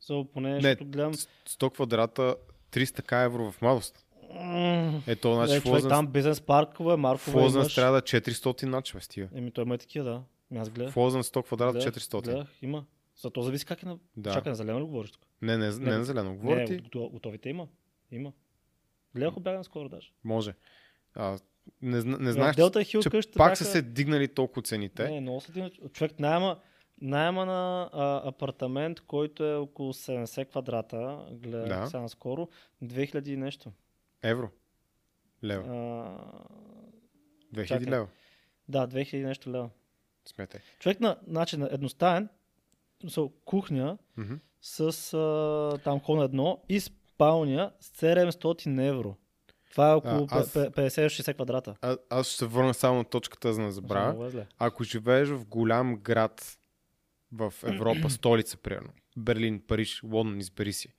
So, 0.01 0.27
поне, 0.31 0.49
Не, 0.53 0.61
защото 0.61 0.85
гледам... 0.85 1.13
100 1.13 1.73
квадрата, 1.73 2.35
300 2.71 3.01
к 3.01 3.11
евро 3.25 3.51
в 3.51 3.61
младост. 3.61 4.05
М, 4.33 5.03
Ето, 5.07 5.33
значи 5.33 5.53
е, 5.67 5.69
Лозенс, 5.69 5.89
там 5.89 6.07
бизнес 6.07 6.41
паркове, 6.41 6.95
маркове 6.95 7.37
Лозенс 7.41 7.63
имаш. 7.65 7.75
трябва 7.75 7.91
да 7.91 7.97
е 7.97 8.21
400 8.21 8.63
наче, 8.63 8.93
бе, 8.97 9.01
стига. 9.01 9.29
Еми, 9.33 9.51
той 9.51 9.63
има 9.63 9.75
и 9.75 9.77
такива, 9.77 10.05
да. 10.05 10.23
Ами 10.51 10.59
Аз 10.59 10.69
гледах. 10.69 10.93
В 10.93 10.97
Лозенс 10.97 11.29
100 11.29 11.43
квадрата 11.45 11.73
Гледах, 11.73 11.93
400. 11.93 12.23
Гледах, 12.23 12.47
има. 12.61 12.85
За 13.21 13.29
то 13.29 13.41
зависи 13.41 13.65
как 13.65 13.83
е 13.83 13.85
на... 13.85 13.97
Да. 14.17 14.33
Чакай, 14.33 14.49
на 14.49 14.55
зелено 14.55 14.79
ли 14.79 14.83
говориш 14.83 15.11
тук? 15.11 15.21
Не, 15.41 15.57
не, 15.57 15.69
не, 15.69 15.75
Не, 15.77 15.97
на 15.97 16.03
зелено. 16.03 16.35
Говоря 16.35 16.59
не, 16.59 16.65
ти, 16.65 16.81
готовите 16.93 17.49
има. 17.49 17.67
Има. 18.11 18.31
Гледах 19.15 19.37
обяган 19.37 19.63
скоро 19.63 19.89
даже. 19.89 20.11
може. 20.23 20.53
А, 21.15 21.39
не, 21.81 22.03
не 22.03 22.31
знаеш, 22.31 22.55
Делта 22.55 22.83
Хил 22.83 23.01
че 23.01 23.09
къщата 23.09 23.37
пак 23.37 23.47
бяха- 23.47 23.55
са 23.55 23.65
се 23.65 23.81
дигнали 23.81 24.27
толкова 24.27 24.61
цените. 24.61 25.09
Не, 25.09 25.21
много 25.21 25.41
са. 25.41 25.71
Човек 25.89 26.19
найема, 26.19 26.59
найема 27.01 27.45
на 27.45 27.89
а, 27.93 28.21
апартамент, 28.25 29.01
който 29.01 29.45
е 29.45 29.55
около 29.55 29.93
70 29.93 30.45
квадрата, 30.45 31.25
гледах 31.31 31.79
Да. 31.79 31.87
сега 31.87 32.01
наскоро, 32.01 32.47
2000 32.83 33.27
и 33.27 33.37
нещо. 33.37 33.71
Евро. 34.23 34.49
Лева. 35.43 35.63
А, 35.65 37.55
2000 37.55 37.67
чакай. 37.67 37.87
лева. 37.87 38.07
да, 38.67 38.87
2000 38.87 39.13
и 39.13 39.23
нещо 39.23 39.49
лева. 39.49 39.69
Смятай. 40.25 40.61
Човек 40.79 40.99
на, 40.99 41.17
значи, 41.27 41.57
на 41.57 41.69
едностаен, 41.71 42.29
кухня 43.45 43.97
Мгм. 44.17 44.33
с 44.61 44.79
а, 45.13 45.79
там 45.83 45.99
хон 45.99 46.21
едно 46.21 46.63
и 46.69 46.81
спалня 47.19 47.71
с 47.79 47.91
700 47.91 48.87
евро. 48.87 49.15
Това 49.71 49.91
е 49.91 49.93
около 49.93 50.27
А, 50.31 50.39
аз- 50.39 50.53
пе- 50.53 50.69
пе- 50.69 50.89
50-60 50.89 51.33
квадрата. 51.35 51.75
А, 51.81 51.97
аз 52.09 52.27
ще 52.27 52.37
се 52.37 52.45
върна 52.45 52.73
само 52.73 52.97
на 52.97 53.03
точката, 53.05 53.53
за 53.53 53.59
да 53.59 53.65
не 53.65 53.71
забравя. 53.71 54.45
Ако 54.57 54.83
живееш 54.83 55.29
в 55.29 55.45
голям 55.45 55.95
град 55.95 56.57
в 57.31 57.53
Европа, 57.63 58.09
столица, 58.09 58.57
примерно, 58.57 58.89
Берлин, 59.17 59.61
Париж, 59.67 60.03
Лондон, 60.03 60.39
избери 60.39 60.73
си. 60.73 60.93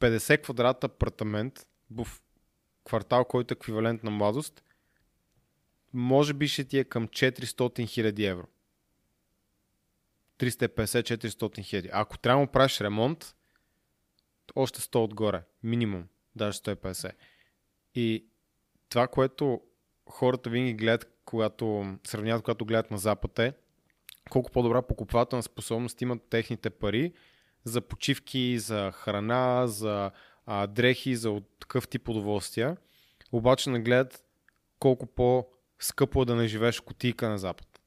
50 0.00 0.42
квадрата 0.42 0.86
апартамент 0.86 1.66
в 1.90 2.08
квартал, 2.84 3.24
който 3.24 3.52
е 3.52 3.56
еквивалент 3.56 4.02
на 4.02 4.10
младост, 4.10 4.62
може 5.92 6.34
би 6.34 6.48
ще 6.48 6.64
ти 6.64 6.78
е 6.78 6.84
към 6.84 7.08
400 7.08 7.86
хиляди 7.88 8.24
евро. 8.24 8.46
350-400 10.38 11.62
хиляди. 11.62 11.90
Ако 11.92 12.18
трябва 12.18 12.46
да 12.46 12.52
правиш 12.52 12.80
ремонт, 12.80 13.35
още 14.54 14.80
100 14.80 14.96
отгоре. 14.96 15.42
Минимум. 15.62 16.04
Даже 16.36 16.58
150. 16.58 17.12
И 17.94 18.26
това, 18.88 19.08
което 19.08 19.60
хората 20.08 20.50
винаги 20.50 20.74
гледат, 20.74 21.16
когато 21.24 21.96
сравняват, 22.06 22.42
когато 22.42 22.64
гледат 22.64 22.90
на 22.90 22.98
Запад 22.98 23.38
е 23.38 23.52
колко 24.30 24.50
по-добра 24.50 24.82
покупателна 24.82 25.42
способност 25.42 26.02
имат 26.02 26.22
техните 26.30 26.70
пари 26.70 27.12
за 27.64 27.80
почивки, 27.80 28.58
за 28.58 28.92
храна, 28.92 29.66
за 29.66 30.10
а, 30.46 30.66
дрехи, 30.66 31.16
за 31.16 31.42
такъв 31.60 31.88
тип 31.88 32.08
удоволствия. 32.08 32.76
Обаче 33.32 33.70
не 33.70 33.80
гледат 33.80 34.24
колко 34.78 35.06
по-скъпо 35.06 36.22
е 36.22 36.24
да 36.24 36.34
не 36.34 36.48
живееш 36.48 36.80
в 36.80 37.22
на 37.22 37.38
Запад. 37.38 37.80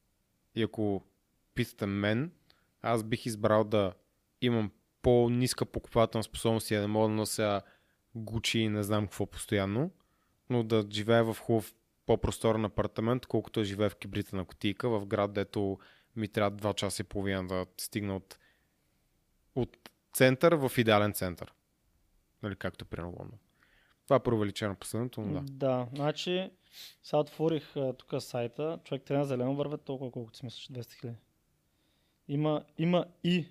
И 0.56 0.64
ако 0.64 1.04
питате 1.56 1.86
мен, 1.86 2.32
аз 2.82 3.04
бих 3.04 3.26
избрал 3.26 3.64
да 3.64 3.94
имам 4.42 4.72
по-ниска 5.02 5.66
покупателна 5.66 6.24
способност 6.24 6.72
и 6.72 6.76
да 6.76 6.82
не 6.82 6.88
мога 6.88 7.08
да 7.08 7.14
нося 7.14 7.62
Гучи 8.16 8.60
и 8.60 8.70
не 8.70 8.84
знам 8.84 9.08
какво 9.08 9.26
постоянно, 9.26 9.92
но 10.50 10.64
да 10.64 10.86
живея 10.92 11.24
в 11.24 11.38
хубав 11.40 11.74
по-просторен 12.06 12.66
апартамент, 12.66 13.26
колкото 13.26 13.60
да 13.60 13.64
живея 13.64 13.90
в 13.90 13.96
кибрита 13.96 14.36
на 14.36 14.46
кутийка, 14.46 14.90
в 14.90 15.06
град, 15.06 15.34
дето 15.34 15.80
ми 16.16 16.28
трябва 16.28 16.58
2 16.58 16.76
часа 16.76 17.02
и 17.02 17.06
половина 17.06 17.48
да 17.48 17.66
стигна 17.78 18.16
от, 18.16 18.40
от 19.56 19.78
център 20.14 20.54
в 20.54 20.72
идеален 20.78 21.14
център. 21.14 21.54
Нали, 22.44 22.56
както 22.56 22.86
при 22.86 23.02
Лондон. 23.02 23.40
Това 24.04 24.16
е 24.16 24.24
преувеличено 24.24 24.76
последното, 24.76 25.22
но 25.22 25.34
да. 25.34 25.42
Да, 25.42 25.88
значи 25.96 26.52
сега 27.04 27.20
отворих 27.20 27.74
тук 27.98 28.22
сайта, 28.22 28.80
човек 28.84 29.10
на 29.10 29.26
зелено 29.26 29.56
вървят 29.56 29.82
толкова, 29.82 30.12
колкото 30.12 30.38
си 30.38 30.46
мислиш, 30.46 30.68
200 30.68 31.00
хиляди. 31.00 31.18
Има, 32.28 32.64
има 32.78 33.06
и, 33.24 33.48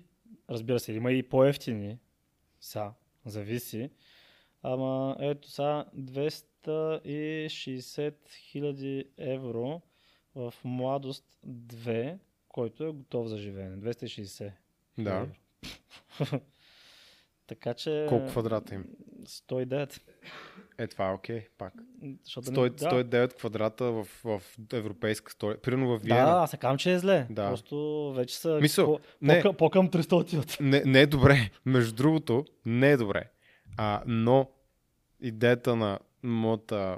разбира 0.49 0.79
се, 0.79 0.93
има 0.93 1.11
и 1.11 1.23
по-ефтини, 1.23 1.99
са, 2.59 2.91
зависи, 3.25 3.89
ама 4.63 5.17
ето 5.19 5.49
са 5.49 5.85
260 5.97 8.13
хиляди 8.29 9.05
евро 9.17 9.81
в 10.35 10.53
младост 10.63 11.25
2, 11.47 12.17
който 12.47 12.83
е 12.83 12.91
готов 12.91 13.27
за 13.27 13.37
живеене. 13.37 13.77
260 13.77 14.51
Да. 14.97 15.27
така 17.47 17.73
че... 17.73 18.05
Колко 18.09 18.27
квадрата 18.27 18.75
им? 18.75 18.85
109. 19.23 20.01
Е, 20.79 20.87
това 20.87 21.09
е 21.09 21.13
окей, 21.13 21.47
пак. 21.57 21.73
Защото 22.23 22.51
100, 22.51 22.69
да. 22.69 23.03
109 23.03 23.37
квадрата 23.37 23.85
в, 23.85 24.07
в 24.23 24.41
европейска 24.73 25.31
столица. 25.31 25.61
Примерно 25.61 25.97
в 25.97 25.99
Да, 25.99 26.03
Виена. 26.03 26.43
аз 26.43 26.53
не 26.53 26.59
казвам, 26.59 26.77
че 26.77 26.93
е 26.93 26.99
зле. 26.99 27.27
Да. 27.29 27.49
Просто 27.49 28.13
вече 28.15 28.37
са 28.37 28.59
Мисъл, 28.61 28.97
по, 28.97 28.99
не. 29.21 29.41
по, 29.41 29.53
по, 29.53 29.69
към 29.69 29.89
300 29.89 30.13
отиват. 30.13 30.57
Не, 30.61 30.83
не 30.85 31.01
е 31.01 31.05
добре. 31.05 31.51
Между 31.65 31.95
другото, 31.95 32.45
не 32.65 32.91
е 32.91 32.97
добре. 32.97 33.23
А, 33.77 34.03
но 34.05 34.49
идеята 35.21 35.75
на 35.75 35.99
моята 36.23 36.97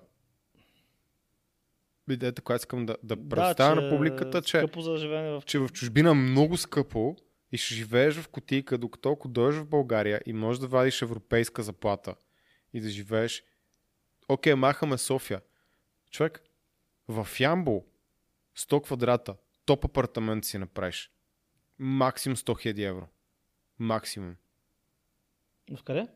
идеята, 2.10 2.42
която 2.42 2.62
искам 2.62 2.86
да, 2.86 2.98
да 3.04 3.30
представя 3.30 3.76
да, 3.76 3.82
на 3.82 3.90
публиката, 3.90 4.42
че, 4.42 4.66
за 4.78 4.98
живеене 4.98 5.32
в... 5.32 5.44
че 5.46 5.60
в 5.60 5.70
чужбина 5.70 6.14
много 6.14 6.58
скъпо 6.58 7.16
и 7.52 7.58
ще 7.58 7.76
живееш 7.76 8.16
в 8.16 8.28
кутийка, 8.28 8.78
докато 8.78 9.12
ако 9.12 9.28
дойдеш 9.28 9.60
в 9.60 9.66
България 9.66 10.22
и 10.26 10.34
можеш 10.34 10.60
да 10.60 10.68
вадиш 10.68 11.02
европейска 11.02 11.64
заплата 11.64 12.16
и 12.74 12.82
да 12.82 12.90
живееш 12.90 13.44
Окей, 14.32 14.56
махаме 14.56 14.98
София. 14.98 15.42
Човек, 16.10 16.44
в 17.08 17.28
Ямбол 17.40 17.86
100 18.58 18.84
квадрата, 18.84 19.36
топ 19.66 19.86
апартамент 19.86 20.46
си 20.46 20.58
направиш. 20.58 21.12
Максимум 21.80 22.36
100 22.36 22.74
000 22.74 22.90
евро. 22.90 23.08
Максимум. 23.80 24.36
В 25.78 25.84
къде? 25.84 26.08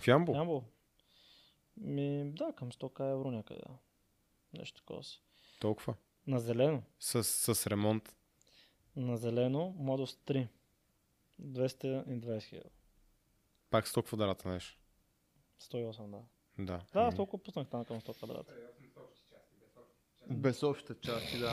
В 0.00 0.06
Ямбол? 0.06 0.34
Ямбол. 0.34 0.64
Ми, 1.76 2.32
да, 2.32 2.52
към 2.56 2.72
100 2.72 3.12
евро 3.12 3.30
някъде. 3.30 3.62
Нещо 4.58 4.80
такова 4.80 5.04
си. 5.04 5.22
Толкова. 5.60 5.94
На 6.26 6.38
зелено. 6.38 6.82
С, 6.98 7.24
с 7.24 7.66
ремонт. 7.66 8.16
На 8.96 9.16
зелено, 9.16 9.74
младост 9.78 10.20
3. 10.26 10.48
220 11.42 12.42
хиляди. 12.42 12.70
Пак 13.70 13.86
100 13.86 14.06
квадрата 14.06 14.48
нещо. 14.48 14.78
108, 15.60 16.10
да. 16.10 16.22
Да. 16.58 16.80
Да, 16.92 17.00
Ами, 17.00 17.16
толкова 17.16 17.42
пуснах 17.42 17.66
там 17.66 17.84
към 17.84 18.00
100 18.00 18.16
квадрата. 18.16 18.52
Без 20.30 20.62
общите 20.62 20.94
части, 21.00 21.38
да. 21.38 21.52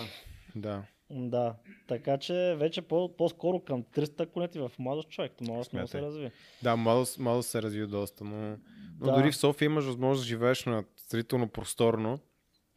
Да. 0.55 0.83
Да, 1.09 1.55
така 1.87 2.17
че 2.17 2.33
вече 2.57 2.81
по- 2.81 3.15
по-скоро 3.17 3.59
към 3.59 3.83
300 3.83 4.25
конети 4.25 4.59
в 4.59 4.71
младост 4.79 5.09
човек. 5.09 5.41
Младост 5.41 5.73
много 5.73 5.87
се 5.87 6.01
разви. 6.01 6.31
Да, 6.63 6.75
младост, 6.75 7.19
младост 7.19 7.49
се 7.49 7.61
разви 7.61 7.87
доста, 7.87 8.23
но, 8.23 8.57
но 8.99 9.05
Да. 9.05 9.11
дори 9.13 9.31
в 9.31 9.37
София 9.37 9.65
имаш 9.65 9.85
възможност 9.85 10.21
да 10.21 10.27
живееш 10.27 10.65
на 10.65 10.83
сравнително 10.97 11.47
просторно 11.47 12.19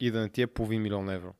и 0.01 0.11
да 0.11 0.21
не 0.21 0.29
ти 0.29 0.43
е 0.43 0.47
половин 0.47 0.83
милион 0.83 1.11
евро. 1.11 1.35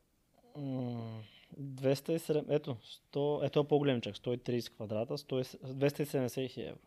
М, 0.57 1.23
207, 1.53 2.45
ето, 2.49 2.77
100, 3.13 3.45
ето 3.45 3.59
е 3.59 3.67
по-голем 3.67 4.01
чак, 4.01 4.15
130 4.15 4.69
квадрата, 4.69 5.13
100, 5.13 5.57
270 5.65 6.47
хиляди 6.47 6.69
евро. 6.69 6.79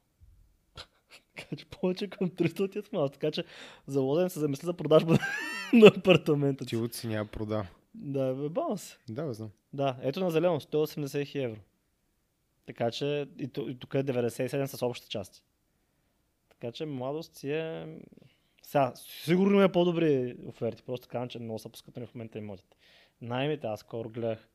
Така 1.36 1.56
че 1.56 1.66
повече 1.66 2.10
към 2.10 2.30
300 2.30 2.78
от 2.78 2.92
малко. 2.92 3.12
Така 3.12 3.30
че 3.30 3.44
за 3.86 4.00
Лоден 4.00 4.30
се 4.30 4.40
замисли 4.40 4.66
за 4.66 4.74
продажба 4.74 5.18
на, 5.72 5.86
апартамента. 5.86 6.64
Ти 6.64 6.76
от 6.76 6.94
си 6.94 7.06
няма 7.06 7.26
прода. 7.26 7.66
Да, 7.94 8.34
бе, 8.34 8.48
баланс. 8.48 8.98
Да, 9.08 9.26
бе, 9.26 9.32
знам. 9.32 9.50
Да, 9.72 9.96
ето 10.02 10.20
на 10.20 10.30
зелено, 10.30 10.60
180 10.60 11.26
хиляди 11.26 11.44
евро. 11.44 11.60
Така 12.66 12.90
че 12.90 13.28
и, 13.38 13.50
и 13.58 13.78
тук 13.78 13.94
е 13.94 14.04
97 14.04 14.66
с 14.66 14.86
общите 14.86 15.08
части. 15.08 15.42
Така 16.48 16.72
че 16.72 16.86
младост 16.86 17.36
си 17.36 17.50
е... 17.50 17.98
Сега, 18.62 18.92
сигурно 18.96 19.56
има 19.56 19.68
по-добри 19.68 20.36
оферти, 20.46 20.82
просто 20.82 21.08
казвам, 21.08 21.28
че 21.28 21.38
много 21.38 21.58
са 21.58 21.68
поскъпени 21.68 22.06
в 22.06 22.14
момента 22.14 22.38
имотите. 22.38 22.76
Наймите, 23.20 23.66
аз 23.66 23.80
скоро 23.80 24.08
гледах 24.08 24.48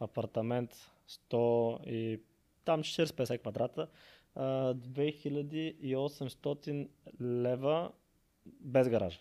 апартамент 0.00 0.90
100 1.30 1.84
и 1.86 2.20
там 2.64 2.82
40-50 2.82 3.40
квадрата, 3.40 3.88
2800 4.36 6.88
лева 7.20 7.92
без 8.46 8.88
гаража. 8.88 9.20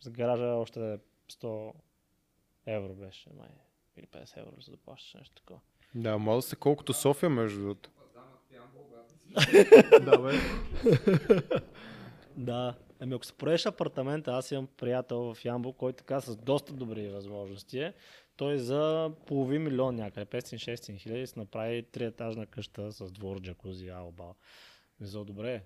С 0.00 0.10
гаража 0.10 0.44
още 0.44 0.98
100 1.32 1.72
евро 2.66 2.94
беше, 2.94 3.30
май. 3.38 3.48
Или 3.96 4.06
50 4.06 4.36
евро, 4.36 4.60
за 4.60 4.70
да 4.70 4.76
плащаш 4.76 5.14
нещо 5.14 5.34
такова. 5.34 5.60
Да, 5.94 6.18
мога 6.18 6.36
да 6.36 6.42
се 6.42 6.56
колкото 6.56 6.92
София, 6.92 7.30
между 7.30 7.60
другото. 7.60 7.90
да, 10.00 10.18
бе. 10.18 10.32
да. 12.36 12.74
Ами 13.00 13.14
ако 13.14 13.24
се 13.24 13.32
проеш 13.32 13.66
апартамента, 13.66 14.30
аз 14.30 14.50
имам 14.50 14.68
приятел 14.76 15.34
в 15.34 15.44
Ямбо, 15.44 15.72
който 15.72 15.96
така 15.96 16.20
с 16.20 16.36
доста 16.36 16.72
добри 16.72 17.08
възможности 17.08 17.78
е. 17.78 17.94
Той 18.38 18.58
за 18.58 19.10
половин 19.26 19.62
милион 19.62 19.94
някъде, 19.94 20.40
500-600 20.40 20.98
хиляди, 20.98 21.26
се 21.26 21.38
направи 21.38 21.82
триетажна 21.82 22.46
къща 22.46 22.92
с 22.92 23.12
двор, 23.12 23.40
джакузи, 23.40 23.88
алба. 23.88 24.34
За 25.00 25.24
добре, 25.24 25.64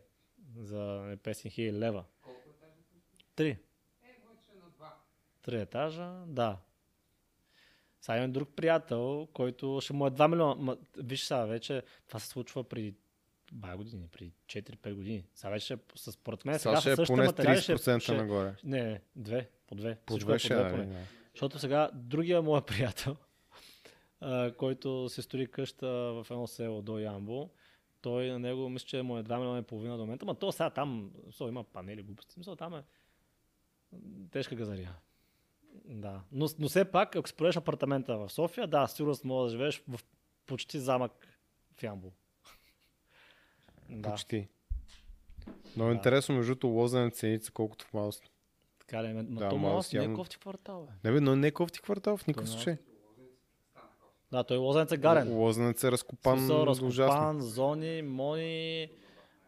за 0.56 0.76
500 1.16 1.50
хиляди 1.50 1.78
лева. 1.78 2.04
Колко 2.22 2.40
етажа? 2.50 2.72
Три. 3.36 3.48
Е, 3.48 3.56
е 4.04 4.60
на 4.64 4.70
два. 4.70 4.96
Три 5.42 5.60
етажа, 5.60 6.12
да. 6.26 6.58
Сега 8.00 8.18
имам 8.18 8.32
друг 8.32 8.48
приятел, 8.56 9.28
който 9.32 9.78
ще 9.82 9.92
му 9.92 10.06
е 10.06 10.10
2 10.10 10.28
милиона. 10.28 10.54
Ма, 10.54 10.76
виж 10.96 11.24
сега, 11.24 11.44
вече 11.44 11.82
това 12.08 12.20
се 12.20 12.26
случва 12.26 12.64
при 12.64 12.94
бая 13.52 13.76
години, 13.76 14.08
при 14.12 14.32
4-5 14.46 14.94
години. 14.94 15.24
Сега 15.34 15.50
вече 15.50 15.76
с 15.94 16.12
според 16.12 16.44
мен, 16.44 16.58
сега, 16.58 16.80
Сега 16.80 16.94
ще 16.94 17.02
е 17.02 17.06
поне 17.06 17.24
с 17.24 17.26
материали 17.26 17.58
30% 17.58 18.00
ще, 18.00 18.14
нагоре. 18.14 18.54
Не, 18.64 18.82
не, 18.82 19.00
две, 19.16 19.48
по 19.66 19.74
две. 19.74 19.98
По 20.06 20.18
две 20.18 20.34
е 20.34 20.38
ще 20.38 20.54
е, 20.54 20.70
поне. 20.70 20.84
да. 20.84 20.98
Защото 21.34 21.58
сега 21.58 21.90
другия 21.94 22.42
мой 22.42 22.62
приятел, 22.66 23.16
а, 24.20 24.52
който 24.52 25.08
се 25.08 25.22
строи 25.22 25.46
къща 25.46 25.86
в 25.88 26.26
едно 26.30 26.46
село 26.46 26.82
до 26.82 26.98
Ямбо, 26.98 27.50
той 28.00 28.26
на 28.26 28.38
него 28.38 28.68
мисля, 28.68 28.86
че 28.86 29.02
му 29.02 29.18
е 29.18 29.22
2 29.22 29.38
милиона 29.38 29.58
и 29.58 29.62
половина 29.62 29.96
до 29.96 30.02
момента, 30.02 30.24
но 30.26 30.34
то 30.34 30.52
сега 30.52 30.70
там 30.70 31.12
со, 31.30 31.48
има 31.48 31.64
панели, 31.64 32.02
глупости, 32.02 32.34
мисля, 32.38 32.56
там 32.56 32.74
е 32.74 32.82
тежка 34.30 34.54
газария. 34.54 34.94
Да. 35.84 36.20
Но, 36.32 36.48
но 36.58 36.68
все 36.68 36.84
пак, 36.84 37.16
ако 37.16 37.28
си 37.28 37.34
проеш 37.34 37.56
апартамента 37.56 38.18
в 38.18 38.30
София, 38.30 38.66
да, 38.66 38.86
сигурно 38.86 39.16
можеш 39.24 39.52
да 39.52 39.58
живееш 39.58 39.82
в 39.88 40.00
почти 40.46 40.78
замък 40.78 41.28
в 41.76 41.82
Ямбо. 41.82 42.12
Да, 43.90 44.10
Почти. 44.10 44.48
Много 45.76 45.90
Да. 45.90 45.94
интересно, 45.94 46.34
между 46.34 46.50
другото, 46.50 46.68
лозене 46.68 47.10
ценица, 47.10 47.52
колкото 47.52 47.84
в 47.84 47.92
Маус. 47.92 48.20
Така 48.92 49.04
ли? 49.04 49.08
е, 49.08 49.12
Ма, 49.12 49.22
Да, 49.22 49.48
то 49.48 49.58
ма, 49.58 49.68
Маус 49.68 49.92
не 49.92 49.98
е 49.98 50.02
явно- 50.02 50.16
кофти 50.16 50.38
квартал, 50.38 50.82
бе. 50.82 50.92
Не 51.04 51.14
бе, 51.14 51.20
но 51.20 51.36
не 51.36 51.46
е 51.46 51.50
кофти 51.50 51.80
квартал 51.80 52.16
в 52.16 52.26
никакъв 52.26 52.48
Той 52.48 52.54
случай. 52.54 52.76
Да, 54.32 54.44
той 54.44 54.56
Лозенец 54.56 54.92
е 54.92 54.96
гарен. 54.96 55.32
Лозенец 55.32 55.84
е 55.84 55.92
разкопан 55.92 56.38
Смисъл, 56.38 56.66
разкопан, 56.66 57.40
зони, 57.40 58.02
мони, 58.02 58.88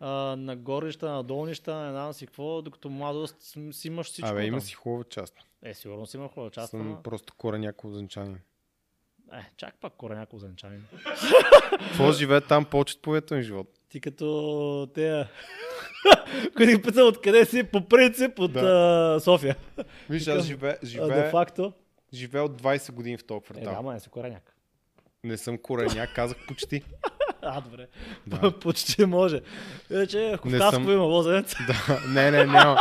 а, 0.01 0.09
на 0.37 0.57
горища, 0.57 1.11
на 1.11 1.23
долнища, 1.23 1.77
не 1.77 1.91
знам 1.91 2.13
си 2.13 2.27
какво, 2.27 2.63
докато 2.63 2.91
младост 2.91 3.37
си 3.73 3.89
имаш 3.89 4.07
всичко. 4.07 4.31
Абе, 4.31 4.45
има 4.45 4.61
си 4.61 4.75
хубава 4.75 5.05
част. 5.05 5.35
Е, 5.63 5.75
сигурно 5.75 6.07
си 6.07 6.17
има 6.17 6.29
хубава 6.29 6.51
част, 6.51 6.71
Съм 6.71 6.81
ама... 6.81 7.03
просто 7.03 7.35
кореняко 7.35 7.91
зенчанин. 7.91 8.39
Е, 9.33 9.51
чак 9.57 9.75
пак 9.81 9.93
кореняко 9.93 10.39
зенчанин. 10.39 10.85
Какво 11.81 12.13
живее 12.13 12.41
там 12.41 12.65
повече 12.65 12.95
от 12.95 13.03
половината 13.03 13.35
ми 13.35 13.43
живот? 13.43 13.69
Ти 13.89 14.01
като 14.01 14.89
те... 14.95 15.29
които 16.57 16.73
ги 16.73 16.83
питам 16.83 17.09
откъде 17.09 17.45
си, 17.45 17.63
по 17.63 17.89
принцип 17.89 18.39
от 18.39 18.53
Да. 18.53 18.61
а, 19.17 19.21
София. 19.21 19.57
Виж, 20.11 20.29
аз 20.29 20.45
живея, 20.45 21.31
факто. 21.31 21.73
живее 22.15 22.43
от 22.43 22.63
20 22.63 22.93
години 22.93 23.17
в 23.17 23.25
този 23.25 23.39
Е, 23.39 23.41
квартал. 23.43 23.75
да, 23.75 23.83
ма 23.83 23.93
не 23.93 24.01
си 24.01 24.09
кореняк. 24.09 24.55
Не 25.25 25.37
съм 25.37 25.59
кореняк, 25.59 26.15
казах 26.15 26.37
почти. 26.49 26.83
А, 27.47 27.61
добре. 27.61 27.87
Да. 28.27 28.59
Почти 28.61 29.07
може. 29.07 29.41
Вече 29.91 30.37
Ховтаско 30.41 30.73
съм- 30.73 30.91
има 30.91 31.03
Лозенец. 31.03 31.55
да, 31.67 32.01
не, 32.09 32.31
не, 32.31 32.45
няма. 32.47 32.81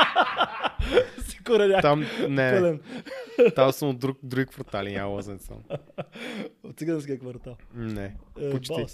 си 1.19 1.43
кореняк. 1.43 1.81
Там, 1.81 1.99
не, 2.29 2.51
Пълен. 2.51 2.81
там 3.55 3.71
съм 3.71 3.89
от 3.89 3.99
друг, 3.99 4.17
други 4.23 4.45
квартали, 4.45 4.91
няма 4.91 5.07
лозенец 5.07 5.45
съм. 5.45 5.57
От 6.63 6.77
циганския 6.77 7.19
квартал. 7.19 7.55
Не, 7.73 8.15
Е, 8.41 8.49
почти. 8.49 8.85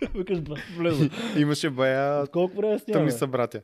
Викаш, 0.14 0.40
бра, 0.40 0.54
влезо. 0.76 1.10
Имаше 1.36 1.70
бая, 1.70 2.26
колко 2.26 2.56
време 2.56 2.78
снимаме? 2.78 3.04
ми 3.04 3.12
са 3.12 3.26
братя. 3.26 3.62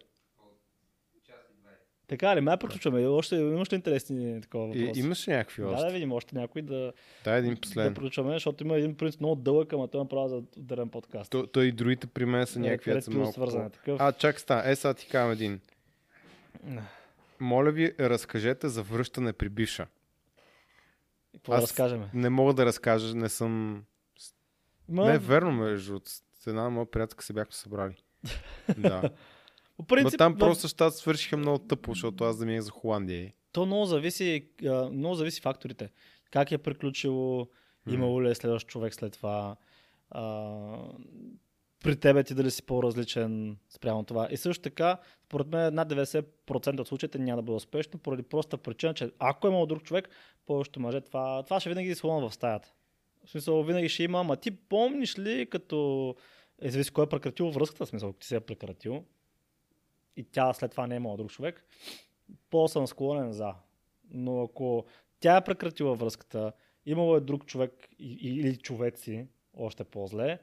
Така 2.08 2.36
ли, 2.36 2.40
май 2.40 2.56
приключваме. 2.56 3.06
Още 3.06 3.36
имаш 3.36 3.72
ли 3.72 3.76
интересни 3.76 4.40
такова 4.40 4.66
И, 4.68 4.80
въпроси? 4.80 5.00
имаше 5.00 5.30
някакви 5.30 5.62
Да, 5.62 5.68
да 5.68 5.74
още. 5.74 5.92
видим 5.92 6.12
още 6.12 6.36
някой 6.36 6.62
да, 6.62 6.92
Дай 7.24 7.38
един 7.38 7.54
да 7.54 7.60
последен. 7.60 7.94
приключваме, 7.94 8.32
защото 8.32 8.64
има 8.64 8.76
един 8.76 8.94
принцип 8.94 9.20
много 9.20 9.34
дълъг, 9.36 9.72
ама 9.72 9.88
той 9.88 10.00
направи 10.00 10.28
за 10.28 10.36
ударен 10.56 10.88
подкаст. 10.88 11.30
То, 11.30 11.46
той 11.46 11.64
и 11.64 11.72
другите 11.72 12.06
при 12.06 12.24
мен 12.24 12.46
са 12.46 12.58
Е, 12.58 12.62
някакви, 12.62 12.92
дето 12.92 13.04
са 13.04 13.10
малко. 13.10 13.32
свързан 13.32 13.60
е 13.60 13.64
по- 13.64 13.70
такъв. 13.70 14.00
А, 14.00 14.12
чак 14.12 14.40
ста, 14.40 14.62
е 14.66 14.76
сега 14.76 14.94
ти 14.94 15.06
казвам 15.06 15.32
един. 15.32 15.60
Моля 17.40 17.70
ви, 17.70 17.92
разкажете 18.00 18.68
за 18.68 18.82
връщане 18.82 19.32
при 19.32 19.48
бивша. 19.48 19.86
Какво 21.32 21.52
да 21.52 21.56
аз- 21.56 21.62
разкажем? 21.62 22.04
Не 22.14 22.30
мога 22.30 22.54
да 22.54 22.66
разкажа, 22.66 23.14
не 23.14 23.28
съм... 23.28 23.84
Ма, 24.90 25.04
Не 25.04 25.14
е 25.14 25.18
верно, 25.18 25.52
между. 25.52 26.00
С 26.34 26.46
една 26.46 26.70
моя 26.70 26.90
приятелка 26.90 27.24
се 27.24 27.32
бяхме 27.32 27.52
събрали. 27.52 27.96
да. 28.78 29.00
по 29.00 29.08
Но 29.78 29.84
принцип, 29.84 30.18
там 30.18 30.34
в- 30.34 30.38
просто 30.38 30.68
щата 30.68 30.90
свършиха 30.90 31.36
много 31.36 31.58
тъпо, 31.58 31.90
защото 31.92 32.24
аз 32.24 32.38
да 32.38 32.46
ми 32.46 32.56
е 32.56 32.62
за 32.62 32.70
Холандия. 32.70 33.32
то 33.52 33.66
много 33.66 33.84
зависи, 33.84 34.48
много 34.92 35.14
зависи 35.14 35.40
факторите. 35.40 35.90
Как 36.30 36.52
е 36.52 36.58
приключило, 36.58 37.48
имало 37.88 38.22
ли 38.22 38.30
е 38.30 38.34
следващ 38.34 38.68
човек 38.68 38.94
след 38.94 39.12
това, 39.12 39.56
а, 40.10 40.22
при 41.84 41.96
тебе 41.96 42.24
ти 42.24 42.34
дали 42.34 42.50
си 42.50 42.62
по-различен 42.62 43.56
спрямо 43.68 44.04
това. 44.04 44.28
И 44.30 44.36
също 44.36 44.62
така, 44.62 44.96
според 45.26 45.46
мен 45.46 45.74
над 45.74 45.88
90% 45.88 46.80
от 46.80 46.88
случаите 46.88 47.18
няма 47.18 47.36
да 47.36 47.42
бъде 47.42 47.56
успешно, 47.56 47.98
поради 47.98 48.22
проста 48.22 48.56
причина, 48.58 48.94
че 48.94 49.10
ако 49.18 49.46
е 49.46 49.50
имал 49.50 49.66
друг 49.66 49.82
човек, 49.82 50.08
повечето 50.46 50.80
мъже, 50.80 51.00
това, 51.00 51.42
това 51.42 51.60
ще 51.60 51.68
винаги 51.68 51.90
е 51.90 51.94
слон 51.94 52.28
в 52.28 52.34
стаята. 52.34 52.72
В 53.24 53.30
смисъл, 53.30 53.62
винаги 53.62 53.88
ще 53.88 54.02
има, 54.02 54.20
ама 54.20 54.36
ти 54.36 54.50
помниш 54.50 55.18
ли 55.18 55.46
като... 55.50 56.14
Е, 56.62 56.70
зависи 56.70 56.90
кой 56.90 57.04
е 57.04 57.08
прекратил 57.08 57.50
връзката, 57.50 57.86
в 57.86 57.88
смисъл, 57.88 58.12
ти 58.12 58.26
се 58.26 58.36
е 58.36 58.40
прекратил 58.40 59.04
и 60.16 60.24
тя 60.24 60.52
след 60.52 60.70
това 60.70 60.86
не 60.86 60.94
е 60.94 60.96
имала 60.96 61.16
друг 61.16 61.30
човек, 61.30 61.64
по-съм 62.50 62.86
склонен 62.86 63.32
за. 63.32 63.54
Но 64.10 64.42
ако 64.42 64.84
тя 65.20 65.36
е 65.36 65.44
прекратила 65.44 65.94
връзката, 65.94 66.52
имало 66.86 67.16
е 67.16 67.20
друг 67.20 67.46
човек 67.46 67.88
или 67.98 68.56
човеци, 68.56 69.26
още 69.56 69.84
по-зле, 69.84 70.38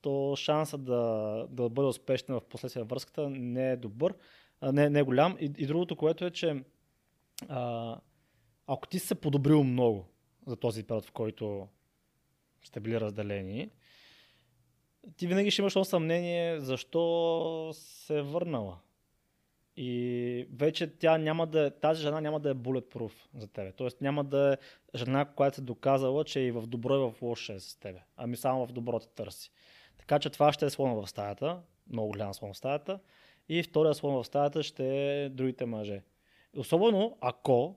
то 0.00 0.34
шансът 0.36 0.84
да, 0.84 1.46
да 1.50 1.68
бъде 1.68 1.88
успешна 1.88 2.40
в 2.40 2.44
последствие 2.44 2.82
връзката 2.84 3.30
не 3.30 3.72
е 3.72 3.76
добър, 3.76 4.14
не, 4.62 4.90
не 4.90 4.98
е 4.98 5.02
голям. 5.02 5.36
И, 5.40 5.52
и 5.58 5.66
другото, 5.66 5.96
което 5.96 6.24
е, 6.24 6.30
че 6.30 6.64
а, 7.48 7.96
ако 8.66 8.88
ти 8.88 8.98
си 8.98 9.06
се 9.06 9.14
подобрил 9.14 9.64
много 9.64 10.04
за 10.46 10.56
този 10.56 10.84
период, 10.84 11.06
в 11.06 11.12
който 11.12 11.68
сте 12.64 12.80
били 12.80 13.00
разделени, 13.00 13.70
ти 15.16 15.26
винаги 15.26 15.50
ще 15.50 15.62
имаш 15.62 15.72
съмнение 15.86 16.60
защо 16.60 17.70
се 17.72 18.18
е 18.18 18.22
върнала. 18.22 18.78
И 19.76 20.48
вече 20.52 20.98
тя 20.98 21.18
няма 21.18 21.46
да 21.46 21.66
е, 21.66 21.70
тази 21.70 22.02
жена 22.02 22.20
няма 22.20 22.40
да 22.40 22.50
е 22.50 22.54
bulletproof 22.54 23.12
за 23.34 23.48
тебе. 23.48 23.72
Тоест 23.72 24.00
няма 24.00 24.24
да 24.24 24.52
е 24.52 24.98
жена, 24.98 25.24
която 25.24 25.54
се 25.54 25.62
доказала, 25.62 26.24
че 26.24 26.40
и 26.40 26.50
в 26.50 26.66
добро 26.66 26.94
и 26.94 26.98
в 26.98 27.22
лошо 27.22 27.52
е 27.52 27.60
с 27.60 27.76
тебе. 27.80 28.02
Ами 28.16 28.36
само 28.36 28.66
в 28.66 28.72
добро 28.72 28.98
те 28.98 29.08
търси. 29.08 29.50
Така 29.98 30.18
че 30.18 30.30
това 30.30 30.52
ще 30.52 30.66
е 30.66 30.70
слон 30.70 30.94
в 30.94 31.08
стаята, 31.08 31.60
много 31.90 32.08
голям 32.08 32.34
слон 32.34 32.52
в 32.52 32.56
стаята. 32.56 32.98
И 33.48 33.62
втория 33.62 33.94
слон 33.94 34.22
в 34.22 34.26
стаята 34.26 34.62
ще 34.62 34.84
е 35.24 35.28
другите 35.28 35.66
мъже. 35.66 36.02
Особено 36.56 37.18
ако 37.20 37.76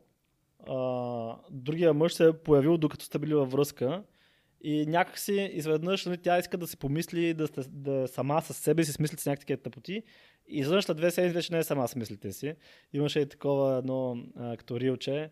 а, 0.68 1.36
другия 1.52 1.94
мъж 1.94 2.14
се 2.14 2.28
е 2.28 2.34
появил 2.34 2.78
докато 2.78 3.06
сте 3.06 3.20
били 3.20 3.34
във 3.34 3.52
връзка 3.52 4.04
и 4.62 4.86
някакси 4.86 5.52
изведнъж 5.54 6.06
нали, 6.06 6.18
тя 6.18 6.40
иска 6.40 6.58
да 6.58 6.68
си 6.68 6.78
помисли 6.78 7.34
да, 7.34 7.48
да 7.68 8.08
сама 8.08 8.42
с 8.42 8.54
себе 8.54 8.84
си 8.84 8.92
смисли 8.92 9.18
с 9.18 9.26
някакви 9.26 9.46
такива 9.46 9.64
тъпоти 9.64 10.04
и 10.48 10.60
изведнъж 10.60 10.86
след 10.86 10.98
две 10.98 11.12
седмици 11.12 11.36
вече 11.36 11.54
не 11.54 11.60
е 11.60 11.64
сама 11.64 11.88
с 11.88 11.96
мислите 11.96 12.32
си. 12.32 12.56
Имаше 12.94 13.20
и 13.20 13.30
такова 13.30 13.78
едно 13.78 14.18
а, 14.36 14.58
като 14.58 14.80
рилче, 14.80 15.30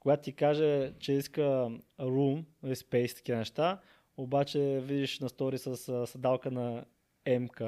когато 0.00 0.22
ти 0.22 0.32
каже, 0.32 0.92
че 1.00 1.12
иска 1.12 1.70
room, 2.00 2.44
нали, 2.62 2.76
space, 2.76 3.16
такива 3.16 3.38
неща, 3.38 3.80
обаче 4.16 4.80
видиш 4.82 5.20
на 5.20 5.28
стори 5.28 5.58
с 5.58 6.06
седалка 6.06 6.50
на 6.50 6.84
МК 7.40 7.60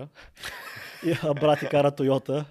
и 1.07 1.16
а 1.23 1.35
брат 1.35 1.59
ти 1.59 1.69
кара 1.69 1.91
Тойота. 1.91 2.45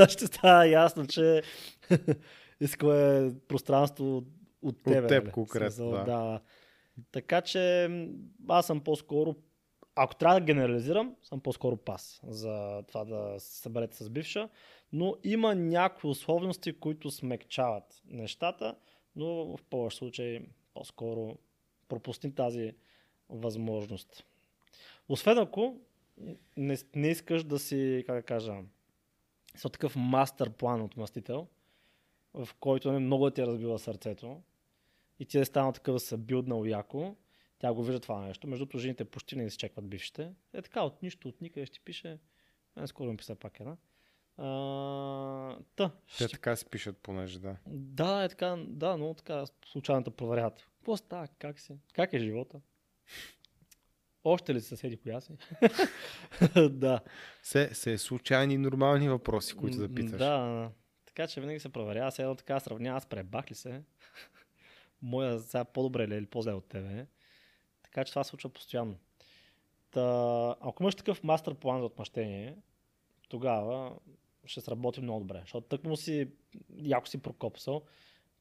Ще 0.08 0.26
става 0.26 0.66
ясно, 0.66 1.06
че 1.06 1.42
иска 2.60 2.96
е 2.96 3.30
пространство 3.48 4.24
от 4.62 4.82
тебе. 4.82 5.06
теб 5.06 5.24
нали? 5.24 5.32
конкретно, 5.32 5.70
Смисъл, 5.70 5.90
да. 5.90 6.04
да. 6.04 6.40
Така 7.12 7.40
че 7.40 7.90
аз 8.48 8.66
съм 8.66 8.80
по-скоро, 8.80 9.34
ако 9.94 10.14
трябва 10.14 10.40
да 10.40 10.46
генерализирам, 10.46 11.16
съм 11.22 11.40
по-скоро 11.40 11.76
пас 11.76 12.20
за 12.26 12.82
това 12.88 13.04
да 13.04 13.40
се 13.40 13.58
съберете 13.58 14.04
с 14.04 14.10
бивша, 14.10 14.48
но 14.92 15.16
има 15.24 15.54
някои 15.54 16.10
условности, 16.10 16.72
които 16.72 17.10
смекчават 17.10 18.02
нещата. 18.06 18.76
Но 19.16 19.56
в 19.56 19.62
повече 19.70 19.96
случаи 19.96 20.40
по-скоро 20.74 21.38
пропусни 21.88 22.34
тази 22.34 22.72
възможност. 23.28 24.24
Освен 25.08 25.38
ако 25.38 25.80
не, 26.56 26.76
не 26.94 27.08
искаш 27.08 27.44
да 27.44 27.58
си, 27.58 28.04
как 28.06 28.16
да 28.16 28.22
кажа, 28.22 28.54
с 29.56 29.70
такъв 29.70 29.96
мастер 29.96 30.50
план 30.50 30.82
от 30.82 30.96
мастител, 30.96 31.46
в 32.34 32.48
който 32.60 32.92
не 32.92 32.98
много 32.98 33.30
ти 33.30 33.40
е 33.40 33.46
разбила 33.46 33.78
сърцето 33.78 34.42
и 35.20 35.26
ти 35.26 35.38
е 35.38 35.44
станал 35.44 35.72
такъв 35.72 35.94
да 35.94 36.00
се 36.00 36.16
билднал 36.16 36.64
яко, 36.64 37.16
тя 37.58 37.72
го 37.72 37.84
вижда 37.84 38.00
това 38.00 38.20
нещо. 38.20 38.46
Между 38.46 38.64
другото, 38.64 38.78
жените 38.78 39.04
почти 39.04 39.36
не 39.36 39.44
изчекват 39.44 39.88
бившите. 39.88 40.32
Е 40.52 40.62
така, 40.62 40.82
от 40.82 41.02
нищо, 41.02 41.28
от 41.28 41.40
никъде 41.40 41.66
ще 41.66 41.80
пише. 41.80 42.18
Мен 42.76 42.86
скоро 42.86 43.10
ми 43.10 43.16
писа 43.16 43.34
пак 43.34 43.60
една. 43.60 43.76
А, 44.36 45.58
та, 45.76 45.88
Те 46.18 46.24
ще... 46.24 46.28
така 46.28 46.56
си 46.56 46.66
пишат, 46.70 46.98
понеже 46.98 47.38
да. 47.38 47.56
Да, 47.66 48.24
е 48.24 48.28
така, 48.28 48.56
да, 48.68 48.96
но 48.96 49.14
така 49.14 49.44
случайната 49.66 50.10
проверят. 50.10 50.68
Какво 50.76 50.96
става? 50.96 51.28
Как 51.38 51.60
си? 51.60 51.72
Как 51.94 52.12
е 52.12 52.18
живота? 52.18 52.60
Още 54.24 54.54
ли 54.54 54.60
се 54.60 54.76
седи 54.76 54.96
коя 54.96 55.20
си? 55.20 55.32
да. 56.70 57.00
Се, 57.42 57.74
се 57.74 57.98
случайни 57.98 58.58
нормални 58.58 59.08
въпроси, 59.08 59.54
които 59.56 59.78
да 59.78 59.94
питаш. 59.94 60.18
Да, 60.18 60.70
така 61.06 61.26
че 61.26 61.40
винаги 61.40 61.60
се 61.60 61.68
проверява. 61.68 62.12
Сега 62.12 62.24
едно 62.24 62.34
така 62.34 62.60
сравня, 62.60 62.88
аз 62.88 63.06
пребах 63.06 63.50
ли 63.50 63.54
се? 63.54 63.82
Моя 65.02 65.38
сега 65.38 65.64
по-добре 65.64 66.08
ли 66.08 66.14
е 66.14 66.18
или 66.18 66.26
по-зле 66.26 66.52
от 66.52 66.68
тебе? 66.68 67.06
Така 67.82 68.04
че 68.04 68.12
това 68.12 68.24
се 68.24 68.28
случва 68.30 68.50
постоянно. 68.50 68.98
Та, 69.90 70.56
ако 70.60 70.82
имаш 70.82 70.94
такъв 70.94 71.24
мастер 71.24 71.54
план 71.54 71.80
за 71.80 71.86
отмъщение, 71.86 72.56
тогава 73.28 73.96
ще 74.44 74.60
сработи 74.60 75.00
много 75.00 75.20
добре. 75.20 75.40
Защото 75.40 75.66
тък 75.66 75.84
му 75.84 75.96
си, 75.96 76.28
яко 76.76 77.08
си 77.08 77.22
прокопсал, 77.22 77.82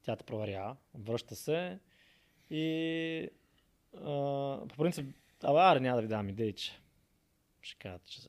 тя 0.03 0.15
те 0.15 0.23
проверява, 0.23 0.76
връща 0.94 1.36
се 1.36 1.80
и 2.49 3.30
а, 3.95 4.02
по 4.69 4.76
принцип, 4.77 5.15
абе, 5.44 5.60
аре, 5.60 5.80
няма 5.80 5.95
да 5.95 6.02
ви 6.02 6.07
дам 6.07 6.30
идеи, 6.30 6.53
че 6.53 6.81
ще 7.61 7.77
кажат, 7.77 8.06
че 8.06 8.22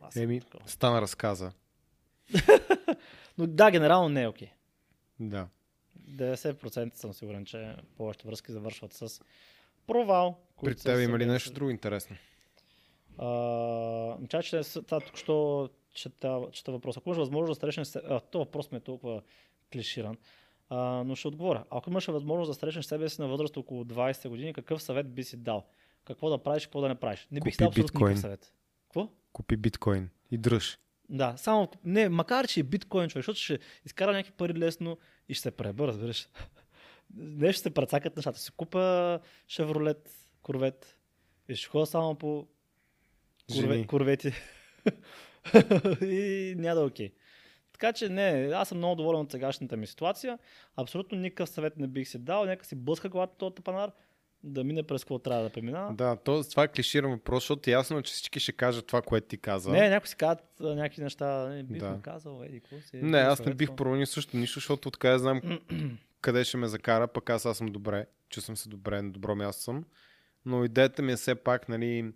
аз 0.00 0.16
Еми, 0.16 0.40
такова. 0.40 0.68
стана 0.68 1.00
разказа. 1.00 1.52
Но 3.38 3.46
да, 3.46 3.70
генерално 3.70 4.08
не 4.08 4.22
е 4.22 4.28
окей. 4.28 4.50
Да. 5.20 5.48
90% 6.10 6.94
съм 6.94 7.12
сигурен, 7.12 7.44
че 7.44 7.76
повечето 7.96 8.26
връзки 8.26 8.52
завършват 8.52 8.92
с 8.92 9.20
провал. 9.86 10.38
При 10.64 10.74
теб 10.74 11.00
има 11.00 11.18
ли 11.18 11.26
нещо 11.26 11.52
друго 11.52 11.70
интересно? 11.70 12.16
Чай, 14.28 14.42
че 14.42 14.62
това 14.86 15.00
тук 15.00 15.16
що 15.16 15.68
чета, 15.94 16.40
чета 16.52 16.72
въпроса. 16.72 17.00
Ако 17.00 17.08
имаш 17.08 17.18
възможност 17.18 17.60
да 17.60 17.66
срещнеш 17.66 17.88
се... 17.88 17.98
А, 17.98 18.20
то 18.20 18.38
въпрос 18.38 18.70
ми 18.70 18.78
е 18.78 18.80
толкова 18.80 19.22
клиширан. 19.72 20.16
А, 20.68 21.04
но 21.06 21.14
ще 21.14 21.28
отговоря. 21.28 21.64
Ако 21.70 21.90
имаш 21.90 22.06
възможност 22.06 22.50
да 22.50 22.54
срещнеш 22.54 22.84
себе 22.84 23.08
си 23.08 23.20
на 23.20 23.28
възраст 23.28 23.56
около 23.56 23.84
20 23.84 24.28
години, 24.28 24.52
какъв 24.52 24.82
съвет 24.82 25.14
би 25.14 25.24
си 25.24 25.36
дал? 25.36 25.66
Какво 26.04 26.30
да 26.30 26.38
правиш, 26.38 26.66
какво 26.66 26.80
да 26.80 26.88
не 26.88 26.94
правиш? 26.94 27.28
Не 27.30 27.40
бих 27.40 27.56
дал 27.56 27.68
абсолютно 27.68 28.00
никакъв 28.00 28.20
съвет. 28.20 28.52
Какво? 28.84 29.08
Купи 29.32 29.56
биткоин 29.56 30.08
и 30.30 30.38
дръж. 30.38 30.78
Да, 31.08 31.34
само, 31.36 31.68
не, 31.84 32.08
макар 32.08 32.46
че 32.46 32.60
е 32.60 32.62
биткоин, 32.62 33.08
човек, 33.08 33.24
защото 33.24 33.38
ще 33.38 33.58
изкара 33.84 34.12
някакви 34.12 34.32
пари 34.32 34.54
лесно 34.54 34.98
и 35.28 35.34
ще 35.34 35.42
се 35.42 35.50
преба, 35.50 35.86
разбираш. 35.86 36.28
Не 37.14 37.52
ще 37.52 37.62
се 37.62 37.74
прецакат 37.74 38.16
нещата. 38.16 38.38
Ще 38.38 38.50
купа 38.56 39.20
Шевролет, 39.48 40.10
корвет 40.42 40.98
и 41.48 41.56
ще 41.56 41.68
ходя 41.68 41.86
само 41.86 42.14
по 42.14 42.48
корве, 43.52 43.74
Жени. 43.74 43.86
корвети. 43.86 44.32
и 46.02 46.54
няма 46.58 46.74
да 46.74 46.80
е 46.80 46.84
окей. 46.84 47.12
Така 47.72 47.92
че 47.92 48.08
не, 48.08 48.50
аз 48.54 48.68
съм 48.68 48.78
много 48.78 48.96
доволен 48.96 49.20
от 49.20 49.30
сегашната 49.30 49.76
ми 49.76 49.86
ситуация. 49.86 50.38
Абсолютно 50.76 51.18
никакъв 51.18 51.48
съвет 51.48 51.76
не 51.76 51.86
бих 51.86 52.08
си 52.08 52.18
дал. 52.18 52.44
Нека 52.44 52.66
си 52.66 52.74
блъска 52.74 53.08
главата 53.08 53.36
този 53.36 53.54
тапанар, 53.54 53.92
да 54.44 54.64
мине 54.64 54.82
през 54.82 55.04
какво 55.04 55.18
трябва 55.18 55.42
да 55.42 55.50
преминава. 55.50 55.94
Да, 55.94 56.16
то, 56.16 56.44
това 56.50 56.62
е 56.62 56.68
клиширан 56.68 57.10
въпрос, 57.10 57.42
защото 57.42 57.70
ясно 57.70 57.98
е, 57.98 58.02
че 58.02 58.12
всички 58.12 58.40
ще 58.40 58.52
кажат 58.52 58.86
това, 58.86 59.02
което 59.02 59.26
ти 59.26 59.38
каза. 59.38 59.70
Не, 59.70 59.88
някои 59.88 60.08
си 60.08 60.16
казват 60.16 60.44
някакви 60.60 61.02
неща. 61.02 61.48
Не, 61.48 61.62
бих 61.62 61.78
Да. 61.78 61.98
казал, 62.02 62.42
еди, 62.44 62.60
какво 62.60 62.80
си. 62.80 62.96
Не, 62.96 63.18
аз 63.18 63.44
не 63.44 63.54
бих 63.54 63.72
променил 63.72 64.06
също 64.06 64.36
нищо, 64.36 64.54
защото 64.60 64.88
откъде 64.88 65.18
знам 65.18 65.40
къде 66.20 66.44
ще 66.44 66.56
ме 66.56 66.66
закара, 66.66 67.08
пък 67.08 67.30
аз, 67.30 67.46
аз 67.46 67.58
съм 67.58 67.66
добре, 67.66 68.06
чувствам 68.28 68.56
се 68.56 68.68
добре, 68.68 69.02
на 69.02 69.10
добро 69.10 69.34
място 69.34 69.62
съм. 69.62 69.84
Но 70.44 70.64
идеята 70.64 71.02
ми 71.02 71.12
е 71.12 71.16
все 71.16 71.34
пак, 71.34 71.68
нали, 71.68 72.12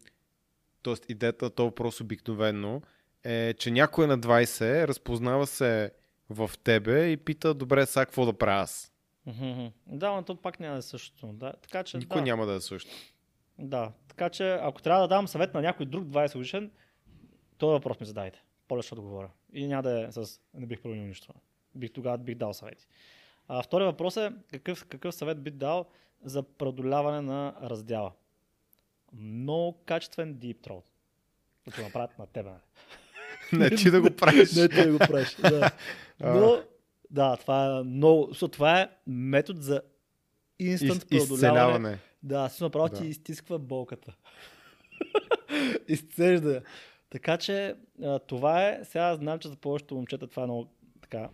т.е. 0.82 0.94
идеята, 1.08 1.50
то 1.50 1.64
въпрос 1.64 2.00
обикновено, 2.00 2.82
е, 3.24 3.54
че 3.54 3.70
някой 3.70 4.06
на 4.06 4.18
20 4.18 4.88
разпознава 4.88 5.46
се 5.46 5.90
в 6.30 6.50
тебе 6.64 7.06
и 7.06 7.16
пита, 7.16 7.54
добре, 7.54 7.86
сега 7.86 8.04
какво 8.06 8.26
да 8.26 8.32
правя 8.32 8.62
аз? 8.62 8.89
Да, 9.86 10.10
но 10.10 10.22
то 10.22 10.36
пак 10.36 10.60
няма 10.60 10.72
да 10.74 10.78
е 10.78 10.82
същото. 10.82 11.26
Да. 11.26 11.52
Така 11.62 11.82
че, 11.84 11.98
Никой 11.98 12.20
да, 12.20 12.24
няма 12.24 12.46
да 12.46 12.52
е 12.52 12.60
също. 12.60 12.90
да. 13.58 13.92
Така 14.08 14.30
че, 14.30 14.50
ако 14.52 14.82
трябва 14.82 15.02
да 15.02 15.08
дам 15.08 15.28
съвет 15.28 15.54
на 15.54 15.60
някой 15.62 15.86
друг 15.86 16.04
20 16.04 16.32
годишен, 16.32 16.70
този 17.58 17.72
въпрос 17.72 18.00
ми 18.00 18.06
задайте. 18.06 18.42
По-лесно 18.68 18.86
ще 18.86 19.00
отговоря. 19.00 19.30
И 19.52 19.66
няма 19.66 19.82
да 19.82 20.00
е 20.00 20.12
с 20.12 20.40
не 20.54 20.66
бих 20.66 20.80
променил 20.80 21.04
нищо. 21.06 21.34
Бих 21.74 21.92
тогава 21.92 22.18
бих 22.18 22.34
дал 22.34 22.54
съвети. 22.54 22.86
А, 23.48 23.62
втория 23.62 23.86
въпрос 23.86 24.16
е 24.16 24.32
какъв, 24.50 24.84
какъв 24.84 25.14
съвет 25.14 25.42
бих 25.42 25.54
дал 25.54 25.86
за 26.24 26.42
преодоляване 26.42 27.20
на 27.20 27.54
раздяла. 27.62 28.12
Много 29.12 29.78
качествен 29.86 30.34
deep 30.34 30.56
throat. 30.56 30.82
Да 31.68 31.76
го 31.76 31.82
направят 31.82 32.18
на 32.18 32.26
тебе. 32.26 32.50
нали? 32.50 32.60
Не 33.70 33.76
ти 33.76 33.90
да 33.90 34.00
го 34.00 34.10
правиш. 34.16 34.52
Не, 34.52 34.68
ти 34.68 34.76
да 34.76 34.92
го 34.92 34.98
правиш. 34.98 35.34
Да. 35.34 35.70
Но, 36.20 36.62
да, 37.10 37.36
това 37.36 37.66
е 37.80 37.82
много. 37.82 38.26
Защото 38.28 38.52
това 38.52 38.80
е 38.80 38.88
метод 39.06 39.60
за 39.60 39.82
инстант 40.58 41.04
Из, 41.10 41.28
преодоляване. 41.28 41.98
Да, 42.22 42.48
си 42.48 42.62
направо 42.62 42.88
Да. 42.88 42.96
ти 42.96 43.06
изтисква 43.06 43.58
болката. 43.58 44.16
Изцежда. 45.88 46.54
я. 46.54 46.62
Така 47.10 47.36
че 47.36 47.74
а, 48.02 48.18
това 48.18 48.68
е. 48.68 48.80
Сега 48.84 49.14
знам, 49.14 49.38
че 49.38 49.48
за 49.48 49.56
повечето 49.56 49.94
момчета 49.94 50.26
това 50.26 50.42
е 50.42 50.46
много 50.46 50.66
така. 51.02 51.28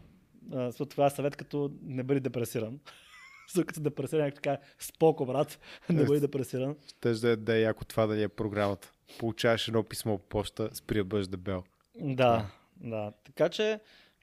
А, 0.52 0.72
това 0.72 1.06
е 1.06 1.10
съвет 1.10 1.36
като 1.36 1.72
не 1.82 2.02
бъди 2.02 2.20
депресиран. 2.20 2.80
Защото 3.48 3.66
като 3.66 3.78
си 3.78 3.82
депресиран, 3.82 4.30
така, 4.30 4.58
споко, 4.78 5.26
брат, 5.26 5.58
не 5.90 6.04
бъди 6.04 6.20
депресиран. 6.20 6.76
Ще 6.86 7.12
да 7.12 7.30
е, 7.30 7.36
да 7.36 7.56
е 7.56 7.60
яко 7.60 7.84
това 7.84 8.06
да 8.06 8.14
ни 8.14 8.22
е 8.22 8.28
програмата. 8.28 8.92
Получаваш 9.18 9.68
едно 9.68 9.82
писмо 9.82 10.18
по 10.18 10.24
почта, 10.24 10.70
спри 10.72 10.98
да 10.98 11.04
бъдеш 11.04 11.26
дебел. 11.26 11.64
Да, 12.00 12.46
да. 12.76 13.12
Така 13.24 13.48
че, 13.48 13.80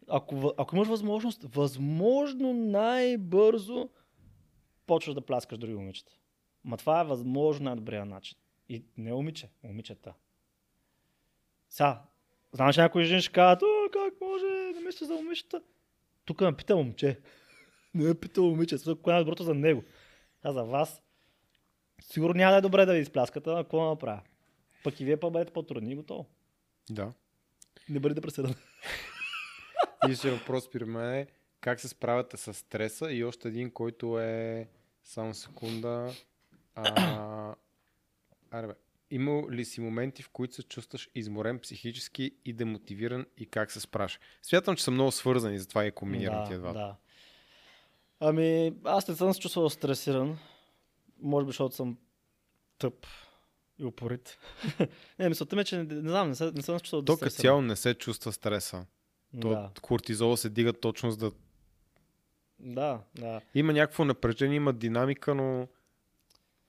ако, 0.08 0.54
ако 0.58 0.76
имаш 0.76 0.88
възможност, 0.88 1.44
възможно 1.44 2.54
най-бързо 2.54 3.90
почваш 4.88 5.16
да 5.16 5.22
пляскаш 5.22 5.58
други 5.58 5.74
момичета. 5.74 6.12
Ма 6.64 6.78
това 6.78 7.02
е 7.02 7.06
възможно 7.06 7.64
най-добрия 7.64 8.06
начин. 8.06 8.38
И 8.70 8.86
не 8.98 9.14
момиче, 9.14 9.50
момичета. 9.64 10.14
Сега, 11.70 12.02
знам, 12.52 12.74
че 12.74 12.82
някои 12.82 13.04
жени 13.06 13.22
ще 13.22 13.32
кажат, 13.32 13.62
о, 13.62 13.90
как 13.94 14.14
може, 14.22 14.46
не 14.46 14.80
мисля 14.86 15.06
за 15.06 15.14
момичета. 15.14 15.62
Тук 16.26 16.42
ме 16.42 16.56
пита 16.56 16.76
момче. 16.76 17.20
Не 17.96 18.08
ме 18.08 18.16
пита 18.16 18.42
момиче, 18.42 18.78
защото 18.78 19.02
кое 19.02 19.14
е 19.14 19.16
най-доброто 19.16 19.44
за 19.44 19.54
него. 19.54 19.84
А 20.44 20.52
за 20.52 20.64
вас, 20.64 21.04
сигурно 22.02 22.34
няма 22.34 22.52
да 22.52 22.58
е 22.58 22.62
добре 22.62 22.86
да 22.86 22.94
ви 22.94 23.00
изпляскате, 23.00 23.50
а 23.50 23.64
какво 23.64 23.90
направя? 23.90 24.22
Пък 24.84 25.00
и 25.00 25.06
вие 25.06 25.20
па 25.20 25.30
бъдете 25.30 25.54
по-трудни 25.54 25.92
и 25.92 25.96
готово. 25.96 26.26
Да. 26.90 27.14
Не 27.90 28.00
бъде 28.00 28.16
депресиран. 28.16 28.56
Ще 30.12 30.32
въпрос 30.32 30.70
при 30.70 30.86
мен 30.86 31.14
е 31.14 31.28
как 31.64 31.80
се 31.80 31.88
справяте 31.88 32.38
с 32.38 32.54
стреса 32.54 33.12
и 33.12 33.24
още 33.24 33.48
един, 33.48 33.72
който 33.72 34.20
е 34.20 34.68
само 35.04 35.34
секунда. 35.34 36.14
А, 36.76 37.56
аре 38.52 38.68
бе, 38.68 38.74
има 39.12 39.52
ли 39.52 39.66
си 39.66 39.82
моменти, 39.82 40.24
в 40.24 40.30
които 40.30 40.56
се 40.56 40.64
чувстваш 40.64 41.10
изморен 41.16 41.60
психически 41.60 42.32
и 42.46 42.54
демотивиран 42.54 43.26
и 43.38 43.46
как 43.46 43.72
се 43.72 43.80
справяш? 43.80 44.20
Смятам, 44.42 44.76
че 44.76 44.84
са 44.84 44.92
много 44.92 45.12
свързани, 45.12 45.60
затова 45.60 45.86
и 45.86 45.92
комбинирам 45.92 46.48
тия 46.48 46.60
двата. 46.60 46.80
Да. 46.80 46.96
Ами, 48.20 48.74
аз 48.84 49.08
не 49.08 49.16
съм 49.16 49.34
се 49.34 49.40
чувствал 49.40 49.70
стресиран. 49.70 50.38
Може 51.22 51.46
би, 51.46 51.50
защото 51.50 51.76
съм 51.76 51.98
тъп 52.78 53.06
и 53.80 53.86
упорит. 53.86 54.38
не, 55.20 55.30
мисълта 55.30 55.56
ми 55.56 55.62
е, 55.62 55.66
че 55.66 55.78
не, 55.78 55.84
не 55.84 56.10
знам, 56.10 56.30
не, 56.30 56.36
се, 56.36 56.52
не 56.52 56.62
съм 56.62 56.80
се 56.80 56.84
чувствал 56.84 57.02
То 57.02 57.14
като 57.14 57.30
стресиран. 57.30 57.42
цяло 57.42 57.62
не 57.62 57.76
се 57.76 57.94
чувства 57.94 58.32
стреса. 58.32 58.86
То 59.42 59.50
Да, 59.50 59.70
кортизола 59.82 60.38
се 60.38 60.50
дига 60.50 60.74
точно 60.74 61.12
за 61.12 61.18
да... 61.18 61.32
да, 62.60 63.00
да. 63.16 63.42
Има 63.56 63.74
някакво 63.74 64.06
напрежение, 64.06 64.56
има 64.56 64.74
динамика, 64.74 65.36
но 65.36 65.68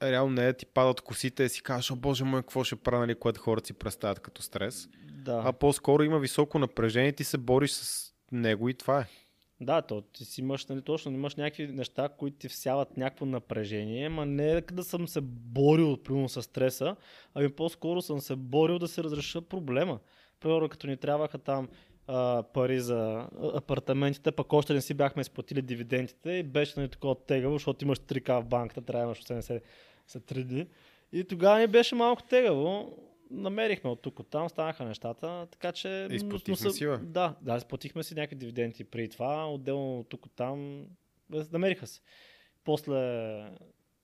реално 0.03 0.33
не 0.33 0.49
е 0.49 0.53
ти 0.53 0.67
падат 0.67 1.01
косите 1.01 1.43
и 1.43 1.49
си 1.49 1.63
казваш, 1.63 1.91
о 1.91 1.97
боже 1.97 2.25
мой, 2.25 2.43
какво 2.43 2.65
ще 2.65 2.77
правя, 2.77 3.01
нали, 3.01 3.15
което 3.15 3.41
хората 3.41 3.67
си 3.67 3.73
представят 3.73 4.21
като 4.21 4.43
стрес. 4.43 4.89
Да, 5.13 5.43
А 5.47 5.53
по-скоро 5.53 6.03
има 6.03 6.19
високо 6.19 6.59
напрежение, 6.59 7.13
ти 7.13 7.25
се 7.25 7.39
бориш 7.39 7.71
с 7.71 8.15
него 8.33 8.69
и 8.69 8.75
това 8.75 9.01
е. 9.01 9.07
да 9.61 9.83
то, 9.83 10.01
ти 10.01 10.25
си 10.25 10.41
имаш, 10.41 10.67
нали, 10.67 10.83
точно, 10.83 11.13
имаш 11.13 11.37
някакви 11.37 11.67
неща, 11.67 12.09
които 12.09 12.37
ти 12.37 12.49
всяват 12.49 12.97
някакво 12.97 13.27
напрежение, 13.27 14.09
ма 14.09 14.27
не 14.27 14.61
да 14.61 14.85
съм 14.85 15.09
се 15.09 15.21
борил, 15.21 15.97
примерно, 15.97 16.29
с 16.29 16.43
стреса, 16.43 16.97
ами 17.35 17.49
по-скоро 17.49 18.03
съм 18.03 18.21
се 18.21 18.37
борил 18.37 18.79
да 18.79 18.89
се 18.89 19.05
разреша 19.05 19.43
проблема. 19.43 19.99
Примерно, 20.41 20.69
като 20.69 20.87
ни 20.87 20.97
трябваха 20.97 21.39
там 21.39 21.69
а, 22.07 22.43
пари 22.43 22.81
за 22.81 23.29
апартаментите, 23.55 24.33
пък 24.33 24.53
още 24.53 24.75
не 24.75 24.81
си 24.81 24.95
бяхме 24.95 25.21
изплатили 25.21 25.63
дивидендите 25.63 26.31
и 26.31 26.43
беше 26.43 26.75
нали, 26.77 26.89
такова 26.89 27.15
тегаво, 27.15 27.55
защото 27.55 27.85
имаш 27.85 27.99
3К 27.99 28.41
в 28.41 28.45
банката, 28.45 28.83
трябва 28.83 29.01
да 29.01 29.07
имаш 29.07 29.23
80 29.23 29.61
са 30.07 30.21
3 30.21 30.45
дни. 30.45 30.67
И 31.13 31.25
тогава 31.25 31.59
ни 31.59 31.67
беше 31.67 31.95
малко 31.95 32.23
тегаво. 32.23 32.99
Намерихме 33.31 33.91
от 33.91 34.03
тук, 34.03 34.19
от 34.19 34.31
там, 34.31 34.49
станаха 34.49 34.85
нещата, 34.85 35.47
така 35.51 35.73
че... 35.73 36.09
Изплатихме 36.11 36.71
си, 36.71 36.87
бе. 36.87 36.97
Да, 36.97 37.35
да, 37.41 37.57
изплатихме 37.57 38.03
си 38.03 38.15
някакви 38.15 38.37
дивиденти 38.37 38.85
при 38.85 39.09
това, 39.09 39.51
отделно 39.51 40.01
от 40.01 40.09
тук, 40.09 40.27
от 40.27 40.33
там, 40.37 40.87
намериха 41.53 41.87
се. 41.87 42.01
После 42.65 42.97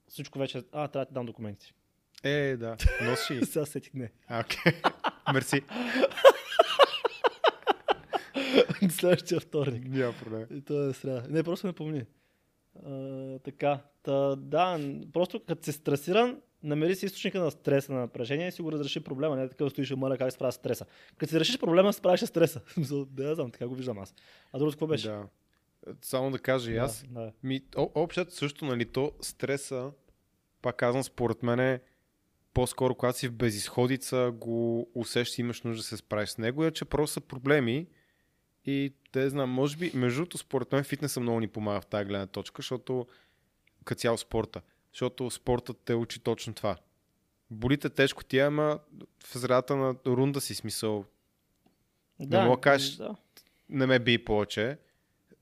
всичко 0.09 0.39
вече... 0.39 0.59
А, 0.59 0.89
трябва 0.89 1.05
да 1.05 1.05
ти 1.05 1.15
дам 1.15 1.27
документи. 1.27 1.75
Е, 2.25 2.57
да. 2.57 2.77
Носи. 3.03 3.47
Сега 3.53 3.67
сетих 3.67 3.95
не. 3.95 4.11
А, 4.29 4.41
Окей. 4.41 4.73
Мерси. 5.33 5.63
Следващия 8.91 9.41
вторник. 9.41 9.89
Няма 9.89 10.13
проблем. 10.13 10.47
И 10.51 10.61
то 10.61 10.89
е 10.89 10.93
сряда. 10.93 11.23
Не, 11.29 11.43
просто 11.43 11.67
не 11.67 11.73
помни. 11.73 12.05
А, 12.87 13.39
така. 13.39 13.81
Та, 14.03 14.37
да, 14.37 14.81
просто 15.13 15.41
като 15.41 15.65
се 15.65 15.73
стресиран, 15.73 16.41
намери 16.63 16.95
си 16.95 17.07
източника 17.07 17.41
на 17.41 17.51
стреса, 17.51 17.93
на 17.93 18.01
напрежение 18.01 18.49
и 18.49 18.53
си 18.53 18.63
го 18.63 18.73
разреши 18.73 19.01
проблема. 19.01 19.37
Не 19.37 19.43
е 19.43 19.49
такъв 19.49 19.71
стоиш 19.71 19.91
и 19.91 19.95
моля 19.95 20.19
как 20.19 20.33
справя 20.33 20.53
стреса. 20.53 20.87
Като 21.17 21.31
си 21.31 21.41
решиш 21.41 21.59
проблема, 21.59 21.93
справиш 21.93 22.21
стреса. 22.21 22.61
Да, 23.11 23.25
я 23.25 23.35
знам, 23.35 23.51
така 23.51 23.69
го 23.69 23.75
виждам 23.75 23.99
аз. 23.99 24.15
А 24.53 24.59
другото 24.59 24.75
какво 24.75 24.87
беше? 24.87 25.09
Да. 25.09 25.27
Само 26.03 26.31
да 26.31 26.39
кажа 26.39 26.71
и 26.71 26.75
Да, 26.75 26.81
аз. 26.81 27.05
Да, 27.11 27.33
Ми, 27.43 27.61
о- 27.77 27.91
общото 27.95 28.35
също, 28.35 28.65
нали, 28.65 28.85
то 28.85 29.13
стреса, 29.21 29.91
пак 30.63 30.77
казвам, 30.77 31.05
според 31.05 31.43
мен 31.43 31.61
е 31.61 31.81
по-скоро, 32.55 32.95
когато 32.95 33.19
си 33.19 33.29
в 33.29 33.33
безисходица, 33.33 34.31
го 34.35 34.91
усещаш, 34.95 35.39
имаш 35.39 35.63
нужда 35.63 35.81
да 35.81 35.87
се 35.87 35.97
справиш 35.97 36.29
с 36.29 36.39
него, 36.39 36.65
е, 36.65 36.71
че 36.71 36.85
просто 36.85 37.13
са 37.15 37.21
проблеми 37.21 37.87
и 38.65 38.93
те 39.13 39.31
знам, 39.31 39.51
може 39.51 39.77
би, 39.77 39.91
между 39.95 40.17
другото, 40.19 40.39
според 40.39 40.73
мен 40.73 40.85
фитнеса 40.85 41.21
много 41.21 41.41
ни 41.41 41.49
помага 41.49 41.81
в 41.81 41.87
тази 41.87 42.05
гледна 42.05 42.27
точка, 42.27 42.59
защото 42.59 43.07
като 43.85 43.99
цяло 44.01 44.19
спорта, 44.19 44.63
защото 44.93 45.31
спортът 45.31 45.81
те 45.85 45.95
учи 45.95 46.21
точно 46.21 46.55
това. 46.55 46.77
Болите 47.51 47.91
тежко 47.91 48.25
ти, 48.25 48.39
ама 48.39 48.79
в 49.25 49.39
средата 49.39 49.77
на 49.77 49.95
рунда 50.07 50.41
си 50.41 50.55
смисъл, 50.55 51.05
да, 52.21 52.43
мога 52.45 52.57
да 52.57 52.61
кажеш- 52.61 52.97
Да. 52.97 53.17
не 53.69 53.87
ме 53.87 53.99
би 53.99 54.25
повече. 54.25 54.79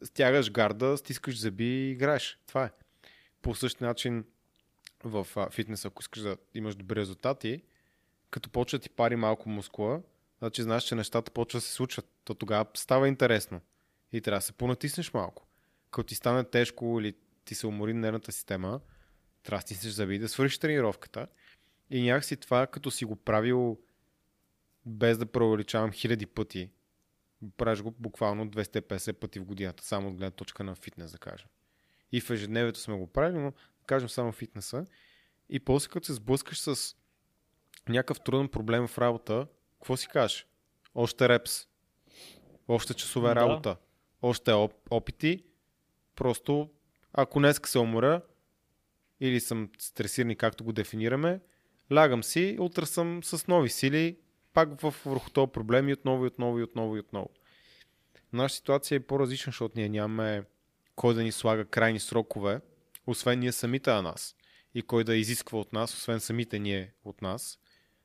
Стягаш 0.03 0.51
гарда, 0.51 0.97
стискаш 0.97 1.39
зъби 1.41 1.65
и 1.65 1.91
играеш. 1.91 2.39
Това 2.47 2.65
е. 2.65 2.71
По 3.43 3.55
същия 3.55 3.87
начин 3.89 4.25
в 5.05 5.27
фитнеса, 5.51 5.89
ако 5.89 6.03
искаш 6.03 6.23
да 6.23 6.37
имаш 6.55 6.75
добри 6.75 6.97
резултати, 6.97 7.63
като 8.31 8.51
почва 8.51 8.79
ти 8.79 8.91
пари 8.91 9.17
малко 9.17 9.49
мускула, 9.49 10.03
значи 10.39 10.63
знаеш, 10.63 10.83
че 10.83 10.95
нещата 10.95 11.31
почват 11.31 11.63
да 11.63 11.67
се 11.67 11.73
случват. 11.73 12.07
То 12.25 12.35
тогава 12.35 12.67
става 12.75 13.09
интересно. 13.09 13.61
И 14.13 14.21
трябва 14.21 14.39
да 14.39 14.43
се 14.43 14.53
понатиснеш 14.53 15.13
малко. 15.13 15.47
Като 15.91 16.07
ти 16.07 16.15
стане 16.15 16.45
тежко 16.45 17.01
или 17.01 17.15
ти 17.45 17.55
се 17.55 17.67
умори 17.67 17.95
нервната 17.95 18.33
система, 18.33 18.81
трябва 19.43 19.59
да 19.59 19.63
стиснеш 19.63 19.93
зъби 19.93 20.19
да 20.19 20.29
свършиш 20.29 20.59
тренировката. 20.59 21.27
И 21.91 22.03
някакси 22.03 22.37
това, 22.37 22.67
като 22.67 22.91
си 22.91 23.05
го 23.05 23.17
правил 23.17 23.79
без 24.87 25.19
да 25.19 25.27
преувеличавам 25.27 25.93
хиляди 25.93 26.27
пъти, 26.27 26.71
правиш 27.57 27.83
го 27.83 27.91
буквално 27.91 28.51
250 28.51 29.13
пъти 29.13 29.41
в 29.41 29.45
годината, 29.45 29.85
само 29.85 30.09
от 30.09 30.15
гледна 30.15 30.31
точка 30.31 30.65
на 30.65 30.75
фитнес, 30.75 31.13
да 31.13 31.19
кажем. 31.19 31.49
И 32.13 32.21
в 32.21 32.31
ежедневието 32.31 32.81
сме 32.81 32.95
го 32.95 33.07
правили, 33.07 33.39
но 33.39 33.53
кажем 33.87 34.09
само 34.09 34.33
фитнеса. 34.33 34.87
И 35.49 35.61
после 35.61 35.89
като 35.89 36.07
се 36.07 36.15
сблъскаш 36.15 36.61
с 36.61 36.97
някакъв 37.89 38.21
труден 38.21 38.49
проблем 38.49 38.87
в 38.87 38.99
работа, 38.99 39.47
какво 39.79 39.97
си 39.97 40.09
кажеш? 40.09 40.47
Още 40.95 41.29
репс, 41.29 41.67
още 42.69 42.95
часове 42.95 43.29
Да. 43.29 43.35
работа, 43.35 43.77
още 44.23 44.51
оп- 44.51 44.89
опити. 44.91 45.45
Просто, 46.15 46.71
ако 47.13 47.39
днес 47.39 47.61
се 47.65 47.79
умора, 47.79 48.23
или 49.21 49.41
съм 49.41 49.71
стресиран, 49.79 50.37
както 50.37 50.65
го 50.65 50.73
дефинираме, 50.73 51.41
лягам 51.95 52.25
си, 52.25 52.57
утре 52.61 52.87
съм 52.87 53.25
с 53.25 53.47
нови 53.47 53.69
сили, 53.69 54.19
пак 54.53 54.81
в, 54.81 54.95
върху 55.07 55.31
този 55.31 55.53
проблем 55.53 55.89
и 55.89 55.93
отново, 55.93 56.25
и 56.25 56.29
отново, 56.29 56.59
и 56.59 56.63
отново, 56.63 56.97
и 56.97 57.01
отново. 57.01 57.31
Нашата 58.33 58.57
ситуация 58.57 58.97
е 58.97 59.01
по-различна, 59.01 59.51
защото 59.51 59.73
ние 59.77 59.89
нямаме 59.89 60.45
кой 60.97 61.15
да 61.15 61.23
ни 61.23 61.33
слага 61.33 61.65
крайни 61.65 62.01
срокове, 62.01 62.61
освен 63.07 63.39
ние 63.39 63.53
самите 63.53 63.91
на 63.91 64.03
нас. 64.03 64.37
И 64.75 64.83
кой 64.83 65.05
да 65.05 65.17
изисква 65.17 65.59
от 65.59 65.73
нас, 65.73 65.95
освен 65.95 66.21
самите 66.21 66.59
ние 66.59 66.93
от 67.05 67.23
нас. 67.23 67.59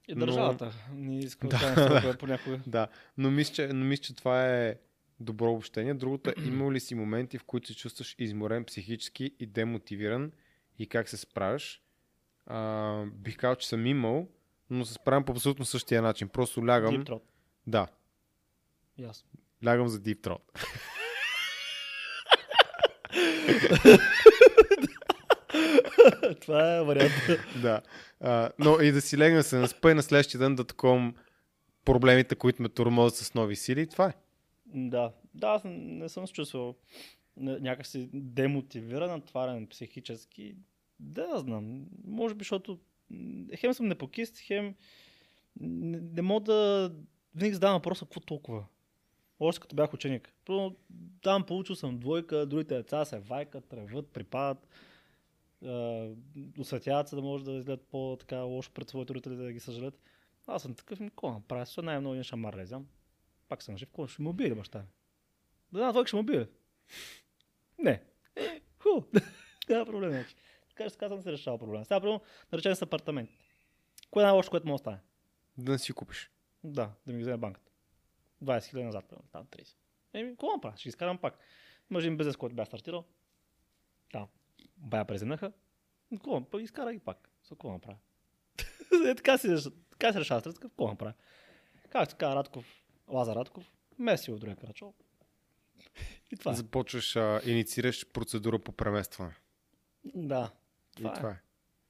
И 0.08 0.16
Но- 0.16 0.26
държавата. 0.26 0.72
Не 0.94 1.20
искам 1.20 1.50
Да, 1.50 1.76
да, 2.02 2.18
понякога. 2.18 2.60
Да, 2.68 2.88
но 3.18 3.32
мисля, 3.32 3.54
че, 3.54 3.68
но 3.68 3.86
мисля, 3.86 4.04
че 4.04 4.16
това 4.16 4.46
е 4.48 4.76
добро 5.20 5.52
обобщение. 5.52 5.94
Другото 5.94 6.30
е, 6.30 6.34
имал 6.38 6.72
ли 6.72 6.80
си 6.80 6.96
моменти, 6.96 7.38
в 7.38 7.44
които 7.44 7.68
се 7.68 7.76
чувстваш 7.76 8.16
изморен 8.20 8.66
психически 8.66 9.36
и 9.40 9.46
демотивиран 9.46 10.32
и 10.80 10.88
как 10.88 11.10
се 11.10 11.18
справяш? 11.18 11.82
А, 12.46 13.04
бих 13.06 13.38
казал, 13.38 13.56
че 13.56 13.68
съм 13.68 13.86
имал, 13.86 14.28
но 14.70 14.86
се 14.86 14.94
справям 14.94 15.26
по 15.26 15.32
абсолютно 15.32 15.66
същия 15.66 16.02
начин. 16.02 16.30
Просто 16.30 16.68
лягам. 16.68 16.96
Deep 16.96 17.10
throat. 17.10 17.22
Да, 17.68 17.88
Ясно. 18.98 19.30
лягам 19.66 19.88
за 19.88 20.00
Deep 20.00 20.20
Throat. 20.20 20.40
Това 26.42 26.76
е 26.78 26.84
вариант. 26.84 27.12
да. 27.62 27.82
А, 28.20 28.50
но 28.60 28.80
и 28.82 28.92
да 28.92 29.02
си 29.02 29.18
легна 29.18 29.38
да 29.38 29.44
се 29.44 29.58
наспа 29.58 29.92
и 29.92 29.94
на 29.94 30.04
следващия 30.04 30.40
ден 30.40 30.56
да 30.56 30.64
таковам 30.64 31.16
проблемите, 31.86 32.36
които 32.36 32.62
ме 32.62 32.70
турмозят 32.70 33.18
с 33.18 33.34
нови 33.34 33.56
сили. 33.56 33.88
Това 33.88 34.06
е. 34.06 34.14
да. 34.66 35.12
Да, 35.34 35.48
аз 35.48 35.62
не 35.66 36.10
съм 36.10 36.28
се 36.28 36.34
чувствал 36.34 36.76
ня- 37.40 37.60
някакси 37.62 38.10
демотивиран, 38.14 39.10
натварен 39.10 39.68
психически. 39.68 40.56
Да, 41.00 41.28
да 41.28 41.40
знам. 41.40 41.86
Може 42.08 42.36
би, 42.36 42.40
защото 42.40 42.80
хем 43.56 43.74
съм 43.74 43.88
непокист, 43.88 44.38
хем 44.40 44.76
не, 45.60 46.00
не 46.02 46.22
мога 46.22 46.44
да... 46.46 46.92
Винаги 47.36 47.54
задавам 47.54 47.78
въпроса, 47.78 48.06
какво 48.06 48.20
толкова? 48.20 48.66
Още 49.40 49.62
като 49.62 49.76
бях 49.76 49.94
ученик. 49.94 50.34
Първо, 50.46 50.76
там 51.22 51.44
получил 51.44 51.76
съм 51.76 52.00
двойка, 52.00 52.46
другите 52.46 52.76
деца 52.76 53.06
се 53.06 53.20
вайкат, 53.20 53.74
реват, 53.74 54.08
припадат, 54.08 54.68
осветяват 56.60 57.08
се 57.08 57.16
да 57.16 57.22
може 57.22 57.44
да 57.44 57.52
изгледат 57.52 57.88
по-така 57.88 58.38
лошо 58.38 58.72
пред 58.72 58.90
своите 58.90 59.14
родители, 59.14 59.36
да 59.36 59.52
ги 59.52 59.60
съжалят. 59.60 60.02
Аз 60.48 60.62
съм 60.62 60.76
такъв, 60.76 61.00
ми, 61.00 61.10
какво 61.10 61.32
направя? 61.32 61.66
Сега 61.66 61.86
най-много 61.86 62.14
един 62.14 62.24
шамар 62.24 62.54
лезам. 62.54 62.88
Пак 63.50 63.64
съм 63.64 63.78
жив, 63.78 63.88
какво 63.88 64.08
ще 64.08 64.22
ме 64.22 64.30
убие 64.30 64.50
ли 64.50 64.56
баща 64.56 64.80
ми? 64.80 64.86
Да, 65.72 65.80
да, 65.80 65.92
двойка 65.92 66.08
ще 66.08 66.16
ме 66.16 66.20
убие. 66.20 66.48
Не. 67.80 68.04
Е, 68.36 68.62
ху. 68.80 68.90
Няма 69.70 69.86
проблем 69.86 70.12
вече. 70.12 70.36
Така 70.70 70.90
ще 70.90 70.98
казвам, 70.98 71.22
се 71.22 71.32
решава 71.32 71.58
проблема. 71.58 71.86
Сега, 71.86 72.00
примерно, 72.00 72.22
да 72.52 72.58
речем 72.58 72.76
с 72.76 72.82
апартамент. 72.82 73.30
Кое 74.12 74.24
е 74.24 74.26
най-лошо, 74.26 74.50
което 74.50 74.68
може 74.68 74.74
да 74.74 74.84
стане? 74.84 74.98
Да 75.58 75.72
не 75.72 75.80
си 75.80 75.94
купиш. 75.94 76.32
Да, 76.64 76.92
да 77.08 77.14
ми 77.14 77.18
ги 77.18 77.24
вземе 77.24 77.38
банката. 77.38 77.72
20 78.44 78.66
хиляди 78.70 78.86
назад, 78.86 79.06
примерно, 79.10 79.28
там 79.32 79.46
30. 79.46 79.76
Еми, 80.14 80.30
какво 80.30 80.52
направя? 80.52 80.78
Ще 80.78 80.90
изкарам 80.90 81.18
пак. 81.18 81.38
Имаше 81.92 82.08
един 82.08 82.18
бизнес, 82.18 82.38
който 82.38 82.56
бях 82.56 82.68
стартирал. 82.68 83.06
Бая 84.84 85.06
презенаха. 85.06 85.52
Какво? 86.12 86.60
Изкара 86.60 86.94
ги 86.94 87.00
пак. 87.00 87.30
За 87.44 87.50
какво 87.50 87.72
направя? 87.72 87.98
е, 89.08 89.16
така 89.16 89.38
си, 89.38 89.56
така 89.92 90.14
си 90.14 90.20
решава 90.20 90.40
стрес. 90.42 90.60
Какво 90.60 90.88
направя? 90.88 91.14
Как 91.90 92.10
така 92.10 92.36
Радков, 92.36 92.66
Лазар 93.08 93.36
Радков, 93.36 93.72
меси 94.00 94.32
от 94.32 94.40
другия 94.40 94.56
крачол. 94.56 94.94
И 96.32 96.38
това 96.38 96.52
е. 96.52 96.56
Започваш, 96.56 97.16
а, 97.16 97.42
инициираш 97.46 98.06
процедура 98.14 98.60
по 98.60 98.72
преместване. 98.72 99.36
Да. 100.06 100.52
И 100.98 100.98
Това, 100.98 101.14
това 101.14 101.30
е. 101.30 101.32
е. 101.32 101.38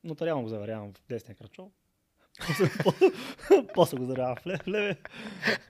Нотариално 0.03 0.43
го 0.43 0.49
заверявам 0.49 0.93
в 0.93 1.01
десния 1.09 1.35
крачол. 1.35 1.71
После, 3.73 3.97
го 3.97 4.05
заверявам 4.05 4.35
в 4.35 4.47
лев, 4.47 4.67
леве. 4.67 4.97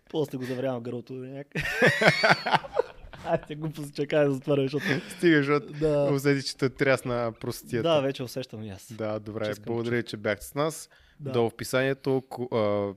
После 0.10 0.38
го 0.38 0.44
заверявам 0.44 0.80
в 0.80 0.84
гърлото 0.84 1.14
на 3.26 3.32
някъде. 3.32 3.44
Айде, 3.44 3.56
глупост, 3.56 3.96
чакай 3.96 4.26
да 4.26 4.32
затворя, 4.32 4.62
защото... 4.62 4.86
Стига, 5.10 5.38
защото 5.38 5.74
Да, 5.74 6.10
усети, 6.14 6.44
че 6.44 6.58
те 6.58 6.70
трясна 6.70 7.34
простията. 7.40 7.90
да, 7.90 8.02
вече 8.02 8.24
усещам 8.24 8.64
и 8.64 8.70
аз. 8.70 8.94
Да, 8.94 9.20
добре. 9.20 9.46
Че 9.46 9.52
искам 9.52 9.66
Благодаря, 9.66 10.04
че 10.04 10.18
бяхте 10.18 10.46
с 10.46 10.56
нас. 10.56 10.90
Да. 11.20 11.32
Долу 11.32 11.50
в 11.50 11.54
описанието 11.54 12.10
ку- 12.22 12.48
а, 12.54 12.96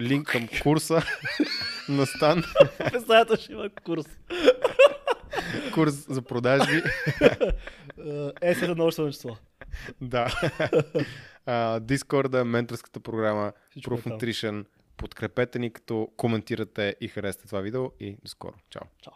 линк 0.00 0.28
към 0.28 0.48
курса 0.62 1.02
на 1.88 2.06
Стан. 2.06 2.42
Представята 2.78 3.36
ще 3.36 3.52
има 3.52 3.70
курс. 3.84 4.06
Курс 5.74 6.06
за 6.08 6.22
продажби. 6.22 6.82
Е, 8.42 8.54
сега 8.54 8.74
научно 8.74 9.12
число. 9.12 9.36
да. 10.00 10.40
Дискорда, 11.80 12.44
менторската 12.44 13.00
програма 13.00 13.52
Всичко 13.70 13.94
е 13.94 13.96
Proof. 13.96 14.06
Nutrition. 14.10 14.64
Подкрепете 14.96 15.58
ни, 15.58 15.72
като 15.72 16.08
коментирате 16.16 16.96
и 17.00 17.08
харесате 17.08 17.46
това 17.46 17.60
видео 17.60 17.90
и 18.00 18.12
до 18.12 18.28
скоро. 18.28 18.54
Чао. 18.70 18.82
Чао. 19.02 19.12